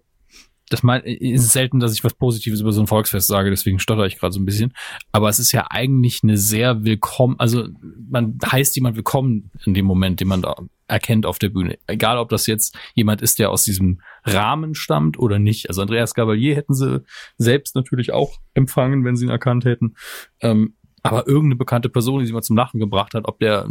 das 0.71 0.83
mein, 0.83 1.01
ist 1.03 1.51
selten, 1.51 1.79
dass 1.79 1.93
ich 1.93 2.03
was 2.03 2.13
Positives 2.13 2.61
über 2.61 2.71
so 2.71 2.81
ein 2.81 2.87
Volksfest 2.87 3.27
sage, 3.27 3.49
deswegen 3.49 3.79
stotter 3.79 4.05
ich 4.05 4.17
gerade 4.17 4.33
so 4.33 4.39
ein 4.39 4.45
bisschen. 4.45 4.73
Aber 5.11 5.29
es 5.29 5.39
ist 5.39 5.51
ja 5.51 5.67
eigentlich 5.69 6.21
eine 6.23 6.37
sehr 6.37 6.83
willkommen, 6.85 7.35
also 7.39 7.67
man 8.09 8.37
heißt 8.43 8.75
jemand 8.75 8.95
willkommen 8.95 9.51
in 9.65 9.73
dem 9.73 9.85
Moment, 9.85 10.19
den 10.19 10.29
man 10.29 10.41
da 10.41 10.55
erkennt 10.87 11.25
auf 11.25 11.39
der 11.39 11.49
Bühne. 11.49 11.77
Egal, 11.87 12.17
ob 12.17 12.29
das 12.29 12.47
jetzt 12.47 12.77
jemand 12.93 13.21
ist, 13.21 13.39
der 13.39 13.49
aus 13.49 13.63
diesem 13.63 14.01
Rahmen 14.23 14.75
stammt 14.75 15.19
oder 15.19 15.39
nicht. 15.39 15.69
Also 15.69 15.81
Andreas 15.81 16.13
Gabalier 16.13 16.55
hätten 16.55 16.73
sie 16.73 17.03
selbst 17.37 17.75
natürlich 17.75 18.11
auch 18.11 18.39
empfangen, 18.53 19.03
wenn 19.05 19.15
sie 19.15 19.25
ihn 19.25 19.31
erkannt 19.31 19.65
hätten. 19.65 19.95
Ähm, 20.41 20.75
aber 21.03 21.27
irgendeine 21.27 21.55
bekannte 21.55 21.89
Person, 21.89 22.19
die 22.19 22.25
sie 22.25 22.33
mal 22.33 22.41
zum 22.41 22.57
Lachen 22.57 22.79
gebracht 22.79 23.13
hat, 23.13 23.27
ob 23.27 23.39
der, 23.39 23.67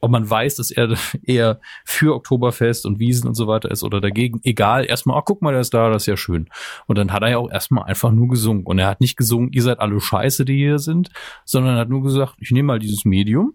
ob 0.00 0.10
man 0.10 0.28
weiß, 0.28 0.56
dass 0.56 0.70
er 0.70 0.94
eher 1.22 1.60
für 1.84 2.14
Oktoberfest 2.14 2.86
und 2.86 2.98
Wiesen 2.98 3.28
und 3.28 3.34
so 3.34 3.46
weiter 3.46 3.70
ist 3.70 3.82
oder 3.82 4.00
dagegen, 4.00 4.40
egal, 4.44 4.84
erstmal, 4.86 5.18
ach 5.18 5.24
guck 5.24 5.42
mal, 5.42 5.52
der 5.52 5.60
ist 5.60 5.74
da, 5.74 5.90
das 5.90 6.02
ist 6.02 6.06
ja 6.06 6.16
schön. 6.16 6.48
Und 6.86 6.98
dann 6.98 7.12
hat 7.12 7.22
er 7.22 7.30
ja 7.30 7.38
auch 7.38 7.50
erstmal 7.50 7.84
einfach 7.84 8.10
nur 8.10 8.28
gesungen. 8.28 8.64
Und 8.64 8.78
er 8.78 8.88
hat 8.88 9.00
nicht 9.00 9.16
gesungen, 9.16 9.52
ihr 9.52 9.62
seid 9.62 9.80
alle 9.80 10.00
scheiße, 10.00 10.44
die 10.44 10.56
hier 10.56 10.78
sind, 10.78 11.10
sondern 11.44 11.76
er 11.76 11.80
hat 11.80 11.88
nur 11.88 12.02
gesagt, 12.02 12.34
ich 12.38 12.50
nehme 12.50 12.66
mal 12.66 12.78
dieses 12.78 13.04
Medium 13.04 13.54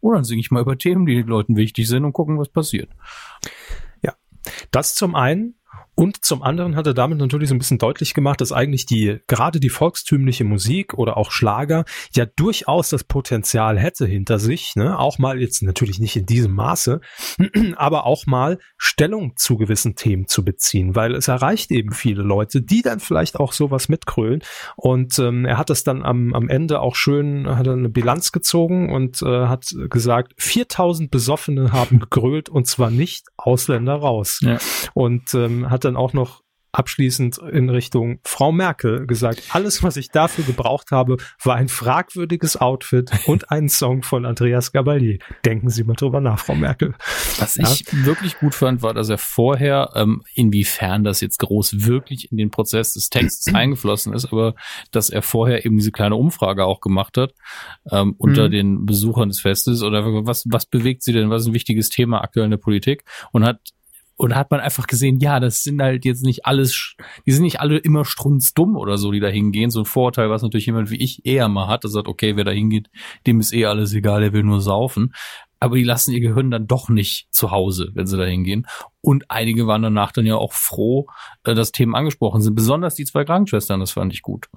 und 0.00 0.14
dann 0.14 0.24
singe 0.24 0.40
ich 0.40 0.50
mal 0.50 0.60
über 0.60 0.76
Themen, 0.78 1.06
die 1.06 1.14
den 1.14 1.26
Leuten 1.26 1.56
wichtig 1.56 1.88
sind 1.88 2.04
und 2.04 2.12
gucken, 2.12 2.38
was 2.38 2.48
passiert. 2.48 2.90
Das 4.70 4.94
zum 4.94 5.14
einen. 5.14 5.54
Und 5.94 6.24
zum 6.24 6.42
anderen 6.42 6.76
hat 6.76 6.86
er 6.86 6.94
damit 6.94 7.18
natürlich 7.18 7.48
so 7.48 7.54
ein 7.54 7.58
bisschen 7.58 7.78
deutlich 7.78 8.14
gemacht, 8.14 8.40
dass 8.40 8.52
eigentlich 8.52 8.86
die, 8.86 9.18
gerade 9.26 9.60
die 9.60 9.68
volkstümliche 9.68 10.44
Musik 10.44 10.94
oder 10.94 11.16
auch 11.16 11.30
Schlager 11.30 11.84
ja 12.12 12.26
durchaus 12.26 12.88
das 12.90 13.04
Potenzial 13.04 13.78
hätte 13.78 14.06
hinter 14.06 14.38
sich, 14.38 14.74
ne? 14.76 14.98
auch 14.98 15.18
mal 15.18 15.40
jetzt 15.40 15.62
natürlich 15.62 15.98
nicht 16.00 16.16
in 16.16 16.26
diesem 16.26 16.52
Maße, 16.52 17.00
aber 17.76 18.06
auch 18.06 18.26
mal 18.26 18.58
Stellung 18.76 19.36
zu 19.36 19.56
gewissen 19.56 19.94
Themen 19.94 20.26
zu 20.26 20.44
beziehen, 20.44 20.96
weil 20.96 21.14
es 21.14 21.28
erreicht 21.28 21.70
eben 21.70 21.92
viele 21.92 22.22
Leute, 22.22 22.62
die 22.62 22.82
dann 22.82 23.00
vielleicht 23.00 23.38
auch 23.38 23.52
sowas 23.52 23.88
mitkrölen. 23.88 24.42
Und 24.76 25.18
ähm, 25.18 25.44
er 25.44 25.58
hat 25.58 25.70
das 25.70 25.84
dann 25.84 26.02
am, 26.02 26.34
am 26.34 26.48
Ende 26.48 26.80
auch 26.80 26.96
schön, 26.96 27.48
hat 27.48 27.66
er 27.66 27.74
eine 27.74 27.88
Bilanz 27.88 28.32
gezogen 28.32 28.92
und 28.92 29.22
äh, 29.22 29.46
hat 29.46 29.74
gesagt, 29.90 30.34
4000 30.38 31.10
Besoffene 31.10 31.72
haben 31.72 32.00
gegrölt 32.00 32.48
und 32.48 32.66
zwar 32.66 32.90
nicht 32.90 33.26
Ausländer 33.36 33.94
raus. 33.94 34.40
Ja. 34.42 34.58
Und 34.94 35.34
ähm, 35.34 35.70
hat 35.70 35.83
dann 35.84 35.96
auch 35.96 36.12
noch 36.12 36.42
abschließend 36.76 37.38
in 37.52 37.70
Richtung 37.70 38.18
Frau 38.24 38.50
Merkel 38.50 39.06
gesagt, 39.06 39.40
alles, 39.50 39.84
was 39.84 39.96
ich 39.96 40.08
dafür 40.10 40.42
gebraucht 40.42 40.90
habe, 40.90 41.18
war 41.44 41.54
ein 41.54 41.68
fragwürdiges 41.68 42.56
Outfit 42.56 43.12
und 43.26 43.52
ein 43.52 43.68
Song 43.68 44.02
von 44.02 44.26
Andreas 44.26 44.72
Gabalier. 44.72 45.18
Denken 45.44 45.70
Sie 45.70 45.84
mal 45.84 45.94
drüber 45.94 46.20
nach, 46.20 46.40
Frau 46.40 46.56
Merkel. 46.56 46.94
Was 47.38 47.54
Ja. 47.54 47.70
ich 47.70 47.84
wirklich 48.04 48.38
gut 48.38 48.56
fand, 48.56 48.82
war, 48.82 48.92
dass 48.92 49.08
er 49.08 49.18
vorher, 49.18 49.90
ähm, 49.94 50.22
inwiefern 50.34 51.04
das 51.04 51.20
jetzt 51.20 51.38
groß 51.38 51.86
wirklich 51.86 52.32
in 52.32 52.38
den 52.38 52.50
Prozess 52.50 52.94
des 52.94 53.08
Textes 53.08 53.54
eingeflossen 53.54 54.12
ist, 54.12 54.24
aber 54.32 54.56
dass 54.90 55.10
er 55.10 55.22
vorher 55.22 55.64
eben 55.64 55.76
diese 55.76 55.92
kleine 55.92 56.16
Umfrage 56.16 56.64
auch 56.64 56.80
gemacht 56.80 57.16
hat 57.18 57.34
ähm, 57.92 58.16
unter 58.18 58.48
Mhm. 58.48 58.50
den 58.50 58.84
Besuchern 58.86 59.28
des 59.28 59.38
Festes 59.38 59.84
oder 59.84 60.02
was, 60.26 60.42
was 60.50 60.66
bewegt 60.66 61.04
sie 61.04 61.12
denn, 61.12 61.30
was 61.30 61.42
ist 61.42 61.48
ein 61.48 61.54
wichtiges 61.54 61.88
Thema 61.88 62.20
aktuell 62.24 62.46
in 62.46 62.50
der 62.50 62.58
Politik 62.58 63.04
und 63.30 63.44
hat 63.44 63.60
und 64.16 64.30
da 64.30 64.36
hat 64.36 64.50
man 64.50 64.60
einfach 64.60 64.86
gesehen, 64.86 65.18
ja, 65.18 65.40
das 65.40 65.62
sind 65.62 65.82
halt 65.82 66.04
jetzt 66.04 66.24
nicht 66.24 66.46
alles, 66.46 66.94
die 67.26 67.32
sind 67.32 67.42
nicht 67.42 67.60
alle 67.60 67.78
immer 67.78 68.04
strunzdumm 68.04 68.76
oder 68.76 68.96
so, 68.96 69.10
die 69.10 69.20
da 69.20 69.28
hingehen. 69.28 69.70
So 69.70 69.80
ein 69.80 69.86
Vorurteil, 69.86 70.30
was 70.30 70.42
natürlich 70.42 70.66
jemand 70.66 70.90
wie 70.90 71.02
ich 71.02 71.26
eher 71.26 71.48
mal 71.48 71.66
hat, 71.66 71.82
der 71.82 71.90
sagt, 71.90 72.06
okay, 72.06 72.36
wer 72.36 72.44
da 72.44 72.52
hingeht, 72.52 72.90
dem 73.26 73.40
ist 73.40 73.52
eh 73.52 73.66
alles 73.66 73.92
egal, 73.92 74.20
der 74.20 74.32
will 74.32 74.44
nur 74.44 74.60
saufen. 74.60 75.12
Aber 75.58 75.76
die 75.76 75.82
lassen 75.82 76.12
ihr 76.12 76.20
Gehirn 76.20 76.50
dann 76.50 76.66
doch 76.66 76.90
nicht 76.90 77.26
zu 77.30 77.50
Hause, 77.50 77.90
wenn 77.94 78.06
sie 78.06 78.18
da 78.18 78.24
hingehen. 78.24 78.66
Und 79.00 79.30
einige 79.30 79.66
waren 79.66 79.82
danach 79.82 80.12
dann 80.12 80.26
ja 80.26 80.36
auch 80.36 80.52
froh, 80.52 81.06
äh, 81.44 81.54
dass 81.54 81.72
Themen 81.72 81.94
angesprochen 81.94 82.42
sind. 82.42 82.54
Besonders 82.54 82.94
die 82.94 83.06
zwei 83.06 83.24
Krankenschwestern, 83.24 83.80
das 83.80 83.92
fand 83.92 84.12
ich 84.12 84.22
gut. 84.22 84.48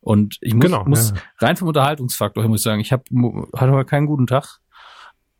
Und 0.00 0.36
ich 0.40 0.54
muss, 0.54 0.64
Genau, 0.64 0.84
muss 0.84 1.10
ja. 1.10 1.16
rein 1.38 1.56
vom 1.56 1.68
Unterhaltungsfaktor 1.68 2.42
her 2.44 2.48
muss 2.50 2.60
ich 2.60 2.64
sagen, 2.64 2.80
ich 2.80 2.92
hab, 2.92 3.06
hatte 3.56 3.72
heute 3.72 3.86
keinen 3.86 4.06
guten 4.06 4.26
Tag. 4.26 4.60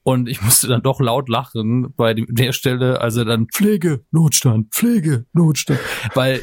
Und 0.03 0.29
ich 0.31 0.41
musste 0.41 0.67
dann 0.67 0.83
doch 0.83 0.99
laut 0.99 1.29
lachen 1.29 1.93
bei 1.95 2.15
der 2.15 2.53
Stelle, 2.53 3.01
als 3.03 3.17
er 3.17 3.27
dann 3.27 3.49
Pflege, 3.49 4.05
Notstand, 4.11 4.73
Pflege, 4.75 5.27
Notstand. 5.35 5.79
Weil 6.15 6.41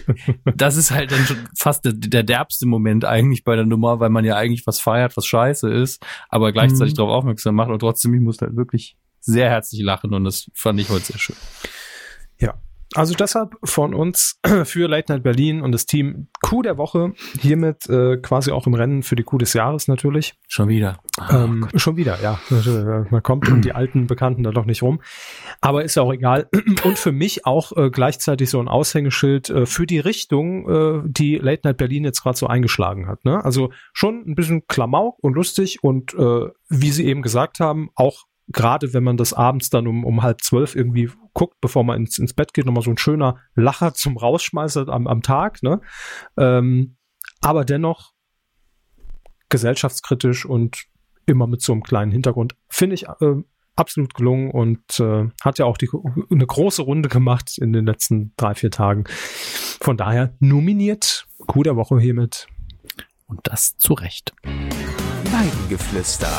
das 0.56 0.76
ist 0.76 0.92
halt 0.92 1.12
dann 1.12 1.26
schon 1.26 1.38
fast 1.58 1.84
der, 1.84 1.94
der 1.94 2.22
derbste 2.24 2.68
Moment 2.68 3.04
eigentlich 3.04 3.44
bei 3.44 3.56
der 3.56 3.66
Nummer, 3.66 4.00
weil 4.00 4.10
man 4.12 4.26
ja 4.26 4.36
eigentlich 4.36 4.68
was 4.68 4.80
feiert, 4.80 5.18
was 5.18 5.26
scheiße 5.26 5.70
ist, 5.72 6.06
aber 6.30 6.52
gleichzeitig 6.52 6.94
Mhm. 6.94 6.98
darauf 6.98 7.12
aufmerksam 7.14 7.56
macht. 7.56 7.70
Und 7.72 7.80
trotzdem, 7.80 8.14
ich 8.14 8.22
musste 8.22 8.46
halt 8.46 8.56
wirklich 8.56 8.96
sehr 9.22 9.50
herzlich 9.50 9.82
lachen 9.82 10.14
und 10.14 10.24
das 10.24 10.50
fand 10.54 10.80
ich 10.80 10.90
heute 10.90 11.06
sehr 11.06 11.20
schön. 11.20 11.36
Also 12.98 13.14
deshalb 13.14 13.56
von 13.64 13.94
uns 13.94 14.40
für 14.64 14.88
Late 14.88 15.14
Night 15.14 15.24
Berlin 15.24 15.62
und 15.62 15.72
das 15.72 15.86
Team 15.86 16.30
Coup 16.42 16.64
der 16.64 16.80
Woche 16.80 17.14
hiermit 17.40 17.88
äh, 17.90 18.18
quasi 18.18 18.52
auch 18.52 18.66
im 18.66 18.74
Rennen 18.74 19.04
für 19.04 19.16
die 19.16 19.22
Coup 19.22 19.38
des 19.38 19.54
Jahres 19.54 19.88
natürlich. 19.88 20.34
Schon 20.48 20.68
wieder. 20.68 20.98
Ähm, 21.30 21.68
schon 21.76 21.96
wieder, 21.96 22.18
ja. 22.24 22.40
Man 23.12 23.22
kommt 23.22 23.50
um 23.50 23.62
die 23.62 23.74
alten 23.74 24.08
Bekannten 24.08 24.42
da 24.42 24.50
doch 24.50 24.66
nicht 24.66 24.82
rum. 24.82 25.00
Aber 25.62 25.84
ist 25.84 25.96
ja 25.96 26.02
auch 26.02 26.12
egal. 26.12 26.50
Und 26.84 26.98
für 26.98 27.12
mich 27.12 27.46
auch 27.46 27.72
äh, 27.78 27.92
gleichzeitig 27.92 28.50
so 28.50 28.60
ein 28.60 28.68
Aushängeschild 28.68 29.52
äh, 29.52 29.66
für 29.68 29.86
die 29.86 30.00
Richtung, 30.00 30.68
äh, 30.68 31.02
die 31.06 31.36
Late 31.36 31.62
Night 31.66 31.78
Berlin 31.78 32.04
jetzt 32.04 32.24
gerade 32.24 32.38
so 32.38 32.48
eingeschlagen 32.48 33.08
hat. 33.08 33.26
Ne? 33.26 33.46
Also 33.46 33.70
schon 33.94 34.24
ein 34.26 34.34
bisschen 34.34 34.66
Klamauk 34.66 35.20
und 35.22 35.36
lustig 35.36 35.84
und 35.84 36.16
äh, 36.16 36.48
wie 36.70 36.92
Sie 36.92 37.06
eben 37.06 37.22
gesagt 37.22 37.60
haben, 37.60 37.90
auch 37.94 38.26
gerade 38.48 38.94
wenn 38.94 39.04
man 39.04 39.18
das 39.18 39.34
abends 39.34 39.70
dann 39.70 39.88
um, 39.88 40.06
um 40.06 40.24
halb 40.24 40.42
zwölf 40.42 40.76
irgendwie 40.76 41.10
guckt, 41.34 41.60
bevor 41.62 41.84
man 41.84 41.98
ins, 41.98 42.18
ins 42.18 42.34
Bett 42.34 42.54
geht, 42.54 42.66
nochmal 42.66 42.84
so 42.84 42.92
ein 42.92 42.98
schöner 42.98 43.38
Lacher 43.56 43.94
zum 43.94 44.18
Rausschmeißer 44.18 44.88
am, 44.88 45.08
am 45.08 45.22
Tag. 45.22 45.62
Ne? 45.64 45.82
Ähm, 46.38 46.96
aber 47.42 47.66
dennoch 47.66 48.14
gesellschaftskritisch 49.50 50.46
und 50.46 50.86
immer 51.26 51.48
mit 51.48 51.62
so 51.62 51.74
einem 51.74 51.84
kleinen 51.84 52.12
Hintergrund. 52.12 52.56
Finde 52.70 52.96
ich 52.96 53.08
äh, 53.08 53.36
absolut 53.76 54.14
gelungen 54.14 54.52
und 54.52 55.00
äh, 55.00 55.30
hat 55.42 55.60
ja 55.60 55.66
auch 55.66 55.78
die, 55.78 55.90
eine 56.32 56.46
große 56.46 56.82
Runde 56.82 57.10
gemacht 57.10 57.58
in 57.58 57.74
den 57.74 57.86
letzten 57.86 58.34
drei, 58.38 58.56
vier 58.56 58.72
Tagen. 58.72 59.04
Von 59.82 59.98
daher 59.98 60.34
nominiert. 60.40 61.26
Coup 61.48 61.64
der 61.64 61.76
Woche 61.76 62.00
hiermit. 62.00 62.48
Und 63.28 63.42
das 63.44 63.78
zu 63.78 63.94
Recht. 63.94 64.34
Weidengeflüster. 64.44 66.32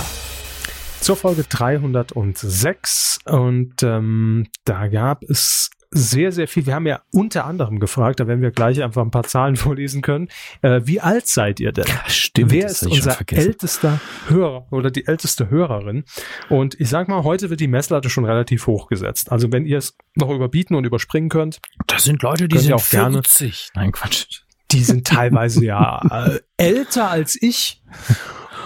Zur 1.01 1.17
Folge 1.17 1.45
306 1.45 3.19
und 3.27 3.83
ähm, 3.83 4.47
da 4.65 4.89
gab 4.89 5.23
es 5.23 5.71
sehr, 5.91 6.33
sehr 6.33 6.49
viel. 6.49 6.67
Wir 6.67 6.75
haben 6.75 6.87
ja 6.87 7.01
unter 7.13 7.47
anderem 7.47 7.81
gefragt, 7.81 8.21
da 8.21 8.27
werden 8.27 8.43
wir 8.43 8.51
gleich 8.51 8.83
einfach 8.83 9.01
ein 9.03 9.11
paar 9.11 9.23
Zahlen 9.23 9.57
vorlesen 9.57 10.03
können. 10.03 10.29
Äh, 10.61 10.83
wie 10.85 11.01
alt 11.01 11.27
seid 11.27 11.61
ihr 11.61 11.73
denn? 11.73 11.87
Stimmt, 12.09 12.51
Wer 12.53 12.67
ist 12.67 12.83
unser 12.87 13.17
ältester 13.33 14.01
Hörer 14.29 14.67
oder 14.71 14.91
die 14.91 15.07
älteste 15.07 15.49
Hörerin? 15.49 16.05
Und 16.51 16.79
ich 16.79 16.91
sag 16.91 17.09
mal, 17.09 17.25
heute 17.25 17.49
wird 17.49 17.61
die 17.61 17.69
Messlatte 17.69 18.11
schon 18.11 18.27
relativ 18.27 18.67
hoch 18.67 18.89
gesetzt. 18.89 19.33
Also 19.33 19.51
wenn 19.51 19.65
ihr 19.65 19.79
es 19.79 19.97
noch 20.15 20.29
überbieten 20.31 20.75
und 20.77 20.85
überspringen 20.85 21.31
könnt, 21.31 21.61
Das 21.87 22.05
sind 22.05 22.23
Leute, 22.23 22.49
die 22.49 22.59
sind 22.59 22.75
auch 22.75 22.89
gerne- 22.91 23.23
40. 23.23 23.71
Nein, 23.75 23.93
Quatsch. 23.93 24.43
die 24.73 24.85
sind 24.85 25.07
teilweise 25.07 25.65
ja 25.65 26.03
äh, 26.29 26.41
älter 26.59 27.09
als 27.11 27.41
ich. 27.41 27.83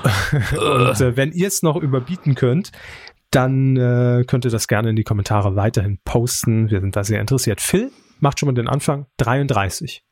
Und 0.02 1.00
äh, 1.00 1.16
wenn 1.16 1.32
ihr 1.32 1.48
es 1.48 1.62
noch 1.62 1.76
überbieten 1.76 2.34
könnt, 2.34 2.72
dann 3.30 3.76
äh, 3.76 4.24
könnt 4.26 4.44
ihr 4.44 4.50
das 4.50 4.68
gerne 4.68 4.90
in 4.90 4.96
die 4.96 5.04
Kommentare 5.04 5.56
weiterhin 5.56 5.98
posten. 6.04 6.70
Wir 6.70 6.80
sind 6.80 6.96
da 6.96 7.04
sehr 7.04 7.20
interessiert. 7.20 7.60
Phil 7.60 7.90
macht 8.20 8.38
schon 8.38 8.46
mal 8.48 8.52
den 8.54 8.68
Anfang. 8.68 9.06
33. 9.18 10.04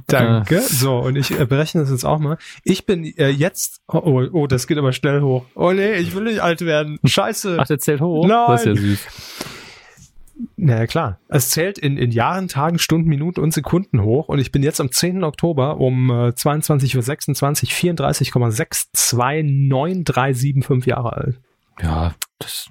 Danke. 0.07 0.61
So, 0.61 0.97
und 0.99 1.15
ich 1.15 1.37
äh, 1.37 1.45
berechne 1.45 1.81
das 1.81 1.89
jetzt 1.89 2.05
auch 2.05 2.19
mal. 2.19 2.37
Ich 2.63 2.85
bin 2.85 3.03
äh, 3.03 3.29
jetzt, 3.29 3.81
oh, 3.87 4.01
oh, 4.03 4.23
oh, 4.31 4.47
das 4.47 4.67
geht 4.67 4.77
aber 4.77 4.93
schnell 4.93 5.21
hoch. 5.21 5.45
Oh 5.55 5.71
nee, 5.73 5.93
ich 5.95 6.15
will 6.15 6.23
nicht 6.23 6.41
alt 6.41 6.61
werden. 6.61 6.99
Scheiße. 7.03 7.57
Ach, 7.59 7.67
der 7.67 7.79
zählt 7.79 8.01
hoch? 8.01 8.27
Nein. 8.27 8.45
Das 8.47 8.61
ist 8.61 8.67
ja 8.67 8.75
süß. 8.75 8.99
Na 10.63 10.77
ja, 10.77 10.85
klar. 10.85 11.19
Es 11.27 11.49
zählt 11.49 11.79
in, 11.79 11.97
in 11.97 12.11
Jahren, 12.11 12.47
Tagen, 12.47 12.77
Stunden, 12.77 13.09
Minuten 13.09 13.39
und 13.39 13.51
Sekunden 13.51 14.03
hoch. 14.03 14.27
Und 14.29 14.37
ich 14.37 14.51
bin 14.51 14.61
jetzt 14.61 14.79
am 14.79 14.91
10. 14.91 15.23
Oktober 15.23 15.77
um 15.79 16.11
äh, 16.11 16.27
22.26 16.29 16.97
Uhr 16.97 17.03
34,629375 17.95 20.87
Jahre 20.89 21.13
alt. 21.13 21.39
Ja, 21.81 22.13
das 22.39 22.69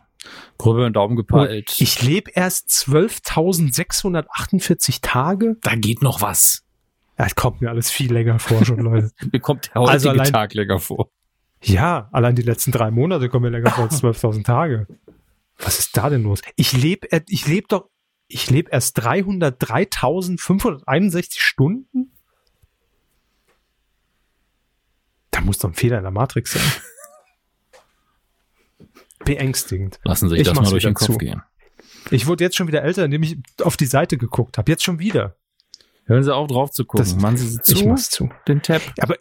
Gröbe 0.59 0.85
und 0.87 0.95
Daumen 0.95 1.17
gepeilt. 1.17 1.75
Ich 1.79 2.03
lebe 2.03 2.31
erst 2.35 2.69
12.648 2.69 4.99
Tage. 5.03 5.57
da 5.63 5.75
geht 5.75 6.03
noch 6.03 6.21
was. 6.23 6.63
Das 7.17 7.35
kommt 7.35 7.61
mir 7.61 7.69
alles 7.71 7.91
viel 7.91 8.13
länger 8.13 8.39
vor 8.39 8.65
schon, 8.65 8.79
Leute. 8.79 9.11
Mir 9.33 9.41
kommt 9.41 9.67
der 9.75 9.81
heutige 9.83 9.93
Also 9.93 10.11
allein- 10.11 10.33
Tag 10.33 10.55
länger 10.55 10.79
vor. 10.79 11.09
Ja, 11.63 12.09
allein 12.13 12.35
die 12.37 12.43
letzten 12.43 12.73
drei 12.73 12.91
Monate 12.91 13.29
kommen 13.29 13.51
mir 13.51 13.59
länger 13.59 13.71
vor 13.71 13.85
als 13.85 14.03
12.000 14.05 14.45
Tage. 14.45 14.87
Was 15.63 15.79
ist 15.79 15.95
da 15.97 16.09
denn 16.11 16.23
los? 16.23 16.41
Ich 16.57 16.73
lebe, 16.73 17.07
ich 17.29 17.47
lebe 17.47 17.67
doch, 17.69 17.89
ich 18.29 18.51
lebe 18.51 18.71
erst 18.71 18.99
303.561 19.01 21.41
Stunden? 21.41 22.17
Da 25.31 25.41
muss 25.43 25.59
doch 25.59 25.69
ein 25.71 25.75
Fehler 25.75 25.99
in 25.99 26.03
der 26.05 26.13
Matrix 26.13 26.53
sein. 26.53 26.63
Beängstigend. 29.25 30.01
Lassen 30.05 30.29
Sie 30.29 30.35
sich 30.37 30.41
Ich 30.43 30.49
das 30.49 30.57
mal 30.57 30.69
durch 30.69 30.83
den 30.85 30.95
Kopf 30.95 31.07
zu. 31.07 31.19
gehen. 31.19 31.43
Ich 32.11 32.27
wurde 32.27 32.43
jetzt 32.45 32.57
schon 32.57 32.69
wieder 32.69 32.83
älter, 32.83 33.05
indem 33.05 33.23
ich 33.23 33.37
auf 33.63 33.77
die 33.77 33.85
Seite 33.87 34.17
geguckt 34.17 34.57
habe. 34.59 34.71
Jetzt 34.71 34.83
schon 34.83 34.99
wieder. 34.99 35.37
Hören 36.07 36.25
Sie 36.25 36.35
auf, 36.35 36.49
drauf 36.49 36.71
zu 36.71 36.85
gucken. 36.87 37.05
Das- 37.05 37.17
Machen 37.21 37.37
Sie 37.37 37.61
zu, 37.61 37.87
mach's 37.87 38.09
zu. 38.11 38.31
den 38.49 38.63
Tab. 38.63 38.81
Aber 39.01 39.17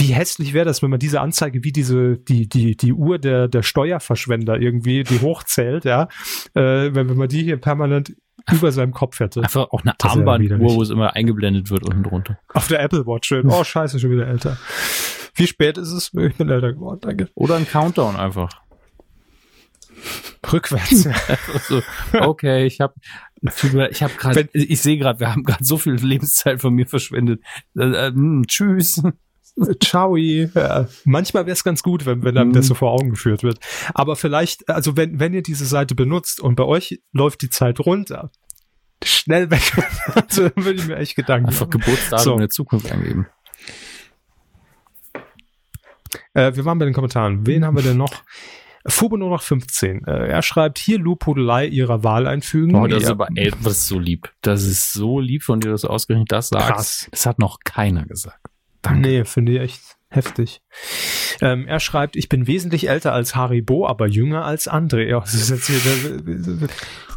wie 0.00 0.14
hässlich 0.14 0.54
wäre 0.54 0.64
das, 0.64 0.82
wenn 0.82 0.90
man 0.90 0.98
diese 0.98 1.20
Anzeige 1.20 1.62
wie 1.62 1.72
diese, 1.72 2.16
die, 2.16 2.48
die, 2.48 2.76
die 2.76 2.92
Uhr 2.92 3.18
der, 3.18 3.48
der 3.48 3.62
Steuerverschwender 3.62 4.58
irgendwie, 4.58 5.04
die 5.04 5.20
hochzählt, 5.20 5.84
ja, 5.84 6.08
äh, 6.54 6.94
wenn, 6.94 7.08
wenn 7.08 7.16
man 7.16 7.28
die 7.28 7.42
hier 7.42 7.58
permanent 7.58 8.16
über 8.50 8.72
seinem 8.72 8.92
Kopf 8.92 9.20
hätte. 9.20 9.42
Einfach 9.42 9.68
auch 9.70 9.82
eine 9.82 9.94
Armbanduhr, 10.02 10.58
wo 10.58 10.82
es 10.82 10.88
immer 10.88 11.14
eingeblendet 11.14 11.70
wird 11.70 11.84
unten 11.84 12.02
drunter. 12.02 12.38
Auf 12.54 12.68
der 12.68 12.80
Apple 12.80 13.06
Watch 13.06 13.28
schön. 13.28 13.46
Oh, 13.48 13.62
scheiße, 13.62 14.00
schon 14.00 14.10
wieder 14.10 14.26
älter. 14.26 14.56
Wie 15.34 15.46
spät 15.46 15.76
ist 15.76 15.92
es? 15.92 16.12
Ich 16.14 16.36
bin 16.36 16.48
älter 16.48 16.72
geworden, 16.72 17.00
danke. 17.02 17.28
Oder 17.34 17.56
ein 17.56 17.68
Countdown 17.68 18.16
einfach. 18.16 18.50
Rückwärts. 20.50 21.04
ja. 21.04 21.14
so, 21.68 21.82
okay, 22.18 22.64
ich 22.64 22.80
habe 22.80 22.94
ich 23.90 24.02
habe 24.02 24.14
gerade 24.16 24.48
ich 24.52 24.80
sehe 24.80 24.96
gerade, 24.96 25.20
wir 25.20 25.30
haben 25.30 25.44
gerade 25.44 25.62
so 25.62 25.76
viel 25.76 25.94
Lebenszeit 25.94 26.60
von 26.60 26.72
mir 26.74 26.86
verschwendet. 26.86 27.42
Äh, 27.76 27.82
äh, 27.82 28.12
hm, 28.12 28.46
tschüss. 28.46 29.02
Ciao. 29.82 30.16
Ja. 30.16 30.88
Manchmal 31.04 31.46
wäre 31.46 31.52
es 31.54 31.64
ganz 31.64 31.82
gut, 31.82 32.06
wenn, 32.06 32.22
wenn 32.22 32.36
einem 32.36 32.52
das 32.52 32.66
so 32.66 32.74
vor 32.74 32.92
Augen 32.92 33.10
geführt 33.10 33.42
wird. 33.42 33.58
Aber 33.94 34.16
vielleicht, 34.16 34.68
also 34.68 34.96
wenn, 34.96 35.20
wenn 35.20 35.34
ihr 35.34 35.42
diese 35.42 35.66
Seite 35.66 35.94
benutzt 35.94 36.40
und 36.40 36.54
bei 36.56 36.64
euch 36.64 37.00
läuft 37.12 37.42
die 37.42 37.50
Zeit 37.50 37.80
runter, 37.80 38.30
schnell 39.04 39.50
weg. 39.50 39.62
also 40.14 40.48
dann 40.48 40.64
würde 40.64 40.80
ich 40.80 40.86
mir 40.86 40.96
echt 40.96 41.16
Gedanken 41.16 41.46
Einfach 41.48 41.66
machen. 41.66 41.80
Geburtsdatum 41.80 42.24
So. 42.24 42.32
in 42.34 42.38
der 42.40 42.48
Zukunft 42.50 42.90
eingeben. 42.90 43.26
Äh, 46.34 46.54
wir 46.54 46.64
waren 46.64 46.78
bei 46.78 46.84
den 46.84 46.94
Kommentaren. 46.94 47.46
Wen 47.46 47.64
haben 47.64 47.76
wir 47.76 47.82
denn 47.82 47.96
noch? 47.96 48.12
Fubo 48.86 49.16
nur 49.16 49.28
noch 49.28 49.42
15. 49.42 50.04
Äh, 50.06 50.28
er 50.28 50.42
schreibt, 50.42 50.78
hier 50.78 50.98
Lobhudelei 50.98 51.66
ihrer 51.66 52.02
Wahl 52.02 52.26
einfügen. 52.26 52.74
Oh, 52.74 52.86
das 52.86 53.02
ist 53.02 53.10
aber, 53.10 53.28
ey, 53.34 53.50
das 53.62 53.72
ist 53.72 53.88
so 53.88 53.98
lieb. 53.98 54.32
Das 54.40 54.64
ist 54.64 54.92
so 54.92 55.20
lieb 55.20 55.42
von 55.42 55.60
dir, 55.60 55.70
dass 55.70 55.82
du 55.82 55.88
ausgerechnet 55.88 56.32
das 56.32 56.48
sagst. 56.48 56.66
Krass. 56.68 57.08
Das 57.10 57.26
hat 57.26 57.38
noch 57.38 57.58
keiner 57.64 58.06
gesagt. 58.06 58.40
Nee, 58.88 59.24
finde 59.24 59.52
ich 59.52 59.60
echt, 59.60 60.00
Heftig. 60.12 60.60
Ähm, 61.40 61.68
er 61.68 61.78
schreibt, 61.78 62.16
ich 62.16 62.28
bin 62.28 62.48
wesentlich 62.48 62.88
älter 62.88 63.12
als 63.12 63.36
Haribo, 63.36 63.86
aber 63.86 64.08
jünger 64.08 64.44
als 64.44 64.68
André. 64.68 65.04
Ja, 65.04 65.20
das 65.20 65.34
ist 65.34 65.50
jetzt 65.50 65.66
hier 65.68 65.78
der, 65.78 66.68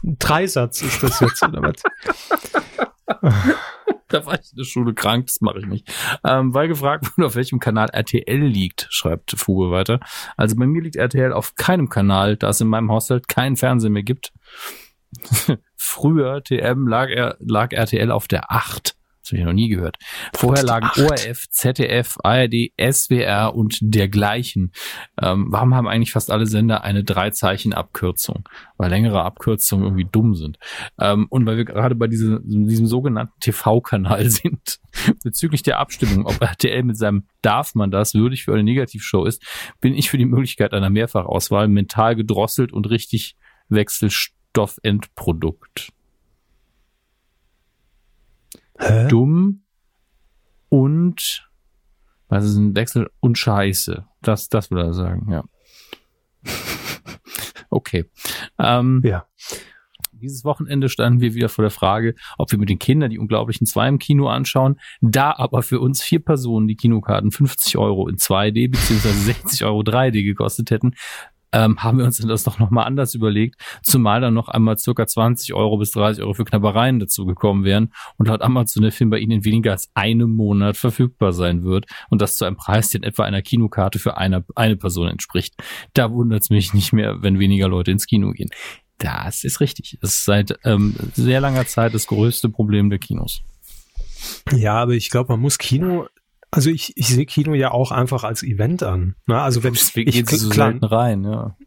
ein 0.04 0.18
Dreisatz 0.20 0.84
ist 0.84 1.02
das 1.02 1.20
jetzt, 1.20 1.44
oder 1.44 1.62
was? 1.64 1.82
Da 4.10 4.28
war 4.28 4.36
ich 4.36 4.52
in 4.52 4.58
der 4.58 4.64
Schule 4.66 4.94
krank, 4.94 5.26
das 5.26 5.42
mache 5.42 5.58
ich 5.58 5.66
nicht. 5.66 5.92
Ähm, 6.24 6.54
weil 6.54 6.68
gefragt 6.68 7.18
wurde, 7.18 7.26
auf 7.26 7.36
welchem 7.36 7.60
Kanal 7.60 7.90
RTL 7.92 8.46
liegt, 8.46 8.86
schreibt 8.92 9.32
Fuge 9.32 9.72
weiter. 9.72 10.00
Also 10.38 10.56
bei 10.56 10.68
mir 10.68 10.84
liegt 10.84 10.98
RTL 10.98 11.34
auf 11.34 11.56
keinem 11.56 11.90
Kanal, 11.90 12.38
da 12.38 12.50
es 12.50 12.62
in 12.62 12.68
meinem 12.68 12.92
Haushalt 12.92 13.28
keinen 13.28 13.58
Fernseher 13.58 13.90
mehr 13.90 14.04
gibt. 14.04 14.32
Früher, 15.76 16.44
TM, 16.44 16.88
lag, 16.88 17.10
lag 17.40 17.74
RTL 17.74 18.12
auf 18.12 18.28
der 18.28 18.52
8. 18.52 18.96
Das 19.24 19.32
habe 19.32 19.40
ich 19.40 19.46
noch 19.46 19.54
nie 19.54 19.70
gehört. 19.70 19.96
Vorher 20.36 20.66
lagen 20.66 20.90
ORF, 21.02 21.50
ZDF, 21.50 22.18
ARD, 22.24 22.74
SWR 22.78 23.56
und 23.56 23.78
dergleichen. 23.80 24.74
Ähm, 25.22 25.46
warum 25.50 25.74
haben 25.74 25.88
eigentlich 25.88 26.12
fast 26.12 26.30
alle 26.30 26.46
Sender 26.46 26.84
eine 26.84 27.06
Drei-Zeichen-Abkürzung? 27.06 28.50
Weil 28.76 28.90
längere 28.90 29.24
Abkürzungen 29.24 29.86
irgendwie 29.86 30.10
dumm 30.12 30.36
sind. 30.36 30.60
Ähm, 31.00 31.28
und 31.30 31.46
weil 31.46 31.56
wir 31.56 31.64
gerade 31.64 31.96
bei 31.96 32.08
diesem, 32.08 32.42
diesem 32.44 32.86
sogenannten 32.86 33.40
TV-Kanal 33.40 34.30
sind, 34.30 34.82
bezüglich 35.24 35.64
der 35.64 35.80
Abstimmung, 35.80 36.26
ob 36.26 36.42
RTL 36.42 36.84
mit 36.84 36.98
seinem 36.98 37.26
Darf 37.42 37.76
man 37.76 37.92
das 37.92 38.14
würdig 38.14 38.44
für 38.44 38.52
eine 38.52 38.64
Negativshow 38.64 39.24
ist, 39.24 39.42
bin 39.80 39.96
ich 39.96 40.10
für 40.10 40.18
die 40.18 40.26
Möglichkeit 40.26 40.74
einer 40.74 40.90
Mehrfachauswahl 40.90 41.70
mental 41.70 42.18
gedrosselt 42.18 42.74
und 42.74 42.90
richtig 42.90 43.38
Wechselstoffendprodukt. 43.70 45.94
Hä? 48.80 49.08
dumm 49.08 49.64
und 50.70 51.48
was 52.28 52.46
ist 52.46 52.56
ein 52.56 52.76
Wechsel 52.76 53.12
und 53.20 53.38
Scheiße. 53.38 54.06
Das, 54.22 54.50
das 54.50 54.72
will 54.72 54.80
er 54.80 54.94
sagen, 54.94 55.32
ja. 55.32 55.44
okay. 57.70 58.06
Ähm, 58.58 59.02
Ja. 59.04 59.28
dieses 60.12 60.44
Wochenende 60.44 60.90
standen 60.90 61.22
wir 61.22 61.36
wieder 61.36 61.50
vor 61.50 61.64
der 61.64 61.70
Frage, 61.70 62.16
ob 62.38 62.52
wir 62.52 62.58
mit 62.58 62.70
den 62.70 62.80
Kindern 62.80 63.12
die 63.12 63.20
Unglaublichen 63.20 63.68
zwei 63.68 63.88
im 63.88 64.00
Kino 64.00 64.30
anschauen. 64.30 64.80
Da 65.02 65.32
aber 65.36 65.62
für 65.62 65.80
uns 65.80 66.02
vier 66.02 66.20
Personen 66.22 66.68
die 66.68 66.76
Kinokarten 66.76 67.32
50 67.32 67.78
Euro 67.78 68.08
in 68.08 68.16
2D 68.16 68.72
beziehungsweise 68.72 69.20
60 69.20 69.66
Euro 69.66 69.82
3D 69.82 70.24
gekostet 70.24 70.72
hätten, 70.72 70.96
ähm, 71.54 71.82
haben 71.82 72.00
wir 72.00 72.06
uns 72.06 72.18
das 72.18 72.44
doch 72.44 72.60
nochmal 72.60 72.86
anders 72.86 73.14
überlegt, 73.14 73.56
zumal 73.84 74.20
dann 74.20 74.34
noch 74.34 74.50
einmal 74.50 74.78
circa 74.78 75.08
20 75.08 75.54
Euro 75.54 75.78
bis 75.78 75.92
30 75.92 76.24
Euro 76.24 76.34
für 76.34 76.44
Knabbereien 76.44 77.00
dazu 77.00 77.26
gekommen 77.26 77.64
wären 77.64 77.94
und 78.18 78.28
laut 78.28 78.42
Amazon 78.42 78.84
der 78.84 78.92
Film 78.92 79.10
bei 79.10 79.20
Ihnen 79.20 79.32
in 79.32 79.46
weniger 79.46 79.72
als 79.72 79.90
einem 79.94 80.36
Monat 80.36 80.76
verfügbar 80.76 81.32
sein 81.32 81.64
wird 81.64 81.86
und 82.10 82.22
das 82.22 82.36
zu 82.36 82.46
einem 82.46 82.58
Preis, 82.58 82.90
der 82.90 83.02
in 83.02 83.08
etwa 83.08 83.24
einer 83.24 83.42
Kinokarte 83.42 84.00
für 84.00 84.18
eine, 84.18 84.44
eine 84.56 84.76
Person 84.76 85.08
entspricht. 85.08 85.56
Da 85.94 86.12
wundert 86.12 86.42
es 86.42 86.50
mich 86.50 86.74
nicht 86.74 86.92
mehr, 86.92 87.22
wenn 87.22 87.40
weniger 87.40 87.68
Leute 87.68 87.92
ins 87.92 88.08
Kino 88.08 88.32
gehen. 88.32 88.50
Das 88.98 89.44
ist 89.44 89.60
richtig. 89.60 89.98
Das 90.02 90.12
ist 90.12 90.26
seit 90.26 90.58
ähm, 90.64 90.96
sehr 91.14 91.42
langer 91.42 91.66
Zeit 91.66 91.94
das 91.94 92.08
größte 92.08 92.50
Problem 92.50 92.90
der 92.90 93.00
Kinos. 93.00 93.42
Ja, 94.52 94.76
aber 94.76 94.94
ich 94.94 95.10
glaube, 95.10 95.34
man 95.34 95.42
muss 95.42 95.58
Kino, 95.58 96.08
also 96.54 96.70
ich, 96.70 96.94
ich 96.96 97.08
sehe 97.08 97.26
Kino 97.26 97.56
ja 97.56 97.72
auch 97.72 97.92
einfach 97.92 98.24
als 98.24 98.44
Event 98.44 98.84
an. 98.84 99.16
Ne? 99.26 99.42
Also 99.42 99.64
wenn 99.64 99.74
Deswegen 99.74 100.08
ich 100.08 100.30
sie 100.30 100.36
so 100.36 100.50
klar, 100.50 100.76
rein, 100.84 101.24
ja. 101.24 101.58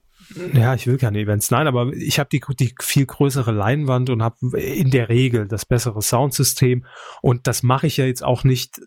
ja, 0.53 0.75
ich 0.75 0.87
will 0.87 0.97
keine 0.97 1.19
Events. 1.19 1.51
Nein, 1.51 1.67
aber 1.67 1.93
ich 1.93 2.21
habe 2.21 2.29
die, 2.31 2.41
die 2.61 2.73
viel 2.81 3.05
größere 3.05 3.51
Leinwand 3.51 4.11
und 4.11 4.23
habe 4.23 4.37
in 4.61 4.93
der 4.93 5.09
Regel 5.09 5.49
das 5.49 5.67
bessere 5.67 6.03
Soundsystem 6.03 6.85
und 7.21 7.49
das 7.49 7.65
mache 7.65 7.89
ich 7.89 7.97
ja 7.97 8.07
jetzt 8.07 8.23
auch 8.23 8.45
nicht 8.45 8.81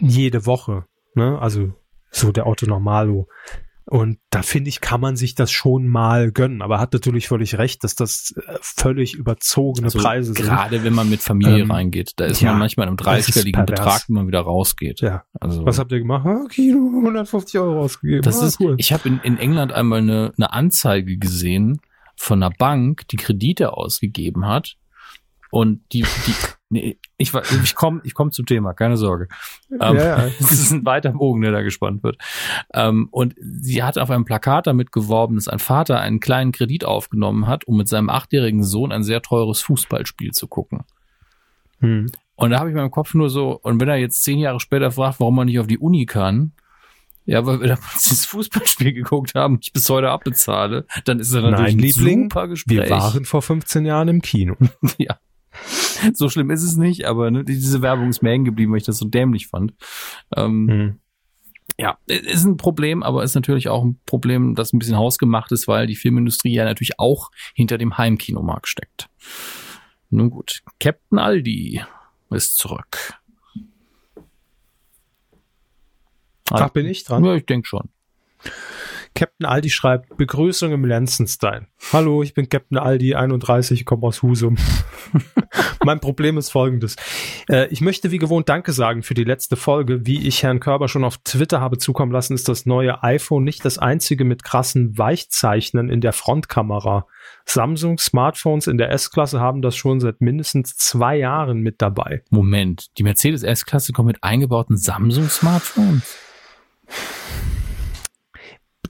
jede 0.00 0.46
Woche. 0.46 0.84
Ne? 1.16 1.40
Also 1.40 1.72
so 2.12 2.30
der 2.30 2.46
Otto 2.46 2.66
Normalo. 2.66 3.26
Und 3.86 4.18
da 4.30 4.42
finde 4.42 4.68
ich, 4.68 4.80
kann 4.80 5.00
man 5.00 5.16
sich 5.16 5.34
das 5.34 5.50
schon 5.50 5.88
mal 5.88 6.30
gönnen. 6.30 6.62
Aber 6.62 6.76
er 6.76 6.80
hat 6.80 6.92
natürlich 6.92 7.28
völlig 7.28 7.58
recht, 7.58 7.82
dass 7.84 7.94
das 7.94 8.32
äh, 8.36 8.56
völlig 8.60 9.14
überzogene 9.14 9.86
Also 9.86 9.98
Preise 9.98 10.34
sind. 10.34 10.44
gerade 10.44 10.84
wenn 10.84 10.94
man 10.94 11.10
mit 11.10 11.20
Familie 11.20 11.62
Ähm, 11.64 11.70
reingeht, 11.70 12.12
da 12.16 12.26
ist 12.26 12.40
ja, 12.40 12.50
man 12.50 12.60
manchmal 12.60 12.84
in 12.84 12.88
einem 12.90 12.96
das 12.98 13.18
ist 13.20 13.34
dreistelligen. 13.34 13.66
Betrag, 13.66 14.04
wenn 14.08 14.14
man 14.14 14.26
wieder 14.28 14.40
rausgeht. 14.40 15.00
Ja. 15.00 15.24
Also 15.40 15.66
Was 15.66 15.78
habt 15.78 15.90
ihr 15.92 15.98
gemacht? 15.98 16.26
Ah, 16.26 16.44
Kino, 16.48 16.78
150 17.00 17.58
Euro 17.60 17.80
ausgegeben. 17.80 18.22
das 18.22 18.40
ah, 18.40 18.46
ist, 18.46 18.60
cool. 18.60 18.74
ich 18.78 18.92
habe 18.92 19.08
in, 19.08 19.18
in 19.24 19.38
England 19.38 19.72
einmal 19.72 19.98
eine, 19.98 20.32
eine 20.36 20.52
Anzeige 20.52 21.18
gesehen 21.18 21.80
von 22.16 22.42
einer 22.42 22.52
Bank, 22.56 23.08
die 23.08 23.16
Kredite 23.16 23.72
ausgegeben 23.72 24.46
hat 24.46 24.76
und 25.52 25.82
die, 25.92 26.00
die 26.26 26.34
nee, 26.70 26.98
ich 27.18 27.34
war, 27.34 27.42
ich 27.62 27.74
komme, 27.74 28.00
ich 28.04 28.14
komme 28.14 28.30
zum 28.30 28.46
Thema, 28.46 28.72
keine 28.72 28.96
Sorge. 28.96 29.28
Ähm, 29.70 29.96
ja, 29.96 30.02
ja. 30.02 30.24
Es 30.40 30.50
ist 30.50 30.72
ein 30.72 30.86
weiter 30.86 31.10
Bogen, 31.12 31.42
der 31.42 31.52
da 31.52 31.60
gespannt 31.60 32.02
wird. 32.02 32.16
Ähm, 32.72 33.08
und 33.10 33.34
sie 33.38 33.82
hat 33.82 33.98
auf 33.98 34.10
einem 34.10 34.24
Plakat 34.24 34.66
damit 34.66 34.92
geworben, 34.92 35.34
dass 35.34 35.48
ein 35.48 35.58
Vater 35.58 36.00
einen 36.00 36.20
kleinen 36.20 36.52
Kredit 36.52 36.86
aufgenommen 36.86 37.46
hat, 37.46 37.66
um 37.66 37.76
mit 37.76 37.86
seinem 37.86 38.08
achtjährigen 38.08 38.64
Sohn 38.64 38.92
ein 38.92 39.02
sehr 39.02 39.20
teures 39.20 39.60
Fußballspiel 39.60 40.30
zu 40.30 40.48
gucken. 40.48 40.84
Hm. 41.80 42.06
Und 42.34 42.50
da 42.50 42.58
habe 42.58 42.70
ich 42.70 42.72
in 42.72 42.78
meinem 42.78 42.90
Kopf 42.90 43.12
nur 43.12 43.28
so, 43.28 43.60
und 43.60 43.78
wenn 43.78 43.90
er 43.90 43.96
jetzt 43.96 44.24
zehn 44.24 44.38
Jahre 44.38 44.58
später 44.58 44.90
fragt, 44.90 45.20
warum 45.20 45.36
man 45.36 45.48
nicht 45.48 45.60
auf 45.60 45.66
die 45.66 45.78
Uni 45.78 46.06
kann, 46.06 46.52
ja, 47.26 47.44
weil 47.44 47.60
wir 47.60 47.68
damals 47.68 48.04
dieses 48.04 48.24
Fußballspiel 48.24 48.92
geguckt 48.94 49.34
haben, 49.34 49.58
ich 49.60 49.74
bis 49.74 49.90
heute 49.90 50.08
abbezahle, 50.08 50.86
dann 51.04 51.20
ist 51.20 51.34
er 51.34 51.42
natürlich 51.42 51.74
Nein, 51.74 51.76
ein 51.76 51.78
Liebling, 51.78 52.22
super 52.30 52.48
Gespräch. 52.48 52.88
Wir 52.88 52.90
waren 52.90 53.26
vor 53.26 53.42
15 53.42 53.84
Jahren 53.84 54.08
im 54.08 54.22
Kino. 54.22 54.56
ja. 54.96 55.18
So 56.14 56.28
schlimm 56.28 56.50
ist 56.50 56.62
es 56.62 56.76
nicht, 56.76 57.04
aber 57.04 57.30
ne, 57.30 57.44
diese 57.44 57.80
Werbung 57.80 58.08
ist 58.08 58.22
mir 58.22 58.30
hängen 58.30 58.44
geblieben, 58.44 58.72
weil 58.72 58.78
ich 58.78 58.86
das 58.86 58.98
so 58.98 59.06
dämlich 59.06 59.46
fand. 59.46 59.72
Ähm, 60.36 60.68
Hm. 60.68 61.00
ja, 61.78 61.98
ist 62.06 62.44
ein 62.44 62.56
Problem, 62.56 63.02
aber 63.02 63.22
ist 63.22 63.34
natürlich 63.34 63.68
auch 63.68 63.84
ein 63.84 64.00
Problem, 64.04 64.54
das 64.54 64.72
ein 64.72 64.78
bisschen 64.78 64.96
hausgemacht 64.96 65.52
ist, 65.52 65.68
weil 65.68 65.86
die 65.86 65.96
Filmindustrie 65.96 66.52
ja 66.52 66.64
natürlich 66.64 66.98
auch 66.98 67.30
hinter 67.54 67.78
dem 67.78 67.98
Heimkinomarkt 67.98 68.66
steckt. 68.66 69.08
Nun 70.10 70.30
gut, 70.30 70.62
Captain 70.80 71.18
Aldi 71.18 71.82
ist 72.30 72.58
zurück. 72.58 73.14
Ach, 76.50 76.70
bin 76.70 76.86
ich 76.86 77.04
dran? 77.04 77.24
Ja, 77.24 77.34
ich 77.34 77.46
denke 77.46 77.66
schon. 77.66 77.88
Captain 79.14 79.46
Aldi 79.46 79.70
schreibt, 79.70 80.16
Begrüßung 80.16 80.72
im 80.72 80.84
Lenzen-Style. 80.84 81.66
Hallo, 81.92 82.22
ich 82.22 82.34
bin 82.34 82.48
Captain 82.48 82.78
Aldi, 82.78 83.14
31, 83.14 83.84
komme 83.84 84.04
aus 84.04 84.22
Husum. 84.22 84.56
mein 85.84 86.00
Problem 86.00 86.38
ist 86.38 86.50
folgendes. 86.50 86.96
Äh, 87.48 87.66
ich 87.68 87.80
möchte 87.80 88.10
wie 88.10 88.18
gewohnt 88.18 88.48
Danke 88.48 88.72
sagen 88.72 89.02
für 89.02 89.14
die 89.14 89.24
letzte 89.24 89.56
Folge. 89.56 90.06
Wie 90.06 90.26
ich 90.26 90.42
Herrn 90.42 90.60
Körber 90.60 90.88
schon 90.88 91.04
auf 91.04 91.18
Twitter 91.18 91.60
habe 91.60 91.78
zukommen 91.78 92.12
lassen, 92.12 92.34
ist 92.34 92.48
das 92.48 92.66
neue 92.66 93.02
iPhone 93.02 93.44
nicht 93.44 93.64
das 93.64 93.78
einzige 93.78 94.24
mit 94.24 94.44
krassen 94.44 94.96
Weichzeichnen 94.96 95.88
in 95.88 96.00
der 96.00 96.12
Frontkamera. 96.12 97.06
Samsung 97.44 97.98
Smartphones 97.98 98.66
in 98.66 98.78
der 98.78 98.90
S-Klasse 98.90 99.40
haben 99.40 99.62
das 99.62 99.76
schon 99.76 100.00
seit 100.00 100.20
mindestens 100.20 100.76
zwei 100.76 101.16
Jahren 101.16 101.60
mit 101.60 101.82
dabei. 101.82 102.22
Moment, 102.30 102.96
die 102.98 103.02
Mercedes 103.02 103.42
S-Klasse 103.42 103.92
kommt 103.92 104.06
mit 104.06 104.22
eingebauten 104.24 104.76
Samsung-Smartphones? 104.76 106.16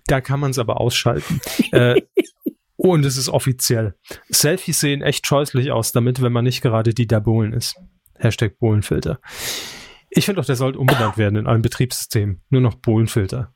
Da 0.06 0.20
kann 0.20 0.40
man 0.40 0.50
es 0.50 0.58
aber 0.58 0.80
ausschalten. 0.80 1.40
äh, 1.72 2.00
und 2.76 3.04
es 3.04 3.16
ist 3.16 3.28
offiziell. 3.28 3.94
Selfies 4.28 4.80
sehen 4.80 5.02
echt 5.02 5.26
scheußlich 5.26 5.70
aus 5.70 5.92
damit, 5.92 6.22
wenn 6.22 6.32
man 6.32 6.44
nicht 6.44 6.62
gerade 6.62 6.94
die 6.94 7.06
der 7.06 7.20
Bohlen 7.20 7.52
ist. 7.52 7.76
Hashtag 8.18 8.58
Bohlenfilter. 8.58 9.20
Ich 10.10 10.26
finde 10.26 10.40
doch, 10.40 10.46
der 10.46 10.56
sollte 10.56 10.78
umbenannt 10.78 11.16
werden 11.16 11.36
in 11.36 11.46
allen 11.46 11.62
Betriebssystemen. 11.62 12.42
Nur 12.50 12.60
noch 12.60 12.74
Bohlenfilter. 12.74 13.54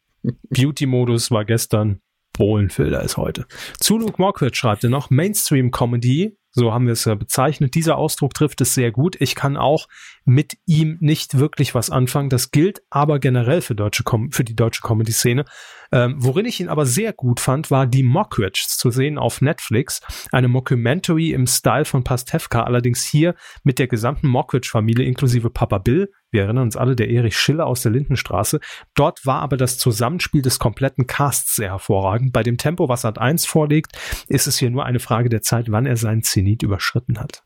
Beauty-Modus 0.51 1.31
war 1.31 1.45
gestern, 1.45 2.01
Bohlenfilter 2.33 3.03
ist 3.03 3.17
heute. 3.17 3.47
Zu 3.79 3.99
Luke 3.99 4.21
Mockridge 4.21 4.57
schreibt 4.57 4.85
er 4.85 4.91
noch, 4.91 5.11
Mainstream-Comedy, 5.11 6.37
so 6.51 6.73
haben 6.73 6.87
wir 6.87 6.95
es 6.95 7.05
ja 7.05 7.15
bezeichnet. 7.15 7.75
Dieser 7.75 7.97
Ausdruck 7.97 8.35
trifft 8.35 8.61
es 8.61 8.75
sehr 8.75 8.91
gut. 8.91 9.17
Ich 9.21 9.35
kann 9.35 9.57
auch 9.57 9.87
mit 10.27 10.59
ihm 10.67 10.99
nicht 11.01 11.39
wirklich 11.39 11.75
was 11.75 11.89
anfangen. 11.89 12.29
Das 12.29 12.51
gilt 12.51 12.83
aber 12.91 13.21
generell 13.21 13.63
für, 13.63 13.75
deutsche 13.75 14.03
Com 14.03 14.33
für 14.33 14.45
die 14.45 14.57
deutsche 14.57 14.83
Comedy-Szene. 14.83 15.45
Ähm, 15.93 16.17
worin 16.19 16.47
ich 16.47 16.59
ihn 16.61 16.69
aber 16.69 16.85
sehr 16.85 17.13
gut 17.13 17.39
fand, 17.39 17.71
war 17.71 17.87
die 17.87 18.03
Mockridge 18.03 18.67
zu 18.69 18.91
sehen 18.91 19.19
auf 19.19 19.41
Netflix. 19.41 20.01
Eine 20.33 20.49
Mockumentary 20.49 21.31
im 21.31 21.47
Style 21.47 21.85
von 21.85 22.03
Pastewka, 22.03 22.65
allerdings 22.65 23.05
hier 23.05 23.37
mit 23.63 23.79
der 23.79 23.87
gesamten 23.87 24.27
Mockridge-Familie 24.27 25.07
inklusive 25.07 25.49
Papa 25.49 25.79
Bill. 25.79 26.11
Wir 26.33 26.43
erinnern 26.43 26.65
uns 26.65 26.77
alle, 26.77 26.97
der 26.97 27.09
Erich 27.09 27.39
Schiller 27.39 27.67
aus 27.67 27.83
der 27.83 27.93
Lindenstraße. 27.93 28.59
Dort 28.95 29.25
war 29.25 29.43
aber 29.43 29.57
das 29.57 29.79
Zusammenspiel 29.79 30.43
des 30.43 30.59
kompletten 30.59 31.07
Casts 31.07 31.55
sehr 31.55 31.71
hervorragend. 31.71 32.33
Bei 32.33 32.43
dem 32.43 32.59
Tempo, 32.59 32.89
was 32.89 33.03
Sat 33.03 33.19
1 33.19 33.47
vorlegt, 33.47 33.93
ist 34.27 34.49
es 34.49 34.59
hier 34.59 34.71
nur 34.71 34.85
eine 34.85 34.99
Frage 34.99 35.29
der 35.29 35.43
Zeit, 35.43 35.71
wann 35.71 35.87
er 35.87 35.97
seinen 35.97 36.25
Zenit 36.25 36.65
überschritten 36.65 37.21
hat. 37.21 37.46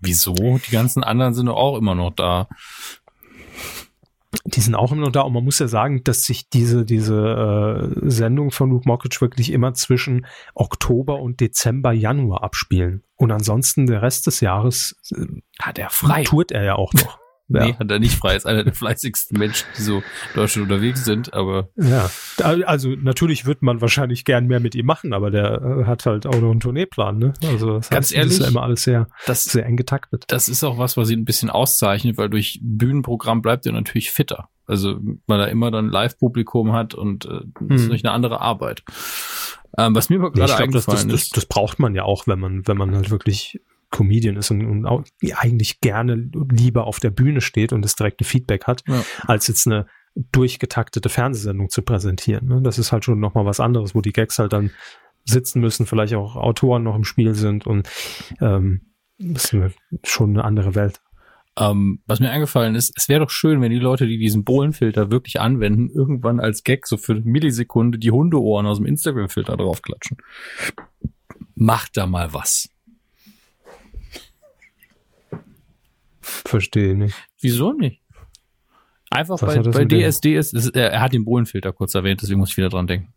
Wieso? 0.00 0.34
Die 0.34 0.70
ganzen 0.70 1.04
anderen 1.04 1.34
sind 1.34 1.46
doch 1.46 1.56
auch 1.56 1.78
immer 1.78 1.94
noch 1.94 2.10
da. 2.10 2.48
Die 4.44 4.60
sind 4.60 4.74
auch 4.74 4.92
immer 4.92 5.06
noch 5.06 5.12
da 5.12 5.22
und 5.22 5.32
man 5.32 5.44
muss 5.44 5.58
ja 5.58 5.68
sagen, 5.68 6.04
dass 6.04 6.24
sich 6.24 6.48
diese, 6.48 6.84
diese 6.84 7.92
äh, 8.04 8.10
Sendung 8.10 8.50
von 8.50 8.70
Luke 8.70 8.88
Mockridge 8.88 9.20
wirklich 9.20 9.50
immer 9.50 9.74
zwischen 9.74 10.26
Oktober 10.54 11.20
und 11.20 11.40
Dezember, 11.40 11.92
Januar 11.92 12.42
abspielen. 12.42 13.02
Und 13.16 13.32
ansonsten 13.32 13.86
der 13.86 14.02
Rest 14.02 14.26
des 14.26 14.40
Jahres 14.40 14.96
äh, 15.14 15.26
Hat 15.60 15.78
er 15.78 15.90
frei. 15.90 16.22
tourt 16.24 16.52
er 16.52 16.64
ja 16.64 16.74
auch 16.76 16.92
noch. 16.94 17.19
Ja. 17.52 17.66
Nee, 17.66 17.74
hat 17.78 17.90
er 17.90 17.98
nicht 17.98 18.14
frei. 18.16 18.36
Ist 18.36 18.46
einer 18.46 18.64
der 18.64 18.72
fleißigsten 18.74 19.38
Menschen, 19.38 19.66
die 19.76 19.82
so 19.82 19.96
in 19.98 20.02
Deutschland 20.34 20.70
unterwegs 20.70 21.04
sind, 21.04 21.34
aber 21.34 21.68
Ja, 21.76 22.08
also 22.38 22.90
natürlich 22.90 23.44
wird 23.44 23.62
man 23.62 23.80
wahrscheinlich 23.80 24.24
gern 24.24 24.46
mehr 24.46 24.60
mit 24.60 24.74
ihm 24.74 24.86
machen, 24.86 25.12
aber 25.12 25.30
der 25.30 25.60
äh, 25.60 25.84
hat 25.86 26.06
halt 26.06 26.26
auch 26.26 26.40
noch 26.40 26.50
einen 26.52 26.60
Tourneeplan, 26.60 27.18
ne? 27.18 27.32
Also 27.46 27.74
das 27.78 27.90
Ganz 27.90 28.06
heißt, 28.06 28.14
ehrlich, 28.14 28.38
das 28.38 28.38
ist 28.38 28.44
ja 28.44 28.50
immer 28.50 28.62
alles 28.62 28.82
sehr, 28.84 29.08
das, 29.26 29.44
sehr 29.44 29.66
eng 29.66 29.76
getaktet. 29.76 30.24
das 30.28 30.48
ist 30.48 30.62
auch 30.64 30.78
was, 30.78 30.96
was 30.96 31.10
ihn 31.10 31.20
ein 31.20 31.24
bisschen 31.24 31.50
auszeichnet, 31.50 32.16
weil 32.18 32.30
durch 32.30 32.60
Bühnenprogramm 32.62 33.42
bleibt 33.42 33.66
er 33.66 33.72
natürlich 33.72 34.10
fitter. 34.12 34.48
Also, 34.66 35.00
weil 35.26 35.40
er 35.40 35.48
immer 35.48 35.72
dann 35.72 35.88
Live-Publikum 35.88 36.72
hat 36.72 36.94
und 36.94 37.24
äh, 37.24 37.28
das 37.28 37.40
ist 37.40 37.44
Hm. 37.60 37.76
natürlich 37.76 38.04
eine 38.04 38.12
andere 38.14 38.40
Arbeit. 38.40 38.84
Ähm, 39.76 39.94
was 39.96 40.08
mir 40.10 40.16
aber 40.20 40.28
Nee, 40.30 40.34
gerade 40.36 40.50
ich 40.52 40.56
glaube, 40.58 40.72
das, 40.72 40.86
das, 40.86 41.06
das, 41.06 41.22
ist, 41.22 41.36
das 41.36 41.46
braucht 41.46 41.78
man 41.80 41.94
ja 41.94 42.04
auch, 42.04 42.26
wenn 42.28 42.38
man, 42.38 42.66
wenn 42.68 42.76
man 42.76 42.94
halt 42.94 43.10
wirklich 43.10 43.60
Comedian 43.90 44.36
ist 44.36 44.50
und, 44.50 44.64
und 44.64 44.86
auch 44.86 45.04
eigentlich 45.36 45.80
gerne 45.80 46.30
lieber 46.50 46.86
auf 46.86 47.00
der 47.00 47.10
Bühne 47.10 47.40
steht 47.40 47.72
und 47.72 47.82
das 47.82 47.96
direkte 47.96 48.24
Feedback 48.24 48.64
hat, 48.66 48.82
Ja. 48.86 49.02
als 49.26 49.46
jetzt 49.48 49.66
eine 49.66 49.86
durchgetaktete 50.14 51.08
Fernsehsendung 51.08 51.70
zu 51.70 51.82
präsentieren. 51.82 52.46
Ne? 52.48 52.60
Das 52.62 52.78
ist 52.78 52.92
halt 52.92 53.04
schon 53.04 53.20
nochmal 53.20 53.46
was 53.46 53.60
anderes, 53.60 53.94
wo 53.94 54.00
die 54.00 54.12
Gags 54.12 54.38
halt 54.38 54.52
dann 54.52 54.70
sitzen 55.24 55.60
müssen, 55.60 55.86
vielleicht 55.86 56.14
auch 56.14 56.36
Autoren 56.36 56.82
noch 56.82 56.96
im 56.96 57.04
Spiel 57.04 57.34
sind 57.34 57.66
und 57.66 57.88
ähm, 58.40 58.80
das 59.18 59.52
ist 59.52 59.76
schon 60.04 60.30
eine 60.30 60.44
andere 60.44 60.74
Welt. 60.74 61.00
Ähm, 61.58 62.00
was 62.06 62.20
mir 62.20 62.30
eingefallen 62.30 62.74
ist, 62.74 62.92
es 62.96 63.08
wäre 63.08 63.20
doch 63.20 63.30
schön, 63.30 63.60
wenn 63.60 63.70
die 63.70 63.78
Leute, 63.78 64.06
die 64.06 64.18
diesen 64.18 64.44
Bohlenfilter 64.44 65.10
wirklich 65.10 65.40
anwenden, 65.40 65.90
irgendwann 65.90 66.40
als 66.40 66.62
Gag 66.64 66.86
so 66.86 66.96
für 66.96 67.12
eine 67.12 67.22
Millisekunde 67.22 67.98
die 67.98 68.12
Hundeohren 68.12 68.66
aus 68.66 68.78
dem 68.78 68.86
Instagram-Filter 68.86 69.56
draufklatschen. 69.56 70.16
Macht 71.54 71.96
da 71.96 72.06
mal 72.06 72.32
was. 72.32 72.70
Verstehe 76.46 76.94
nicht. 76.96 77.14
Wieso 77.40 77.72
nicht? 77.72 78.02
Einfach 79.10 79.42
Was 79.42 79.54
bei, 79.56 79.84
bei 79.84 79.84
DSD 79.84 80.36
ist, 80.36 80.54
ist 80.54 80.76
er, 80.76 81.00
hat 81.00 81.12
den 81.12 81.24
Bohlenfilter 81.24 81.72
kurz 81.72 81.94
erwähnt, 81.94 82.22
deswegen 82.22 82.38
muss 82.38 82.50
ich 82.50 82.56
wieder 82.56 82.68
dran 82.68 82.86
denken. 82.86 83.12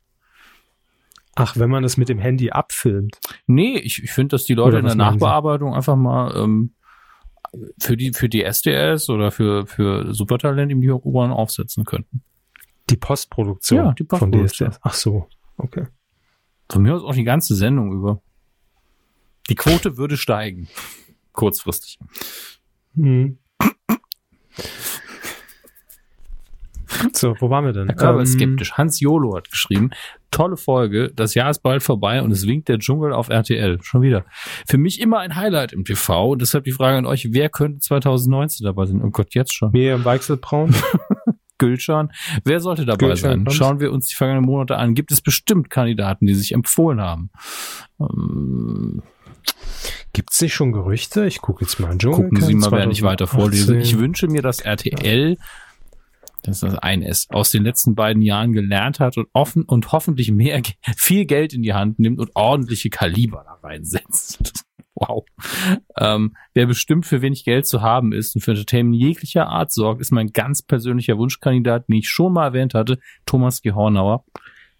Ach, 1.35 1.55
wenn 1.57 1.69
man 1.69 1.83
das 1.83 1.97
mit 1.97 2.09
dem 2.09 2.19
Handy 2.19 2.51
abfilmt. 2.51 3.19
Nee, 3.47 3.77
ich, 3.77 4.03
ich 4.03 4.11
finde, 4.11 4.29
dass 4.29 4.45
die 4.45 4.53
Leute 4.53 4.77
in 4.77 4.85
der? 4.85 4.95
Nachbearbeitung 4.95 5.73
einfach 5.73 5.95
mal 5.95 6.35
ähm, 6.35 6.73
für 7.79 7.97
die 7.97 8.13
für 8.13 8.29
die 8.29 8.43
SDS 8.43 9.09
oder 9.09 9.31
für 9.31 9.65
für 9.67 10.13
Supertalent 10.13 10.71
die 10.71 10.89
Ohren 10.89 11.31
aufsetzen 11.31 11.85
könnten. 11.85 12.23
Die 12.89 12.97
Postproduktion, 12.97 13.85
Ja, 13.85 13.93
die 13.93 14.03
Postproduktion. 14.03 14.71
von 14.71 14.71
DSDS. 14.73 14.79
Ach 14.83 14.93
so, 14.93 15.27
okay. 15.57 15.87
Von 16.69 16.83
mir 16.83 16.95
aus 16.95 17.03
auch 17.03 17.13
die 17.13 17.23
ganze 17.23 17.55
Sendung 17.55 17.91
über. 17.93 18.21
Die 19.49 19.55
Quote 19.55 19.97
würde 19.97 20.17
steigen. 20.17 20.67
Kurzfristig. 21.33 21.99
Hm. 22.95 23.37
So, 27.13 27.35
wo 27.39 27.49
waren 27.49 27.65
wir 27.65 27.73
denn? 27.73 27.89
Ist 27.89 28.01
Ähm, 28.01 28.25
skeptisch. 28.25 28.73
Hans 28.73 28.99
Jolo 28.99 29.35
hat 29.35 29.49
geschrieben, 29.49 29.89
tolle 30.31 30.57
Folge, 30.57 31.11
das 31.13 31.33
Jahr 31.33 31.49
ist 31.49 31.59
bald 31.59 31.83
vorbei 31.83 32.21
und 32.21 32.31
es 32.31 32.47
winkt 32.47 32.69
der 32.69 32.79
Dschungel 32.79 33.13
auf 33.13 33.29
RTL. 33.29 33.79
Schon 33.81 34.01
wieder. 34.01 34.25
Für 34.67 34.77
mich 34.77 35.01
immer 35.01 35.19
ein 35.19 35.35
Highlight 35.35 35.73
im 35.73 35.85
TV. 35.85 36.31
Und 36.31 36.41
deshalb 36.41 36.65
die 36.65 36.71
Frage 36.71 36.97
an 36.97 37.05
euch, 37.05 37.29
wer 37.31 37.49
könnte 37.49 37.79
2019 37.79 38.65
dabei 38.65 38.85
sein? 38.85 39.01
Oh 39.03 39.09
Gott, 39.09 39.33
jetzt 39.33 39.53
schon. 39.53 39.71
Miriam 39.71 40.05
Weichselbraun. 40.05 40.73
Gülschan. 41.57 42.11
Wer 42.43 42.59
sollte 42.59 42.85
dabei 42.85 43.07
Gülschan 43.07 43.17
sein? 43.17 43.37
kommt's. 43.45 43.55
Schauen 43.55 43.79
wir 43.79 43.91
uns 43.91 44.07
die 44.07 44.15
vergangenen 44.15 44.45
Monate 44.45 44.77
an. 44.77 44.95
Gibt 44.95 45.11
es 45.11 45.21
bestimmt 45.21 45.69
Kandidaten, 45.69 46.25
die 46.25 46.33
sich 46.33 46.53
empfohlen 46.53 47.01
haben? 47.01 47.29
Ähm, 47.99 49.01
Gibt's 50.13 50.39
nicht 50.41 50.53
schon 50.53 50.71
Gerüchte? 50.71 51.25
Ich 51.25 51.41
gucke 51.41 51.65
jetzt 51.65 51.79
mal 51.79 51.91
in 51.91 51.99
Dschungel. 51.99 52.23
gucken 52.29 52.41
Sie 52.41 52.53
mal, 52.55 52.71
wer 52.71 52.85
nicht 52.85 53.01
weiter 53.01 53.27
vorlesen. 53.27 53.79
Ich 53.79 53.89
2018. 53.91 53.99
wünsche 53.99 54.27
mir, 54.27 54.41
dass 54.43 54.59
RTL, 54.61 55.37
das 56.43 56.57
ist 56.57 56.63
das 56.63 56.75
eine 56.79 57.07
ist, 57.07 57.31
aus 57.31 57.49
den 57.51 57.63
letzten 57.63 57.95
beiden 57.95 58.21
Jahren 58.21 58.53
gelernt 58.53 58.99
hat 58.99 59.17
und 59.17 59.27
offen 59.33 59.63
und 59.63 59.91
hoffentlich 59.91 60.31
mehr, 60.31 60.61
viel 60.95 61.25
Geld 61.25 61.53
in 61.53 61.63
die 61.63 61.73
Hand 61.73 61.97
nimmt 61.99 62.19
und 62.19 62.31
ordentliche 62.35 62.89
Kaliber 62.89 63.43
da 63.45 63.67
reinsetzt. 63.67 64.63
Wow. 64.95 65.25
Ähm, 65.97 66.35
wer 66.53 66.67
bestimmt 66.67 67.07
für 67.07 67.23
wenig 67.23 67.45
Geld 67.45 67.65
zu 67.65 67.81
haben 67.81 68.13
ist 68.13 68.35
und 68.35 68.41
für 68.41 68.51
Entertainment 68.51 68.95
jeglicher 68.95 69.47
Art 69.47 69.71
sorgt, 69.71 70.01
ist 70.01 70.11
mein 70.11 70.27
ganz 70.33 70.61
persönlicher 70.61 71.17
Wunschkandidat, 71.17 71.87
den 71.89 71.95
ich 71.95 72.07
schon 72.07 72.31
mal 72.31 72.45
erwähnt 72.45 72.75
hatte, 72.75 72.99
Thomas 73.25 73.63
G. 73.63 73.71
Hornauer. 73.71 74.23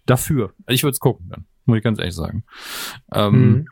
Dafür. 0.06 0.54
Ich 0.68 0.84
würde 0.84 0.92
es 0.92 1.00
gucken 1.00 1.30
dann, 1.30 1.46
muss 1.64 1.78
ich 1.78 1.82
ganz 1.82 1.98
ehrlich 1.98 2.14
sagen. 2.14 2.44
Ähm, 3.12 3.32
Mhm. 3.32 3.66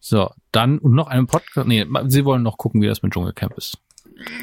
So, 0.00 0.30
dann 0.52 0.78
und 0.78 0.94
noch 0.94 1.08
einen 1.08 1.26
Podcast. 1.26 1.68
Nee, 1.68 1.86
Sie 2.06 2.24
wollen 2.24 2.42
noch 2.42 2.56
gucken, 2.56 2.80
wie 2.80 2.86
das 2.86 3.02
mit 3.02 3.12
Dschungelcamp 3.12 3.56
ist. 3.58 3.78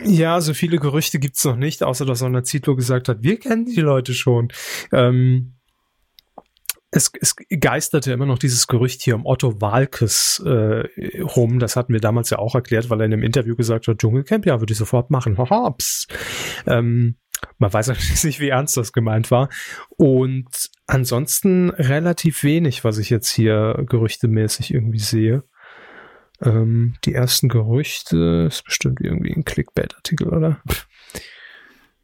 Ja, 0.04 0.40
so 0.40 0.54
viele 0.54 0.78
Gerüchte 0.78 1.20
gibt's 1.20 1.44
noch 1.44 1.56
nicht, 1.56 1.84
außer 1.84 2.06
dass 2.06 2.20
Sonja 2.20 2.44
Zietlow 2.44 2.76
gesagt 2.76 3.10
hat, 3.10 3.24
wir 3.24 3.40
kennen 3.40 3.66
die 3.66 3.82
Leute 3.82 4.14
schon. 4.14 4.50
Ähm, 4.92 5.56
es, 6.92 7.12
es 7.20 7.36
geisterte 7.60 8.14
immer 8.14 8.26
noch 8.26 8.40
dieses 8.40 8.68
Gerücht 8.68 9.02
hier 9.02 9.16
um 9.16 9.26
Otto 9.26 9.60
Walkes 9.60 10.42
äh, 10.46 10.84
rum. 11.22 11.60
Das 11.60 11.76
hatten 11.76 11.92
wir 11.92 12.00
damals 12.00 12.30
ja 12.30 12.40
auch 12.40 12.56
erklärt, 12.56 12.90
weil 12.90 13.02
er 13.02 13.06
in 13.08 13.14
einem 13.14 13.24
Interview 13.24 13.56
gesagt 13.56 13.88
hat, 13.88 13.98
Dschungelcamp, 13.98 14.46
ja, 14.46 14.62
würde 14.62 14.72
ich 14.72 14.78
sofort 14.78 15.12
machen. 15.12 15.38
Haha. 15.38 15.76
Ähm, 16.68 17.18
man 17.58 17.74
weiß 17.74 17.90
allerdings 17.90 18.24
nicht, 18.24 18.40
wie 18.40 18.50
ernst 18.50 18.78
das 18.78 18.94
gemeint 18.94 19.30
war. 19.30 19.50
Und 19.98 20.70
ansonsten 20.88 21.70
relativ 21.72 22.44
wenig, 22.44 22.84
was 22.84 22.98
ich 22.98 23.10
jetzt 23.10 23.30
hier 23.30 23.84
gerüchtemäßig 23.88 24.74
irgendwie 24.74 25.00
sehe. 25.00 25.44
Ähm, 26.42 26.96
die 27.06 27.14
ersten 27.14 27.50
Gerüchte 27.50 28.48
ist 28.48 28.64
bestimmt 28.64 29.00
irgendwie 29.02 29.34
ein 29.34 29.46
Clickbait-Artikel, 29.46 30.30
oder? 30.30 30.62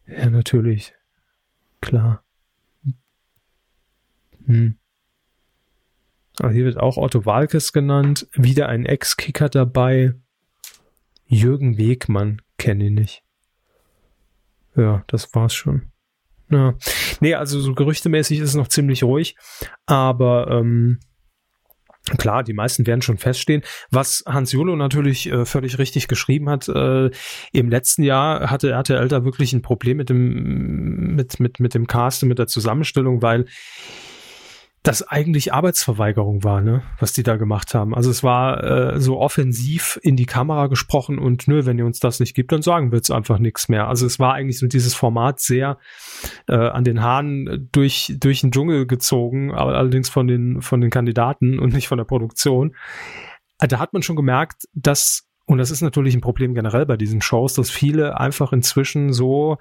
Ja, 0.08 0.30
natürlich. 0.30 0.94
Klar. 1.82 2.24
Hm. 4.46 4.78
Aber 6.40 6.52
hier 6.52 6.66
wird 6.66 6.78
auch 6.78 6.98
Otto 6.98 7.26
Walkes 7.26 7.74
genannt. 7.74 8.28
Wieder 8.34 8.70
ein 8.70 8.86
Ex-Kicker 8.86 9.50
dabei. 9.50 10.14
Jürgen 11.26 11.78
Wegmann 11.78 12.42
kenne 12.58 12.86
ich 12.86 12.92
nicht. 12.92 13.24
Ja, 14.76 15.04
das 15.08 15.34
war's 15.36 15.54
schon. 15.54 15.92
Ja. 16.52 16.74
Nee, 17.22 17.36
also 17.36 17.60
so 17.60 17.74
gerüchtemäßig 17.74 18.40
ist 18.40 18.50
es 18.50 18.56
noch 18.56 18.68
ziemlich 18.68 19.04
ruhig. 19.04 19.36
Aber 19.86 20.50
ähm, 20.52 21.00
Klar, 22.18 22.44
die 22.44 22.54
meisten 22.54 22.88
werden 22.88 23.04
schon 23.04 23.20
feststehen. 23.20 23.62
Was 23.92 24.24
Hans 24.28 24.52
Jolo 24.52 24.76
natürlich 24.76 25.32
äh, 25.32 25.46
völlig 25.46 25.78
richtig 25.78 26.08
geschrieben 26.08 26.50
hat, 26.50 26.68
äh, 26.68 27.12
im 27.54 27.70
letzten 27.70 28.02
Jahr 28.02 28.50
hatte 28.50 28.72
RTL 28.72 29.08
da 29.08 29.24
wirklich 29.24 29.54
ein 29.54 29.62
Problem 29.62 29.98
mit 29.98 30.10
dem, 30.10 31.16
mit, 31.16 31.40
mit, 31.40 31.60
mit 31.60 31.76
dem 31.76 31.86
Cast 31.86 32.24
und 32.24 32.30
mit 32.30 32.40
der 32.40 32.48
Zusammenstellung, 32.48 33.22
weil 33.22 33.46
das 34.84 35.08
eigentlich 35.08 35.54
Arbeitsverweigerung 35.54 36.44
war, 36.44 36.62
ne, 36.62 36.82
was 37.00 37.14
die 37.14 37.22
da 37.22 37.38
gemacht 37.38 37.76
haben. 37.76 37.94
Also 37.94 38.10
es 38.10 38.24
war 38.24 38.64
äh, 38.64 39.00
so 39.00 39.20
offensiv 39.20 40.00
in 40.02 40.16
die 40.16 40.26
Kamera 40.26 40.68
gesprochen 40.68 41.20
und 41.20 41.48
nö, 41.48 41.66
wenn 41.66 41.78
ihr 41.78 41.86
uns 41.86 42.00
das 42.00 42.20
nicht 42.20 42.34
gibt, 42.34 42.52
dann 42.52 42.64
sagen 42.64 42.92
wir 42.92 42.98
jetzt 42.98 43.12
einfach 43.12 43.38
nichts 43.38 43.70
mehr. 43.70 43.88
Also 43.88 44.08
es 44.08 44.20
war 44.20 44.34
eigentlich 44.34 44.58
so 44.58 44.66
dieses 44.66 44.96
Format 44.96 45.40
sehr 45.40 45.78
äh, 46.48 46.56
an 46.56 46.84
den 46.84 47.02
Haaren 47.02 47.70
durch 47.72 48.16
durch 48.20 48.42
den 48.42 48.52
Dschungel 48.52 48.88
gezogen, 48.88 49.54
aber 49.54 49.76
allerdings 49.76 50.10
von 50.10 50.28
den 50.28 50.62
von 50.62 50.82
den 50.82 50.90
Kandidaten 50.90 51.60
und 51.60 51.74
nicht 51.74 51.88
von 51.88 52.00
der 52.00 52.06
Produktion. 52.06 52.76
Da 53.60 53.78
hat 53.78 53.94
man 53.94 54.02
schon 54.02 54.16
gemerkt, 54.16 54.64
dass 54.74 55.28
und 55.46 55.60
das 55.60 55.70
ist 55.70 55.82
natürlich 55.82 56.16
ein 56.16 56.22
Problem 56.22 56.56
generell 56.56 56.88
bei 56.88 56.98
diesen 56.98 57.22
Shows, 57.22 57.54
dass 57.54 57.70
viele 57.70 58.20
einfach 58.20 58.54
inzwischen 58.54 59.14
so 59.14 59.58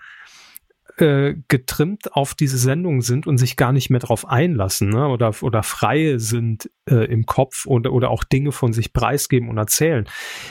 äh, 0.99 1.35
getrimmt 1.49 2.15
auf 2.15 2.35
diese 2.35 2.59
Sendung 2.59 3.03
sind 3.03 3.27
und 3.27 3.39
sich 3.39 3.57
gar 3.57 3.73
nicht 3.73 3.91
mehr 3.91 4.01
drauf 4.01 4.27
einlassen 4.27 4.91
ne? 4.91 5.09
oder, 5.09 5.35
oder 5.43 5.63
frei 5.63 6.15
sind 6.19 6.71
äh, 6.89 7.05
im 7.05 7.27
Kopf 7.27 7.67
oder, 7.67 7.93
oder 7.93 8.11
auch 8.11 8.25
Dinge 8.25 8.53
von 8.53 8.73
sich 8.73 8.93
preisgeben 8.93 9.49
und 9.49 9.59
erzählen. 9.59 10.07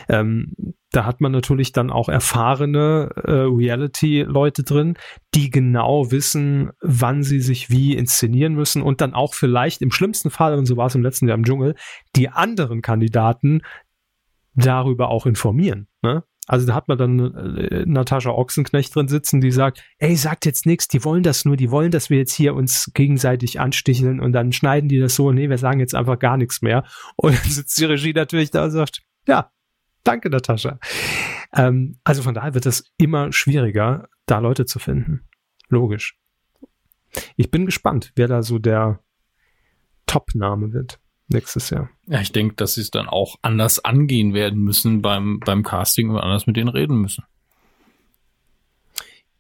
Ähm, 0.08 0.54
da 0.92 1.06
hat 1.06 1.22
man 1.22 1.32
natürlich 1.32 1.72
dann 1.72 1.92
auch 1.92 2.10
erfahrene 2.10 3.12
äh, 3.16 3.32
Reality-Leute 3.32 4.64
drin, 4.64 4.96
die 5.36 5.52
genau 5.52 6.12
wissen, 6.12 6.72
wann 6.82 7.22
sie 7.22 7.42
sich 7.42 7.70
wie 7.70 7.96
inszenieren 7.96 8.56
müssen 8.56 8.82
und 8.82 9.02
dann 9.02 9.14
auch 9.14 9.36
vielleicht 9.36 9.82
im 9.82 9.92
schlimmsten 9.92 10.32
Fall, 10.32 10.58
und 10.58 10.66
so 10.66 10.78
war 10.78 10.88
es 10.88 10.96
im 10.96 11.04
letzten 11.04 11.28
Jahr 11.28 11.38
im 11.38 11.44
Dschungel, 11.44 11.76
die 12.16 12.30
anderen 12.30 12.82
Kandidaten 12.82 13.62
darüber 14.56 15.10
auch 15.10 15.26
informieren. 15.26 15.88
Ne? 16.02 16.24
Also 16.50 16.66
da 16.66 16.74
hat 16.74 16.88
man 16.88 16.98
dann 16.98 17.20
äh, 17.58 17.86
Natascha 17.86 18.32
Ochsenknecht 18.32 18.96
drin 18.96 19.08
sitzen, 19.08 19.40
die 19.40 19.52
sagt, 19.52 19.84
ey, 20.00 20.16
sagt 20.16 20.48
jetzt 20.48 20.66
nichts, 20.66 20.88
die 20.88 21.04
wollen 21.04 21.22
das 21.22 21.46
nur, 21.46 21.56
die 21.56 21.70
wollen, 21.70 21.92
dass 21.92 22.10
wir 22.10 22.18
jetzt 22.18 22.34
hier 22.34 22.56
uns 22.56 22.90
gegenseitig 22.96 23.60
ansticheln 23.60 24.20
und 24.20 24.34
dann 24.34 24.52
schneiden 24.52 24.90
die 24.90 24.98
das 24.98 25.14
so, 25.14 25.32
nee, 25.32 25.48
wir 25.48 25.60
sagen 25.60 25.80
jetzt 25.80 25.94
einfach 25.94 26.18
gar 26.18 26.38
nichts 26.38 26.64
mehr. 26.64 26.86
Und 27.18 27.36
dann 27.36 27.52
sitzt 27.52 27.78
die 27.78 27.86
Regie 27.86 28.14
natürlich 28.14 28.50
da 28.50 28.64
und 28.64 28.72
sagt, 28.72 29.04
ja, 29.28 29.52
danke 30.04 30.32
Natascha. 30.32 30.80
Ähm, 31.54 32.00
also 32.04 32.24
von 32.24 32.34
daher 32.34 32.56
wird 32.56 32.66
es 32.66 32.84
immer 32.98 33.32
schwieriger, 33.32 34.10
da 34.26 34.40
Leute 34.40 34.66
zu 34.66 34.80
finden. 34.80 35.28
Logisch. 35.68 36.18
Ich 37.36 37.52
bin 37.52 37.68
gespannt, 37.68 38.12
wer 38.16 38.28
da 38.28 38.42
so 38.42 38.58
der 38.58 39.04
Top-Name 40.08 40.74
wird. 40.74 41.00
Nächstes 41.30 41.70
Jahr. 41.70 41.90
Ja, 42.08 42.22
ich 42.22 42.32
denke, 42.32 42.56
dass 42.56 42.76
sie 42.76 42.82
es 42.82 42.92
dann 42.92 43.08
auch 43.08 43.38
anders 43.42 43.84
angehen 43.84 44.34
werden 44.34 44.60
müssen 44.62 45.02
beim, 45.02 45.40
beim 45.40 45.64
Casting 45.64 46.10
und 46.10 46.18
anders 46.18 46.48
mit 46.48 46.58
denen 46.58 46.70
reden 46.70 46.98
müssen. 46.98 47.24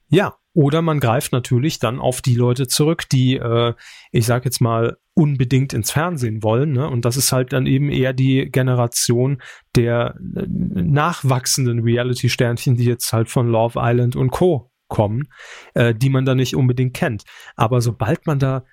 Ja, 0.10 0.36
oder 0.54 0.82
man 0.82 1.00
greift 1.00 1.32
natürlich 1.32 1.80
dann 1.80 2.00
auf 2.00 2.22
die 2.22 2.34
Leute 2.34 2.68
zurück, 2.68 3.08
die, 3.10 3.36
äh, 3.36 3.74
ich 4.12 4.26
sag 4.26 4.46
jetzt 4.46 4.60
mal, 4.60 4.98
unbedingt 5.14 5.74
ins 5.74 5.92
Fernsehen 5.92 6.44
wollen. 6.44 6.72
Ne? 6.72 6.90
Und 6.90 7.06
das 7.06 7.18
ist 7.18 7.32
halt 7.32 7.54
dann 7.54 7.68
eben 7.68 7.90
eher 7.90 8.14
die 8.14 8.50
Generation 8.50 9.42
der 9.76 10.16
äh, 10.36 10.46
nachwachsenden 10.48 11.82
Reality-Sternchen, 11.82 12.78
die 12.78 12.86
jetzt 12.86 13.14
halt 13.14 13.30
von 13.30 13.48
Love 13.48 13.80
Island 13.82 14.16
und 14.16 14.32
Co. 14.32 14.72
kommen, 14.88 15.30
äh, 15.76 15.94
die 15.94 16.10
man 16.10 16.26
da 16.26 16.34
nicht 16.34 16.56
unbedingt 16.56 16.96
kennt. 16.96 17.24
Aber 17.56 17.82
sobald 17.82 18.26
man 18.26 18.40
da 18.40 18.64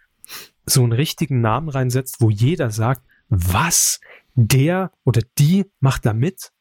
so 0.68 0.82
einen 0.82 0.92
richtigen 0.92 1.40
Namen 1.40 1.68
reinsetzt, 1.68 2.20
wo 2.20 2.30
jeder 2.30 2.70
sagt, 2.70 3.02
was, 3.28 4.00
der 4.34 4.92
oder 5.04 5.22
die 5.38 5.70
macht 5.80 6.06
da 6.06 6.12
mit, 6.12 6.52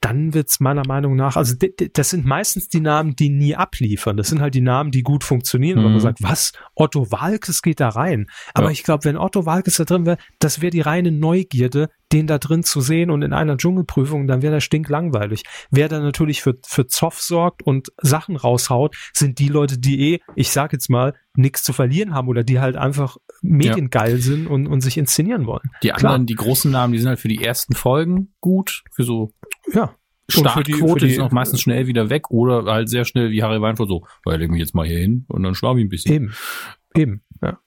dann 0.00 0.34
wird's 0.34 0.60
meiner 0.60 0.86
Meinung 0.86 1.16
nach, 1.16 1.36
also 1.36 1.54
das 1.92 2.10
sind 2.10 2.26
meistens 2.26 2.68
die 2.68 2.80
Namen, 2.80 3.16
die 3.16 3.28
nie 3.30 3.56
abliefern. 3.56 4.16
Das 4.16 4.28
sind 4.28 4.40
halt 4.40 4.54
die 4.54 4.60
Namen, 4.60 4.90
die 4.90 5.02
gut 5.02 5.24
funktionieren, 5.24 5.78
Mhm. 5.82 5.90
man 5.92 6.00
sagt, 6.00 6.22
was, 6.22 6.52
Otto 6.74 7.10
Walkes 7.10 7.62
geht 7.62 7.80
da 7.80 7.88
rein. 7.88 8.26
Aber 8.54 8.66
Ja. 8.66 8.72
ich 8.72 8.82
glaube, 8.84 9.04
wenn 9.04 9.16
Otto 9.16 9.46
Walkes 9.46 9.76
da 9.76 9.84
drin 9.84 10.06
wäre, 10.06 10.18
das 10.38 10.60
wäre 10.60 10.70
die 10.70 10.80
reine 10.82 11.10
Neugierde, 11.12 11.88
den 12.12 12.26
da 12.28 12.38
drin 12.38 12.62
zu 12.62 12.80
sehen 12.80 13.10
und 13.10 13.22
in 13.22 13.32
einer 13.32 13.56
Dschungelprüfung, 13.56 14.26
dann 14.28 14.40
wäre 14.42 14.52
der 14.52 14.60
stinklangweilig. 14.60 15.42
Wer 15.70 15.88
da 15.88 15.98
natürlich 15.98 16.40
für, 16.42 16.54
für 16.64 16.86
Zoff 16.86 17.20
sorgt 17.20 17.62
und 17.64 17.88
Sachen 18.00 18.36
raushaut, 18.36 18.94
sind 19.12 19.38
die 19.40 19.48
Leute, 19.48 19.78
die 19.78 20.14
eh, 20.14 20.20
ich 20.36 20.50
sag 20.50 20.72
jetzt 20.72 20.88
mal, 20.88 21.14
nichts 21.34 21.64
zu 21.64 21.72
verlieren 21.72 22.14
haben 22.14 22.28
oder 22.28 22.44
die 22.44 22.60
halt 22.60 22.76
einfach 22.76 23.16
mediengeil 23.42 24.18
sind 24.18 24.46
und, 24.46 24.66
und 24.66 24.80
sich 24.80 24.96
inszenieren 24.98 25.46
wollen. 25.46 25.68
Die 25.82 25.88
Klar. 25.88 25.96
anderen, 26.12 26.26
die 26.26 26.34
großen 26.34 26.70
Namen, 26.70 26.92
die 26.92 26.98
sind 26.98 27.08
halt 27.08 27.18
für 27.20 27.28
die 27.28 27.42
ersten 27.42 27.74
Folgen 27.74 28.32
gut, 28.40 28.82
für 28.94 29.02
so 29.04 29.32
Ja. 29.72 29.94
Startquote, 30.28 31.08
sind 31.08 31.20
auch 31.22 31.30
meistens 31.30 31.60
schnell 31.60 31.86
wieder 31.86 32.10
weg 32.10 32.30
oder 32.30 32.64
halt 32.64 32.88
sehr 32.88 33.04
schnell 33.04 33.30
wie 33.30 33.42
Harry 33.44 33.60
Weinfurt 33.60 33.88
so, 33.88 34.06
weil 34.24 34.38
leg 34.40 34.50
mich 34.50 34.58
jetzt 34.60 34.74
mal 34.74 34.84
hier 34.86 34.98
hin 34.98 35.24
und 35.28 35.42
dann 35.44 35.54
schlafe 35.54 35.78
ich 35.78 35.86
ein 35.86 35.88
bisschen. 35.88 36.12
Eben. 36.12 36.34
Eben. 36.96 37.22
Ja. 37.42 37.60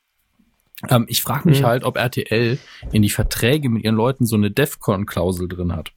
Ähm, 0.90 1.06
ich 1.08 1.22
frage 1.22 1.48
mich 1.48 1.62
Mhm. 1.62 1.66
halt, 1.66 1.84
ob 1.86 1.96
RTL 1.98 2.58
in 2.92 3.02
die 3.02 3.10
Verträge 3.10 3.70
mit 3.70 3.84
ihren 3.84 3.96
Leuten 3.96 4.26
so 4.26 4.36
eine 4.36 4.52
DEFCON-Klausel 4.52 5.48
drin 5.48 5.74
hat. 5.74 5.94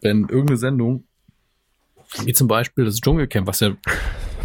Wenn 0.00 0.22
irgendeine 0.22 0.56
Sendung, 0.56 1.04
wie 2.24 2.32
zum 2.32 2.48
Beispiel 2.48 2.84
das 2.84 3.00
Dschungelcamp, 3.00 3.46
was 3.46 3.60
ja 3.60 3.70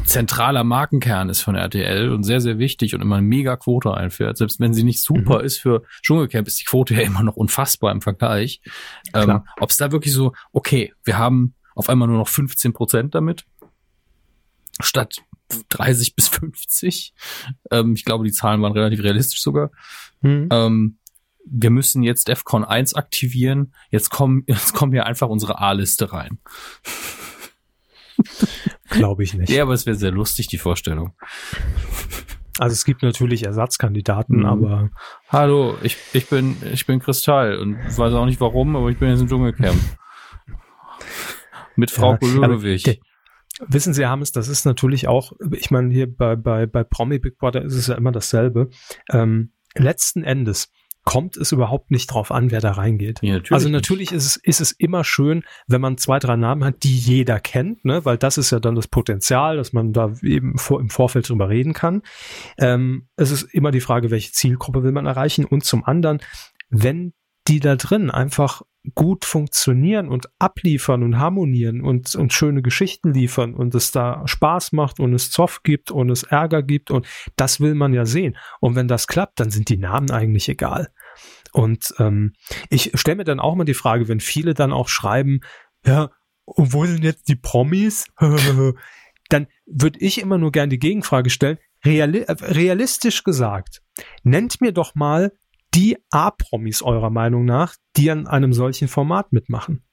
zentraler 0.07 0.63
Markenkern 0.63 1.29
ist 1.29 1.41
von 1.41 1.55
RTL 1.55 2.11
und 2.11 2.23
sehr, 2.23 2.41
sehr 2.41 2.57
wichtig 2.57 2.95
und 2.95 3.01
immer 3.01 3.17
eine 3.17 3.27
mega 3.27 3.55
Quote 3.57 3.93
einfährt. 3.93 4.37
Selbst 4.37 4.59
wenn 4.59 4.73
sie 4.73 4.83
nicht 4.83 5.03
super 5.03 5.43
ist 5.43 5.59
für 5.59 5.83
Dschungelcamp, 6.01 6.47
ist 6.47 6.59
die 6.59 6.65
Quote 6.65 6.95
ja 6.95 7.01
immer 7.01 7.23
noch 7.23 7.35
unfassbar 7.35 7.91
im 7.91 8.01
Vergleich. 8.01 8.61
Ähm, 9.13 9.23
Klar. 9.23 9.45
Ob 9.59 9.69
es 9.69 9.77
da 9.77 9.91
wirklich 9.91 10.13
so, 10.13 10.33
okay, 10.51 10.93
wir 11.03 11.17
haben 11.17 11.53
auf 11.75 11.89
einmal 11.89 12.07
nur 12.07 12.17
noch 12.17 12.27
15 12.27 12.73
Prozent 12.73 13.13
damit, 13.13 13.45
statt 14.79 15.21
30 15.69 16.15
bis 16.15 16.27
50. 16.27 17.13
Ähm, 17.71 17.93
ich 17.93 18.05
glaube, 18.05 18.25
die 18.25 18.31
Zahlen 18.31 18.61
waren 18.61 18.73
relativ 18.73 19.03
realistisch 19.03 19.41
sogar. 19.41 19.71
Hm. 20.21 20.49
Ähm, 20.51 20.97
wir 21.45 21.69
müssen 21.69 22.03
jetzt 22.03 22.27
DEFCON 22.27 22.65
1 22.65 22.95
aktivieren. 22.95 23.73
Jetzt 23.89 24.09
kommen, 24.09 24.43
jetzt 24.47 24.73
kommen 24.73 24.91
hier 24.91 25.05
einfach 25.05 25.29
unsere 25.29 25.59
A-Liste 25.59 26.11
rein. 26.11 26.39
Glaube 28.89 29.23
ich 29.23 29.33
nicht. 29.33 29.49
Ja, 29.49 29.63
aber 29.63 29.73
es 29.73 29.85
wäre 29.85 29.95
sehr 29.97 30.11
lustig, 30.11 30.47
die 30.47 30.57
Vorstellung. 30.57 31.13
Also 32.59 32.73
es 32.73 32.85
gibt 32.85 33.03
natürlich 33.03 33.45
Ersatzkandidaten, 33.45 34.39
Mhm. 34.39 34.45
aber 34.45 34.89
Hallo, 35.29 35.77
ich, 35.83 35.97
ich 36.13 36.27
bin, 36.27 36.57
ich 36.73 36.85
bin 36.85 36.99
Kristall 36.99 37.57
und 37.59 37.75
weiß 37.75 38.13
auch 38.13 38.25
nicht 38.25 38.41
warum, 38.41 38.75
aber 38.75 38.89
ich 38.89 38.97
bin 38.97 39.09
jetzt 39.09 39.21
im 39.21 39.27
Dschungelcamp. 39.27 39.77
Mit 41.75 41.91
Frau 41.91 42.17
Ja, 42.19 43.67
wissen 43.67 43.93
Sie, 43.93 44.05
Hermes, 44.05 44.31
das 44.31 44.47
ist 44.47 44.65
natürlich 44.65 45.07
auch, 45.07 45.33
ich 45.51 45.69
meine, 45.69 45.93
hier 45.93 46.11
bei, 46.11 46.35
bei, 46.35 46.65
bei 46.65 46.83
Promi 46.83 47.19
Big 47.19 47.37
Brother 47.37 47.63
ist 47.63 47.75
es 47.75 47.87
ja 47.87 47.95
immer 47.95 48.11
dasselbe. 48.11 48.69
Ähm, 49.11 49.51
letzten 49.75 50.23
Endes 50.23 50.71
kommt 51.07 51.37
es 51.37 51.53
überhaupt 51.53 51.89
nicht 51.89 52.07
drauf 52.07 52.31
an, 52.31 52.51
wer 52.51 52.59
da 52.59 52.71
reingeht. 52.71 53.19
Ja, 53.21 53.35
natürlich 53.35 53.51
also 53.53 53.69
nicht. 53.69 53.75
natürlich 53.75 54.11
ist 54.11 54.25
es, 54.25 54.35
ist 54.35 54.59
es 54.59 54.73
immer 54.73 55.05
schön, 55.05 55.45
wenn 55.65 55.79
man 55.79 55.97
zwei, 55.97 56.19
drei 56.19 56.35
Namen 56.35 56.65
hat, 56.65 56.83
die 56.83 56.97
jeder 56.97 57.39
kennt, 57.39 57.85
ne? 57.85 58.03
weil 58.03 58.17
das 58.17 58.37
ist 58.37 58.51
ja 58.51 58.59
dann 58.59 58.75
das 58.75 58.89
Potenzial, 58.89 59.55
dass 59.55 59.71
man 59.71 59.93
da 59.93 60.11
eben 60.21 60.57
vor, 60.57 60.81
im 60.81 60.89
Vorfeld 60.89 61.29
drüber 61.29 61.47
reden 61.47 61.71
kann. 61.71 62.01
Ähm, 62.57 63.07
es 63.15 63.31
ist 63.31 63.43
immer 63.53 63.71
die 63.71 63.79
Frage, 63.79 64.11
welche 64.11 64.33
Zielgruppe 64.33 64.83
will 64.83 64.91
man 64.91 65.05
erreichen 65.05 65.45
und 65.45 65.63
zum 65.63 65.85
anderen, 65.85 66.19
wenn 66.69 67.13
die 67.47 67.61
da 67.61 67.77
drin 67.77 68.11
einfach 68.11 68.63
gut 68.95 69.25
funktionieren 69.25 70.07
und 70.09 70.27
abliefern 70.39 71.03
und 71.03 71.17
harmonieren 71.17 71.81
und, 71.81 72.15
und 72.15 72.33
schöne 72.33 72.61
Geschichten 72.61 73.13
liefern 73.13 73.53
und 73.53 73.75
es 73.75 73.91
da 73.91 74.23
Spaß 74.25 74.71
macht 74.71 74.99
und 74.99 75.13
es 75.13 75.31
Zoff 75.31 75.63
gibt 75.63 75.91
und 75.91 76.09
es 76.09 76.23
Ärger 76.23 76.63
gibt 76.63 76.91
und 76.91 77.05
das 77.35 77.59
will 77.59 77.75
man 77.75 77.93
ja 77.93 78.05
sehen. 78.05 78.37
Und 78.59 78.75
wenn 78.75 78.87
das 78.87 79.07
klappt, 79.07 79.39
dann 79.39 79.49
sind 79.49 79.69
die 79.69 79.77
Namen 79.77 80.11
eigentlich 80.11 80.47
egal. 80.49 80.89
Und 81.57 81.95
ähm, 81.97 82.33
ich 82.69 82.91
stelle 82.93 83.17
mir 83.17 83.23
dann 83.23 83.39
auch 83.39 83.55
mal 83.55 83.63
die 83.63 83.73
Frage, 83.73 84.07
wenn 84.07 84.19
viele 84.19 84.53
dann 84.53 84.71
auch 84.71 84.87
schreiben, 84.89 85.39
ja, 85.83 86.11
und 86.45 86.71
wo 86.71 86.85
sind 86.85 87.03
jetzt 87.03 87.29
die 87.29 87.35
Promis? 87.35 88.05
dann 89.29 89.47
würde 89.65 89.99
ich 89.99 90.21
immer 90.21 90.37
nur 90.37 90.51
gern 90.51 90.69
die 90.69 90.77
Gegenfrage 90.77 91.31
stellen, 91.31 91.57
reali 91.83 92.19
äh, 92.19 92.31
realistisch 92.31 93.23
gesagt, 93.23 93.81
nennt 94.21 94.61
mir 94.61 94.71
doch 94.71 94.93
mal 94.93 95.31
die 95.73 95.97
A-Promis 96.11 96.83
eurer 96.83 97.09
Meinung 97.09 97.43
nach, 97.43 97.73
die 97.95 98.11
an 98.11 98.27
einem 98.27 98.53
solchen 98.53 98.87
Format 98.87 99.33
mitmachen. 99.33 99.83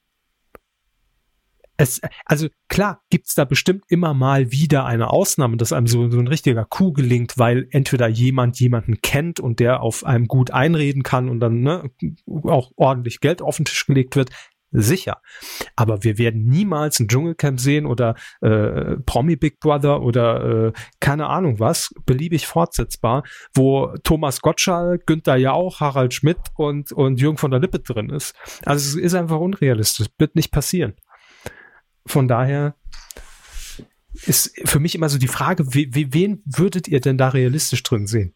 Es, 1.77 1.99
also 2.25 2.47
klar 2.69 3.01
gibt's 3.09 3.35
da 3.35 3.43
bestimmt 3.43 3.83
immer 3.89 4.13
mal 4.13 4.51
wieder 4.51 4.85
eine 4.85 5.09
Ausnahme, 5.09 5.57
dass 5.57 5.73
einem 5.73 5.87
so, 5.87 6.09
so 6.09 6.19
ein 6.19 6.27
richtiger 6.27 6.65
Coup 6.65 6.93
gelingt, 6.93 7.37
weil 7.37 7.67
entweder 7.71 8.07
jemand 8.07 8.59
jemanden 8.59 9.01
kennt 9.01 9.39
und 9.39 9.59
der 9.59 9.81
auf 9.81 10.05
einem 10.05 10.27
gut 10.27 10.51
einreden 10.51 11.03
kann 11.03 11.27
und 11.29 11.39
dann 11.39 11.61
ne, 11.61 11.89
auch 12.43 12.71
ordentlich 12.77 13.19
Geld 13.19 13.41
auf 13.41 13.57
den 13.57 13.65
Tisch 13.65 13.85
gelegt 13.85 14.15
wird. 14.15 14.29
Sicher. 14.77 15.21
Aber 15.75 16.03
wir 16.03 16.17
werden 16.17 16.45
niemals 16.45 16.99
ein 16.99 17.07
Dschungelcamp 17.07 17.59
sehen 17.59 17.85
oder 17.85 18.15
äh, 18.41 18.97
Promi 19.05 19.37
Big 19.37 19.59
Brother 19.59 20.01
oder 20.01 20.67
äh, 20.67 20.73
keine 20.99 21.27
Ahnung 21.27 21.59
was, 21.59 21.93
beliebig 22.05 22.45
fortsetzbar, 22.45 23.23
wo 23.53 23.93
Thomas 24.03 24.41
Gottschalk, 24.41 25.05
Günther 25.05 25.37
Jauch, 25.37 25.79
Harald 25.79 26.13
Schmidt 26.13 26.39
und, 26.55 26.91
und 26.91 27.21
Jürgen 27.21 27.37
von 27.37 27.51
der 27.51 27.61
Lippe 27.61 27.79
drin 27.79 28.09
ist. 28.09 28.35
Also 28.65 28.97
es 28.97 29.03
ist 29.03 29.13
einfach 29.13 29.39
unrealistisch, 29.39 30.07
wird 30.17 30.35
nicht 30.35 30.51
passieren. 30.51 30.95
Von 32.05 32.27
daher 32.27 32.75
ist 34.25 34.53
für 34.65 34.79
mich 34.79 34.95
immer 34.95 35.09
so 35.09 35.17
die 35.17 35.27
Frage, 35.27 35.73
we, 35.73 35.87
we, 35.91 36.13
wen 36.13 36.41
würdet 36.45 36.87
ihr 36.87 37.01
denn 37.01 37.17
da 37.17 37.29
realistisch 37.29 37.83
drin 37.83 38.07
sehen? 38.07 38.33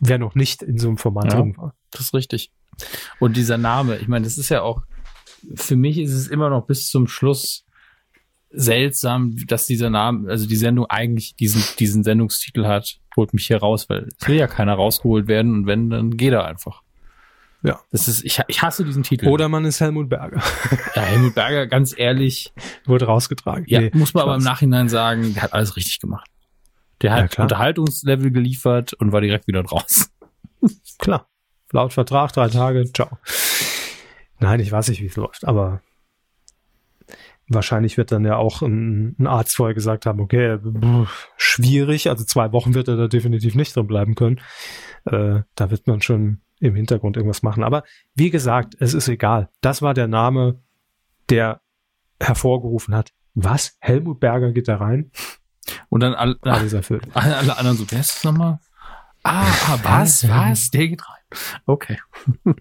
Wer 0.00 0.18
noch 0.18 0.34
nicht 0.34 0.62
in 0.62 0.78
so 0.78 0.88
einem 0.88 0.98
Format 0.98 1.26
Ja. 1.26 1.40
drin 1.40 1.56
war. 1.56 1.74
Das 1.90 2.02
ist 2.02 2.14
richtig. 2.14 2.50
Und 3.20 3.36
dieser 3.36 3.58
Name, 3.58 3.98
ich 3.98 4.08
meine, 4.08 4.24
das 4.24 4.38
ist 4.38 4.48
ja 4.48 4.62
auch, 4.62 4.82
für 5.54 5.76
mich 5.76 5.98
ist 5.98 6.12
es 6.12 6.28
immer 6.28 6.50
noch 6.50 6.66
bis 6.66 6.88
zum 6.88 7.06
Schluss 7.06 7.64
seltsam, 8.50 9.36
dass 9.46 9.66
dieser 9.66 9.90
Name, 9.90 10.28
also 10.30 10.46
die 10.46 10.56
Sendung 10.56 10.86
eigentlich 10.86 11.34
diesen, 11.36 11.62
diesen 11.78 12.04
Sendungstitel 12.04 12.66
hat, 12.66 13.00
holt 13.16 13.34
mich 13.34 13.46
hier 13.46 13.58
raus, 13.58 13.88
weil 13.88 14.08
es 14.18 14.28
will 14.28 14.36
ja 14.36 14.46
keiner 14.46 14.74
rausgeholt 14.74 15.26
werden 15.26 15.52
und 15.54 15.66
wenn, 15.66 15.90
dann 15.90 16.16
geht 16.16 16.32
er 16.32 16.44
einfach. 16.46 16.82
Ja. 17.64 17.80
Das 17.90 18.08
ist, 18.08 18.22
ich, 18.24 18.40
ich 18.46 18.62
hasse 18.62 18.84
diesen 18.84 19.02
Titel. 19.02 19.26
Oder 19.26 19.48
man 19.48 19.64
ist 19.64 19.80
Helmut 19.80 20.10
Berger. 20.10 20.42
ja, 20.94 21.02
Helmut 21.02 21.34
Berger, 21.34 21.66
ganz 21.66 21.94
ehrlich, 21.96 22.52
Wurde 22.84 23.06
rausgetragen. 23.06 23.64
ja, 23.68 23.80
Nee, 23.80 23.90
muss 23.94 24.12
man 24.12 24.24
aber 24.24 24.34
im. 24.36 24.42
Nachhinein 24.42 24.88
sagen, 24.90 25.32
der 25.34 25.42
hat 25.44 25.54
alles 25.54 25.74
richtig 25.76 25.98
gemacht. 25.98 26.30
Der 27.00 27.12
hat 27.12 27.36
Ja. 27.38 27.42
Unterhaltungslevel 27.42 28.30
geliefert 28.30 28.92
und 28.92 29.12
war 29.12 29.20
direkt 29.22 29.46
wieder 29.48 29.64
raus. 29.64 30.10
Klar. 30.98 31.26
Laut 31.72 31.92
Vertrag, 31.94 32.32
drei 32.32 32.48
Tage, 32.48 32.84
ciao. 32.92 33.18
Nein, 34.38 34.60
ich 34.60 34.70
weiß 34.70 34.88
nicht, 34.88 35.00
wie 35.00 35.06
es 35.06 35.16
läuft, 35.16 35.44
aber 35.46 35.80
wahrscheinlich 37.48 37.96
wird 37.96 38.12
dann 38.12 38.24
ja 38.24 38.36
auch 38.36 38.62
ein, 38.62 39.16
ein 39.18 39.26
Arzt 39.26 39.56
vorher 39.56 39.74
gesagt 39.74 40.06
haben, 40.06 40.20
okay, 40.20 40.58
schwierig, 41.36 42.08
also 42.08 42.24
zwei 42.24 42.52
Wochen 42.52 42.74
wird 42.74 42.88
er 42.88 42.96
da 42.96 43.08
definitiv 43.08 43.54
nicht 43.54 43.74
drin 43.74 43.86
bleiben 43.86 44.14
können. 44.14 44.40
Äh, 45.06 45.40
da 45.54 45.70
wird 45.70 45.86
man 45.86 46.00
schon 46.02 46.40
im 46.64 46.74
Hintergrund 46.74 47.16
irgendwas 47.16 47.42
machen. 47.42 47.62
Aber 47.62 47.84
wie 48.14 48.30
gesagt, 48.30 48.76
es 48.80 48.94
ist 48.94 49.08
egal. 49.08 49.50
Das 49.60 49.82
war 49.82 49.94
der 49.94 50.08
Name, 50.08 50.60
der 51.28 51.60
hervorgerufen 52.20 52.94
hat. 52.94 53.12
Was? 53.34 53.76
Helmut 53.80 54.20
Berger 54.20 54.52
geht 54.52 54.68
da 54.68 54.76
rein? 54.76 55.10
Und 55.88 56.00
dann 56.00 56.14
alle, 56.14 56.36
Alles 56.42 56.72
erfüllt. 56.72 57.06
alle, 57.14 57.56
anderen 57.56 57.76
so, 57.76 57.90
wer 57.90 58.00
ist 58.00 58.16
das 58.16 58.24
nochmal? 58.24 58.60
Ah, 59.22 59.78
was, 59.82 60.28
was? 60.28 60.70
Der 60.70 60.88
geht 60.88 61.02
rein. 61.08 61.38
Okay. 61.66 61.98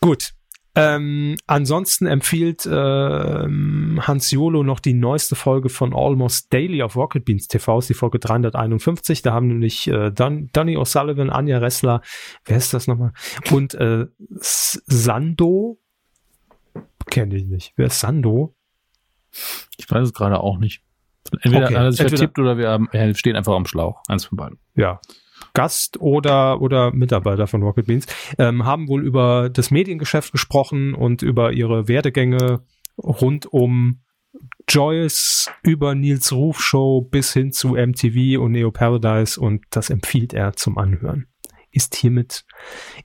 Gut. 0.00 0.34
Ähm, 0.76 1.36
ansonsten 1.46 2.06
empfiehlt 2.06 2.68
ähm, 2.70 4.00
Hans 4.02 4.30
Jolo 4.32 4.64
noch 4.64 4.80
die 4.80 4.92
neueste 4.94 5.36
Folge 5.36 5.68
von 5.68 5.94
Almost 5.94 6.52
Daily 6.52 6.82
auf 6.82 6.96
Rocket 6.96 7.24
Beans 7.24 7.46
TV, 7.46 7.78
ist 7.78 7.88
die 7.88 7.94
Folge 7.94 8.18
351. 8.18 9.22
Da 9.22 9.32
haben 9.32 9.46
nämlich 9.46 9.86
äh, 9.86 10.10
Don, 10.10 10.50
Donny 10.52 10.76
O'Sullivan, 10.76 11.30
Anja 11.30 11.58
Ressler, 11.58 12.00
wer 12.44 12.56
ist 12.56 12.74
das 12.74 12.88
nochmal? 12.88 13.12
Und 13.52 13.74
äh, 13.74 14.06
Sando, 14.40 15.78
kenne 17.06 17.36
ich 17.36 17.44
nicht. 17.44 17.72
Wer 17.76 17.86
ist 17.86 18.00
Sando? 18.00 18.56
Ich 19.78 19.88
weiß 19.88 20.08
es 20.08 20.12
gerade 20.12 20.40
auch 20.40 20.58
nicht. 20.58 20.82
Entweder 21.42 21.66
Okay, 21.66 21.76
hat 21.76 21.84
er 21.84 21.92
sich 21.92 22.06
vertippt 22.08 22.38
oder 22.38 22.58
wir 22.58 22.68
haben, 22.68 22.88
er 22.92 23.14
steht 23.14 23.36
einfach 23.36 23.54
am 23.54 23.66
Schlauch. 23.66 24.02
Eins 24.08 24.24
von 24.26 24.36
beiden. 24.36 24.58
ja, 24.74 25.00
Gast 25.54 26.00
oder, 26.00 26.60
oder 26.60 26.92
Mitarbeiter 26.92 27.46
von 27.46 27.62
Rocket 27.62 27.86
Beans, 27.86 28.06
ähm, 28.38 28.64
haben 28.64 28.88
wohl 28.88 29.04
über 29.04 29.48
das 29.48 29.70
Mediengeschäft 29.70 30.32
gesprochen 30.32 30.94
und 30.94 31.22
über 31.22 31.52
ihre 31.52 31.88
Werdegänge 31.88 32.62
rund 32.98 33.46
um 33.46 34.00
Joyce 34.68 35.50
über 35.62 35.94
Nils 35.94 36.32
Ruf 36.32 36.60
Show 36.60 37.02
bis 37.02 37.32
hin 37.32 37.52
zu 37.52 37.74
MTV 37.74 38.40
und 38.40 38.52
Neo 38.52 38.70
Paradise 38.70 39.40
und 39.40 39.64
das 39.70 39.90
empfiehlt 39.90 40.32
er 40.32 40.54
zum 40.54 40.78
Anhören. 40.78 41.26
Ist 41.70 41.94
hiermit 41.94 42.44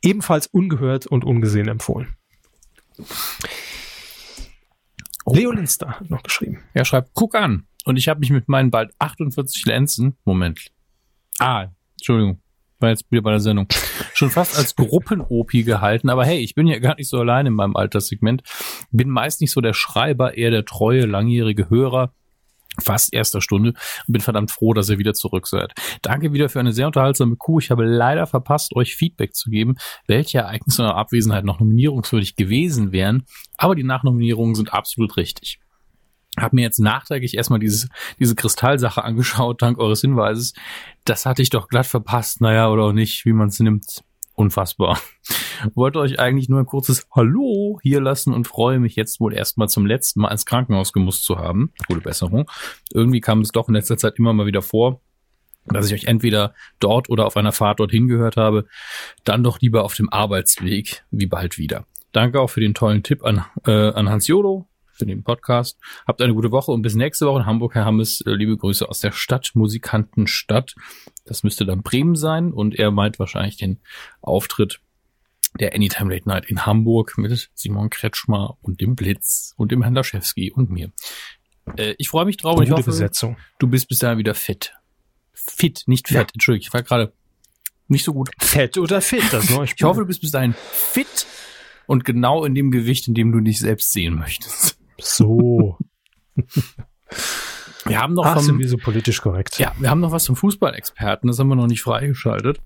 ebenfalls 0.02 0.48
ungehört 0.48 1.08
und 1.08 1.26
ungesehen 1.26 1.68
empfohlen. 1.68 2.16
Leo 5.26 5.52
Linster 5.52 6.00
hat 6.00 6.10
noch 6.10 6.24
geschrieben. 6.24 6.64
Er 6.74 6.86
schreibt, 6.86 7.12
guck 7.14 7.36
an. 7.36 7.68
Und 7.86 7.98
ich 7.98 8.08
habe 8.08 8.20
mich 8.20 8.30
mit 8.30 8.50
meinen 8.50 8.72
bald 8.72 8.92
48 9.00 9.66
Lenzen, 9.66 10.18
Moment. 10.26 10.72
Ah, 11.40 11.68
Entschuldigung, 12.00 12.42
war 12.80 12.90
jetzt 12.90 13.12
wieder 13.12 13.22
bei 13.22 13.32
der 13.32 13.40
Sendung. 13.40 13.68
Schon 14.14 14.30
fast 14.30 14.58
als 14.58 14.76
Gruppen-OP 14.76 15.52
gehalten, 15.52 16.10
aber 16.10 16.26
hey, 16.26 16.40
ich 16.40 16.56
bin 16.56 16.68
ja 16.68 16.80
gar 16.80 16.96
nicht 16.96 17.10
so 17.10 17.20
allein 17.20 17.46
in 17.46 17.54
meinem 17.54 17.76
Alterssegment. 17.76 18.42
Bin 18.92 19.10
meist 19.10 19.42
nicht 19.42 19.52
so 19.52 19.62
der 19.62 19.74
Schreiber, 19.74 20.38
eher 20.38 20.52
der 20.52 20.66
treue, 20.66 21.06
langjährige 21.06 21.70
Hörer. 21.70 22.14
Fast 22.82 23.14
erster 23.14 23.42
Stunde 23.42 23.74
und 24.08 24.14
bin 24.14 24.22
verdammt 24.22 24.52
froh, 24.52 24.74
dass 24.74 24.90
ihr 24.90 25.00
wieder 25.00 25.14
zurück 25.14 25.48
seid. 25.48 25.74
Danke 26.02 26.32
wieder 26.32 26.48
für 26.48 26.62
eine 26.62 26.72
sehr 26.72 26.88
unterhaltsame 26.88 27.36
Kuh. 27.36 27.60
Ich 27.60 27.72
habe 27.72 27.84
leider 27.84 28.26
verpasst, 28.26 28.74
euch 28.74 28.96
Feedback 28.96 29.36
zu 29.36 29.50
geben, 29.50 29.76
welche 30.08 30.38
Ereignisse 30.38 30.84
in 30.84 30.88
eurer 30.88 30.96
Abwesenheit 30.98 31.44
noch 31.44 31.60
nominierungswürdig 31.60 32.38
gewesen 32.38 32.94
wären. 32.94 33.26
Aber 33.58 33.76
die 33.76 33.84
Nachnominierungen 33.84 34.56
sind 34.56 34.72
absolut 34.72 35.18
richtig 35.18 35.60
habe 36.42 36.56
mir 36.56 36.62
jetzt 36.62 36.80
nachträglich 36.80 37.36
erstmal 37.36 37.60
dieses, 37.60 37.90
diese 38.20 38.36
Kristallsache 38.36 39.04
angeschaut, 39.04 39.62
dank 39.62 39.80
eures 39.80 40.02
Hinweises. 40.02 40.54
Das 41.06 41.26
hatte 41.26 41.42
ich 41.42 41.50
doch 41.50 41.68
glatt 41.68 41.86
verpasst, 41.86 42.42
naja, 42.42 42.70
oder 42.70 42.84
auch 42.84 42.94
nicht, 42.94 43.26
wie 43.26 43.34
man 43.34 43.50
es 43.50 43.60
nimmt. 43.60 44.04
Unfassbar. 44.40 44.98
Wollte 45.76 46.00
euch 46.00 46.18
eigentlich 46.18 46.48
nur 46.48 46.60
ein 46.60 46.66
kurzes 46.66 47.08
Hallo 47.14 47.78
hier 47.84 48.00
lassen 48.00 48.34
und 48.34 48.48
freue 48.48 48.80
mich 48.80 48.96
jetzt 48.96 49.20
wohl 49.20 49.34
erstmal 49.34 49.68
zum 49.68 49.86
letzten 49.86 50.22
Mal 50.22 50.32
ins 50.32 50.46
Krankenhaus 50.46 50.94
gemusst 50.94 51.26
zu 51.26 51.38
haben. 51.38 51.74
Gute 51.88 52.00
Besserung. 52.00 52.50
Irgendwie 52.94 53.20
kam 53.20 53.42
es 53.42 53.50
doch 53.50 53.68
in 53.68 53.74
letzter 53.74 53.98
Zeit 53.98 54.18
immer 54.18 54.32
mal 54.32 54.46
wieder 54.46 54.62
vor, 54.62 55.02
dass 55.66 55.88
ich 55.88 55.94
euch 55.94 56.06
entweder 56.06 56.54
dort 56.80 57.10
oder 57.10 57.26
auf 57.26 57.36
einer 57.36 57.52
Fahrt 57.52 57.82
dorthin 57.82 58.08
gehört 58.08 58.38
habe, 58.38 58.66
dann 59.26 59.44
doch 59.44 59.60
lieber 59.60 59.84
auf 59.84 59.96
dem 59.96 60.10
Arbeitsweg, 60.10 61.04
wie 61.12 61.28
bald 61.28 61.58
wieder. 61.58 61.86
Danke 62.14 62.40
auch 62.40 62.50
für 62.50 62.62
den 62.62 62.74
tollen 62.74 63.04
Tipp 63.04 63.26
an, 63.26 63.44
äh, 63.66 63.92
an 63.92 64.08
Hans 64.08 64.28
Jodo 64.28 64.69
für 65.00 65.06
den 65.06 65.24
Podcast. 65.24 65.80
Habt 66.06 66.22
eine 66.22 66.34
gute 66.34 66.52
Woche 66.52 66.72
und 66.72 66.82
bis 66.82 66.94
nächste 66.94 67.26
Woche 67.26 67.40
in 67.40 67.46
Hamburg, 67.46 67.74
Herr 67.74 67.86
Hammes. 67.86 68.22
Äh, 68.22 68.32
Liebe 68.32 68.58
Grüße 68.58 68.88
aus 68.88 69.00
der 69.00 69.12
Stadt, 69.12 69.52
Musikantenstadt. 69.54 70.76
Das 71.26 71.44
müsste 71.44 71.66
dann 71.66 71.82
Bremen 71.82 72.16
sein 72.16 72.52
und 72.52 72.76
er 72.76 72.92
meint 72.92 73.18
wahrscheinlich 73.18 73.58
den 73.58 73.80
Auftritt 74.22 74.82
der 75.60 75.74
Anytime 75.74 76.14
Late 76.14 76.28
Night 76.28 76.46
in 76.46 76.66
Hamburg 76.66 77.18
mit 77.18 77.50
Simon 77.56 77.90
Kretschmer 77.90 78.58
und 78.62 78.82
dem 78.82 78.96
Blitz 78.96 79.54
und 79.58 79.72
dem 79.72 79.82
Herrn 79.82 79.96
Laschewski 79.96 80.52
und 80.52 80.70
mir. 80.70 80.92
Äh, 81.78 81.96
ich 81.98 82.10
freue 82.10 82.26
mich 82.26 82.38
drauf 82.38 82.58
und 82.58 82.64
ich 82.64 82.72
hoffe, 82.72 82.84
Besetzung. 82.84 83.38
du 83.58 83.68
bist 83.68 83.88
bis 83.88 84.00
dahin 84.00 84.18
wieder 84.20 84.36
fit. 84.36 84.74
Fit, 85.34 85.84
nicht 85.88 86.10
fett. 86.10 86.32
Entschuldigung, 86.34 86.68
ich 86.68 86.74
war 86.74 86.84
gerade 86.84 87.14
nicht 87.88 88.04
so 88.04 88.14
gut. 88.14 88.30
Fett 88.38 88.78
oder 88.78 89.02
fit, 89.02 89.24
das 89.32 89.50
neue 89.56 89.66
Ich 89.66 89.82
hoffe, 89.84 90.02
du 90.02 90.06
bist 90.06 90.22
bis 90.22 90.32
dahin 90.32 90.54
fit 90.72 91.26
und 91.88 92.06
genau 92.06 92.46
in 92.46 92.54
dem 92.54 92.70
Gewicht, 92.70 93.08
in 93.08 93.16
dem 93.16 93.32
du 93.32 93.40
dich 93.40 93.60
selbst 93.60 93.92
sehen 93.94 94.16
möchtest. 94.16 94.79
So. 95.02 95.78
Wir 97.86 98.00
haben 98.00 98.14
noch 98.14 98.26
Ach, 98.26 98.36
vom, 98.36 98.44
sind 98.44 98.60
wir 98.60 98.68
so 98.70 98.78
politisch 98.78 99.22
korrekt. 99.22 99.58
ja, 99.58 99.74
wir 99.80 99.90
haben 99.90 100.00
noch 100.00 100.12
was 100.12 100.26
zum 100.26 100.36
Fußballexperten, 100.36 101.28
das 101.28 101.40
haben 101.40 101.48
wir 101.48 101.56
noch 101.56 101.68
nicht 101.68 101.82
freigeschaltet. 101.82 102.62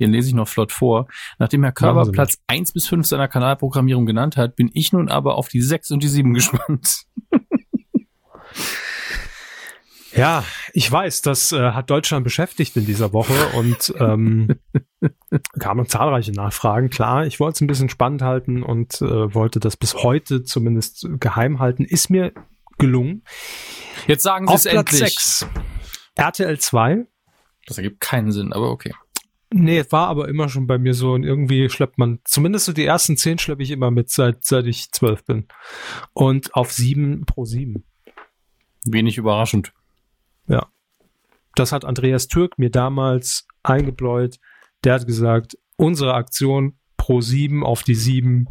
Den 0.00 0.10
lese 0.10 0.28
ich 0.28 0.34
noch 0.34 0.48
flott 0.48 0.72
vor. 0.72 1.06
Nachdem 1.38 1.62
Herr 1.62 1.72
Körber 1.72 2.10
Platz 2.10 2.38
1 2.48 2.72
bis 2.72 2.88
5 2.88 3.06
seiner 3.06 3.28
Kanalprogrammierung 3.28 4.06
genannt 4.06 4.36
hat, 4.36 4.56
bin 4.56 4.70
ich 4.74 4.92
nun 4.92 5.08
aber 5.08 5.36
auf 5.36 5.48
die 5.48 5.60
6 5.62 5.92
und 5.92 6.02
die 6.02 6.08
7 6.08 6.34
gespannt. 6.34 7.04
Ja, 10.16 10.44
ich 10.72 10.90
weiß, 10.90 11.22
das 11.22 11.50
äh, 11.50 11.72
hat 11.72 11.90
Deutschland 11.90 12.22
beschäftigt 12.22 12.76
in 12.76 12.86
dieser 12.86 13.12
Woche 13.12 13.34
und 13.56 13.92
ähm, 13.98 14.48
kamen 15.58 15.88
zahlreiche 15.88 16.32
Nachfragen. 16.32 16.88
Klar, 16.88 17.26
ich 17.26 17.40
wollte 17.40 17.56
es 17.56 17.60
ein 17.60 17.66
bisschen 17.66 17.88
spannend 17.88 18.22
halten 18.22 18.62
und 18.62 19.00
äh, 19.02 19.34
wollte 19.34 19.58
das 19.58 19.76
bis 19.76 19.94
heute 19.94 20.44
zumindest 20.44 21.08
geheim 21.18 21.58
halten. 21.58 21.84
Ist 21.84 22.10
mir 22.10 22.32
gelungen. 22.78 23.24
Jetzt 24.06 24.22
sagen 24.22 24.46
Sie 24.46 24.52
Auf 24.52 24.64
es 24.64 24.70
Platz 24.70 24.92
endlich. 24.92 25.18
6. 25.18 25.46
RTL 26.14 26.58
2. 26.58 27.06
Das 27.66 27.78
ergibt 27.78 28.00
keinen 28.00 28.30
Sinn, 28.30 28.52
aber 28.52 28.70
okay. 28.70 28.92
Nee, 29.52 29.84
war 29.90 30.08
aber 30.08 30.28
immer 30.28 30.48
schon 30.48 30.66
bei 30.66 30.78
mir 30.78 30.94
so 30.94 31.12
und 31.12 31.22
irgendwie 31.22 31.68
schleppt 31.68 31.98
man, 31.98 32.18
zumindest 32.24 32.66
so 32.66 32.72
die 32.72 32.84
ersten 32.84 33.16
zehn 33.16 33.38
schleppe 33.38 33.62
ich 33.62 33.70
immer 33.70 33.90
mit, 33.90 34.10
seit, 34.10 34.44
seit 34.44 34.66
ich 34.66 34.90
zwölf 34.90 35.24
bin. 35.24 35.46
Und 36.12 36.54
auf 36.54 36.72
sieben 36.72 37.24
pro 37.24 37.44
sieben. 37.44 37.84
Wenig 38.84 39.16
überraschend. 39.16 39.72
Ja. 40.48 40.66
Das 41.54 41.72
hat 41.72 41.84
Andreas 41.84 42.28
Türk 42.28 42.58
mir 42.58 42.70
damals 42.70 43.46
eingebläut. 43.62 44.38
Der 44.82 44.94
hat 44.94 45.06
gesagt, 45.06 45.56
unsere 45.76 46.14
Aktion 46.14 46.78
pro 46.96 47.20
sieben 47.20 47.64
auf 47.64 47.82
die 47.82 47.94
sieben. 47.94 48.48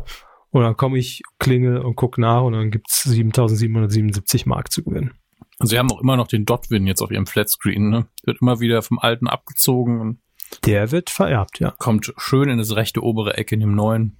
Und 0.52 0.62
dann 0.64 0.78
komme 0.78 0.98
ich, 1.00 1.22
klingel 1.40 1.80
und 1.80 1.96
guck 1.96 2.18
nach 2.18 2.44
und 2.44 2.54
dann 2.54 2.70
gibt's 2.72 3.04
7777 3.04 4.46
Mark 4.46 4.72
zu 4.72 4.84
gewinnen. 4.84 5.14
Und 5.60 5.68
Sie 5.68 5.78
haben 5.80 5.92
auch 5.92 6.02
immer 6.02 6.16
noch 6.18 6.28
den 6.28 6.46
Dotwin 6.46 6.86
jetzt 6.88 7.02
auf 7.02 7.12
Ihrem 7.12 7.26
Flatscreen, 7.26 7.90
ne? 7.90 8.08
Wird 8.24 8.40
immer 8.42 8.60
wieder 8.60 8.82
vom 8.82 9.00
alten 9.00 9.28
abgezogen 9.28 10.22
Der 10.66 10.92
wird 10.92 11.10
vererbt, 11.10 11.60
ja. 11.60 11.72
kommt 11.78 12.14
schön 12.18 12.50
in 12.50 12.58
das 12.58 12.76
rechte 12.76 13.02
obere 13.04 13.38
Eck 13.38 13.52
in 13.52 13.60
dem 13.60 13.74
neuen. 13.76 14.18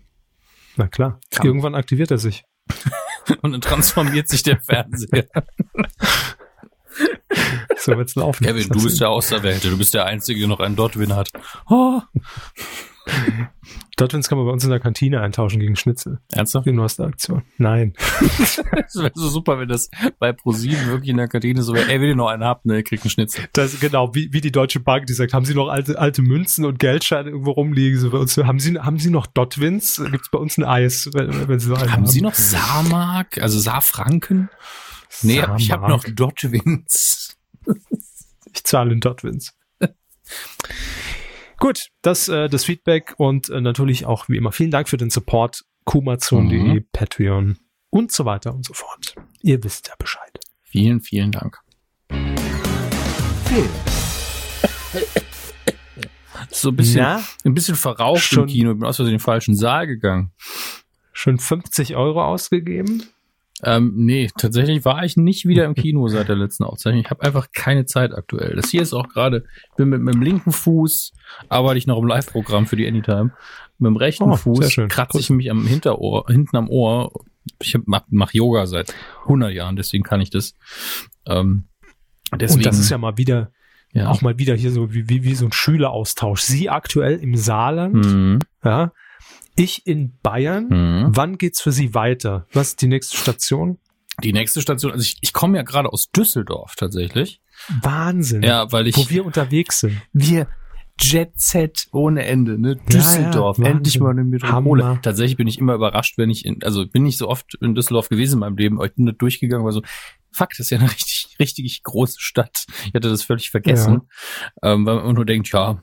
Na 0.76 0.88
klar. 0.88 1.20
Kann- 1.32 1.46
Irgendwann 1.46 1.76
aktiviert 1.76 2.12
er 2.12 2.18
sich. 2.18 2.44
Und 3.42 3.52
dann 3.54 3.62
transformiert 3.62 4.28
sich 4.28 4.44
der 4.44 4.60
Fernseher. 4.60 5.28
So 7.78 7.98
wird's 7.98 8.16
laufen. 8.16 8.46
Kevin, 8.46 8.70
du 8.70 8.82
bist 8.82 9.02
der 9.02 9.10
Auserwählte. 9.10 9.70
Du 9.70 9.78
bist 9.78 9.94
der 9.94 10.06
Einzige, 10.06 10.40
der 10.40 10.48
noch 10.48 10.60
einen 10.60 10.76
Dotwin 10.76 11.16
hat. 11.16 11.30
Oh. 11.70 12.02
Dotwins 13.98 14.28
kann 14.28 14.38
man 14.38 14.48
bei 14.48 14.54
uns 14.54 14.64
in 14.64 14.70
der 14.70 14.80
Kantine 14.80 15.22
eintauschen 15.22 15.60
gegen 15.60 15.76
Schnitzel. 15.76 16.20
Ernsthaft? 16.32 16.66
Die 16.66 16.72
neueste 16.72 17.04
Aktion. 17.04 17.44
Nein. 17.58 17.94
Das 18.74 18.96
wäre 18.96 19.12
so 19.16 19.30
super, 19.30 19.60
wenn 19.60 19.70
das 19.70 19.90
bei 20.20 20.34
ProSieben 20.34 20.88
wirklich 20.88 21.10
in 21.10 21.18
der 21.18 21.28
Kantine 21.28 21.64
so 21.64 21.74
wäre. 21.74 21.90
Ey, 21.90 22.00
wenn 22.00 22.10
ihr 22.10 22.16
noch 22.16 22.28
einen 22.28 22.44
habt, 22.44 22.66
ne, 22.66 22.78
ihr 22.78 22.84
kriegt 22.84 23.04
einen 23.04 23.10
Schnitzel. 23.10 23.46
Das 23.54 23.80
genau, 23.80 24.14
wie, 24.14 24.32
wie 24.32 24.42
die 24.42 24.52
Deutsche 24.52 24.80
Bank, 24.80 25.08
die 25.08 25.14
sagt, 25.14 25.34
haben 25.34 25.46
Sie 25.46 25.56
noch 25.56 25.70
alte, 25.70 25.98
alte 25.98 26.22
Münzen 26.22 26.66
und 26.66 26.80
Geldscheine 26.80 27.30
irgendwo 27.30 27.52
rumliegen? 27.52 28.00
So 28.00 28.12
bei 28.12 28.18
uns, 28.20 28.38
haben 28.38 28.60
Sie, 28.60 28.78
haben 28.78 29.00
Sie 29.00 29.10
noch 29.10 29.26
Dotwins? 29.26 30.02
Gibt's 30.12 30.30
bei 30.30 30.38
uns 30.38 30.58
ein 30.58 30.64
Eis, 30.64 31.10
wenn, 31.14 31.48
wenn 31.48 31.60
Sie 31.60 31.70
noch 31.70 31.82
einen 31.82 31.92
Haben 31.92 32.06
Sie 32.06 32.22
noch 32.22 32.36
Saarmark? 32.36 33.40
Also 33.40 33.60
Saarfranken? 33.60 34.50
Nee, 35.22 35.44
ich 35.58 35.72
habe 35.72 35.88
noch. 35.90 36.04
Dotwins. 36.04 37.38
Ich 38.56 38.64
zahle 38.66 38.94
in 38.94 39.00
Dotwins. 39.00 39.56
Gut, 41.60 41.88
das, 42.04 42.28
äh, 42.28 42.48
das 42.50 42.66
Feedback 42.66 43.16
und 43.18 43.50
äh, 43.50 43.62
natürlich 43.62 44.06
auch 44.06 44.30
wie 44.30 44.38
immer 44.38 44.52
vielen 44.52 44.70
Dank 44.70 44.88
für 44.90 44.98
den 44.98 45.10
Support. 45.10 45.64
Kumazon.de, 45.86 46.60
Mhm. 46.60 46.86
Patreon 46.92 47.58
und 47.90 48.12
so 48.12 48.26
weiter 48.26 48.54
und 48.54 48.64
so 48.66 48.74
fort. 48.74 49.16
Ihr 49.42 49.64
wisst 49.64 49.88
ja 49.88 49.96
Bescheid. 49.98 50.40
Vielen, 50.62 51.02
vielen 51.02 51.32
Dank. 51.32 51.60
So 56.52 56.70
ein 56.70 56.76
bisschen, 56.76 57.02
Na? 57.02 57.24
ein 57.46 57.54
bisschen 57.54 57.76
verraucht 57.76 58.22
Schon- 58.24 58.44
im 58.44 58.48
Kino. 58.50 58.72
Ich 58.72 58.78
bin 58.80 58.88
aus 58.88 58.98
Versehen 58.98 59.14
in 59.14 59.18
den 59.18 59.24
falschen 59.24 59.56
Saal 59.56 59.88
gegangen. 59.88 60.32
Schon 61.12 61.40
50 61.40 61.96
Euro 61.96 62.24
ausgegeben? 62.24 63.04
Ähm, 63.64 63.94
nee, 63.96 64.30
tatsächlich 64.38 64.84
war 64.84 65.04
ich 65.06 65.16
nicht 65.16 65.46
wieder 65.48 65.66
im 65.66 65.76
Kino 65.76 66.08
seit 66.08 66.28
der 66.28 66.36
letzten 66.36 66.64
Aufzeichnung. 66.64 67.02
Ich 67.04 67.10
habe 67.12 67.24
einfach 67.24 67.50
keine 67.54 67.86
Zeit 67.86 68.14
aktuell. 68.14 68.56
Das 68.56 68.70
hier 68.70 68.82
ist 68.82 68.94
auch 68.94 69.08
gerade, 69.10 69.46
ich 69.70 69.76
bin 69.76 69.90
mit 69.90 70.02
meinem 70.02 70.22
linken 70.22 70.52
Fuß, 70.52 71.14
arbeite 71.50 71.78
ich 71.78 71.88
noch 71.88 72.00
im 72.00 72.08
Live-Programm 72.08 72.66
für 72.66 72.76
die 72.76 72.88
Anytime. 72.88 73.32
Mit 73.78 73.88
dem 73.90 73.96
rechten 73.96 74.24
Oh, 74.24 74.36
Fuß 74.36 74.76
kratze 74.90 75.20
ich 75.20 75.30
mich 75.30 75.52
am 75.52 75.66
Hinterohr, 75.68 76.26
hinten 76.28 76.58
am 76.58 76.70
Ohr. 76.70 77.12
Ich 77.62 77.78
mach, 77.86 78.04
mach 78.10 78.34
Yoga 78.34 78.66
seit 78.66 78.94
100 79.24 79.52
Jahren, 79.54 79.76
deswegen 79.76 80.04
kann 80.04 80.20
ich 80.22 80.30
das. 80.30 80.56
Ähm, 81.28 81.66
deswegen, 82.36 82.60
und 82.60 82.66
das 82.66 82.80
ist 82.80 82.90
ja 82.90 82.98
mal 82.98 83.18
wieder, 83.18 83.52
ja. 83.94 84.10
auch 84.10 84.22
mal 84.22 84.38
wieder 84.40 84.56
hier 84.56 84.72
so 84.72 84.94
wie, 84.94 85.10
wie, 85.10 85.24
wie 85.24 85.36
so 85.36 85.46
ein 85.46 85.52
Schüleraustausch. 85.52 86.42
Sie 86.42 86.70
aktuell 86.70 87.18
im 87.20 87.36
Saarland, 87.36 87.94
Mhm. 87.94 88.40
ja, 88.64 88.92
Ich 89.56 89.86
in 89.86 90.18
Bayern. 90.22 90.68
Mhm. 90.70 91.12
Wann 91.16 91.38
geht's 91.38 91.62
für 91.62 91.72
Sie 91.72 91.94
weiter? 91.94 92.48
Was 92.54 92.70
ist 92.70 92.82
die 92.82 92.88
nächste 92.88 93.18
Station? 93.18 93.78
Die 94.22 94.34
nächste 94.34 94.62
Station, 94.62 94.92
also 94.92 95.02
ich, 95.02 95.18
ich 95.22 95.34
komme 95.34 95.58
ja 95.58 95.64
gerade 95.64 95.92
aus 95.92 96.12
Düsseldorf 96.12 96.76
tatsächlich. 96.76 97.42
Wahnsinn. 97.82 98.44
Ja, 98.44 98.72
weil 98.72 98.88
ich. 98.88 98.96
Wo 98.96 99.10
wir 99.10 99.26
unterwegs 99.26 99.80
sind. 99.80 100.02
wir 100.12 100.48
Jet 101.00 101.32
Set 101.40 101.88
ohne 101.92 102.24
Ende, 102.26 102.60
ne? 102.60 102.78
Ja, 102.78 102.84
Düsseldorf, 102.86 103.58
ja, 103.58 103.66
endlich 103.66 103.96
Wahnsinn. 103.96 104.04
mal 104.04 104.10
eine 104.12 104.24
Metropole. 104.24 104.86
Hammer. 104.86 105.02
Tatsächlich 105.02 105.38
bin 105.38 105.48
ich 105.48 105.58
immer 105.58 105.74
überrascht, 105.74 106.18
wenn 106.18 106.30
ich 106.30 106.46
in, 106.46 106.62
also 106.64 106.86
bin 106.88 107.04
nicht 107.04 107.18
so 107.18 107.28
oft 107.28 107.56
in 107.62 107.74
Düsseldorf 107.74 108.10
gewesen 108.10 108.34
in 108.34 108.40
meinem 108.40 108.58
Leben, 108.58 108.78
aber 108.78 108.86
ich 108.86 108.94
bin 108.94 109.06
da 109.08 109.12
durchgegangen, 109.12 109.66
weil 109.66 109.74
so, 109.74 109.82
fuck, 110.32 110.50
das 110.50 110.60
ist 110.60 110.70
ja 110.70 110.78
eine 110.78 110.90
richtig, 110.92 111.36
richtig 111.40 111.82
große 111.84 112.20
Stadt. 112.20 112.66
Ich 112.86 112.94
hatte 112.94 113.10
das 113.10 113.24
völlig 113.24 113.50
vergessen. 113.50 114.02
Ähm, 114.62 114.86
weil 114.86 114.96
man 114.96 115.04
immer 115.04 115.14
nur 115.14 115.26
denkt, 115.26 115.52
ja, 115.52 115.82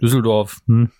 Düsseldorf, 0.00 0.60
hm, 0.66 0.90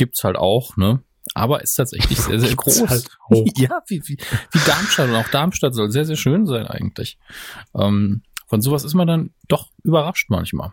gibt's 0.00 0.24
halt 0.24 0.36
auch, 0.36 0.78
ne? 0.78 1.02
Aber 1.34 1.62
ist 1.62 1.74
tatsächlich 1.74 2.18
sehr, 2.18 2.40
sehr 2.40 2.56
groß. 2.56 2.88
halt. 2.88 3.08
Ja, 3.56 3.82
wie, 3.86 4.02
wie, 4.06 4.16
wie 4.50 4.58
Darmstadt 4.66 5.10
und 5.10 5.14
auch 5.14 5.28
Darmstadt 5.28 5.74
soll 5.74 5.90
sehr, 5.90 6.06
sehr 6.06 6.16
schön 6.16 6.46
sein 6.46 6.66
eigentlich. 6.66 7.18
Ähm, 7.78 8.22
von 8.48 8.62
sowas 8.62 8.82
ist 8.82 8.94
man 8.94 9.06
dann 9.06 9.30
doch 9.46 9.68
überrascht 9.84 10.30
manchmal. 10.30 10.72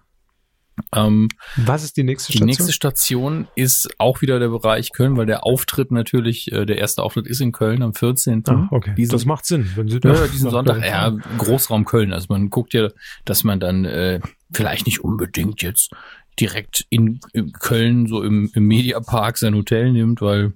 Ähm, 0.96 1.28
Was 1.58 1.84
ist 1.84 1.98
die 1.98 2.04
nächste 2.04 2.32
die 2.32 2.38
Station? 2.38 2.48
nächste 2.48 2.72
Station 2.72 3.48
ist 3.56 3.90
auch 3.98 4.22
wieder 4.22 4.40
der 4.40 4.48
Bereich 4.48 4.92
Köln, 4.94 5.18
weil 5.18 5.26
der 5.26 5.44
Auftritt 5.44 5.92
natürlich, 5.92 6.52
äh, 6.52 6.66
der 6.66 6.78
erste 6.78 7.04
Auftritt 7.04 7.28
ist 7.28 7.42
in 7.42 7.52
Köln 7.52 7.84
am 7.84 7.94
14. 7.94 8.44
ah, 8.48 8.68
okay. 8.72 8.94
Diesen, 8.96 9.12
das 9.12 9.26
macht 9.26 9.46
Sinn. 9.46 9.70
Wenn 9.76 9.90
Sie 9.90 10.00
ja, 10.04 10.28
diesen 10.28 10.50
Sonntag, 10.50 10.84
ja. 10.86 11.10
Großraum 11.38 11.86
Köln. 11.86 12.14
Also 12.14 12.28
man 12.30 12.50
guckt 12.50 12.74
ja, 12.74 12.90
dass 13.26 13.44
man 13.44 13.60
dann 13.60 13.86
äh, 13.86 14.22
vielleicht 14.52 14.86
nicht 14.86 15.04
unbedingt 15.04 15.62
jetzt 15.62 15.92
direkt 16.40 16.86
in, 16.90 17.20
in 17.34 17.52
Köln 17.52 18.08
so 18.08 18.24
im, 18.24 18.52
im 18.54 18.68
Mediapark 18.68 19.38
sein 19.38 19.56
Hotel 19.56 19.92
nimmt, 19.92 20.22
weil 20.22 20.54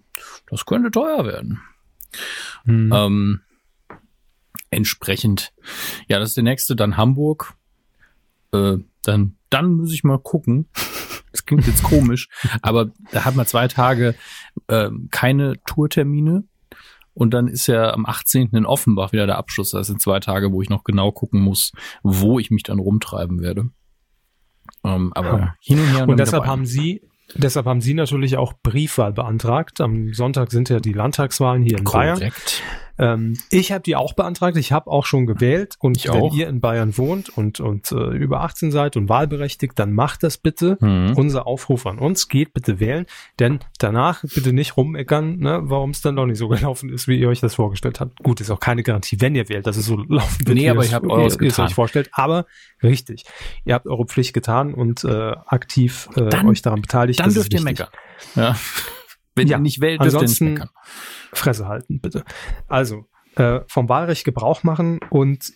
das 0.50 0.66
könnte 0.66 0.92
teuer 0.92 1.26
werden. 1.26 1.62
Hm. 2.66 2.92
Ähm, 2.94 3.42
entsprechend, 4.70 5.54
ja, 6.08 6.20
das 6.20 6.30
ist 6.30 6.38
der 6.38 6.44
nächste, 6.44 6.76
dann 6.76 6.98
Hamburg. 6.98 7.54
Äh, 8.52 8.78
dann, 9.04 9.38
dann 9.50 9.74
muss 9.74 9.94
ich 9.94 10.04
mal 10.04 10.20
gucken. 10.20 10.68
Das 11.34 11.46
klingt 11.46 11.66
jetzt 11.66 11.84
komisch, 11.84 12.28
aber 12.62 12.92
da 13.14 13.24
hat 13.24 13.36
man 13.36 13.46
zwei 13.46 13.70
Tage 13.70 14.16
ähm, 14.68 15.08
keine 15.12 15.54
Tourtermine. 15.66 16.44
Und 17.14 17.34
dann 17.34 17.48
ist 17.48 17.68
ja 17.68 17.94
am 17.94 18.06
18. 18.06 18.50
in 18.52 18.66
Offenbach 18.66 19.14
wieder 19.14 19.28
der 19.28 19.38
Abschluss. 19.38 19.72
Das 19.72 19.88
sind 19.88 20.02
zwei 20.02 20.20
Tage, 20.20 20.52
wo 20.52 20.62
ich 20.62 20.70
noch 20.70 20.84
genau 20.84 21.14
gucken 21.14 21.40
muss, 21.40 21.72
wo 22.04 22.38
ich 22.38 22.52
mich 22.52 22.64
dann 22.64 22.80
rumtreiben 22.80 23.40
werde. 23.40 23.70
Ähm, 24.84 25.12
aber 25.16 25.40
Ja. 25.40 25.56
hin 25.62 25.80
und 25.80 25.88
her. 25.96 26.08
Und 26.08 26.18
deshalb 26.18 26.44
dabei. 26.44 26.52
haben 26.52 26.66
Sie, 26.66 27.02
deshalb 27.36 27.66
haben 27.66 27.82
Sie 27.82 27.94
natürlich 27.94 28.38
auch 28.38 28.54
Briefwahl 28.64 29.14
beantragt. 29.14 29.80
Am 29.82 30.14
Sonntag 30.14 30.52
sind 30.52 30.70
ja 30.70 30.80
die 30.80 30.94
Landtagswahlen 30.94 31.62
hier 31.64 31.78
in 31.78 31.84
Bayern. 31.84 32.18
korrekt. 32.18 32.62
Ähm, 32.98 33.38
ich 33.50 33.72
habe 33.72 33.82
die 33.82 33.96
auch 33.96 34.14
beantragt. 34.14 34.58
Ich 34.58 34.72
habe 34.72 34.90
auch 34.92 35.06
schon 35.06 35.26
gewählt. 35.26 35.76
Und 35.80 35.98
Ich 35.98 36.08
wenn 36.08 36.22
auch. 36.22 36.34
ihr 36.34 36.48
in 36.48 36.60
Bayern 36.62 36.98
wohnt 36.98 37.30
und, 37.30 37.60
und 37.60 37.92
äh, 37.92 37.96
über 38.16 38.42
18 38.42 38.72
seid 38.72 38.98
und 38.98 39.10
wahlberechtigt, 39.10 39.78
dann 39.80 39.94
macht 39.94 40.24
das 40.24 40.38
bitte. 40.38 40.78
Mhm. 40.82 41.14
Unser 41.16 41.48
Aufruf 41.48 41.86
an 41.86 41.98
uns, 42.00 42.28
geht 42.28 42.54
bitte 42.54 42.80
wählen, 42.80 43.06
denn 43.40 43.60
danach 43.80 44.24
bitte 44.24 44.54
nicht 44.54 44.78
rumeckern, 44.78 45.38
ne, 45.40 45.60
warum 45.64 45.92
es 45.92 46.02
dann 46.02 46.16
doch 46.16 46.26
nicht 46.26 46.38
so 46.38 46.48
gelaufen 46.50 46.90
ist, 46.90 47.08
wie 47.08 47.20
ihr 47.20 47.30
euch 47.30 47.40
das 47.40 47.56
vorgestellt 47.56 48.00
habt. 48.00 48.20
Gut, 48.24 48.42
ist 48.42 48.50
auch 48.52 48.60
keine 48.60 48.84
Garantie, 48.84 49.20
wenn 49.22 49.36
ihr 49.36 49.48
wählt, 49.50 49.66
dass 49.68 49.78
es 49.78 49.86
so 49.86 49.98
laufen 49.98 50.48
wird, 50.48 50.58
Nee, 50.58 50.70
aber 50.70 50.82
es- 50.82 50.94
habt 50.94 51.06
wie 51.06 51.46
ihr 51.46 51.50
es 51.52 51.60
euch 51.60 51.74
vorstellt. 51.74 52.10
Aber 52.14 52.46
richtig, 52.84 53.26
ihr 53.66 53.74
habt 53.74 53.88
eure 53.88 54.06
Pflicht 54.06 54.34
getan 54.34 54.74
und 54.74 55.04
äh, 55.04 55.32
aktiv 55.48 56.10
äh, 56.16 56.30
Dann- 56.30 56.48
euch 56.48 56.62
daran 56.62 56.82
beteiligt. 56.82 57.20
Dann 57.20 57.34
dürft 57.34 57.54
ihr 57.54 57.62
meckern. 57.62 57.88
Ja. 58.36 58.56
Wenn 59.36 59.48
Ja, 59.48 59.58
ihr 59.58 59.62
nicht 59.62 59.80
wählt, 59.80 60.02
dürft 60.02 60.16
ihr 60.18 60.22
nicht 60.28 60.42
meckern. 60.42 60.70
Fresse 61.34 61.68
halten, 61.68 62.00
bitte. 62.00 62.24
Also, 62.68 63.06
äh, 63.36 63.62
vom 63.68 63.88
Wahlrecht 63.88 64.26
Gebrauch 64.26 64.64
machen 64.64 65.00
und 65.10 65.54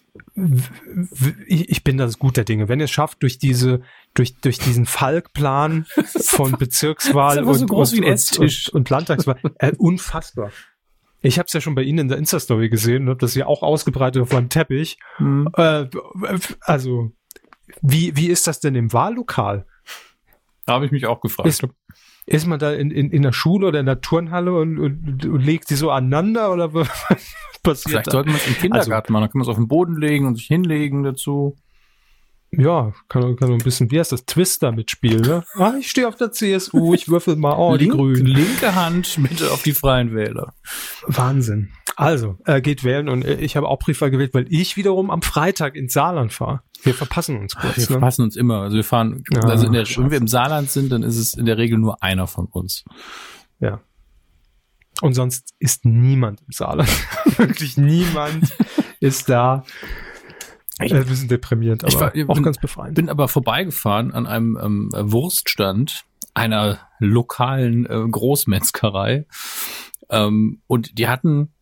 ich 1.48 1.84
bin 1.84 1.98
da 1.98 2.10
guter 2.18 2.44
Dinge. 2.44 2.70
Wenn 2.70 2.80
ihr 2.80 2.86
es 2.86 2.92
schafft, 2.92 3.22
durch 3.22 3.38
diese, 3.38 3.82
durch, 4.14 4.38
durch 4.38 4.60
diesen 4.60 4.86
Falkplan 4.86 5.86
von 6.22 6.54
Bezirkswahl 6.54 7.38
Das 7.38 7.48
und, 7.48 7.56
so 7.56 7.66
groß 7.66 7.94
und, 7.94 8.40
und, 8.40 8.70
und 8.74 8.90
Landtagswahl, 8.90 9.40
äh, 9.60 9.74
unfassbar. 9.78 10.52
Ich 11.22 11.40
habe 11.40 11.48
es 11.48 11.54
ja 11.54 11.60
schon 11.60 11.76
bei 11.76 11.82
Ihnen 11.82 12.00
in 12.00 12.08
der 12.08 12.18
Insta-Story 12.18 12.70
gesehen 12.70 13.04
und 13.04 13.10
habe 13.10 13.20
das 13.20 13.36
ja 13.36 13.48
auch 13.48 13.64
ausgebreitet 13.64 14.22
auf 14.22 14.32
meinem 14.32 14.50
Teppich. 14.50 14.98
Mhm. 15.18 15.50
Äh, 15.58 15.88
also, 16.62 17.12
wie, 17.82 18.16
wie 18.16 18.28
ist 18.28 18.48
das 18.48 18.60
denn 18.60 18.76
im 18.76 18.94
Wahllokal? 18.94 19.66
Da 20.66 20.74
habe 20.74 20.86
ich 20.86 20.92
mich 20.92 21.08
auch 21.08 21.22
gefragt. 21.22 21.50
Ist, 21.50 21.68
ist 22.28 22.48
man 22.48 22.58
da 22.60 22.72
in, 22.74 22.90
in, 22.92 23.12
in 23.12 23.22
der 23.22 23.34
Schule 23.34 23.68
oder 23.68 23.80
in 23.80 23.86
der 23.86 24.02
Turnhalle 24.02 24.54
und, 24.54 24.80
und, 24.80 25.26
und 25.26 25.40
legt 25.46 25.68
sie 25.68 25.76
so 25.76 25.92
aneinander 25.92 26.52
oder 26.52 26.74
was 26.74 26.88
passiert 27.62 27.90
Vielleicht 27.92 28.08
da? 28.08 28.12
sollten 28.12 28.30
wir 28.30 28.38
es 28.38 28.48
im 28.48 28.56
Kindergarten 28.58 29.14
machen. 29.14 29.22
Dann 29.24 29.32
können 29.32 29.42
wir 29.42 29.46
es 29.46 29.50
auf 29.50 29.58
den 29.58 29.68
Boden 29.68 29.96
legen 29.98 30.26
und 30.26 30.36
sich 30.36 30.48
hinlegen 30.48 31.04
dazu. 31.04 31.56
Ja, 32.52 32.94
kann, 33.10 33.36
kann 33.36 33.48
so 33.50 33.54
ein 33.54 33.60
bisschen, 33.60 33.92
wie 33.92 34.00
heißt 34.00 34.12
das, 34.14 34.26
Twister 34.26 34.72
mitspielen, 34.72 35.22
ne? 35.22 35.44
Ah, 35.56 35.74
ich 35.78 35.90
stehe 35.90 36.08
auf 36.08 36.16
der 36.16 36.32
CSU, 36.32 36.94
ich 36.94 37.10
würfel 37.10 37.36
mal, 37.36 37.56
oh, 37.58 37.76
die 37.76 37.86
Link- 37.86 37.96
Grünen. 37.98 38.26
Linke 38.26 38.76
Hand 38.76 39.18
bitte 39.22 39.52
auf 39.52 39.62
die 39.64 39.74
Freien 39.74 40.16
Wähler. 40.16 40.54
Wahnsinn. 41.06 41.70
Also, 41.98 42.38
äh, 42.46 42.62
geht 42.62 42.84
wählen 42.84 43.08
und 43.08 43.24
äh, 43.24 43.36
ich 43.36 43.56
habe 43.56 43.68
auch 43.70 43.80
Briefwahl 43.80 44.12
gewählt, 44.12 44.34
weil 44.34 44.46
ich 44.50 44.76
wiederum 44.76 45.10
am 45.10 45.22
Freitag 45.22 45.76
ins 45.76 45.94
Saarland 45.94 46.34
fahre. 46.34 46.62
Wir 46.84 46.94
verpassen 46.94 47.38
uns 47.38 47.56
kurz, 47.56 47.78
Wir 47.78 47.82
ne? 47.84 47.88
verpassen 47.88 48.24
uns 48.24 48.36
immer. 48.36 48.62
Also 48.64 48.76
wir 48.76 48.84
fahren, 48.84 49.24
Ja, 49.32 49.40
also 49.42 49.70
der, 49.70 49.86
wenn 49.88 50.12
wir 50.12 50.18
im 50.18 50.28
Saarland 50.28 50.70
sind, 50.70 50.92
dann 50.92 51.04
ist 51.04 51.18
es 51.18 51.34
in 51.36 51.46
der 51.46 51.58
Regel 51.58 51.78
nur 51.78 52.04
einer 52.04 52.28
von 52.28 52.48
uns. 52.48 52.84
Ja. 53.60 53.80
Und 55.02 55.14
sonst 55.14 55.54
ist 55.60 55.86
niemand 55.86 56.42
im 56.42 56.52
Saarland. 56.52 56.90
Wirklich 57.38 57.78
niemand 57.78 58.54
ist 59.00 59.30
da. 59.30 59.64
Ich- 60.82 60.92
äh, 60.92 61.08
wir 61.08 61.16
sind 61.16 61.32
deprimiert, 61.32 61.84
aber 61.84 61.94
Ich 61.94 62.00
war- 62.00 62.16
ich 62.16 62.28
auch 62.30 62.34
bin- 62.36 62.44
ganz 62.44 62.58
befreiend. 62.58 62.96
Bin 62.96 63.10
aber 63.10 63.28
vorbeigefahren 63.30 64.12
an 64.12 64.28
einem 64.28 64.58
ähm, 64.62 64.90
Wurststand 64.94 66.04
einer 66.34 66.80
lokalen 67.00 67.86
äh, 67.86 68.06
Großmetzgerei. 68.10 69.26
Ähm, 70.10 70.62
und 70.68 70.98
die 71.00 71.08
hatten, 71.08 71.54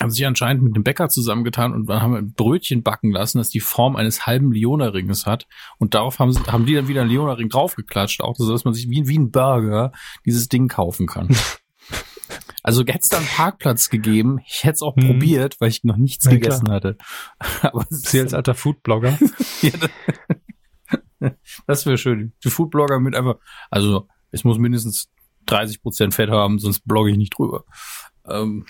haben 0.00 0.10
sich 0.10 0.24
anscheinend 0.26 0.62
mit 0.62 0.76
dem 0.76 0.84
Bäcker 0.84 1.08
zusammengetan 1.08 1.72
und 1.72 1.88
dann 1.88 2.00
haben 2.02 2.14
ein 2.14 2.32
Brötchen 2.32 2.82
backen 2.82 3.10
lassen, 3.10 3.38
das 3.38 3.50
die 3.50 3.60
Form 3.60 3.96
eines 3.96 4.26
halben 4.26 4.52
Leonerringes 4.52 5.26
hat. 5.26 5.46
Und 5.78 5.94
darauf 5.94 6.18
haben, 6.18 6.32
sie, 6.32 6.40
haben 6.42 6.66
die 6.66 6.74
dann 6.74 6.88
wieder 6.88 7.00
einen 7.02 7.10
Leonerring 7.10 7.48
draufgeklatscht, 7.48 8.20
auch 8.22 8.36
so, 8.36 8.50
dass 8.50 8.64
man 8.64 8.74
sich 8.74 8.88
wie, 8.88 9.08
wie 9.08 9.18
ein 9.18 9.30
Burger 9.30 9.92
dieses 10.24 10.48
Ding 10.48 10.68
kaufen 10.68 11.06
kann. 11.06 11.28
Also 12.64 12.82
hätte 12.82 12.98
es 13.00 13.08
da 13.08 13.18
einen 13.18 13.26
Parkplatz 13.26 13.88
gegeben, 13.88 14.40
ich 14.46 14.64
hätte 14.64 14.74
es 14.74 14.82
auch 14.82 14.94
Hm. 14.96 15.06
probiert, 15.06 15.58
weil 15.60 15.70
ich 15.70 15.84
noch 15.84 15.96
nichts 15.96 16.26
Ja, 16.26 16.32
gegessen 16.32 16.70
hatte. 16.70 16.98
Aber 17.62 17.86
Sie 17.88 18.20
als 18.20 18.34
alter 18.34 18.54
Foodblogger. 18.54 19.16
ja, 19.62 19.70
das- 21.20 21.32
das 21.66 21.86
wäre 21.86 21.96
schön. 21.96 22.32
Die 22.44 22.50
Foodblogger 22.50 23.00
mit 23.00 23.14
einfach, 23.14 23.36
also 23.70 24.08
es 24.32 24.44
muss 24.44 24.58
mindestens 24.58 25.08
30 25.46 25.80
Prozent 25.82 26.14
Fett 26.14 26.30
haben, 26.30 26.58
sonst 26.58 26.80
blogge 26.84 27.10
ich 27.10 27.16
nicht 27.16 27.38
drüber. 27.38 27.64
Ähm, 28.28 28.66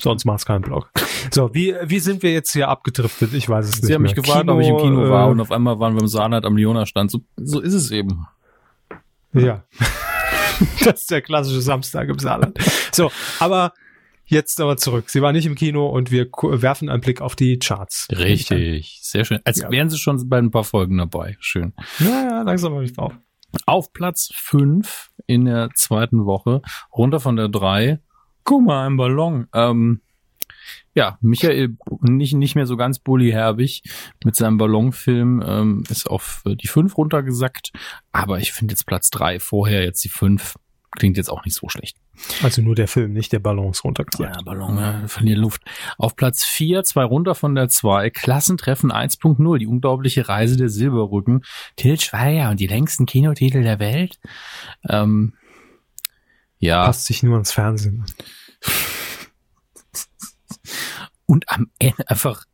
Sonst 0.00 0.24
macht's 0.24 0.46
keinen 0.46 0.62
Blog. 0.62 0.90
So, 1.30 1.54
wie, 1.54 1.74
wie 1.84 1.98
sind 2.00 2.22
wir 2.22 2.32
jetzt 2.32 2.52
hier 2.52 2.68
abgedriftet? 2.68 3.32
Ich 3.34 3.48
weiß 3.48 3.66
es 3.68 3.76
nicht. 3.76 3.86
Sie 3.86 3.94
haben 3.94 4.02
mich 4.02 4.16
mehr. 4.16 4.22
gefragt, 4.22 4.48
ob 4.48 4.60
ich 4.60 4.68
im 4.68 4.78
Kino 4.78 5.04
äh, 5.04 5.10
war 5.10 5.28
und 5.28 5.40
auf 5.40 5.52
einmal 5.52 5.78
waren 5.78 5.94
wir 5.94 6.00
im 6.00 6.08
Saarland 6.08 6.44
am 6.44 6.56
Leona-Stand. 6.56 7.10
So, 7.10 7.20
so 7.36 7.60
ist 7.60 7.74
es 7.74 7.90
eben. 7.90 8.26
Ja. 9.32 9.64
das 10.84 11.00
ist 11.00 11.10
der 11.10 11.22
klassische 11.22 11.60
Samstag 11.60 12.08
im 12.08 12.18
Saarland. 12.18 12.58
So, 12.92 13.10
aber 13.38 13.72
jetzt 14.24 14.60
aber 14.60 14.76
zurück. 14.76 15.10
Sie 15.10 15.22
war 15.22 15.32
nicht 15.32 15.46
im 15.46 15.54
Kino 15.54 15.86
und 15.86 16.10
wir 16.10 16.28
werfen 16.32 16.88
einen 16.88 17.00
Blick 17.00 17.20
auf 17.20 17.36
die 17.36 17.58
Charts. 17.58 18.08
Richtig, 18.10 18.98
sehr 19.02 19.24
schön. 19.24 19.40
Als 19.44 19.58
Ja. 19.60 19.70
wären 19.70 19.90
sie 19.90 19.98
schon 19.98 20.28
bei 20.28 20.38
ein 20.38 20.50
paar 20.50 20.64
Folgen 20.64 20.98
dabei. 20.98 21.36
Schön. 21.40 21.74
Naja, 21.98 22.42
langsam 22.42 22.74
habe 22.74 22.84
ich 22.84 22.94
drauf. 22.94 23.12
Auf 23.66 23.92
Platz 23.92 24.30
5 24.34 25.10
in 25.26 25.44
der 25.44 25.70
zweiten 25.74 26.24
Woche, 26.24 26.62
runter 26.94 27.20
von 27.20 27.36
der 27.36 27.48
3. 27.48 28.00
Guck 28.44 28.64
mal, 28.64 28.86
ein 28.86 28.96
Ballon. 28.96 29.46
Ähm, 29.54 30.00
ja, 30.94 31.18
Michael, 31.22 31.76
nicht, 32.00 32.34
nicht 32.34 32.54
mehr 32.54 32.66
so 32.66 32.76
ganz 32.76 32.98
bullyherbig 32.98 33.82
mit 34.24 34.36
seinem 34.36 34.58
Ballonfilm, 34.58 35.42
ähm, 35.44 35.84
ist 35.88 36.08
auf 36.08 36.42
äh, 36.44 36.54
die 36.54 36.68
5 36.68 36.96
runtergesackt. 36.98 37.72
Aber 38.12 38.38
ich 38.38 38.52
finde 38.52 38.72
jetzt 38.72 38.86
Platz 38.86 39.10
3 39.10 39.40
vorher, 39.40 39.84
jetzt 39.84 40.04
die 40.04 40.10
5, 40.10 40.56
klingt 40.90 41.16
jetzt 41.16 41.30
auch 41.30 41.44
nicht 41.44 41.56
so 41.56 41.68
schlecht. 41.70 41.96
Also 42.42 42.60
nur 42.60 42.74
der 42.74 42.88
Film, 42.88 43.14
nicht 43.14 43.32
der 43.32 43.38
Ballons 43.38 43.84
runtergesagt. 43.84 44.36
Ja, 44.36 44.42
Ballon, 44.42 44.76
ja, 44.76 45.08
verliert 45.08 45.38
Luft. 45.38 45.62
Auf 45.96 46.14
Platz 46.14 46.44
4, 46.44 46.84
zwei 46.84 47.04
runter 47.04 47.34
von 47.34 47.54
der 47.54 47.70
2, 47.70 48.10
Klassentreffen 48.10 48.92
1.0, 48.92 49.58
die 49.58 49.66
unglaubliche 49.66 50.28
Reise 50.28 50.58
der 50.58 50.68
Silberrücken, 50.68 51.42
Til 51.76 51.98
Schweiger 51.98 52.50
und 52.50 52.60
die 52.60 52.66
längsten 52.66 53.06
Kinotitel 53.06 53.62
der 53.62 53.78
Welt. 53.78 54.20
Ähm, 54.88 55.32
ja, 56.62 56.84
Passt 56.86 57.06
sich 57.06 57.22
nur 57.22 57.34
ans 57.34 57.52
Fernsehen. 57.52 58.04
und 61.26 61.48
am 61.48 61.70
Ende 61.78 62.08
einfach, 62.08 62.44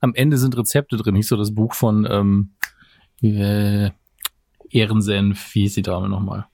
am 0.00 0.14
Ende 0.14 0.38
sind 0.38 0.56
Rezepte 0.56 0.96
drin, 0.96 1.14
nicht 1.14 1.28
so 1.28 1.36
das 1.36 1.54
Buch 1.54 1.74
von 1.74 2.06
ähm, 2.10 2.54
äh, 3.22 3.90
Ehrensenf, 4.70 5.54
wie 5.54 5.60
hieß 5.62 5.74
die 5.74 5.82
Dame 5.82 6.08
nochmal? 6.08 6.46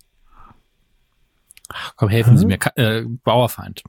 Komm, 1.97 2.09
helfen 2.09 2.37
Sie 2.37 2.47
Hä? 2.47 2.59
mir. 2.77 2.77
Äh, 2.77 3.05
Bauerfeind. 3.23 3.83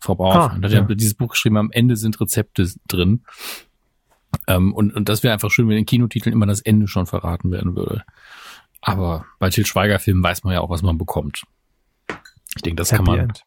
Frau 0.00 0.16
Bauerfeind 0.16 0.64
Ah, 0.64 0.68
hat 0.68 0.72
ja 0.74 0.82
dieses 0.82 1.14
Buch 1.14 1.30
geschrieben, 1.30 1.56
am 1.56 1.70
Ende 1.70 1.96
sind 1.96 2.20
Rezepte 2.20 2.68
drin. 2.88 3.24
Ähm, 4.48 4.74
und, 4.74 4.94
und 4.94 5.08
das 5.08 5.22
wäre 5.22 5.32
einfach 5.32 5.50
schön, 5.50 5.68
wenn 5.68 5.78
in 5.78 5.86
Kinotiteln 5.86 6.32
immer 6.32 6.46
das 6.46 6.60
Ende 6.60 6.88
schon 6.88 7.06
verraten 7.06 7.50
werden 7.52 7.76
würde. 7.76 8.04
Aber 8.80 9.26
bei 9.38 9.50
Til 9.50 9.64
Schweiger 9.66 9.98
Filmen 9.98 10.22
weiß 10.22 10.44
man 10.44 10.54
ja 10.54 10.60
auch, 10.60 10.70
was 10.70 10.82
man 10.82 10.98
bekommt. 10.98 11.44
Ich 12.56 12.62
denke, 12.62 12.76
das 12.76 12.90
kann 12.90 13.04
man, 13.04 13.18
End. 13.18 13.44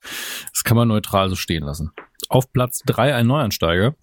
das 0.53 0.63
kann 0.63 0.77
man 0.77 0.87
neutral 0.87 1.29
so 1.29 1.35
stehen 1.35 1.63
lassen. 1.63 1.91
Auf 2.29 2.53
Platz 2.53 2.81
drei 2.85 3.13
ein 3.15 3.27
Neuansteiger. 3.27 3.95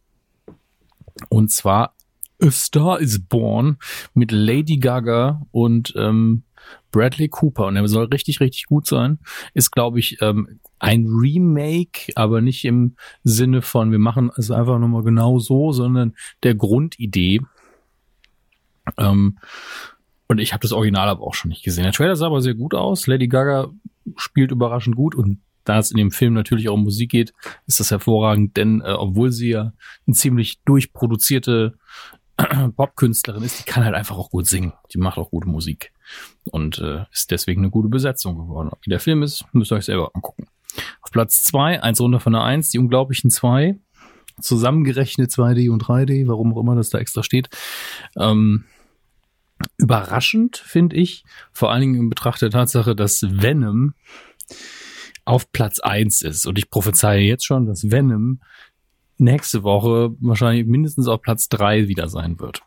Und 1.28 1.50
zwar 1.50 1.94
A 2.42 2.50
Star 2.50 3.00
is 3.00 3.20
Born 3.20 3.78
mit 4.12 4.30
Lady 4.32 4.76
Gaga 4.76 5.42
und 5.52 5.94
ähm, 5.96 6.42
Bradley 6.90 7.28
Cooper. 7.28 7.66
Und 7.66 7.76
er 7.76 7.88
soll 7.88 8.06
richtig, 8.06 8.40
richtig 8.40 8.66
gut 8.66 8.86
sein. 8.86 9.18
Ist, 9.54 9.70
glaube 9.70 9.98
ich, 9.98 10.20
ähm, 10.20 10.60
ein 10.78 11.06
Remake, 11.06 12.12
aber 12.14 12.40
nicht 12.40 12.64
im 12.64 12.96
Sinne 13.24 13.62
von, 13.62 13.90
wir 13.92 13.98
machen 13.98 14.30
es 14.36 14.50
einfach 14.50 14.78
nochmal 14.78 15.02
genau 15.02 15.38
so, 15.38 15.72
sondern 15.72 16.14
der 16.42 16.54
Grundidee. 16.54 17.40
Ähm, 18.98 19.38
und 20.28 20.38
ich 20.38 20.52
habe 20.52 20.62
das 20.62 20.72
Original 20.72 21.08
aber 21.08 21.22
auch 21.22 21.34
schon 21.34 21.50
nicht 21.50 21.62
gesehen. 21.62 21.84
Der 21.84 21.92
Trailer 21.92 22.16
sah 22.16 22.26
aber 22.26 22.40
sehr 22.40 22.54
gut 22.54 22.74
aus. 22.74 23.06
Lady 23.06 23.28
Gaga 23.28 23.70
spielt 24.16 24.50
überraschend 24.50 24.96
gut 24.96 25.14
und 25.14 25.40
da 25.64 25.78
es 25.78 25.90
in 25.90 25.96
dem 25.96 26.12
Film 26.12 26.34
natürlich 26.34 26.68
auch 26.68 26.74
um 26.74 26.84
Musik 26.84 27.10
geht, 27.10 27.32
ist 27.66 27.80
das 27.80 27.90
hervorragend, 27.90 28.56
denn 28.56 28.80
äh, 28.82 28.92
obwohl 28.92 29.32
sie 29.32 29.50
ja 29.50 29.72
eine 30.06 30.14
ziemlich 30.14 30.60
durchproduzierte 30.64 31.76
Popkünstlerin 32.76 33.42
ist, 33.42 33.60
die 33.60 33.70
kann 33.70 33.84
halt 33.84 33.94
einfach 33.94 34.16
auch 34.16 34.30
gut 34.30 34.46
singen. 34.46 34.72
Die 34.92 34.98
macht 34.98 35.18
auch 35.18 35.30
gute 35.30 35.48
Musik 35.48 35.92
und 36.44 36.78
äh, 36.78 37.04
ist 37.12 37.30
deswegen 37.30 37.62
eine 37.62 37.70
gute 37.70 37.88
Besetzung 37.88 38.36
geworden. 38.36 38.70
Wie 38.82 38.90
der 38.90 39.00
Film 39.00 39.22
ist, 39.22 39.44
müsst 39.52 39.72
ihr 39.72 39.76
euch 39.76 39.86
selber 39.86 40.10
angucken. 40.14 40.46
Auf 41.00 41.10
Platz 41.10 41.42
zwei, 41.42 41.82
eins 41.82 42.00
runter 42.00 42.20
von 42.20 42.32
der 42.32 42.42
eins, 42.42 42.70
die 42.70 42.78
unglaublichen 42.78 43.30
zwei. 43.30 43.78
Zusammengerechnet 44.38 45.30
2D 45.30 45.70
und 45.70 45.82
3D, 45.82 46.28
warum 46.28 46.52
auch 46.52 46.60
immer 46.60 46.76
das 46.76 46.90
da 46.90 46.98
extra 46.98 47.22
steht. 47.22 47.48
Ähm, 48.16 48.64
überraschend, 49.76 50.56
finde 50.56 50.96
ich, 50.96 51.24
vor 51.52 51.70
allen 51.70 51.80
Dingen 51.80 51.94
in 51.96 52.08
Betracht 52.08 52.42
der 52.42 52.50
Tatsache, 52.50 52.96
dass 52.96 53.22
Venom 53.22 53.94
auf 55.24 55.50
Platz 55.52 55.80
eins 55.80 56.22
ist. 56.22 56.46
Und 56.46 56.58
ich 56.58 56.70
prophezeie 56.70 57.20
jetzt 57.20 57.44
schon, 57.44 57.66
dass 57.66 57.90
Venom 57.90 58.40
nächste 59.18 59.62
Woche 59.62 60.14
wahrscheinlich 60.20 60.66
mindestens 60.66 61.08
auf 61.08 61.20
Platz 61.20 61.48
drei 61.48 61.88
wieder 61.88 62.08
sein 62.08 62.38
wird. 62.38 62.62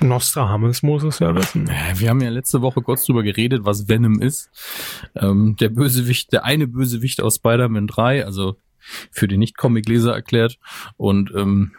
Nostradamus 0.00 0.82
muss 0.82 1.02
es 1.02 1.18
ja 1.18 1.34
wissen. 1.34 1.70
Wir 1.94 2.10
haben 2.10 2.20
ja 2.20 2.28
letzte 2.28 2.60
Woche 2.60 2.82
kurz 2.82 3.06
drüber 3.06 3.22
geredet, 3.22 3.64
was 3.64 3.88
Venom 3.88 4.20
ist. 4.20 4.50
Ähm, 5.14 5.56
der 5.58 5.70
Bösewicht, 5.70 6.32
der 6.32 6.44
eine 6.44 6.66
Bösewicht 6.66 7.22
aus 7.22 7.36
Spider-Man 7.36 7.86
3, 7.86 8.24
also 8.24 8.56
für 9.10 9.28
die 9.28 9.38
Nicht-Comic-Leser 9.38 10.12
erklärt. 10.12 10.58
Und 10.96 11.32
ähm, 11.34 11.72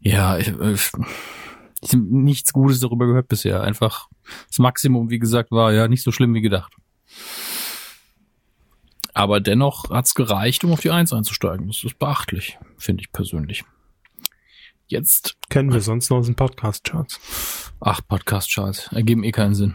ja, 0.00 0.38
ich, 0.38 0.48
äh, 0.48 0.72
ich 0.72 0.90
hab 0.92 2.00
nichts 2.00 2.52
Gutes 2.52 2.80
darüber 2.80 3.06
gehört 3.06 3.28
bisher. 3.28 3.62
Einfach 3.62 4.08
das 4.48 4.58
Maximum, 4.58 5.10
wie 5.10 5.18
gesagt, 5.18 5.50
war 5.50 5.72
ja 5.72 5.88
nicht 5.88 6.02
so 6.02 6.12
schlimm 6.12 6.34
wie 6.34 6.40
gedacht. 6.40 6.72
Aber 9.14 9.40
dennoch 9.40 9.90
hat's 9.90 10.14
gereicht, 10.14 10.64
um 10.64 10.72
auf 10.72 10.80
die 10.80 10.90
Eins 10.90 11.12
einzusteigen. 11.12 11.66
Das 11.66 11.84
ist 11.84 11.98
beachtlich, 11.98 12.58
finde 12.78 13.02
ich 13.02 13.12
persönlich. 13.12 13.64
Jetzt 14.86 15.36
Kennen 15.48 15.72
wir 15.72 15.80
sonst 15.80 16.10
noch 16.10 16.18
aus 16.18 16.26
den 16.26 16.34
Podcast-Charts. 16.34 17.20
Ach, 17.80 18.00
Podcast-Charts. 18.06 18.88
Ergeben 18.92 19.24
eh 19.24 19.32
keinen 19.32 19.54
Sinn. 19.54 19.74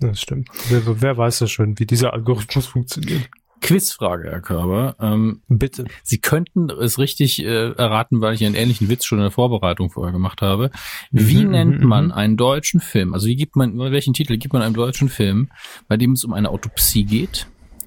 Das 0.00 0.20
stimmt. 0.20 0.48
Wer, 0.68 1.00
wer 1.00 1.16
weiß 1.16 1.40
das 1.40 1.50
schon, 1.50 1.78
wie 1.78 1.86
dieser 1.86 2.12
Algorithmus 2.12 2.66
funktioniert? 2.66 3.28
Quizfrage, 3.64 4.30
Herr 4.30 4.42
Körber. 4.42 4.94
Ähm, 5.00 5.40
Bitte. 5.48 5.86
Sie 6.02 6.18
könnten 6.18 6.68
es 6.68 6.98
richtig 6.98 7.42
äh, 7.42 7.70
erraten, 7.72 8.20
weil 8.20 8.34
ich 8.34 8.44
einen 8.44 8.54
ähnlichen 8.54 8.90
Witz 8.90 9.06
schon 9.06 9.18
in 9.18 9.24
der 9.24 9.30
Vorbereitung 9.30 9.90
vorher 9.90 10.12
gemacht 10.12 10.42
habe. 10.42 10.70
Wie 11.10 11.46
Mhm, 11.46 11.50
nennt 11.50 11.80
mhm, 11.80 11.86
man 11.86 12.04
mhm. 12.06 12.12
einen 12.12 12.36
deutschen 12.36 12.80
Film? 12.80 13.14
Also 13.14 13.26
wie 13.26 13.36
gibt 13.36 13.56
man, 13.56 13.78
welchen 13.78 14.12
Titel 14.12 14.36
gibt 14.36 14.52
man 14.52 14.60
einem 14.60 14.74
deutschen 14.74 15.08
Film, 15.08 15.48
bei 15.88 15.96
dem 15.96 16.12
es 16.12 16.24
um 16.24 16.34
eine 16.34 16.50
Autopsie 16.50 17.04
geht, 17.04 17.46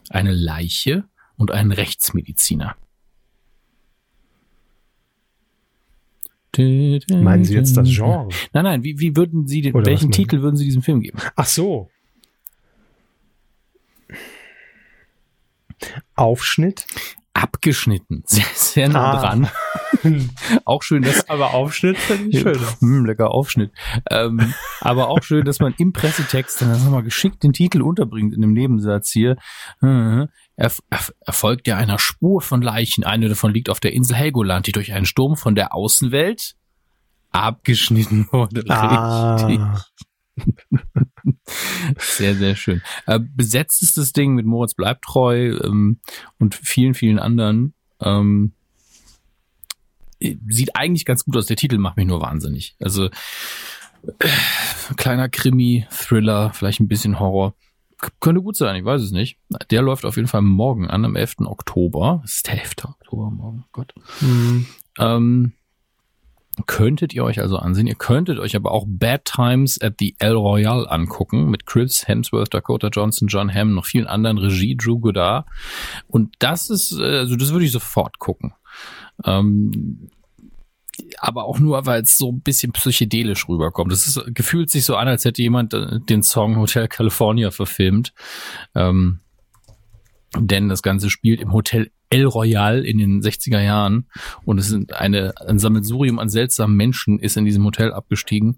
eine 0.10 0.34
Leiche 0.34 1.04
und 1.36 1.52
einen 1.52 1.72
Rechtsmediziner? 1.72 2.76
Meinen 6.58 7.44
Sie 7.44 7.54
jetzt 7.54 7.78
das 7.78 7.88
Genre? 7.88 8.30
Nein, 8.52 8.64
nein, 8.64 8.84
wie, 8.84 9.00
wie 9.00 9.16
würden 9.16 9.46
Sie 9.46 9.62
den, 9.62 9.76
Oder 9.76 9.86
welchen 9.86 10.10
Titel 10.10 10.42
würden 10.42 10.56
Sie 10.56 10.66
diesem 10.66 10.82
Film 10.82 11.02
geben? 11.02 11.20
Ach 11.36 11.46
so. 11.46 11.90
Aufschnitt? 16.16 16.86
Abgeschnitten. 17.34 18.24
Sehr, 18.28 18.46
sehr 18.56 18.90
nah 18.90 19.14
Ah. 19.14 19.22
dran. 19.22 19.50
Auch 20.66 20.82
schön, 20.82 21.04
dass 21.04 21.30
Aber 21.30 21.54
Aufschnitt 21.54 21.98
finde 21.98 22.30
ich 22.30 22.40
schöner. 22.42 22.68
Hm, 22.80 23.06
lecker 23.06 23.30
Aufschnitt. 23.32 23.72
Ähm, 24.10 24.54
aber 24.82 25.10
auch 25.10 25.22
schön, 25.24 25.46
dass 25.46 25.60
man 25.60 25.74
im 25.78 25.94
Pressetext 25.94 26.62
dann 26.62 26.72
nochmal 26.72 27.04
geschickt 27.04 27.44
den 27.44 27.54
Titel 27.54 27.82
unterbringt 27.82 28.34
in 28.34 28.42
dem 28.42 28.54
Nebensatz 28.54 29.12
hier. 29.12 29.38
Erf 29.82 30.82
erf 30.90 31.14
erfolgt 31.26 31.68
ja 31.68 31.78
einer 31.78 32.00
Spur 32.00 32.42
von 32.42 32.62
Leichen. 32.64 33.04
Eine 33.04 33.30
davon 33.30 33.54
liegt 33.54 33.70
auf 33.70 33.80
der 33.80 33.94
Insel 33.94 34.16
Helgoland, 34.16 34.66
die 34.68 34.72
durch 34.72 34.94
einen 34.94 35.06
Sturm 35.06 35.38
von 35.38 35.54
der 35.56 35.74
Außenwelt 35.76 36.56
abgeschnitten 37.32 38.28
wurde. 38.32 38.64
Richtig. 38.64 39.60
Sehr, 41.98 42.36
sehr 42.36 42.56
schön. 42.56 42.82
Äh, 43.06 43.20
besetzt 43.20 43.82
ist 43.82 43.98
das 43.98 44.14
Ding 44.14 44.34
mit 44.36 44.46
Moritz 44.46 44.74
Bleibtreu 44.74 45.58
ähm, 45.64 46.00
und 46.40 46.56
vielen, 46.56 46.94
vielen 46.94 47.20
anderen. 47.20 47.74
Ähm, 48.02 48.54
sieht 50.20 50.76
eigentlich 50.76 51.06
ganz 51.06 51.24
gut 51.26 51.38
aus. 51.38 51.46
Der 51.46 51.58
Titel 51.58 51.78
macht 51.78 51.98
mich 51.98 52.08
nur 52.08 52.22
wahnsinnig. 52.22 52.76
Also 52.80 53.06
äh, 53.06 53.10
kleiner 54.96 55.30
Krimi, 55.30 55.86
Thriller, 55.92 56.52
vielleicht 56.54 56.80
ein 56.80 56.88
bisschen 56.88 57.20
Horror. 57.20 57.54
K 58.00 58.10
könnte 58.20 58.42
gut 58.42 58.56
sein, 58.56 58.76
ich 58.76 58.86
weiß 58.86 59.02
es 59.02 59.12
nicht. 59.12 59.40
Der 59.72 59.82
läuft 59.82 60.06
auf 60.06 60.18
jeden 60.18 60.28
Fall 60.28 60.44
morgen 60.44 60.88
an, 60.88 61.04
am 61.04 61.16
11. 61.16 61.38
Oktober. 61.46 62.20
Das 62.22 62.34
ist 62.34 62.48
der 62.48 62.62
11. 62.62 62.74
Oktober 62.84 63.32
morgen, 63.32 63.66
Gott. 63.72 63.94
hm. 64.20 64.68
Ähm, 65.00 65.54
könntet 66.66 67.14
ihr 67.14 67.24
euch 67.24 67.40
also 67.40 67.58
ansehen. 67.58 67.88
Ihr 67.88 67.96
könntet 67.96 68.40
euch 68.40 68.56
aber 68.56 68.72
auch 68.72 68.86
Bad 68.88 69.26
Times 69.26 69.80
at 69.82 69.96
the 70.00 70.16
El 70.20 70.34
Royale 70.34 70.90
angucken 70.90 71.50
mit 71.50 71.66
Chris 71.66 72.08
Hemsworth, 72.08 72.54
Dakota 72.54 72.88
Johnson, 72.88 73.28
John 73.28 73.54
Hamm, 73.54 73.74
noch 73.74 73.86
vielen 73.86 74.08
anderen 74.08 74.38
Regie, 74.38 74.76
Drew 74.76 75.00
Goddard. 75.00 75.46
Und 76.08 76.36
das 76.40 76.70
ist, 76.70 76.94
äh, 76.94 77.20
also 77.20 77.36
das 77.36 77.52
würde 77.52 77.66
ich 77.66 77.72
sofort 77.72 78.20
gucken. 78.20 78.54
Ähm, 79.24 80.10
aber 81.20 81.46
auch 81.46 81.60
nur, 81.60 81.86
weil 81.86 82.02
es 82.02 82.18
so 82.18 82.32
ein 82.32 82.42
bisschen 82.42 82.72
psychedelisch 82.72 83.48
rüberkommt. 83.48 83.92
Es 83.94 84.20
gefühlt 84.28 84.72
sich 84.72 84.86
so 84.86 84.96
an, 84.96 85.08
als 85.08 85.26
hätte 85.26 85.42
jemand 85.42 85.74
äh, 85.74 86.00
den 86.10 86.24
Song 86.24 86.58
Hotel 86.58 86.88
California 86.88 87.52
verfilmt. 87.52 88.14
Ähm, 88.74 89.20
denn 90.36 90.70
das 90.70 90.82
Ganze 90.82 91.10
spielt 91.10 91.42
im 91.42 91.54
Hotel 91.54 91.92
El 92.10 92.26
Royal 92.26 92.86
in 92.86 92.98
den 92.98 93.22
60er 93.22 93.60
Jahren 93.60 94.08
und 94.46 94.60
es 94.60 94.68
sind 94.68 94.94
eine, 94.94 95.34
ein 95.46 95.60
Sammelsurium 95.60 96.20
an 96.20 96.30
seltsamen 96.30 96.76
Menschen 96.76 97.20
ist 97.20 97.38
in 97.38 97.46
diesem 97.46 97.66
Hotel 97.66 97.94
abgestiegen 97.94 98.58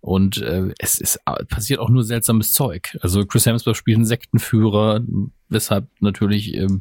und 0.00 0.38
äh, 0.38 0.72
es 0.78 0.98
ist 0.98 1.20
passiert 1.48 1.80
auch 1.80 1.88
nur 1.88 2.04
seltsames 2.04 2.52
Zeug. 2.52 2.96
Also 3.00 3.24
Chris 3.26 3.46
Hemsworth 3.46 3.76
spielt 3.76 3.96
einen 3.96 4.06
Sektenführer, 4.06 5.00
weshalb 5.48 5.88
natürlich 6.00 6.54
ähm, 6.54 6.80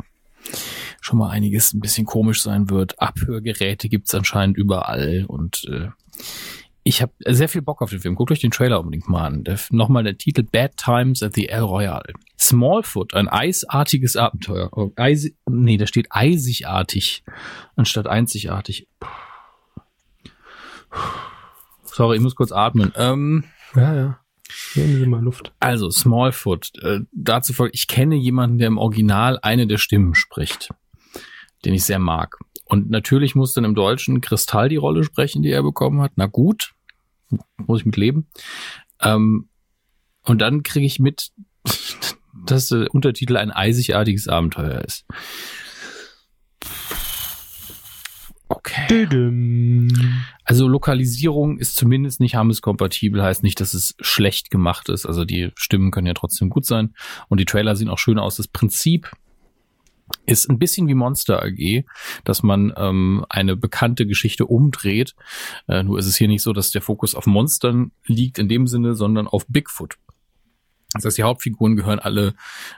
schon 1.01 1.19
mal 1.19 1.29
einiges 1.29 1.73
ein 1.73 1.79
bisschen 1.79 2.05
komisch 2.05 2.41
sein 2.41 2.69
wird. 2.69 3.01
Abhörgeräte 3.01 3.89
gibt's 3.89 4.13
anscheinend 4.15 4.57
überall 4.57 5.25
und 5.27 5.65
äh, 5.69 5.89
ich 6.89 7.03
habe 7.03 7.13
sehr 7.27 7.47
viel 7.47 7.61
Bock 7.61 7.83
auf 7.83 7.91
den 7.91 7.99
Film. 7.99 8.15
Guckt 8.15 8.31
euch 8.31 8.39
den 8.39 8.49
Trailer 8.49 8.79
unbedingt 8.79 9.07
mal 9.07 9.25
an. 9.25 9.43
Der, 9.43 9.59
Nochmal 9.69 10.03
der 10.03 10.17
Titel 10.17 10.41
Bad 10.41 10.75
Times 10.75 11.21
at 11.21 11.35
the 11.35 11.47
El 11.47 11.61
Royale. 11.61 12.13
Smallfoot, 12.39 13.13
ein 13.13 13.27
eisartiges 13.27 14.15
Abenteuer. 14.15 14.69
Oh, 14.75 14.91
Eis, 14.95 15.29
nee, 15.47 15.77
da 15.77 15.85
steht 15.85 16.07
eisigartig 16.09 17.23
anstatt 17.75 18.07
einzigartig. 18.07 18.87
Sorry, 21.83 22.17
ich 22.17 22.23
muss 22.23 22.35
kurz 22.35 22.51
atmen. 22.51 22.91
Ähm, 22.95 23.43
Ja, 23.75 23.93
ja. 23.95 24.19
Nehmen 24.73 24.95
Sie 24.97 25.05
mal 25.05 25.21
Luft. 25.21 25.53
also, 25.59 25.91
Smallfoot. 25.91 26.71
Äh, 26.81 27.01
dazu 27.11 27.53
folgt, 27.53 27.75
ich 27.75 27.87
kenne 27.87 28.15
jemanden, 28.15 28.57
der 28.57 28.67
im 28.67 28.79
Original 28.79 29.37
eine 29.43 29.67
der 29.67 29.77
Stimmen 29.77 30.15
spricht, 30.15 30.69
den 31.65 31.75
ich 31.75 31.83
sehr 31.83 31.99
mag. 31.99 32.35
Und 32.65 32.89
natürlich 32.89 33.35
muss 33.35 33.53
dann 33.53 33.63
im 33.63 33.75
Deutschen 33.75 34.21
Kristall 34.21 34.69
die 34.69 34.75
Rolle 34.77 35.03
sprechen, 35.03 35.43
die 35.43 35.51
er 35.51 35.61
bekommen 35.61 36.01
hat. 36.01 36.13
Na 36.15 36.25
gut, 36.25 36.73
muss 37.57 37.81
ich 37.81 37.85
mit 37.85 37.97
leben. 37.97 38.27
Ähm, 39.01 39.49
und 40.23 40.39
dann 40.39 40.63
kriege 40.63 40.85
ich 40.85 40.99
mit, 40.99 41.31
dass 42.45 42.69
der 42.69 42.93
Untertitel 42.93 43.37
ein 43.37 43.51
eisigartiges 43.51 44.27
Abenteuer 44.27 44.81
ist. 44.81 45.05
Okay. 48.51 49.87
Also 50.43 50.67
Lokalisierung 50.67 51.59
ist 51.59 51.75
zumindest 51.75 52.19
nicht 52.19 52.35
Hammes-kompatibel, 52.35 53.21
heißt 53.21 53.43
nicht, 53.43 53.59
dass 53.61 53.75
es 53.75 53.95
schlecht 53.99 54.49
gemacht 54.49 54.89
ist. 54.89 55.05
Also 55.05 55.23
die 55.23 55.51
Stimmen 55.55 55.91
können 55.91 56.07
ja 56.07 56.15
trotzdem 56.15 56.49
gut 56.49 56.65
sein 56.65 56.95
und 57.27 57.39
die 57.39 57.45
Trailer 57.45 57.75
sehen 57.75 57.89
auch 57.89 57.99
schön 57.99 58.17
aus. 58.17 58.37
Das 58.37 58.47
Prinzip 58.47 59.11
ist 60.25 60.49
ein 60.49 60.59
bisschen 60.59 60.87
wie 60.87 60.93
Monster 60.93 61.43
AG, 61.43 61.83
dass 62.23 62.43
man 62.43 62.73
ähm, 62.77 63.25
eine 63.29 63.55
bekannte 63.55 64.05
Geschichte 64.05 64.45
umdreht. 64.45 65.15
Äh, 65.67 65.83
nur 65.83 65.99
ist 65.99 66.05
es 66.05 66.15
hier 66.15 66.27
nicht 66.27 66.43
so, 66.43 66.53
dass 66.53 66.71
der 66.71 66.81
Fokus 66.81 67.15
auf 67.15 67.25
Monstern 67.25 67.91
liegt 68.05 68.39
in 68.39 68.49
dem 68.49 68.67
Sinne, 68.67 68.95
sondern 68.95 69.27
auf 69.27 69.45
Bigfoot. 69.47 69.97
Das 70.93 71.05
heißt, 71.05 71.19
die 71.19 71.23
Hauptfiguren 71.23 71.75
gehören 71.75 71.99
alle 71.99 72.33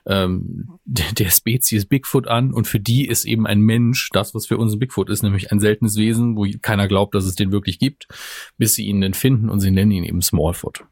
ähm, 0.06 0.80
der, 0.84 1.30
Spezies 1.30 1.86
Bigfoot 1.86 2.28
an 2.28 2.52
und 2.52 2.68
für 2.68 2.80
die 2.80 3.08
ist 3.08 3.24
eben 3.24 3.48
ein 3.48 3.62
Mensch 3.62 4.10
das, 4.12 4.36
was 4.36 4.48
für 4.48 4.58
uns 4.58 4.78
Bigfoot 4.78 5.10
ist, 5.10 5.24
nämlich 5.24 5.52
ein 5.52 5.62
seltenes 5.62 5.95
Wesen, 5.95 6.36
wo 6.36 6.45
keiner 6.62 6.90
glaubt, 6.90 7.16
dass 7.16 7.24
es 7.24 7.36
den 7.36 7.53
wirklich 7.53 7.80
gibt, 7.80 8.10
bis 8.58 8.76
sie 8.76 8.86
ihn 8.86 8.99
dann 8.99 9.14
finden 9.14 9.49
und 9.49 9.62
sie 9.62 9.72
nennen 9.72 9.91
ihn 9.91 10.03
eben 10.03 10.22
Smallfoot. 10.22 10.84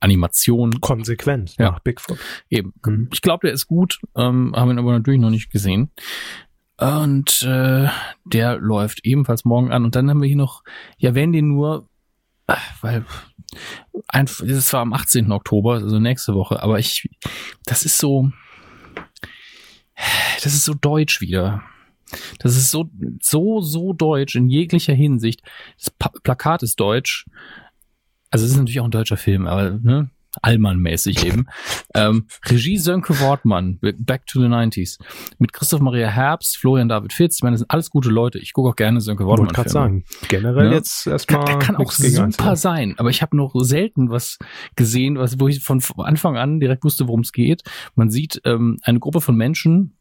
Animation, 0.00 0.80
Konsequent 0.80 1.56
Ja. 1.58 1.72
nach 1.72 1.80
Bigfoot. 1.80 2.18
eben. 2.48 2.72
Mhm. 2.84 3.08
Ich 3.12 3.22
glaube, 3.22 3.46
der 3.46 3.54
ist 3.54 3.66
gut, 3.66 4.00
ähm, 4.16 4.54
haben 4.56 4.70
ihn 4.70 4.78
aber 4.78 4.92
natürlich 4.92 5.20
noch 5.20 5.30
nicht 5.30 5.50
gesehen. 5.50 5.90
Und 6.78 7.42
äh, 7.42 7.88
der 8.24 8.56
läuft 8.58 9.04
ebenfalls 9.04 9.44
morgen 9.44 9.70
an. 9.70 9.84
Und 9.84 9.94
dann 9.96 10.08
haben 10.08 10.22
wir 10.22 10.28
hier 10.28 10.36
noch, 10.36 10.62
ja, 10.96 11.14
wenn 11.14 11.32
den 11.32 11.48
nur, 11.48 11.88
weil 12.80 13.04
ein, 14.08 14.26
das 14.26 14.72
war 14.72 14.80
am 14.80 14.92
18. 14.94 15.30
Oktober, 15.30 15.74
also 15.74 15.98
nächste 15.98 16.34
Woche, 16.34 16.62
aber 16.62 16.78
ich, 16.78 17.08
das 17.66 17.84
ist 17.84 17.98
so, 17.98 18.30
das 20.42 20.54
ist 20.54 20.64
so 20.64 20.74
deutsch 20.74 21.20
wieder. 21.20 21.62
Das 22.38 22.56
ist 22.56 22.70
so, 22.70 22.90
so, 23.20 23.60
so 23.60 23.92
deutsch 23.92 24.34
in 24.34 24.48
jeglicher 24.48 24.94
Hinsicht. 24.94 25.42
Das 25.78 25.90
pa 25.90 26.10
Plakat 26.22 26.62
ist 26.62 26.80
deutsch. 26.80 27.26
Also 28.30 28.44
es 28.44 28.52
ist 28.52 28.56
natürlich 28.58 28.80
auch 28.80 28.84
ein 28.84 28.90
deutscher 28.90 29.16
Film, 29.16 29.46
aber 29.46 29.70
ne, 29.70 30.10
Allmann-mäßig 30.42 31.26
eben. 31.26 31.46
ähm, 31.94 32.26
Regie 32.46 32.78
Sönke 32.78 33.18
Wortmann, 33.18 33.78
Back 33.98 34.26
to 34.26 34.40
the 34.40 34.46
90s. 34.46 34.98
Mit 35.38 35.52
Christoph 35.52 35.80
Maria 35.80 36.08
Herbst, 36.08 36.56
Florian 36.56 36.88
David 36.88 37.12
Fitz. 37.12 37.36
Ich 37.38 37.42
meine, 37.42 37.54
das 37.54 37.60
sind 37.60 37.70
alles 37.70 37.90
gute 37.90 38.10
Leute. 38.10 38.38
Ich 38.38 38.52
gucke 38.52 38.68
auch 38.68 38.76
gerne 38.76 39.00
Sönke 39.00 39.24
Wortmann. 39.26 39.46
Wollte 39.48 39.56
gerade 39.56 39.70
sagen. 39.70 40.04
Generell 40.28 40.66
Ja. 40.66 40.72
jetzt 40.74 41.06
erstmal. 41.08 41.48
Er 41.48 41.58
kann 41.58 41.74
auch 41.76 41.90
super 41.90 42.24
einzuwenden. 42.24 42.56
sein, 42.56 42.94
aber 42.98 43.10
ich 43.10 43.22
habe 43.22 43.36
noch 43.36 43.52
selten 43.56 44.10
was 44.10 44.38
gesehen, 44.76 45.18
was, 45.18 45.40
wo 45.40 45.48
ich 45.48 45.64
von 45.64 45.82
Anfang 45.98 46.36
an 46.36 46.60
direkt 46.60 46.84
wusste, 46.84 47.08
worum 47.08 47.20
es 47.20 47.32
geht. 47.32 47.62
Man 47.96 48.10
sieht 48.10 48.40
ähm, 48.44 48.78
eine 48.84 49.00
Gruppe 49.00 49.20
von 49.20 49.34
Menschen 49.36 49.96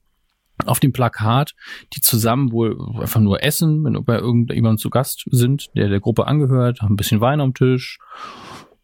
auf 0.65 0.80
dem 0.80 0.91
Plakat, 0.91 1.53
die 1.94 2.02
zusammen 2.02 2.52
wohl 2.52 2.77
einfach 2.99 3.22
nur 3.22 3.44
essen, 3.44 3.84
wenn 3.84 4.03
bei 4.03 4.18
irgendjemandem 4.18 4.77
zu 4.77 4.90
Gast 4.90 5.26
sind, 5.31 5.68
der 5.76 5.90
der 5.90 5.99
Gruppe 5.99 6.27
angehört, 6.27 6.81
haben 6.81 6.94
ein 6.94 6.98
bisschen 6.98 7.22
Wein 7.22 7.41
am 7.41 7.53
Tisch. 7.53 7.99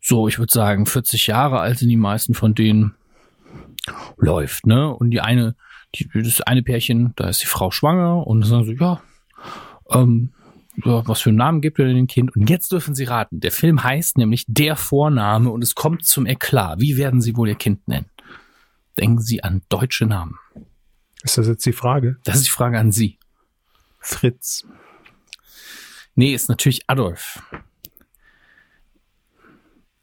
So, 0.02 0.28
ich 0.28 0.40
würde 0.40 0.54
sagen, 0.54 0.86
40 0.86 1.28
Jahre 1.28 1.60
alt 1.60 1.80
sind 1.80 1.90
die 1.90 1.98
meisten 1.98 2.34
von 2.34 2.54
denen. 2.54 2.96
Läuft, 4.18 4.66
ne? 4.66 4.94
Und 4.94 5.12
die 5.12 5.22
eine, 5.22 5.56
die, 5.94 6.10
das 6.14 6.42
eine 6.42 6.64
Pärchen, 6.64 7.14
da 7.16 7.30
ist 7.30 7.44
die 7.44 7.48
Frau 7.48 7.70
schwanger 7.70 8.26
und 8.26 8.44
sagen 8.44 8.66
so, 8.66 8.72
ja, 8.72 9.02
ähm, 9.92 10.32
ja, 10.84 11.08
was 11.08 11.22
für 11.22 11.30
einen 11.30 11.38
Namen 11.38 11.62
gibt 11.62 11.80
ihr 11.80 11.86
denn 11.86 11.96
dem 11.96 12.08
Kind? 12.08 12.36
Und 12.36 12.50
jetzt 12.50 12.72
dürfen 12.72 12.96
Sie 12.96 13.06
raten. 13.06 13.40
Der 13.40 13.52
Film 13.52 13.84
heißt 13.84 14.18
nämlich 14.18 14.46
Der 14.48 14.76
Vorname 14.76 15.50
und 15.50 15.64
es 15.64 15.76
kommt 15.76 16.04
zum 16.06 16.26
Eklat. 16.26 16.82
Wie 16.82 16.98
werden 16.98 17.22
Sie 17.22 17.38
wohl 17.38 17.48
Ihr 17.48 17.56
Kind 17.56 17.88
nennen? 17.88 18.08
Denken 18.98 19.22
Sie 19.22 19.44
an 19.44 19.62
deutsche 19.70 20.06
Namen. 20.06 20.36
Ist 21.26 21.40
das 21.40 21.48
jetzt 21.48 21.66
die 21.66 21.74
Frage? 21.74 22.18
Das 22.24 22.36
ist 22.36 22.46
die 22.46 22.52
Frage 22.52 22.78
an 22.78 22.92
Sie. 22.92 23.18
Fritz. 24.00 24.64
Nee, 26.14 26.36
ist 26.36 26.50
natürlich 26.50 26.84
Adolf. 26.88 27.42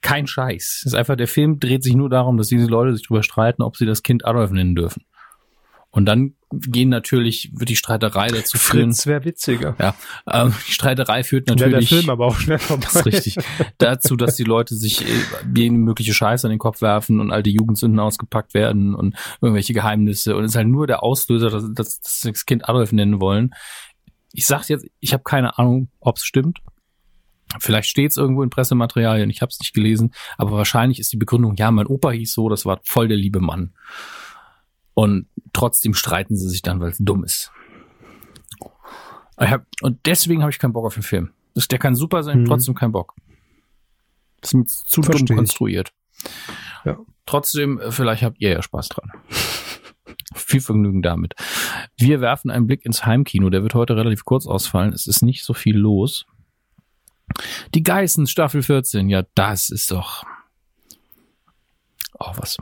Kein 0.00 0.26
Scheiß. 0.26 0.82
Ist 0.84 0.94
einfach, 0.94 1.14
der 1.14 1.28
Film 1.28 1.60
dreht 1.60 1.84
sich 1.84 1.94
nur 1.94 2.10
darum, 2.10 2.36
dass 2.36 2.48
diese 2.48 2.66
Leute 2.66 2.92
sich 2.92 3.06
darüber 3.06 3.22
streiten, 3.22 3.62
ob 3.62 3.76
sie 3.76 3.86
das 3.86 4.02
Kind 4.02 4.24
Adolf 4.24 4.50
nennen 4.50 4.74
dürfen. 4.74 5.04
Und 5.94 6.06
dann 6.06 6.36
gehen 6.50 6.88
natürlich, 6.88 7.50
wird 7.54 7.68
die 7.68 7.76
Streiterei 7.76 8.28
dazu 8.28 8.56
führen. 8.56 8.92
Fritz 8.92 9.06
wäre 9.06 9.24
witziger. 9.26 9.76
Ja, 9.78 9.94
ähm, 10.26 10.54
die 10.66 10.72
Streiterei 10.72 11.22
führt 11.22 11.48
Wäre 11.48 11.58
der 11.58 11.68
natürlich. 11.68 11.90
Film 11.90 12.08
aber 12.08 12.26
auch 12.26 12.36
schnell 12.38 12.58
vorbei. 12.58 12.84
Das 12.84 12.96
ist 12.96 13.06
richtig. 13.06 13.36
Dazu, 13.76 14.16
dass 14.16 14.34
die 14.36 14.44
Leute 14.44 14.74
sich 14.74 15.02
äh, 15.02 15.10
jede 15.54 15.74
mögliche 15.74 16.14
Scheiße 16.14 16.46
an 16.46 16.50
den 16.50 16.58
Kopf 16.58 16.80
werfen 16.80 17.20
und 17.20 17.30
alte 17.30 17.50
Jugendsünden 17.50 18.00
ausgepackt 18.00 18.54
werden 18.54 18.94
und 18.94 19.16
irgendwelche 19.42 19.74
Geheimnisse. 19.74 20.34
Und 20.34 20.44
es 20.44 20.52
ist 20.52 20.56
halt 20.56 20.68
nur 20.68 20.86
der 20.86 21.02
Auslöser, 21.02 21.50
dass, 21.50 21.64
dass, 21.74 22.00
dass 22.00 22.20
sie 22.22 22.32
das 22.32 22.46
Kind 22.46 22.66
Adolf 22.70 22.92
nennen 22.92 23.20
wollen. 23.20 23.50
Ich 24.32 24.46
sag's 24.46 24.68
jetzt, 24.68 24.86
ich 25.00 25.12
habe 25.12 25.24
keine 25.24 25.58
Ahnung, 25.58 25.90
ob's 26.00 26.24
stimmt. 26.24 26.60
Vielleicht 27.58 27.90
steht's 27.90 28.16
irgendwo 28.16 28.42
in 28.42 28.48
Pressematerialien, 28.48 29.28
ich 29.28 29.42
habe 29.42 29.50
es 29.50 29.60
nicht 29.60 29.74
gelesen, 29.74 30.14
aber 30.38 30.52
wahrscheinlich 30.52 30.98
ist 30.98 31.12
die 31.12 31.18
Begründung, 31.18 31.54
ja, 31.56 31.70
mein 31.70 31.86
Opa 31.86 32.10
hieß 32.10 32.32
so, 32.32 32.48
das 32.48 32.64
war 32.64 32.80
voll 32.82 33.08
der 33.08 33.18
liebe 33.18 33.40
Mann. 33.40 33.74
Und 34.94 35.26
trotzdem 35.52 35.94
streiten 35.94 36.36
sie 36.36 36.48
sich 36.48 36.62
dann, 36.62 36.80
weil 36.80 36.90
es 36.90 36.98
dumm 36.98 37.24
ist. 37.24 37.50
Hab, 39.38 39.66
und 39.80 39.98
deswegen 40.06 40.42
habe 40.42 40.50
ich 40.50 40.58
keinen 40.58 40.72
Bock 40.72 40.84
auf 40.86 40.94
den 40.94 41.02
Film. 41.02 41.30
Das, 41.54 41.66
der 41.68 41.78
kann 41.78 41.94
super 41.96 42.22
sein, 42.22 42.40
Mhm. 42.42 42.44
trotzdem 42.46 42.74
kein 42.74 42.92
Bock. 42.92 43.14
Das 44.40 44.52
ist 44.54 44.90
zu 44.90 45.02
Versteh 45.02 45.24
dumm 45.24 45.36
konstruiert. 45.38 45.92
Ja. 46.84 46.98
Trotzdem, 47.26 47.78
äh, 47.80 47.90
vielleicht 47.92 48.22
habt 48.22 48.40
ihr 48.40 48.50
ja 48.50 48.62
Spaß 48.62 48.88
dran. 48.88 49.10
Viel 50.34 50.60
Vergnügen 50.60 51.02
damit. 51.02 51.34
Wir 51.96 52.20
werfen 52.20 52.50
einen 52.50 52.66
Blick 52.66 52.84
ins 52.84 53.04
Heimkino. 53.04 53.50
Der 53.50 53.62
wird 53.62 53.74
heute 53.74 53.96
relativ 53.96 54.24
kurz 54.24 54.46
ausfallen. 54.46 54.92
Es 54.92 55.06
ist 55.06 55.22
nicht 55.22 55.44
so 55.44 55.54
viel 55.54 55.76
los. 55.76 56.26
Die 57.74 57.82
Geißen, 57.82 58.26
Staffel 58.26 58.62
14. 58.62 59.08
Ja, 59.08 59.24
das 59.34 59.70
ist 59.70 59.90
doch 59.90 60.24
auch 62.18 62.38
was. 62.38 62.56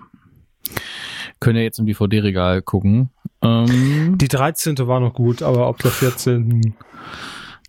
Könnt 1.41 1.57
ihr 1.57 1.63
jetzt 1.63 1.79
im 1.79 1.87
DVD-Regal 1.87 2.63
gucken. 2.63 3.11
Ähm, 3.43 4.19
Die 4.19 4.29
13. 4.29 4.77
war 4.87 5.01
noch 5.01 5.15
gut, 5.15 5.43
aber 5.43 5.67
ab 5.67 5.79
der 5.79 5.91
14. 5.91 6.75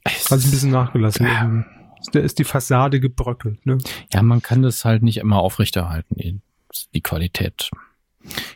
hat 0.06 0.14
es 0.32 0.32
ein 0.46 0.52
bisschen 0.52 0.72
nachgelassen. 0.72 1.26
irgendwie. 1.26 1.66
Da 2.14 2.20
ist 2.20 2.40
die 2.40 2.44
Fassade 2.44 3.00
gebröckelt, 3.00 3.66
ne? 3.66 3.78
Ja, 4.12 4.24
man 4.24 4.42
kann 4.42 4.62
das 4.64 4.84
halt 4.86 5.04
nicht 5.04 5.18
immer 5.18 5.38
aufrechterhalten, 5.38 6.16
die, 6.16 6.40
die 6.94 7.02
Qualität. 7.02 7.70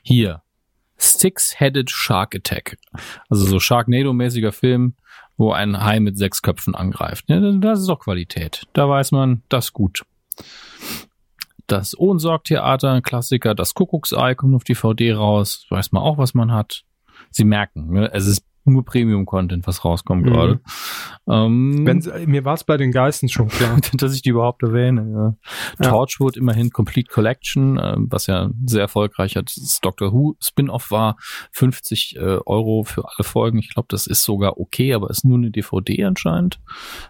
Hier. 0.02 0.42
Six-Headed 0.98 1.90
Shark 1.92 2.36
Attack. 2.36 2.78
Also 3.30 3.46
so 3.46 3.58
Sharknado-mäßiger 3.60 4.52
Film, 4.52 4.96
wo 5.38 5.52
ein 5.52 5.84
Hai 5.84 6.00
mit 6.00 6.18
sechs 6.18 6.42
Köpfen 6.42 6.74
angreift. 6.74 7.26
Ja, 7.28 7.40
das 7.40 7.82
ist 7.82 7.88
doch 7.88 8.00
Qualität. 8.00 8.64
Da 8.74 8.90
weiß 8.90 9.12
man, 9.12 9.44
das 9.50 9.66
ist 9.66 9.74
gut. 9.74 10.04
Das 11.68 11.98
Ohnsorg-Theater, 11.98 12.92
ein 12.92 13.02
Klassiker, 13.02 13.56
das 13.56 13.74
Kuckucksei 13.74 14.36
kommt 14.36 14.56
auf 14.56 14.64
DVD 14.64 15.14
raus. 15.14 15.66
Weiß 15.70 15.92
man 15.92 16.04
auch, 16.04 16.18
was 16.18 16.34
man 16.34 16.52
hat. 16.52 16.84
Sie 17.32 17.46
merken, 17.46 17.92
ne? 17.92 18.12
es 18.14 18.28
ist 18.28 18.46
nur 18.66 18.84
Premium-Content, 18.86 19.68
was 19.68 19.86
rauskommt 19.86 20.26
Mhm. 20.26 20.30
gerade. 20.30 20.60
Ähm, 21.28 21.84
mir 22.26 22.46
war 22.46 22.54
es 22.54 22.64
bei 22.64 22.78
den 22.78 22.92
Geisten 22.92 23.30
schon 23.30 23.48
klar. 23.48 23.78
dass 23.94 24.14
ich 24.16 24.22
die 24.22 24.30
überhaupt 24.30 24.64
erwähne. 24.64 25.38
Ja. 25.80 25.86
Ja. 25.86 25.92
Torchwood 25.92 26.38
immerhin 26.38 26.70
Complete 26.72 27.10
Collection, 27.12 27.78
äh, 27.78 27.96
was 27.98 28.28
ja 28.28 28.50
sehr 28.66 28.82
erfolgreicher 28.82 29.44
Doctor 29.82 30.14
Who 30.14 30.36
Spin-off 30.40 30.92
war. 30.92 31.18
50 31.52 32.16
äh, 32.16 32.20
Euro 32.46 32.84
für 32.84 33.06
alle 33.06 33.24
Folgen. 33.24 33.58
Ich 33.60 33.70
glaube, 33.74 33.88
das 33.90 34.08
ist 34.08 34.24
sogar 34.24 34.60
okay, 34.60 34.94
aber 34.94 35.10
ist 35.10 35.26
nur 35.26 35.38
eine 35.38 35.52
DVD 35.52 36.04
anscheinend. 36.06 36.60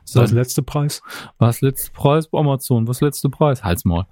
Das 0.03 0.15
war 0.15 0.21
das 0.23 0.31
letzte 0.31 0.61
Preis. 0.63 1.01
Was 1.37 1.61
letzte 1.61 1.91
Preis 1.91 2.27
bei 2.27 2.39
Amazon? 2.39 2.87
Was 2.87 3.01
letzte 3.01 3.29
Preis? 3.29 3.63
Halt's 3.63 3.85
mal. 3.85 4.07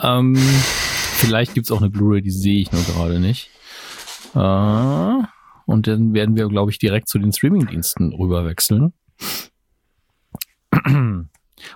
Ähm, 0.00 0.34
vielleicht 1.16 1.54
gibt's 1.54 1.70
auch 1.70 1.80
eine 1.80 1.90
Blu-ray, 1.90 2.22
die 2.22 2.30
sehe 2.30 2.60
ich 2.60 2.72
nur 2.72 2.82
gerade 2.82 3.20
nicht. 3.20 3.50
Äh, 4.34 5.22
und 5.66 5.86
dann 5.86 6.14
werden 6.14 6.36
wir, 6.36 6.48
glaube 6.48 6.70
ich, 6.70 6.78
direkt 6.78 7.08
zu 7.08 7.18
den 7.18 7.32
Streamingdiensten 7.32 8.12
rüberwechseln. 8.12 8.92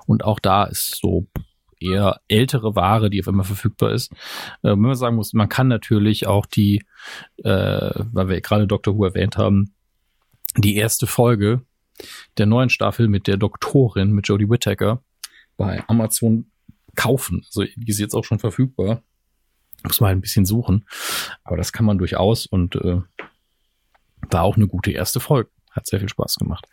Und 0.06 0.24
auch 0.24 0.40
da 0.40 0.64
ist 0.64 0.98
so 1.00 1.26
eher 1.78 2.20
ältere 2.28 2.74
Ware, 2.74 3.10
die 3.10 3.20
auf 3.20 3.28
einmal 3.28 3.44
verfügbar 3.44 3.92
ist. 3.92 4.12
Äh, 4.62 4.70
wenn 4.70 4.80
man 4.80 4.94
sagen 4.94 5.16
muss, 5.16 5.32
man 5.32 5.48
kann 5.48 5.68
natürlich 5.68 6.26
auch 6.26 6.46
die, 6.46 6.84
äh, 7.38 7.90
weil 8.12 8.28
wir 8.28 8.40
gerade 8.40 8.66
Doctor 8.66 8.96
Who 8.96 9.04
erwähnt 9.04 9.36
haben, 9.36 9.74
die 10.56 10.76
erste 10.76 11.06
Folge 11.06 11.62
der 12.38 12.46
neuen 12.46 12.70
Staffel 12.70 13.08
mit 13.08 13.26
der 13.26 13.36
Doktorin, 13.36 14.12
mit 14.12 14.28
Jodie 14.28 14.48
Whittaker, 14.48 15.02
bei 15.56 15.82
Amazon 15.88 16.50
kaufen. 16.94 17.42
Also 17.46 17.64
die 17.76 17.90
ist 17.90 18.00
jetzt 18.00 18.14
auch 18.14 18.24
schon 18.24 18.38
verfügbar. 18.38 19.02
Muss 19.82 20.00
man 20.00 20.08
halt 20.08 20.18
ein 20.18 20.22
bisschen 20.22 20.46
suchen. 20.46 20.86
Aber 21.44 21.56
das 21.56 21.72
kann 21.72 21.86
man 21.86 21.98
durchaus 21.98 22.46
und 22.46 22.76
äh, 22.76 23.00
war 24.32 24.42
auch 24.42 24.56
eine 24.56 24.66
gute 24.68 24.90
erste 24.92 25.20
Folge. 25.20 25.50
Hat 25.70 25.86
sehr 25.86 26.00
viel 26.00 26.08
Spaß 26.08 26.36
gemacht. 26.36 26.64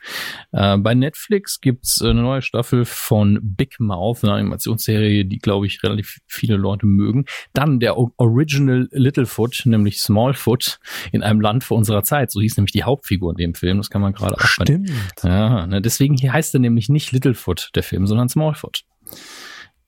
Äh, 0.53 0.77
bei 0.77 0.95
Netflix 0.95 1.59
gibt's 1.59 2.01
eine 2.01 2.21
neue 2.21 2.41
Staffel 2.41 2.85
von 2.85 3.37
Big 3.43 3.77
Mouth, 3.77 4.23
eine 4.23 4.31
Animationsserie, 4.31 5.25
die, 5.25 5.39
glaube 5.39 5.67
ich, 5.67 5.83
relativ 5.83 6.19
viele 6.25 6.55
Leute 6.55 6.85
mögen. 6.85 7.25
Dann 7.51 7.81
der 7.81 7.97
O- 7.97 8.13
Original 8.15 8.87
Littlefoot, 8.91 9.63
nämlich 9.65 9.99
Smallfoot, 9.99 10.79
in 11.11 11.21
einem 11.21 11.41
Land 11.41 11.65
vor 11.65 11.75
unserer 11.77 12.03
Zeit. 12.03 12.31
So 12.31 12.39
hieß 12.39 12.55
nämlich 12.55 12.71
die 12.71 12.85
Hauptfigur 12.85 13.31
in 13.31 13.35
dem 13.35 13.55
Film. 13.55 13.75
Das 13.75 13.89
kann 13.89 14.01
man 14.01 14.13
gerade 14.13 14.35
auch 14.35 14.39
Stimmt. 14.39 14.89
ja, 15.21 15.67
ne, 15.67 15.81
deswegen 15.81 16.15
hier 16.15 16.31
heißt 16.31 16.53
er 16.53 16.61
nämlich 16.61 16.87
nicht 16.87 17.11
Littlefoot, 17.11 17.71
der 17.75 17.83
Film, 17.83 18.07
sondern 18.07 18.29
Smallfoot. 18.29 18.83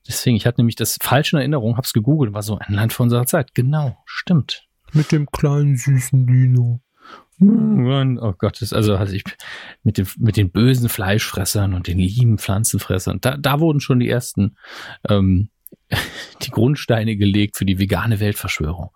Deswegen, 0.06 0.36
ich 0.36 0.44
hatte 0.44 0.60
nämlich 0.60 0.76
das 0.76 0.98
falsch 1.00 1.32
in 1.32 1.38
Erinnerung, 1.38 1.78
hab's 1.78 1.94
gegoogelt, 1.94 2.34
war 2.34 2.42
so 2.42 2.58
ein 2.58 2.74
Land 2.74 2.92
vor 2.92 3.04
unserer 3.04 3.24
Zeit. 3.24 3.54
Genau, 3.54 3.96
stimmt. 4.04 4.64
Mit 4.92 5.10
dem 5.10 5.26
kleinen 5.26 5.76
süßen 5.76 6.26
Dino. 6.26 6.80
Oh 7.38 8.32
Gott, 8.38 8.62
also, 8.72 8.96
also 8.96 9.12
ich, 9.12 9.24
mit, 9.82 9.98
dem, 9.98 10.06
mit 10.18 10.36
den 10.36 10.50
bösen 10.50 10.88
Fleischfressern 10.88 11.74
und 11.74 11.86
den 11.86 11.98
lieben 11.98 12.38
Pflanzenfressern, 12.38 13.20
da, 13.20 13.36
da 13.36 13.60
wurden 13.60 13.80
schon 13.80 14.00
die 14.00 14.08
ersten 14.08 14.56
ähm, 15.08 15.50
die 16.42 16.50
Grundsteine 16.50 17.16
gelegt 17.16 17.56
für 17.56 17.64
die 17.64 17.78
vegane 17.78 18.20
Weltverschwörung, 18.20 18.90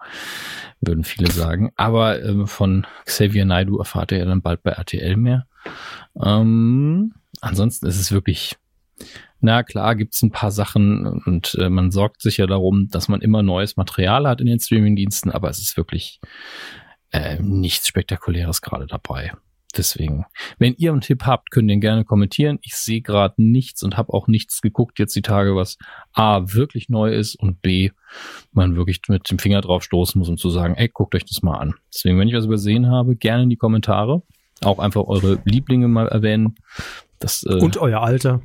würden 0.81 1.05
viele 1.05 1.31
sagen. 1.31 1.71
Aber 1.77 2.23
ähm, 2.23 2.47
von 2.47 2.87
Xavier 3.05 3.45
Naidoo 3.45 3.79
erfahrt 3.79 4.13
ihr 4.13 4.19
ja 4.19 4.25
dann 4.25 4.43
bald 4.43 4.63
bei 4.63 4.71
RTL 4.71 5.17
mehr. 5.17 5.47
Ähm, 6.23 7.15
ansonsten 7.41 7.87
ist 7.87 8.01
es 8.01 8.13
wirklich, 8.13 8.57
na 9.41 9.63
klar, 9.63 9.95
gibt's 9.95 10.23
ein 10.23 10.33
paar 10.33 10.51
Sachen 10.51 11.07
und 11.07 11.55
äh, 11.55 11.69
man 11.69 11.91
sorgt 11.91 12.23
sich 12.23 12.39
ja 12.39 12.47
darum, 12.47 12.89
dass 12.89 13.09
man 13.09 13.21
immer 13.21 13.43
neues 13.43 13.77
Material 13.77 14.27
hat 14.27 14.41
in 14.41 14.47
den 14.47 14.61
Streamingdiensten, 14.61 15.31
aber 15.31 15.49
es 15.49 15.59
ist 15.59 15.77
wirklich 15.77 16.21
äh, 17.13 17.39
nichts 17.41 17.89
Spektakuläres 17.89 18.63
gerade 18.63 18.87
dabei. 18.87 19.33
Deswegen, 19.77 20.25
wenn 20.59 20.75
ihr 20.79 20.91
einen 20.91 21.01
Tipp 21.01 21.27
habt, 21.27 21.53
könnt 21.53 21.71
ihr 21.71 21.75
ihn 21.75 21.81
gerne 21.81 22.05
kommentieren. 22.05 22.59
Ich 22.63 22.75
sehe 22.75 23.03
gerade 23.03 23.41
nichts 23.41 23.85
und 23.85 23.97
habe 23.97 24.13
auch 24.13 24.27
nichts 24.27 24.63
geguckt 24.63 24.99
jetzt 24.99 25.15
die 25.15 25.23
Tage, 25.23 25.55
was 25.55 25.79
A 26.13 26.41
wirklich 26.53 26.89
neu 26.89 27.13
ist 27.15 27.37
und 27.37 27.63
B 27.63 27.91
man 28.53 28.75
wirklich 28.75 29.01
mit 29.09 29.31
dem 29.31 29.39
Finger 29.39 29.61
drauf 29.61 29.85
stoßen 29.85 30.19
muss, 30.19 30.29
um 30.29 30.37
zu 30.37 30.51
sagen, 30.51 30.75
ey, 30.75 30.89
guckt 30.89 31.15
euch 31.15 31.25
das 31.25 31.43
mal 31.43 31.57
an. 31.57 31.75
Deswegen, 31.95 32.19
wenn 32.19 32.27
ich 32.27 32.35
was 32.35 32.47
übersehen 32.47 32.89
habe, 32.89 33.15
gerne 33.15 33.45
in 33.45 33.51
die 33.51 33.57
Kommentare. 33.57 34.23
Auch 34.63 34.81
einfach 34.81 35.05
eure 35.05 35.41
Lieblinge 35.45 35.87
mal 35.87 36.09
erwähnen. 36.09 36.57
Das, 37.21 37.45
äh, 37.45 37.55
Und 37.55 37.77
euer 37.77 38.03
Alter. 38.03 38.43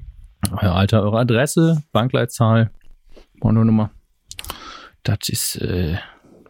euer 0.52 0.76
Alter, 0.76 1.02
eure 1.02 1.20
Adresse, 1.20 1.84
Bankleitzahl, 1.92 2.70
Kontonummer. 3.40 3.90
Das 5.04 5.28
ist 5.28 5.56
äh, 5.58 5.98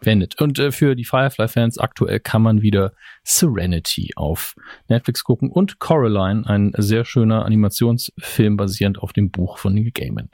wendet. 0.02 0.40
Und 0.40 0.58
äh, 0.58 0.72
für 0.72 0.94
die 0.94 1.04
Firefly-Fans 1.04 1.78
aktuell 1.78 2.20
kann 2.20 2.42
man 2.42 2.62
wieder 2.62 2.92
Serenity 3.24 4.12
auf 4.16 4.54
Netflix 4.88 5.24
gucken 5.24 5.50
und 5.50 5.78
Coraline, 5.78 6.46
ein 6.46 6.72
sehr 6.76 7.04
schöner 7.04 7.44
Animationsfilm 7.44 8.56
basierend 8.56 8.98
auf 8.98 9.12
dem 9.12 9.30
Buch 9.30 9.58
von 9.58 9.74
Neil 9.74 9.90
Gaiman. 9.92 10.28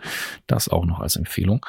Das 0.46 0.68
auch 0.68 0.84
noch 0.84 1.00
als 1.00 1.16
Empfehlung. 1.16 1.64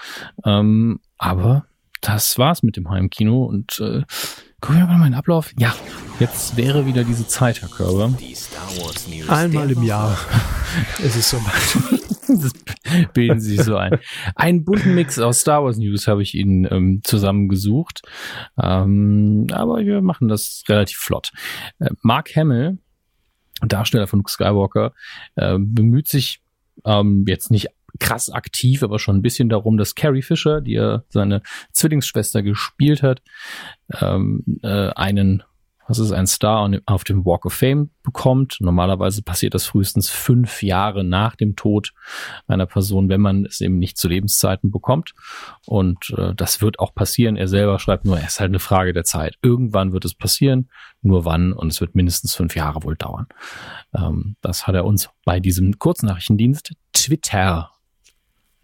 Ähm, 0.45 0.99
aber 1.17 1.65
das 2.01 2.37
war's 2.37 2.63
mit 2.63 2.75
dem 2.75 2.89
Heimkino 2.89 3.45
und 3.45 3.79
äh, 3.79 4.03
gucken 4.59 4.79
wir 4.79 4.87
mal 4.87 4.97
meinen 4.97 5.13
Ablauf. 5.13 5.51
Ja, 5.57 5.73
jetzt 6.19 6.57
wäre 6.57 6.85
wieder 6.85 7.03
diese 7.03 7.27
Zeit, 7.27 7.61
Herr 7.61 7.69
Körber. 7.69 8.13
Die 8.19 8.35
Star 8.35 8.67
Wars 8.77 9.07
News. 9.07 9.29
Einmal 9.29 9.71
im. 9.71 9.83
Jahr. 9.83 10.17
es 11.03 11.15
ist 11.15 11.29
so 11.29 11.37
Das 12.93 13.11
bilden 13.13 13.39
Sie 13.39 13.55
sich 13.55 13.65
so 13.65 13.77
ein. 13.77 13.99
Einen 14.35 14.63
bunten 14.63 14.95
Mix 14.95 15.19
aus 15.19 15.41
Star 15.41 15.63
Wars 15.63 15.77
News 15.77 16.07
habe 16.07 16.21
ich 16.21 16.35
Ihnen 16.35 16.67
ähm, 16.69 17.01
zusammengesucht. 17.03 18.01
Ähm, 18.61 19.47
aber 19.51 19.79
wir 19.79 20.01
machen 20.01 20.27
das 20.27 20.63
relativ 20.67 20.97
flott. 20.97 21.31
Äh, 21.79 21.89
Mark 22.01 22.35
Hamill, 22.35 22.77
Darsteller 23.61 24.07
von 24.07 24.19
Luke 24.19 24.31
Skywalker, 24.31 24.93
äh, 25.35 25.57
bemüht 25.59 26.07
sich 26.07 26.41
ähm, 26.85 27.25
jetzt 27.27 27.51
nicht 27.51 27.69
krass 27.99 28.29
aktiv, 28.29 28.83
aber 28.83 28.99
schon 28.99 29.17
ein 29.17 29.21
bisschen 29.21 29.49
darum, 29.49 29.77
dass 29.77 29.95
Carrie 29.95 30.23
Fisher, 30.23 30.61
die 30.61 30.73
ja 30.73 31.03
seine 31.09 31.41
Zwillingsschwester 31.71 32.41
gespielt 32.41 33.03
hat, 33.03 33.21
ähm, 34.01 34.43
äh, 34.63 34.89
einen 34.95 35.43
was 35.87 35.99
ist 35.99 36.11
ein 36.11 36.27
Star 36.27 36.69
auf 36.85 37.03
dem 37.03 37.25
Walk 37.25 37.45
of 37.45 37.53
Fame 37.53 37.89
bekommt. 38.03 38.57
Normalerweise 38.59 39.21
passiert 39.21 39.53
das 39.53 39.65
frühestens 39.65 40.09
fünf 40.09 40.63
Jahre 40.63 41.03
nach 41.03 41.35
dem 41.35 41.55
Tod 41.55 41.93
einer 42.47 42.65
Person, 42.65 43.09
wenn 43.09 43.21
man 43.21 43.45
es 43.45 43.61
eben 43.61 43.79
nicht 43.79 43.97
zu 43.97 44.07
Lebenszeiten 44.07 44.71
bekommt. 44.71 45.13
Und 45.65 46.13
äh, 46.17 46.33
das 46.35 46.61
wird 46.61 46.79
auch 46.79 46.93
passieren. 46.93 47.35
Er 47.35 47.47
selber 47.47 47.79
schreibt 47.79 48.05
nur, 48.05 48.17
es 48.17 48.33
ist 48.33 48.39
halt 48.39 48.49
eine 48.49 48.59
Frage 48.59 48.93
der 48.93 49.03
Zeit. 49.03 49.35
Irgendwann 49.41 49.93
wird 49.93 50.05
es 50.05 50.15
passieren, 50.15 50.69
nur 51.01 51.25
wann. 51.25 51.53
Und 51.53 51.71
es 51.71 51.81
wird 51.81 51.95
mindestens 51.95 52.35
fünf 52.35 52.55
Jahre 52.55 52.83
wohl 52.83 52.95
dauern. 52.95 53.27
Ähm, 53.93 54.35
das 54.41 54.67
hat 54.67 54.75
er 54.75 54.85
uns 54.85 55.09
bei 55.25 55.39
diesem 55.39 55.79
Kurznachrichtendienst 55.79 56.73
Twitter 56.93 57.72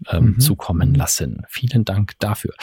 ähm, 0.10 0.26
Mhm. 0.36 0.40
zukommen 0.40 0.94
lassen. 0.94 1.44
Vielen 1.50 1.86
Dank 1.86 2.14
dafür. 2.20 2.54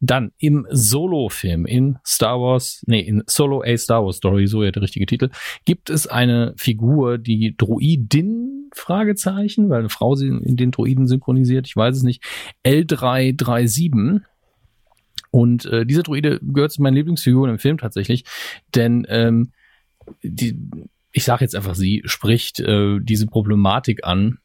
Dann 0.00 0.32
im 0.38 0.66
Solo-Film 0.70 1.66
in 1.66 1.98
Star 2.06 2.40
Wars, 2.40 2.82
nee, 2.86 3.00
in 3.00 3.22
Solo 3.26 3.62
A 3.64 3.76
Star 3.76 4.04
Wars 4.04 4.16
Story, 4.16 4.46
so 4.46 4.62
ja 4.62 4.70
der 4.70 4.82
richtige 4.82 5.06
Titel, 5.06 5.30
gibt 5.64 5.90
es 5.90 6.06
eine 6.06 6.54
Figur, 6.56 7.18
die 7.18 7.54
Droidin, 7.56 8.70
Fragezeichen, 8.74 9.70
weil 9.70 9.80
eine 9.80 9.88
Frau 9.88 10.14
sie 10.16 10.26
in 10.26 10.56
den 10.56 10.70
Droiden 10.72 11.06
synchronisiert, 11.06 11.66
ich 11.66 11.76
weiß 11.76 11.96
es 11.96 12.02
nicht, 12.02 12.24
L337. 12.66 14.20
Und 15.30 15.66
äh, 15.66 15.84
diese 15.84 16.02
Droide 16.02 16.38
gehört 16.42 16.72
zu 16.72 16.82
meinen 16.82 16.94
Lieblingsfiguren 16.94 17.50
im 17.50 17.58
Film 17.58 17.78
tatsächlich, 17.78 18.24
denn 18.74 19.06
ähm, 19.08 19.52
die, 20.22 20.56
ich 21.12 21.24
sage 21.24 21.44
jetzt 21.44 21.56
einfach, 21.56 21.74
sie 21.74 22.02
spricht 22.04 22.60
äh, 22.60 22.98
diese 23.00 23.26
Problematik 23.26 24.04
an, 24.04 24.38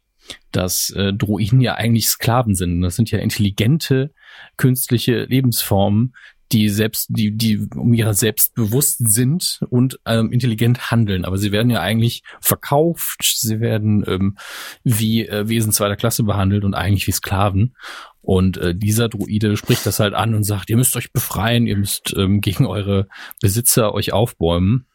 dass 0.52 0.90
äh, 0.92 1.14
Droiden 1.14 1.62
ja 1.62 1.76
eigentlich 1.76 2.08
Sklaven 2.08 2.56
sind. 2.56 2.82
Das 2.82 2.96
sind 2.96 3.12
ja 3.12 3.20
intelligente 3.20 4.14
künstliche 4.58 5.26
Lebensformen, 5.26 6.14
die 6.52 6.70
selbst, 6.70 7.08
die, 7.10 7.36
die 7.36 7.68
um 7.76 7.94
ihrer 7.94 8.14
selbst 8.14 8.56
bewusst 8.56 8.98
sind 9.08 9.62
und 9.70 10.00
ähm, 10.06 10.32
intelligent 10.32 10.90
handeln. 10.90 11.26
Aber 11.26 11.38
sie 11.38 11.52
werden 11.52 11.70
ja 11.70 11.82
eigentlich 11.82 12.24
verkauft, 12.42 13.36
sie 13.40 13.60
werden 13.60 14.04
ähm, 14.08 14.38
wie 14.84 15.28
äh, 15.28 15.48
Wesen 15.48 15.72
zweiter 15.72 15.96
Klasse 15.96 16.24
behandelt 16.24 16.64
und 16.64 16.74
eigentlich 16.74 17.06
wie 17.06 17.12
Sklaven. 17.12 17.76
Und 18.22 18.58
äh, 18.58 18.76
dieser 18.76 19.10
Druide 19.10 19.58
spricht 19.58 19.86
das 19.86 20.00
halt 20.00 20.14
an 20.14 20.34
und 20.34 20.44
sagt, 20.44 20.70
ihr 20.70 20.78
müsst 20.78 20.96
euch 20.96 21.12
befreien, 21.12 21.68
ihr 21.68 21.78
müsst 21.78 22.16
ähm, 22.18 22.42
gegen 22.42 22.66
eure 22.66 23.08
Besitzer 23.42 23.94
euch 23.94 24.12
aufbäumen. 24.12 24.86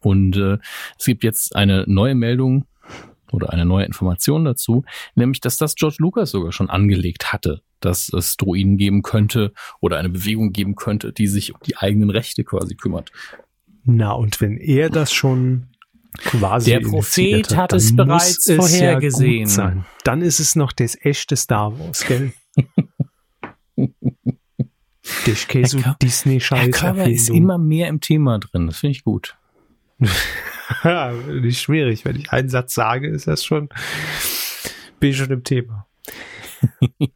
Und 0.00 0.36
äh, 0.36 0.58
es 0.98 1.06
gibt 1.06 1.24
jetzt 1.24 1.54
eine 1.54 1.84
neue 1.86 2.14
Meldung 2.14 2.66
oder 3.32 3.52
eine 3.52 3.64
neue 3.64 3.84
Information 3.84 4.44
dazu, 4.44 4.84
nämlich 5.14 5.40
dass 5.40 5.56
das 5.56 5.74
George 5.74 5.96
Lucas 5.98 6.30
sogar 6.30 6.52
schon 6.52 6.70
angelegt 6.70 7.32
hatte, 7.32 7.62
dass 7.80 8.12
es 8.12 8.36
Droiden 8.36 8.76
geben 8.78 9.02
könnte 9.02 9.52
oder 9.80 9.98
eine 9.98 10.08
Bewegung 10.08 10.52
geben 10.52 10.76
könnte, 10.76 11.12
die 11.12 11.26
sich 11.26 11.54
um 11.54 11.60
die 11.66 11.76
eigenen 11.76 12.10
Rechte 12.10 12.44
quasi 12.44 12.74
kümmert. 12.74 13.10
Na, 13.84 14.12
und 14.12 14.40
wenn 14.40 14.56
er 14.56 14.90
das 14.90 15.12
schon 15.12 15.68
quasi 16.16 16.70
Der 16.70 16.80
Prophet 16.80 17.54
hat 17.56 17.72
dann 17.72 17.76
es 17.78 17.94
bereits 17.94 18.48
es 18.48 18.56
vorhergesehen. 18.56 19.48
Ja. 19.48 19.84
Dann 20.04 20.22
ist 20.22 20.40
es 20.40 20.56
noch 20.56 20.72
das 20.72 20.96
echte 21.00 21.36
Star 21.36 21.78
Wars, 21.78 22.04
gell? 22.06 22.32
Dich 25.26 25.46
Käse 25.48 25.78
Herr 25.78 25.92
Kör- 25.92 25.98
Disney 26.02 26.32
Herr 26.34 26.40
Scheiß 26.40 26.70
Körber 26.76 27.06
ist 27.06 27.28
immer 27.30 27.58
mehr 27.58 27.88
im 27.88 28.00
Thema 28.00 28.38
drin, 28.38 28.66
das 28.66 28.78
finde 28.78 28.92
ich 28.92 29.04
gut. 29.04 29.36
Ja, 30.84 31.12
nicht 31.28 31.60
schwierig, 31.60 32.04
wenn 32.04 32.16
ich 32.16 32.32
einen 32.32 32.48
Satz 32.48 32.74
sage, 32.74 33.08
ist 33.08 33.26
das 33.26 33.44
schon 33.44 33.68
bin 35.00 35.10
ich 35.10 35.16
schon 35.16 35.30
im 35.30 35.44
Thema. 35.44 35.86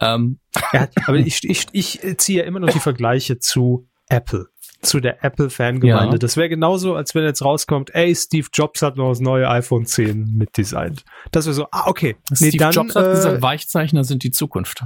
Ähm, 0.00 0.38
Ja, 0.72 0.88
aber 1.06 1.16
ich, 1.16 1.42
ich, 1.42 1.66
ich 1.72 2.00
ziehe 2.18 2.40
ja 2.40 2.44
immer 2.44 2.60
noch 2.60 2.70
die 2.70 2.80
Vergleiche 2.80 3.38
zu 3.38 3.88
Apple, 4.08 4.48
zu 4.82 5.00
der 5.00 5.24
Apple-Fangemeinde. 5.24 6.12
Ja. 6.12 6.18
Das 6.18 6.36
wäre 6.36 6.48
genauso, 6.48 6.94
als 6.94 7.14
wenn 7.14 7.24
jetzt 7.24 7.42
rauskommt, 7.42 7.94
ey, 7.94 8.14
Steve 8.14 8.46
Jobs 8.52 8.82
hat 8.82 8.96
noch 8.96 9.08
das 9.08 9.20
neue 9.20 9.48
iPhone 9.48 9.86
10 9.86 10.36
mitdesignt. 10.36 11.04
Das 11.32 11.46
wäre 11.46 11.54
so, 11.54 11.66
ah, 11.72 11.84
okay. 11.86 12.16
Steve 12.32 12.56
Jobs 12.70 12.94
hat 12.94 13.06
äh, 13.06 13.10
gesagt, 13.10 13.42
Weichzeichner 13.42 14.04
sind 14.04 14.22
die 14.22 14.30
Zukunft. 14.30 14.84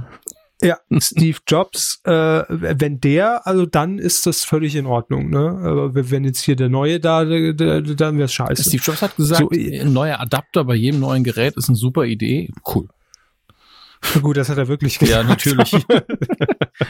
Ja, 0.61 0.77
Steve 0.99 1.37
Jobs, 1.47 2.01
äh, 2.03 2.43
wenn 2.49 2.99
der, 2.99 3.47
also 3.47 3.65
dann 3.65 3.97
ist 3.97 4.25
das 4.25 4.43
völlig 4.43 4.75
in 4.75 4.85
Ordnung, 4.85 5.29
ne? 5.29 5.59
Aber 5.63 6.11
wenn 6.11 6.23
jetzt 6.23 6.41
hier 6.41 6.55
der 6.55 6.69
neue 6.69 6.99
da, 6.99 7.23
der, 7.23 7.53
der, 7.53 7.81
dann 7.81 8.17
wäre 8.17 8.25
es 8.25 8.33
scheiße. 8.33 8.63
Steve 8.63 8.83
Jobs 8.83 9.01
hat 9.01 9.15
gesagt, 9.15 9.41
So, 9.41 9.51
äh, 9.51 9.79
ein 9.79 9.93
neuer 9.93 10.19
Adapter 10.19 10.65
bei 10.65 10.75
jedem 10.75 10.99
neuen 10.99 11.23
Gerät 11.23 11.55
ist 11.55 11.69
eine 11.69 11.77
super 11.77 12.05
Idee. 12.05 12.51
Cool. 12.65 12.87
Gut, 14.21 14.37
das 14.37 14.47
hat 14.49 14.57
er 14.57 14.67
wirklich 14.67 14.99
Ja, 15.01 15.23
natürlich. 15.23 15.71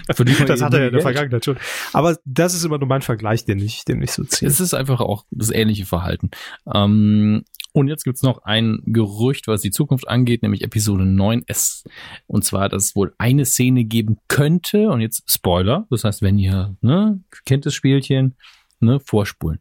Das 0.07 0.61
hat 0.61 0.73
er 0.73 0.81
ja 0.81 0.87
in 0.87 0.93
der. 0.93 1.01
Vergangenheit 1.01 1.45
schon. 1.45 1.57
Aber 1.93 2.17
das 2.25 2.53
ist 2.53 2.63
immer 2.63 2.77
nur 2.77 2.87
mein 2.87 3.01
Vergleich, 3.01 3.45
den 3.45 3.59
ich, 3.59 3.85
den 3.85 4.01
ich 4.01 4.11
so 4.11 4.23
ziehe. 4.23 4.49
Es 4.49 4.59
ist 4.59 4.73
einfach 4.73 4.99
auch 4.99 5.25
das 5.31 5.49
ähnliche 5.49 5.85
Verhalten. 5.85 6.29
Ähm, 6.71 7.43
und 7.73 7.87
jetzt 7.87 8.03
gibt's 8.03 8.23
noch 8.23 8.43
ein 8.43 8.81
Gerücht, 8.85 9.47
was 9.47 9.61
die 9.61 9.71
Zukunft 9.71 10.07
angeht, 10.07 10.41
nämlich 10.41 10.63
Episode 10.63 11.03
9S. 11.03 11.85
Und 12.27 12.43
zwar, 12.43 12.69
dass 12.69 12.85
es 12.85 12.95
wohl 12.95 13.13
eine 13.17 13.45
Szene 13.45 13.83
geben 13.83 14.17
könnte, 14.27 14.89
und 14.89 15.01
jetzt 15.01 15.23
Spoiler, 15.29 15.85
das 15.89 16.03
heißt, 16.03 16.21
wenn 16.21 16.37
ihr, 16.37 16.75
ne, 16.81 17.21
kennt 17.45 17.65
das 17.65 17.73
Spielchen, 17.73 18.35
ne, 18.79 18.99
vorspulen, 18.99 19.59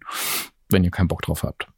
wenn 0.68 0.84
ihr 0.84 0.90
keinen 0.90 1.08
Bock 1.08 1.22
drauf 1.22 1.42
habt. 1.42 1.68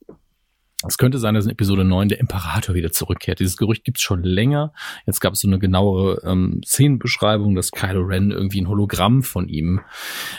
Es 0.86 0.96
könnte 0.96 1.18
sein, 1.18 1.34
dass 1.34 1.44
in 1.44 1.50
Episode 1.50 1.84
9 1.84 2.08
der 2.08 2.20
Imperator 2.20 2.74
wieder 2.74 2.90
zurückkehrt. 2.90 3.38
Dieses 3.38 3.58
Gerücht 3.58 3.84
gibt's 3.84 4.00
schon 4.00 4.22
länger. 4.22 4.72
Jetzt 5.06 5.20
gab 5.20 5.34
es 5.34 5.40
so 5.40 5.48
eine 5.48 5.58
genauere 5.58 6.22
ähm, 6.24 6.62
Szenenbeschreibung, 6.64 7.54
dass 7.54 7.70
Kylo 7.70 8.00
Ren 8.00 8.30
irgendwie 8.30 8.62
ein 8.62 8.68
Hologramm 8.68 9.22
von 9.22 9.48
ihm 9.48 9.80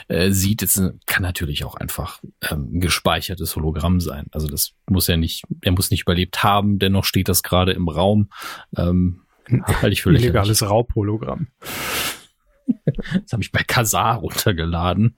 äh, 0.08 0.32
sieht. 0.32 0.62
Das 0.62 0.82
kann 1.06 1.22
natürlich 1.22 1.64
auch 1.64 1.76
einfach 1.76 2.20
ähm, 2.50 2.70
ein 2.74 2.80
gespeichertes 2.80 3.54
Hologramm 3.54 4.00
sein. 4.00 4.26
Also 4.32 4.48
das 4.48 4.72
muss 4.90 5.06
ja 5.06 5.16
nicht, 5.16 5.44
er 5.60 5.72
muss 5.72 5.92
nicht 5.92 6.02
überlebt 6.02 6.42
haben. 6.42 6.80
Dennoch 6.80 7.04
steht 7.04 7.28
das 7.28 7.44
gerade 7.44 7.72
im 7.72 7.88
Raum. 7.88 8.28
Ähm, 8.76 9.22
halte 9.48 9.92
ich 9.92 10.02
für. 10.02 10.10
Illegales 10.10 10.62
Raubhologramm. 10.62 11.48
Das 12.84 13.32
habe 13.32 13.42
ich 13.42 13.52
bei 13.52 13.62
Kazar 13.62 14.16
runtergeladen. 14.16 15.16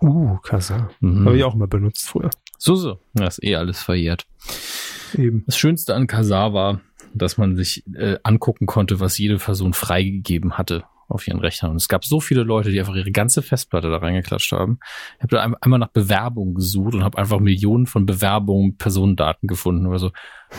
Uh, 0.00 0.36
Kassa. 0.38 0.90
Mhm. 1.00 1.24
Habe 1.26 1.36
ich 1.36 1.44
auch 1.44 1.54
mal 1.54 1.66
benutzt 1.66 2.08
früher. 2.08 2.30
So, 2.58 2.74
so. 2.74 2.98
Das 3.14 3.38
ist 3.38 3.44
eh 3.44 3.56
alles 3.56 3.80
verjährt. 3.82 4.26
Eben. 5.16 5.44
Das 5.46 5.56
Schönste 5.56 5.94
an 5.94 6.06
Kazar 6.06 6.52
war, 6.52 6.80
dass 7.14 7.38
man 7.38 7.56
sich 7.56 7.84
äh, 7.94 8.18
angucken 8.22 8.66
konnte, 8.66 9.00
was 9.00 9.16
jede 9.16 9.38
Person 9.38 9.72
freigegeben 9.72 10.58
hatte 10.58 10.84
auf 11.08 11.26
ihren 11.26 11.40
Rechnern. 11.40 11.70
Und 11.70 11.78
es 11.78 11.88
gab 11.88 12.04
so 12.04 12.20
viele 12.20 12.42
Leute, 12.42 12.70
die 12.70 12.78
einfach 12.78 12.94
ihre 12.94 13.10
ganze 13.12 13.40
Festplatte 13.40 13.88
da 13.88 13.96
reingeklatscht 13.96 14.52
haben. 14.52 14.78
Ich 15.16 15.22
habe 15.22 15.36
da 15.36 15.42
ein- 15.42 15.54
einmal 15.62 15.78
nach 15.78 15.88
Bewerbungen 15.88 16.54
gesucht 16.54 16.94
und 16.94 17.02
habe 17.02 17.16
einfach 17.16 17.40
Millionen 17.40 17.86
von 17.86 18.04
Bewerbungen, 18.04 18.76
Personendaten 18.76 19.46
gefunden. 19.48 19.86
Oder 19.86 20.00
so, 20.00 20.10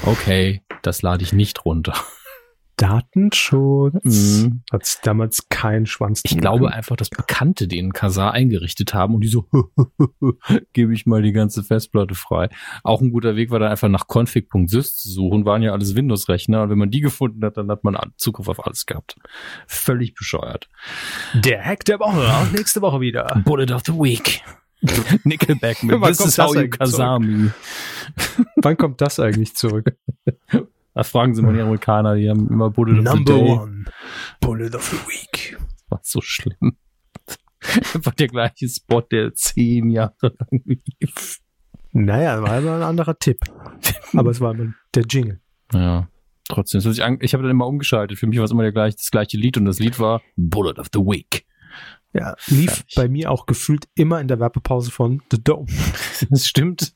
okay, 0.07 0.63
das 0.81 1.03
lade 1.03 1.23
ich 1.23 1.33
nicht 1.33 1.65
runter. 1.65 1.93
Datenschutz. 2.79 4.43
Mhm. 4.43 4.63
Hat 4.71 4.99
damals 5.03 5.49
kein 5.49 5.85
Schwanz. 5.85 6.21
Ich 6.23 6.37
glaube 6.37 6.59
gekümmert. 6.59 6.75
einfach, 6.75 6.95
dass 6.95 7.09
Bekannte 7.09 7.67
den 7.67 7.91
Kazar 7.91 8.31
eingerichtet 8.31 8.93
haben 8.93 9.15
und 9.15 9.21
die 9.21 9.27
so, 9.27 9.47
gebe 10.73 10.93
ich 10.93 11.05
mal 11.05 11.21
die 11.21 11.33
ganze 11.33 11.61
Festplatte 11.63 12.15
frei. 12.15 12.47
Auch 12.83 13.01
ein 13.01 13.11
guter 13.11 13.35
Weg 13.35 13.51
war 13.51 13.59
dann 13.59 13.71
einfach 13.71 13.89
nach 13.89 14.05
config.sys 14.07 14.97
zu 14.97 15.09
suchen, 15.09 15.43
waren 15.43 15.61
ja 15.61 15.73
alles 15.73 15.93
Windows-Rechner 15.93 16.63
und 16.63 16.69
wenn 16.69 16.77
man 16.77 16.89
die 16.89 17.01
gefunden 17.01 17.43
hat, 17.43 17.57
dann 17.57 17.69
hat 17.69 17.83
man 17.83 17.97
Zugriff 18.15 18.47
auf 18.47 18.65
alles 18.65 18.85
gehabt. 18.85 19.17
Völlig 19.67 20.13
bescheuert. 20.13 20.69
Der 21.33 21.63
Hack 21.63 21.83
der 21.83 21.99
Woche. 21.99 22.33
Auch 22.33 22.49
nächste 22.51 22.81
Woche 22.81 23.01
wieder. 23.01 23.41
Bullet 23.43 23.73
of 23.73 23.81
the 23.85 23.93
Week. 23.93 24.41
Nickelback 25.25 25.83
mit 25.83 25.99
Wann 25.99 26.13
This 26.13 26.25
is 26.25 26.37
how 26.37 26.53
das 26.53 26.97
you 26.97 27.19
me. 27.19 27.53
Wann 28.55 28.77
kommt 28.77 29.01
das 29.01 29.19
eigentlich 29.19 29.55
zurück? 29.55 29.97
Da 30.99 31.03
fragen 31.05 31.33
sie 31.33 31.41
mal 31.41 31.53
die 31.53 31.61
Amerikaner, 31.61 32.15
die 32.15 32.29
haben 32.29 32.49
immer 32.49 32.69
Bullet 32.69 32.99
of 33.07 33.17
the 33.19 33.23
Day. 33.23 33.51
one. 33.51 33.85
Bullet 34.41 34.75
of 34.75 34.83
the 34.83 34.97
Week. 35.07 35.57
war 35.87 36.01
so 36.03 36.19
schlimm. 36.21 36.75
Einfach 37.93 38.13
der 38.15 38.27
gleiche 38.27 38.67
Spot, 38.67 38.99
der 39.09 39.33
zehn 39.33 39.91
Jahre 39.91 40.13
lang 40.21 40.61
lief. 40.65 41.39
Naja, 41.93 42.41
war 42.43 42.57
immer 42.57 42.75
ein 42.75 42.83
anderer 42.83 43.17
Tipp. 43.17 43.39
Aber 44.13 44.31
es 44.31 44.41
war 44.41 44.53
immer 44.53 44.73
der 44.93 45.03
Jingle. 45.09 45.39
Ja. 45.73 46.09
Trotzdem, 46.49 46.81
an- 47.01 47.19
ich 47.21 47.31
habe 47.33 47.43
dann 47.43 47.51
immer 47.51 47.67
umgeschaltet. 47.67 48.19
Für 48.19 48.27
mich 48.27 48.37
war 48.37 48.43
es 48.43 48.51
immer 48.51 48.63
der 48.63 48.73
gleich, 48.73 48.97
das 48.97 49.09
gleiche 49.09 49.37
Lied 49.37 49.55
und 49.55 49.63
das 49.63 49.79
Lied 49.79 49.99
war 49.99 50.21
Bullet 50.35 50.79
of 50.79 50.87
the 50.93 50.99
Week. 50.99 51.45
Ja, 52.11 52.35
lief 52.47 52.71
Fertig. 52.73 52.95
bei 52.97 53.07
mir 53.07 53.31
auch 53.31 53.45
gefühlt 53.45 53.87
immer 53.95 54.19
in 54.19 54.27
der 54.27 54.41
Werbepause 54.41 54.91
von 54.91 55.21
The 55.31 55.41
Dome. 55.41 55.67
Das 56.29 56.45
stimmt. 56.45 56.91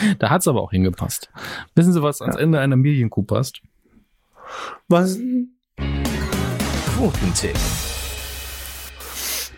Da 0.18 0.30
hat's 0.30 0.48
aber 0.48 0.62
auch 0.62 0.70
hingepasst. 0.70 1.30
Wissen 1.74 1.92
Sie, 1.92 2.02
was 2.02 2.20
ans 2.20 2.36
Ende 2.36 2.60
einer 2.60 2.76
Medienkuh 2.76 3.22
passt? 3.22 3.60
Was? 4.88 5.18
Quotentipp. 6.96 7.56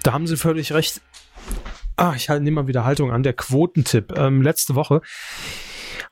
Da 0.03 0.13
haben 0.13 0.27
Sie 0.27 0.37
völlig 0.37 0.73
recht. 0.73 1.01
Ah, 1.97 2.15
ich 2.17 2.29
halt, 2.29 2.43
nehme 2.43 2.63
mal 2.63 2.67
wieder 2.67 2.85
Haltung 2.85 3.11
an. 3.13 3.23
Der 3.23 3.33
Quotentipp. 3.33 4.17
Ähm, 4.17 4.43
letzte 4.43 4.75
Woche 4.75 5.01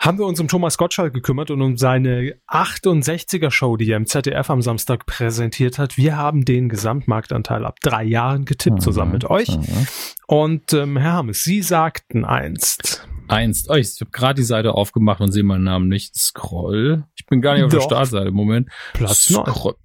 haben 0.02 0.18
wir 0.18 0.26
uns 0.26 0.40
um 0.40 0.48
Thomas 0.48 0.78
Gottschalk 0.78 1.14
gekümmert 1.14 1.50
und 1.50 1.62
um 1.62 1.76
seine 1.76 2.34
68er 2.48 3.50
Show, 3.50 3.76
die 3.76 3.88
er 3.90 3.96
im 3.98 4.06
ZDF 4.06 4.50
am 4.50 4.60
Samstag 4.60 5.06
präsentiert 5.06 5.78
hat. 5.78 5.96
Wir 5.96 6.16
haben 6.16 6.44
den 6.44 6.68
Gesamtmarktanteil 6.68 7.64
ab 7.64 7.78
drei 7.80 8.02
Jahren 8.02 8.44
getippt 8.44 8.82
zusammen 8.82 9.12
mit 9.12 9.24
euch. 9.24 9.56
Mhm. 9.56 9.86
Und 10.26 10.72
ähm, 10.72 10.96
Herr 10.96 11.12
Hammes, 11.12 11.44
Sie 11.44 11.62
sagten 11.62 12.24
einst. 12.24 13.06
Eins. 13.28 13.68
Oh, 13.68 13.74
ich 13.74 14.00
habe 14.00 14.10
gerade 14.10 14.34
die 14.40 14.44
Seite 14.44 14.74
aufgemacht 14.74 15.20
und 15.20 15.32
sehe 15.32 15.42
meinen 15.42 15.64
Namen 15.64 15.88
nicht. 15.88 16.14
Scroll. 16.16 17.04
Ich 17.14 17.26
bin 17.26 17.40
gar 17.40 17.54
nicht 17.54 17.64
auf 17.64 17.70
der 17.70 17.80
Doch. 17.80 17.86
Startseite 17.86 18.28
im 18.28 18.34
Moment. 18.34 18.68
Platz 18.92 19.30
neun. 19.30 19.46
Scroll. 19.46 19.76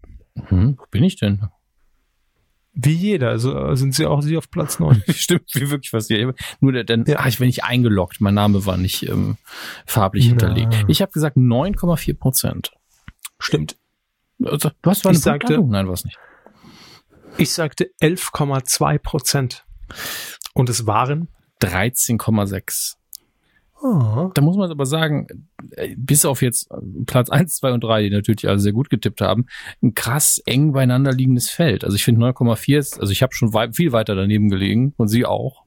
Hm, 0.47 0.77
wo 0.77 0.84
bin 0.91 1.03
ich 1.03 1.15
denn? 1.18 1.47
Wie 2.80 2.91
jeder, 2.93 3.30
also 3.30 3.57
äh, 3.57 3.76
sind 3.76 3.95
Sie 3.95 4.05
auch 4.05 4.22
Sie 4.22 4.38
auf 4.38 4.51
Platz 4.51 4.80
9. 4.80 5.01
Stimmt, 5.09 5.49
wie 5.55 5.69
wirklich 5.72 5.93
was 5.93 6.07
hier. 6.07 6.35
Nur 6.59 6.73
der, 6.73 6.84
denn, 6.84 7.05
Ja. 7.07 7.19
ah, 7.19 7.27
ich 7.27 7.39
bin 7.39 7.47
nicht 7.47 7.64
eingeloggt. 7.64 8.22
Mein 8.22 8.35
Name 8.35 8.65
war 8.68 8.77
nicht 8.77 9.07
ähm, 9.09 9.38
farblich 9.88 10.26
Na. 10.26 10.30
hinterlegt. 10.31 10.85
Ich 10.88 11.01
habe 11.01 11.11
gesagt 11.11 11.38
9,4 11.38 12.15
Prozent. 12.18 12.72
Stimmt. 13.39 13.77
Also, 14.43 14.69
du 14.81 14.89
hast 14.91 15.01
zwar 15.01 15.09
eine 15.09 15.18
Ich 15.18 15.23
sagte- 15.23 15.39
Punktlandung? 15.55 15.69
Nein, 15.72 15.88
was 15.88 16.05
nicht. 16.05 16.19
Ich 17.39 17.51
sagte 17.51 17.89
11,2 18.01 18.99
Prozent. 18.99 19.65
Und 20.53 20.69
es 20.69 20.85
waren 20.85 21.30
13,6. 21.61 22.95
Oh, 23.82 24.32
Da 24.34 24.41
muss 24.41 24.58
man 24.58 24.70
aber 24.72 24.86
sagen, 24.86 25.48
äh, 25.72 25.95
bis 25.98 26.26
auf 26.26 26.41
jetzt 26.41 26.70
äh, 26.72 26.76
Platz 27.06 27.30
1, 27.30 27.56
2 27.58 27.74
und 27.74 27.84
3, 27.84 28.04
die 28.04 28.10
natürlich 28.10 28.48
alle 28.48 28.60
sehr 28.60 28.74
gut 28.74 28.90
getippt 28.90 29.22
haben, 29.22 29.45
ein 29.82 29.94
krass 29.94 30.41
eng 30.45 30.72
beieinander 30.74 31.12
liegendes 31.12 31.49
Feld. 31.49 31.84
Also 31.84 31.95
ich 31.95 32.04
finde 32.04 32.26
9,4 32.26 32.78
ist, 32.78 32.99
also 32.99 33.12
ich 33.12 33.22
habe 33.24 33.34
schon 33.34 33.54
wei 33.54 33.72
viel 33.72 33.91
weiter 33.91 34.16
daneben 34.16 34.49
gelegen 34.49 34.94
und 34.98 35.08
sie 35.08 35.26
auch 35.26 35.64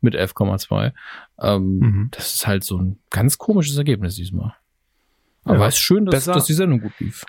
mit 0.00 0.14
11,2. 0.14 0.92
Ähm, 1.40 1.78
Mhm. 1.78 2.08
Das 2.12 2.34
ist 2.34 2.46
halt 2.46 2.64
so 2.64 2.78
ein 2.78 2.98
ganz 3.10 3.38
komisches 3.38 3.76
Ergebnis 3.76 4.14
diesmal. 4.16 4.54
Aber 5.44 5.58
Ja, 5.60 5.66
es 5.68 5.74
ist 5.74 5.80
schön, 5.80 6.04
dass, 6.06 6.24
dass 6.26 6.44
die 6.44 6.52
Sendung 6.54 6.80
gut 6.80 6.92
lief. 7.00 7.24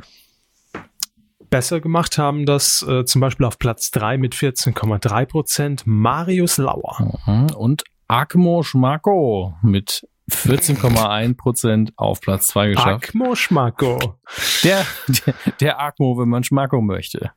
besser 1.50 1.80
gemacht 1.82 2.18
haben 2.18 2.46
das 2.46 2.82
äh, 2.88 3.06
zum 3.06 3.22
Beispiel 3.22 3.46
auf 3.46 3.58
Platz 3.60 3.92
3 3.92 4.18
mit 4.18 4.36
14,3 4.36 5.26
Prozent 5.26 5.84
Marius 5.86 6.58
Lauer. 6.58 7.20
Mhm. 7.26 7.56
Und 7.56 7.84
Akmo 8.08 8.64
Schmako 8.64 9.56
mit 9.62 10.08
14,1 10.34 11.36
Prozent 11.38 11.94
auf 11.98 12.22
Platz 12.22 12.48
2 12.48 12.70
geschafft. 12.70 13.10
Akmo 13.10 13.36
Schmacko. 13.36 14.16
Der, 14.64 14.86
der, 15.08 15.34
der 15.60 15.80
Akmo, 15.80 16.18
wenn 16.18 16.30
man 16.30 16.44
Schmako 16.44 16.82
möchte. 16.82 17.32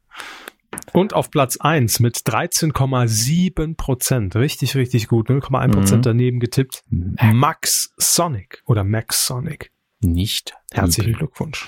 Und 0.93 1.13
auf 1.15 1.31
Platz 1.31 1.57
1 1.57 2.01
mit 2.01 2.17
13,7 2.19 3.77
Prozent. 3.77 4.37
Richtig, 4.37 4.75
richtig 4.75 5.09
gut. 5.09 5.29
0,1 5.29 5.73
Prozent 5.73 5.99
Mhm. 5.99 6.03
daneben 6.03 6.41
getippt. 6.41 6.83
Max 6.91 7.93
Sonic 7.97 8.63
oder 8.67 8.85
Max 8.85 9.27
Sonic. 9.27 9.71
Nicht. 10.01 10.55
Herzlichen. 10.73 11.15
Glückwunsch. 11.15 11.67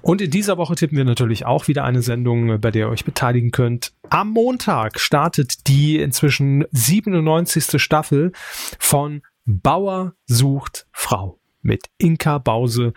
Und 0.00 0.22
in 0.22 0.30
dieser 0.30 0.56
Woche 0.56 0.74
tippen 0.74 0.96
wir 0.96 1.04
natürlich 1.04 1.44
auch 1.44 1.68
wieder 1.68 1.84
eine 1.84 2.00
Sendung, 2.00 2.60
bei 2.60 2.70
der 2.70 2.86
ihr 2.86 2.90
euch 2.90 3.04
beteiligen 3.04 3.50
könnt. 3.50 3.92
Am 4.08 4.30
Montag 4.30 4.98
startet 5.00 5.66
die 5.66 5.98
inzwischen 5.98 6.64
97. 6.70 7.80
Staffel 7.82 8.32
von 8.78 9.22
Bauer 9.46 10.14
sucht 10.26 10.86
Frau 10.92 11.40
mit 11.62 11.86
Inka 11.98 12.38
Bause. 12.38 12.92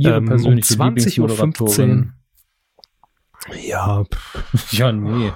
Ähm, 0.00 0.16
um 0.18 0.26
persönliche 0.26 0.74
20.15 0.74 1.98
Uhr. 1.98 2.06
Ja, 3.62 4.04
Ja, 4.70 4.92
nee. 4.92 5.32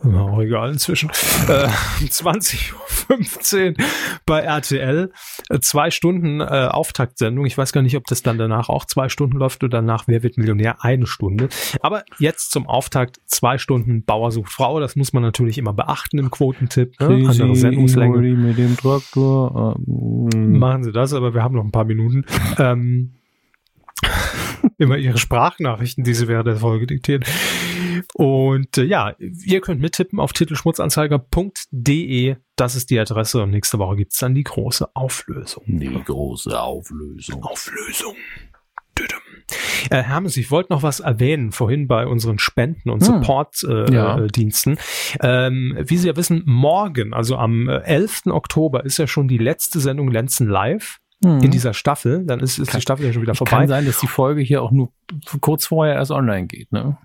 Auch 0.00 0.40
egal 0.40 0.72
inzwischen. 0.72 1.10
Äh, 1.48 1.68
20.15 2.00 3.68
Uhr 3.70 3.86
bei 4.24 4.40
RTL. 4.40 5.12
Äh, 5.50 5.60
zwei 5.60 5.90
Stunden 5.90 6.40
äh, 6.40 6.44
Auftaktsendung. 6.44 7.44
Ich 7.44 7.58
weiß 7.58 7.72
gar 7.72 7.82
nicht, 7.82 7.96
ob 7.96 8.06
das 8.06 8.22
dann 8.22 8.38
danach 8.38 8.68
auch 8.68 8.86
zwei 8.86 9.08
Stunden 9.08 9.36
läuft 9.36 9.62
oder 9.62 9.78
danach 9.78 10.08
Wer 10.08 10.22
wird 10.22 10.38
Millionär 10.38 10.82
eine 10.82 11.06
Stunde. 11.06 11.48
Aber 11.82 12.04
jetzt 12.18 12.52
zum 12.52 12.66
Auftakt 12.66 13.20
zwei 13.26 13.58
Stunden 13.58 14.04
Bauer 14.04 14.32
sucht 14.32 14.50
Frau. 14.50 14.80
Das 14.80 14.96
muss 14.96 15.12
man 15.12 15.22
natürlich 15.22 15.58
immer 15.58 15.74
beachten 15.74 16.18
im 16.18 16.30
Quotentipp. 16.30 16.98
Ne? 16.98 17.28
Andere 17.28 17.54
Sendungslänge. 17.54 18.18
mit 18.18 18.58
dem 18.58 18.76
Traktor. 18.76 19.76
ähm, 20.34 20.58
Machen 20.58 20.84
Sie 20.84 20.92
das, 20.92 21.12
aber 21.12 21.34
wir 21.34 21.42
haben 21.42 21.54
noch 21.54 21.64
ein 21.64 21.72
paar 21.72 21.84
Minuten. 21.84 22.24
Ähm, 22.58 23.12
immer 24.78 24.96
Ihre 24.96 25.18
Sprachnachrichten, 25.18 26.02
die 26.02 26.14
Sie 26.14 26.28
während 26.28 26.46
der 26.46 26.56
Folge 26.56 26.86
diktieren. 26.86 27.24
Und 28.14 28.78
äh, 28.78 28.84
ja, 28.84 29.14
ihr 29.18 29.60
könnt 29.60 29.80
mittippen 29.80 30.20
auf 30.20 30.32
titelschmutzanzeiger.de. 30.32 32.36
Das 32.56 32.76
ist 32.76 32.90
die 32.90 32.98
Adresse 32.98 33.42
und 33.42 33.50
nächste 33.50 33.78
Woche 33.78 33.96
gibt's 33.96 34.18
dann 34.18 34.34
die 34.34 34.44
große 34.44 34.88
Auflösung. 34.94 35.64
Die 35.66 35.88
große 36.04 36.58
Auflösung. 36.60 37.42
Auflösung. 37.42 38.14
Düdüm. 38.98 39.18
Äh, 39.90 40.02
Hermes, 40.02 40.36
ich 40.36 40.50
wollte 40.50 40.72
noch 40.72 40.82
was 40.82 41.00
erwähnen, 41.00 41.52
vorhin 41.52 41.88
bei 41.88 42.06
unseren 42.06 42.38
Spenden- 42.38 42.90
und 42.90 43.00
Hm. 43.06 43.22
Support-Diensten. 43.22 43.92
Äh, 43.92 43.94
Ja. 43.94 44.18
äh, 44.18 44.26
Diensten. 44.28 44.78
ähm, 45.20 45.76
wie 45.80 45.96
Sie 45.96 46.08
ja 46.08 46.16
wissen, 46.16 46.42
morgen, 46.44 47.14
also 47.14 47.36
am 47.36 47.68
äh, 47.68 47.78
11. 47.80 48.22
Oktober, 48.26 48.84
ist 48.84 48.98
ja 48.98 49.06
schon 49.06 49.28
die 49.28 49.38
letzte 49.38 49.80
Sendung 49.80 50.10
Lenzen 50.10 50.48
Live 50.48 50.98
in 51.24 51.52
dieser 51.52 51.72
Staffel. 51.72 52.26
Dann 52.26 52.40
ist, 52.40 52.58
ist 52.58 52.74
die 52.74 52.80
Staffel 52.80 53.06
ja 53.06 53.12
schon 53.12 53.22
wieder 53.22 53.36
vorbei. 53.36 53.50
Kann 53.58 53.68
sein, 53.68 53.86
dass 53.86 54.00
die 54.00 54.08
Folge 54.08 54.40
hier 54.40 54.60
auch 54.60 54.72
nur 54.72 54.90
kurz 55.40 55.66
vorher 55.66 55.94
erst 55.94 56.10
online 56.10 56.48
geht, 56.48 56.72
ne? 56.72 56.98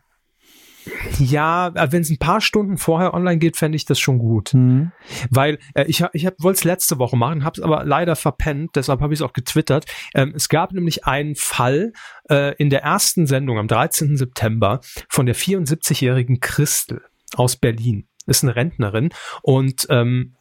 Ja, 1.19 1.71
wenn 1.91 2.01
es 2.01 2.09
ein 2.09 2.17
paar 2.17 2.41
Stunden 2.41 2.77
vorher 2.77 3.13
online 3.13 3.37
geht, 3.37 3.57
fände 3.57 3.75
ich 3.75 3.85
das 3.85 3.99
schon 3.99 4.19
gut. 4.19 4.53
Mhm. 4.53 4.91
Weil 5.29 5.59
äh, 5.73 5.85
ich, 5.85 6.03
ich 6.13 6.27
wollte 6.39 6.57
es 6.57 6.63
letzte 6.63 6.99
Woche 6.99 7.17
machen, 7.17 7.43
habe 7.43 7.59
es 7.59 7.63
aber 7.63 7.83
leider 7.85 8.15
verpennt, 8.15 8.75
deshalb 8.75 9.01
habe 9.01 9.13
ich 9.13 9.19
es 9.19 9.23
auch 9.23 9.33
getwittert. 9.33 9.85
Ähm, 10.13 10.33
es 10.35 10.49
gab 10.49 10.71
nämlich 10.71 11.05
einen 11.05 11.35
Fall 11.35 11.93
äh, 12.29 12.55
in 12.55 12.69
der 12.69 12.83
ersten 12.83 13.27
Sendung 13.27 13.57
am 13.57 13.67
13. 13.67 14.17
September 14.17 14.81
von 15.09 15.25
der 15.25 15.35
74-jährigen 15.35 16.39
Christel 16.39 17.01
aus 17.35 17.55
Berlin. 17.55 18.07
Ist 18.25 18.43
eine 18.43 18.55
Rentnerin 18.55 19.09
und 19.41 19.87
ähm, 19.89 20.35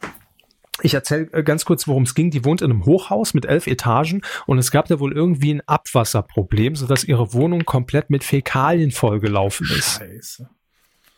ich 0.82 0.94
erzähle 0.94 1.26
ganz 1.44 1.64
kurz, 1.64 1.88
worum 1.88 2.02
es 2.02 2.14
ging. 2.14 2.30
Die 2.30 2.44
wohnt 2.44 2.62
in 2.62 2.70
einem 2.70 2.84
Hochhaus 2.84 3.34
mit 3.34 3.46
elf 3.46 3.66
Etagen 3.66 4.22
und 4.46 4.58
es 4.58 4.70
gab 4.70 4.86
da 4.88 5.00
wohl 5.00 5.12
irgendwie 5.12 5.54
ein 5.54 5.62
Abwasserproblem, 5.66 6.76
sodass 6.76 7.04
ihre 7.04 7.32
Wohnung 7.32 7.64
komplett 7.64 8.10
mit 8.10 8.24
Fäkalien 8.24 8.90
vollgelaufen 8.90 9.66
ist. 9.76 9.98
Scheiße. 9.98 10.48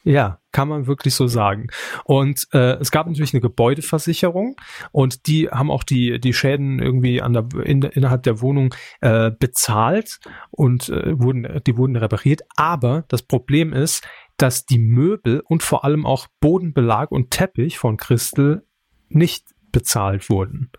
Ja, 0.04 0.40
kann 0.52 0.68
man 0.68 0.86
wirklich 0.86 1.14
so 1.14 1.26
sagen. 1.26 1.66
Und 2.04 2.46
äh, 2.52 2.78
es 2.78 2.90
gab 2.90 3.06
natürlich 3.06 3.34
eine 3.34 3.40
Gebäudeversicherung 3.40 4.56
und 4.92 5.26
die 5.26 5.50
haben 5.50 5.70
auch 5.70 5.82
die 5.82 6.18
die 6.20 6.32
Schäden 6.32 6.78
irgendwie 6.78 7.20
an 7.20 7.32
der, 7.32 7.46
in, 7.64 7.82
innerhalb 7.82 8.22
der 8.22 8.40
Wohnung 8.40 8.74
äh, 9.00 9.30
bezahlt 9.30 10.20
und 10.50 10.88
äh, 10.88 11.18
wurden 11.18 11.60
die 11.66 11.76
wurden 11.76 11.96
repariert. 11.96 12.42
Aber 12.56 13.04
das 13.08 13.22
Problem 13.22 13.72
ist, 13.72 14.06
dass 14.38 14.64
die 14.64 14.78
Möbel 14.78 15.42
und 15.44 15.62
vor 15.62 15.84
allem 15.84 16.06
auch 16.06 16.28
Bodenbelag 16.40 17.10
und 17.10 17.30
Teppich 17.30 17.76
von 17.76 17.96
Christel 17.96 18.64
nicht 19.08 19.46
bezahlt 19.72 20.30
wurden 20.30 20.70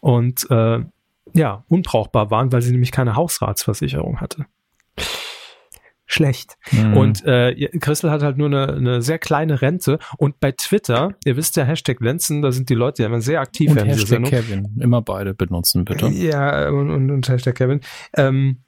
und 0.00 0.50
äh, 0.50 0.80
ja 1.34 1.64
unbrauchbar 1.68 2.30
waren, 2.30 2.52
weil 2.52 2.62
sie 2.62 2.72
nämlich 2.72 2.92
keine 2.92 3.16
Hausratsversicherung 3.16 4.20
hatte. 4.20 4.46
Schlecht. 6.10 6.56
Mhm. 6.72 6.96
Und 6.96 7.24
äh, 7.26 7.68
Christel 7.80 8.10
hat 8.10 8.22
halt 8.22 8.38
nur 8.38 8.46
eine, 8.46 8.72
eine 8.72 9.02
sehr 9.02 9.18
kleine 9.18 9.60
Rente. 9.60 9.98
Und 10.16 10.40
bei 10.40 10.52
Twitter, 10.52 11.14
ihr 11.26 11.36
wisst 11.36 11.56
ja, 11.56 11.64
Hashtag 11.64 12.00
Lenzen, 12.00 12.40
da 12.40 12.50
sind 12.50 12.70
die 12.70 12.74
Leute 12.74 13.02
ja 13.02 13.08
immer 13.08 13.20
sehr 13.20 13.42
aktiv 13.42 13.70
und 13.70 13.84
Hashtag. 13.84 14.24
Kevin. 14.24 14.74
Immer 14.80 15.02
beide 15.02 15.34
benutzen, 15.34 15.84
bitte. 15.84 16.08
Ja, 16.08 16.70
und, 16.70 16.90
und, 16.90 17.10
und 17.10 17.28
Hashtag 17.28 17.56
Kevin. 17.56 17.80
Ähm, 18.16 18.62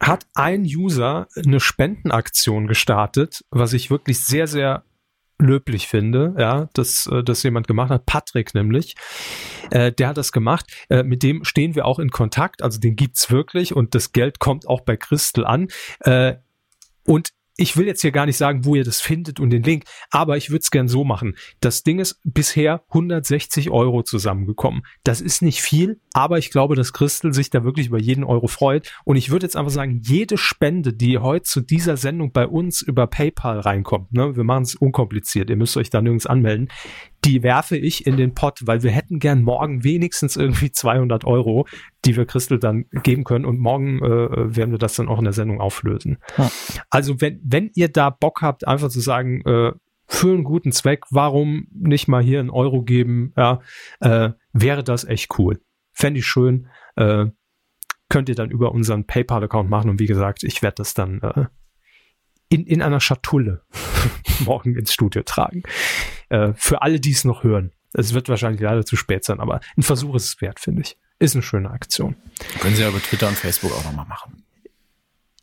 hat 0.00 0.26
ein 0.34 0.64
User 0.64 1.28
eine 1.34 1.60
Spendenaktion 1.60 2.66
gestartet, 2.66 3.42
was 3.50 3.72
ich 3.72 3.90
wirklich 3.90 4.20
sehr, 4.20 4.46
sehr 4.46 4.84
löblich 5.38 5.88
finde, 5.88 6.34
ja, 6.38 6.68
dass 6.74 7.06
äh, 7.06 7.22
das 7.22 7.42
jemand 7.42 7.66
gemacht 7.66 7.90
hat, 7.90 8.06
Patrick 8.06 8.54
nämlich, 8.54 8.94
äh, 9.70 9.92
der 9.92 10.08
hat 10.08 10.16
das 10.16 10.32
gemacht, 10.32 10.66
äh, 10.88 11.02
mit 11.02 11.22
dem 11.22 11.44
stehen 11.44 11.74
wir 11.74 11.86
auch 11.86 11.98
in 11.98 12.10
Kontakt, 12.10 12.62
also 12.62 12.78
den 12.78 12.96
gibt's 12.96 13.30
wirklich 13.30 13.74
und 13.74 13.94
das 13.94 14.12
Geld 14.12 14.38
kommt 14.38 14.68
auch 14.68 14.82
bei 14.82 14.96
Christel 14.96 15.44
an. 15.44 15.68
Äh, 16.00 16.36
und 17.06 17.30
ich 17.56 17.76
will 17.76 17.86
jetzt 17.86 18.02
hier 18.02 18.10
gar 18.10 18.26
nicht 18.26 18.36
sagen, 18.36 18.64
wo 18.64 18.74
ihr 18.74 18.84
das 18.84 19.00
findet 19.00 19.38
und 19.38 19.50
den 19.50 19.62
Link, 19.62 19.84
aber 20.10 20.36
ich 20.36 20.50
würde 20.50 20.60
es 20.60 20.70
gern 20.70 20.88
so 20.88 21.04
machen. 21.04 21.36
Das 21.60 21.82
Ding 21.82 21.98
ist 21.98 22.20
bisher 22.24 22.82
160 22.88 23.70
Euro 23.70 24.02
zusammengekommen. 24.02 24.82
Das 25.04 25.20
ist 25.20 25.42
nicht 25.42 25.62
viel, 25.62 26.00
aber 26.12 26.38
ich 26.38 26.50
glaube, 26.50 26.74
dass 26.74 26.92
Christel 26.92 27.32
sich 27.32 27.50
da 27.50 27.64
wirklich 27.64 27.88
über 27.88 28.00
jeden 28.00 28.24
Euro 28.24 28.48
freut. 28.48 28.92
Und 29.04 29.16
ich 29.16 29.30
würde 29.30 29.46
jetzt 29.46 29.56
einfach 29.56 29.70
sagen, 29.70 30.00
jede 30.02 30.36
Spende, 30.36 30.92
die 30.92 31.18
heute 31.18 31.44
zu 31.44 31.60
dieser 31.60 31.96
Sendung 31.96 32.32
bei 32.32 32.46
uns 32.46 32.82
über 32.82 33.06
PayPal 33.06 33.60
reinkommt, 33.60 34.12
ne, 34.12 34.34
wir 34.36 34.44
machen 34.44 34.64
es 34.64 34.74
unkompliziert, 34.74 35.50
ihr 35.50 35.56
müsst 35.56 35.76
euch 35.76 35.90
da 35.90 36.00
nirgends 36.00 36.26
anmelden, 36.26 36.68
die 37.24 37.42
werfe 37.42 37.76
ich 37.76 38.06
in 38.06 38.16
den 38.16 38.34
Pott, 38.34 38.60
weil 38.64 38.82
wir 38.82 38.90
hätten 38.90 39.18
gern 39.18 39.42
morgen 39.42 39.82
wenigstens 39.82 40.36
irgendwie 40.36 40.70
200 40.72 41.24
Euro, 41.24 41.66
die 42.04 42.16
wir 42.16 42.26
Christel 42.26 42.58
dann 42.58 42.86
geben 43.02 43.24
können 43.24 43.44
und 43.44 43.58
morgen 43.58 43.98
äh, 44.02 44.56
werden 44.56 44.72
wir 44.72 44.78
das 44.78 44.94
dann 44.94 45.08
auch 45.08 45.18
in 45.18 45.24
der 45.24 45.32
Sendung 45.32 45.60
auflösen. 45.60 46.18
Ja. 46.36 46.50
Also 46.90 47.20
wenn, 47.20 47.40
wenn 47.42 47.70
ihr 47.74 47.88
da 47.88 48.10
Bock 48.10 48.42
habt, 48.42 48.66
einfach 48.66 48.88
zu 48.88 49.00
sagen, 49.00 49.40
äh, 49.46 49.72
für 50.06 50.34
einen 50.34 50.44
guten 50.44 50.70
Zweck, 50.70 51.04
warum 51.10 51.66
nicht 51.72 52.08
mal 52.08 52.22
hier 52.22 52.40
einen 52.40 52.50
Euro 52.50 52.82
geben, 52.82 53.32
ja, 53.36 53.60
äh, 54.00 54.30
wäre 54.52 54.84
das 54.84 55.04
echt 55.04 55.38
cool. 55.38 55.60
Fände 55.92 56.20
ich 56.20 56.26
schön. 56.26 56.68
Äh, 56.96 57.26
könnt 58.10 58.28
ihr 58.28 58.34
dann 58.34 58.50
über 58.50 58.72
unseren 58.72 59.06
PayPal-Account 59.06 59.70
machen 59.70 59.90
und 59.90 59.98
wie 59.98 60.06
gesagt, 60.06 60.44
ich 60.44 60.62
werde 60.62 60.76
das 60.76 60.92
dann 60.92 61.20
äh, 61.22 61.46
in, 62.54 62.66
in 62.66 62.82
einer 62.82 63.00
Schatulle 63.00 63.62
morgen 64.44 64.76
ins 64.76 64.92
Studio 64.92 65.22
tragen. 65.22 65.62
Äh, 66.28 66.52
für 66.54 66.82
alle, 66.82 67.00
die 67.00 67.10
es 67.10 67.24
noch 67.24 67.42
hören. 67.42 67.72
Es 67.92 68.14
wird 68.14 68.28
wahrscheinlich 68.28 68.60
leider 68.60 68.84
zu 68.84 68.96
spät 68.96 69.24
sein, 69.24 69.40
aber 69.40 69.60
ein 69.76 69.82
Versuch 69.82 70.14
ist 70.14 70.24
es 70.24 70.40
wert, 70.40 70.60
finde 70.60 70.82
ich. 70.82 70.96
Ist 71.18 71.34
eine 71.34 71.42
schöne 71.42 71.70
Aktion. 71.70 72.16
Können 72.60 72.74
Sie 72.74 72.82
ja 72.82 72.88
über 72.88 73.00
Twitter 73.00 73.28
und 73.28 73.36
Facebook 73.36 73.72
auch 73.72 73.84
nochmal 73.84 74.06
machen. 74.06 74.44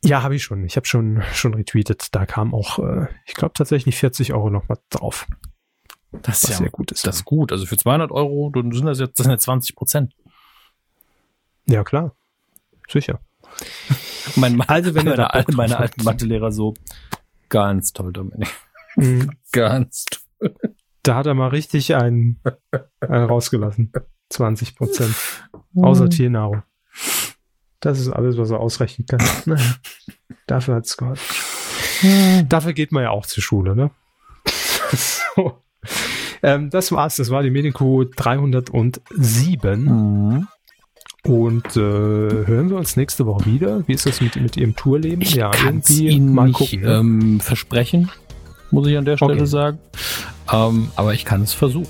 Ja, 0.04 0.22
habe 0.22 0.34
ich 0.36 0.42
schon. 0.42 0.64
Ich 0.64 0.76
habe 0.76 0.86
schon 0.86 1.22
schon 1.32 1.54
retweetet. 1.54 2.08
Da 2.14 2.26
kam 2.26 2.54
auch, 2.54 2.78
äh, 2.78 3.06
ich 3.24 3.34
glaube 3.34 3.54
tatsächlich 3.54 3.96
40 3.96 4.32
Euro 4.32 4.50
noch 4.50 4.68
mal 4.68 4.78
drauf. 4.90 5.26
Das 6.10 6.42
ist 6.42 6.56
sehr 6.56 6.66
ja 6.66 6.70
gut 6.70 6.92
ist. 6.92 7.06
Das 7.06 7.16
ist 7.16 7.24
gut. 7.24 7.52
Also 7.52 7.66
für 7.66 7.76
200 7.76 8.10
Euro 8.10 8.50
dann 8.50 8.72
sind 8.72 8.86
das 8.86 8.98
jetzt 9.00 9.18
das 9.18 9.24
sind 9.24 9.32
ja 9.32 9.38
20 9.38 9.76
Prozent. 9.76 10.14
Ja 11.66 11.84
klar, 11.84 12.14
sicher. 12.88 13.20
Mein, 14.36 14.60
Also, 14.62 14.94
wenn 14.94 15.06
ihr 15.06 15.16
da 15.16 15.30
meine, 15.32 15.44
drauf 15.44 15.56
meine 15.56 15.78
alten 15.78 16.04
Mathelehrer 16.04 16.52
so 16.52 16.74
ganz 17.48 17.92
toll, 17.92 18.12
Dominik. 18.12 18.48
Mhm. 18.96 19.30
Ganz 19.52 20.04
toll. 20.04 20.54
Da 21.02 21.16
hat 21.16 21.26
er 21.26 21.34
mal 21.34 21.48
richtig 21.48 21.94
einen, 21.94 22.40
einen 23.00 23.24
rausgelassen. 23.24 23.92
20 24.30 24.76
Prozent. 24.76 25.14
Außer 25.76 26.08
Tiernahrung. 26.08 26.62
Das 27.80 27.98
ist 27.98 28.08
alles, 28.08 28.38
was 28.38 28.50
er 28.50 28.60
ausrechnen 28.60 29.06
kann. 29.06 29.20
Naja, 29.46 29.74
dafür 30.46 30.76
hat's 30.76 30.96
geholfen. 30.96 32.48
Dafür 32.48 32.72
geht 32.72 32.92
man 32.92 33.02
ja 33.02 33.10
auch 33.10 33.26
zur 33.26 33.42
Schule, 33.42 33.74
ne? 33.76 33.90
so. 34.92 35.62
Ähm, 36.42 36.70
das 36.70 36.92
war's. 36.92 37.16
Das 37.16 37.30
war 37.30 37.42
die 37.42 37.50
Medienkuh 37.50 38.04
307. 38.04 39.84
Mhm. 39.84 40.48
Und 41.26 41.76
äh, 41.76 41.80
hören 41.80 42.68
wir 42.68 42.76
uns 42.76 42.96
nächste 42.96 43.26
Woche 43.26 43.46
wieder. 43.46 43.86
Wie 43.86 43.92
ist 43.92 44.06
das 44.06 44.20
mit, 44.20 44.34
mit 44.34 44.56
Ihrem 44.56 44.74
Tourleben? 44.74 45.22
Ich 45.22 45.36
es 45.38 45.40
irgendwie 45.62 46.08
Ihnen 46.08 46.34
mal 46.34 46.50
gucken. 46.50 46.80
ne? 46.80 46.94
ähm, 46.96 47.40
versprechen, 47.40 48.10
muss 48.72 48.88
ich 48.88 48.96
an 48.98 49.04
der 49.04 49.16
Stelle 49.16 49.34
Okay. 49.34 49.46
sagen. 49.46 49.78
Ähm, 50.52 50.90
aber 50.96 51.14
ich 51.14 51.24
kann 51.24 51.42
es 51.42 51.52
versuchen. 51.52 51.86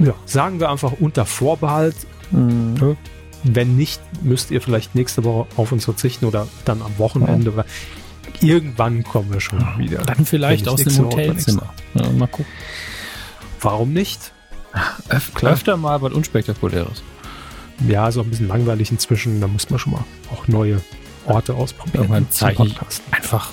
ja, 0.00 0.14
sagen 0.26 0.58
wir 0.58 0.68
einfach 0.70 0.94
unter 0.98 1.26
Vorbehalt. 1.26 1.94
Ne? 2.32 2.96
Wenn 3.44 3.76
nicht, 3.76 4.00
müsst 4.24 4.50
ihr 4.50 4.60
vielleicht 4.60 4.96
nächste 4.96 5.22
Woche 5.22 5.46
auf 5.56 5.70
uns 5.70 5.84
verzichten 5.84 6.24
oder 6.24 6.48
dann 6.64 6.82
am 6.82 6.98
Wochenende. 6.98 7.54
Weil 7.56 7.66
irgendwann 8.40 9.04
kommen 9.04 9.32
wir 9.32 9.40
schon 9.40 9.60
wieder. 9.78 9.98
Dann 9.98 10.26
vielleicht 10.26 10.66
aus 10.66 10.82
dem 10.82 10.98
Hotelzimmer. 10.98 11.72
Ja, 11.94 12.10
mal 12.10 12.26
gucken. 12.26 12.46
Warum 13.60 13.92
nicht? 13.92 14.32
Öf 15.08 15.32
Klar. 15.34 15.52
Öfter 15.52 15.76
mal 15.76 16.02
was 16.02 16.12
Unspektakuläres. 16.12 17.04
Ja, 17.88 18.08
ist 18.08 18.16
auch 18.16 18.24
ein 18.24 18.30
bisschen 18.30 18.48
langweilig 18.48 18.90
inzwischen. 18.90 19.40
Da 19.40 19.46
muss 19.46 19.68
man 19.70 19.78
schon 19.78 19.92
mal 19.92 20.04
auch 20.32 20.48
neue 20.48 20.80
Orte 21.26 21.54
ausprobieren. 21.54 22.04
Irgendwann 22.04 22.26
zeige 22.30 22.64
ich 22.64 22.76
einfach, 23.10 23.50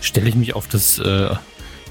stelle 0.00 0.28
ich 0.28 0.34
mich 0.34 0.54
auf 0.54 0.68
das 0.68 0.98
äh, 0.98 1.30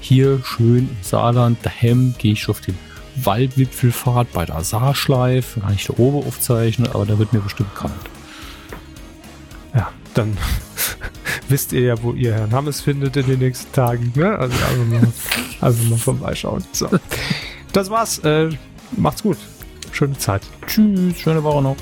hier 0.00 0.40
schön 0.44 0.88
im 0.90 0.96
Saarland, 1.02 1.58
daheim 1.62 2.14
gehe 2.18 2.32
ich 2.32 2.48
auf 2.48 2.60
den 2.60 2.76
Waldwipfelfahrt 3.16 4.32
bei 4.32 4.44
der 4.44 4.62
Saarschleif, 4.62 5.58
kann 5.60 5.74
ich 5.74 5.86
da 5.86 5.94
oben 5.96 6.26
aufzeichnen, 6.26 6.90
aber 6.92 7.06
da 7.06 7.18
wird 7.18 7.32
mir 7.32 7.40
bestimmt 7.40 7.74
kalt. 7.74 7.92
Ja, 9.74 9.90
dann 10.14 10.36
wisst 11.48 11.72
ihr 11.72 11.80
ja, 11.80 12.02
wo 12.02 12.12
ihr 12.12 12.34
Herrn 12.34 12.52
Hammes 12.52 12.80
findet 12.80 13.16
in 13.16 13.26
den 13.26 13.38
nächsten 13.38 13.72
Tagen. 13.72 14.12
Ne? 14.14 14.38
Also 14.38 14.54
einfach 14.54 14.86
mal, 14.86 15.12
einfach 15.60 15.84
mal 15.90 15.98
vorbeischauen. 15.98 16.64
So. 16.72 16.88
Das 17.72 17.90
war's. 17.90 18.18
Äh, 18.18 18.50
macht's 18.96 19.22
gut. 19.22 19.38
Schöne 19.94 20.18
Zeit. 20.18 20.42
Tschüss, 20.66 21.16
schöne 21.16 21.44
Woche 21.44 21.62
noch. 21.62 21.76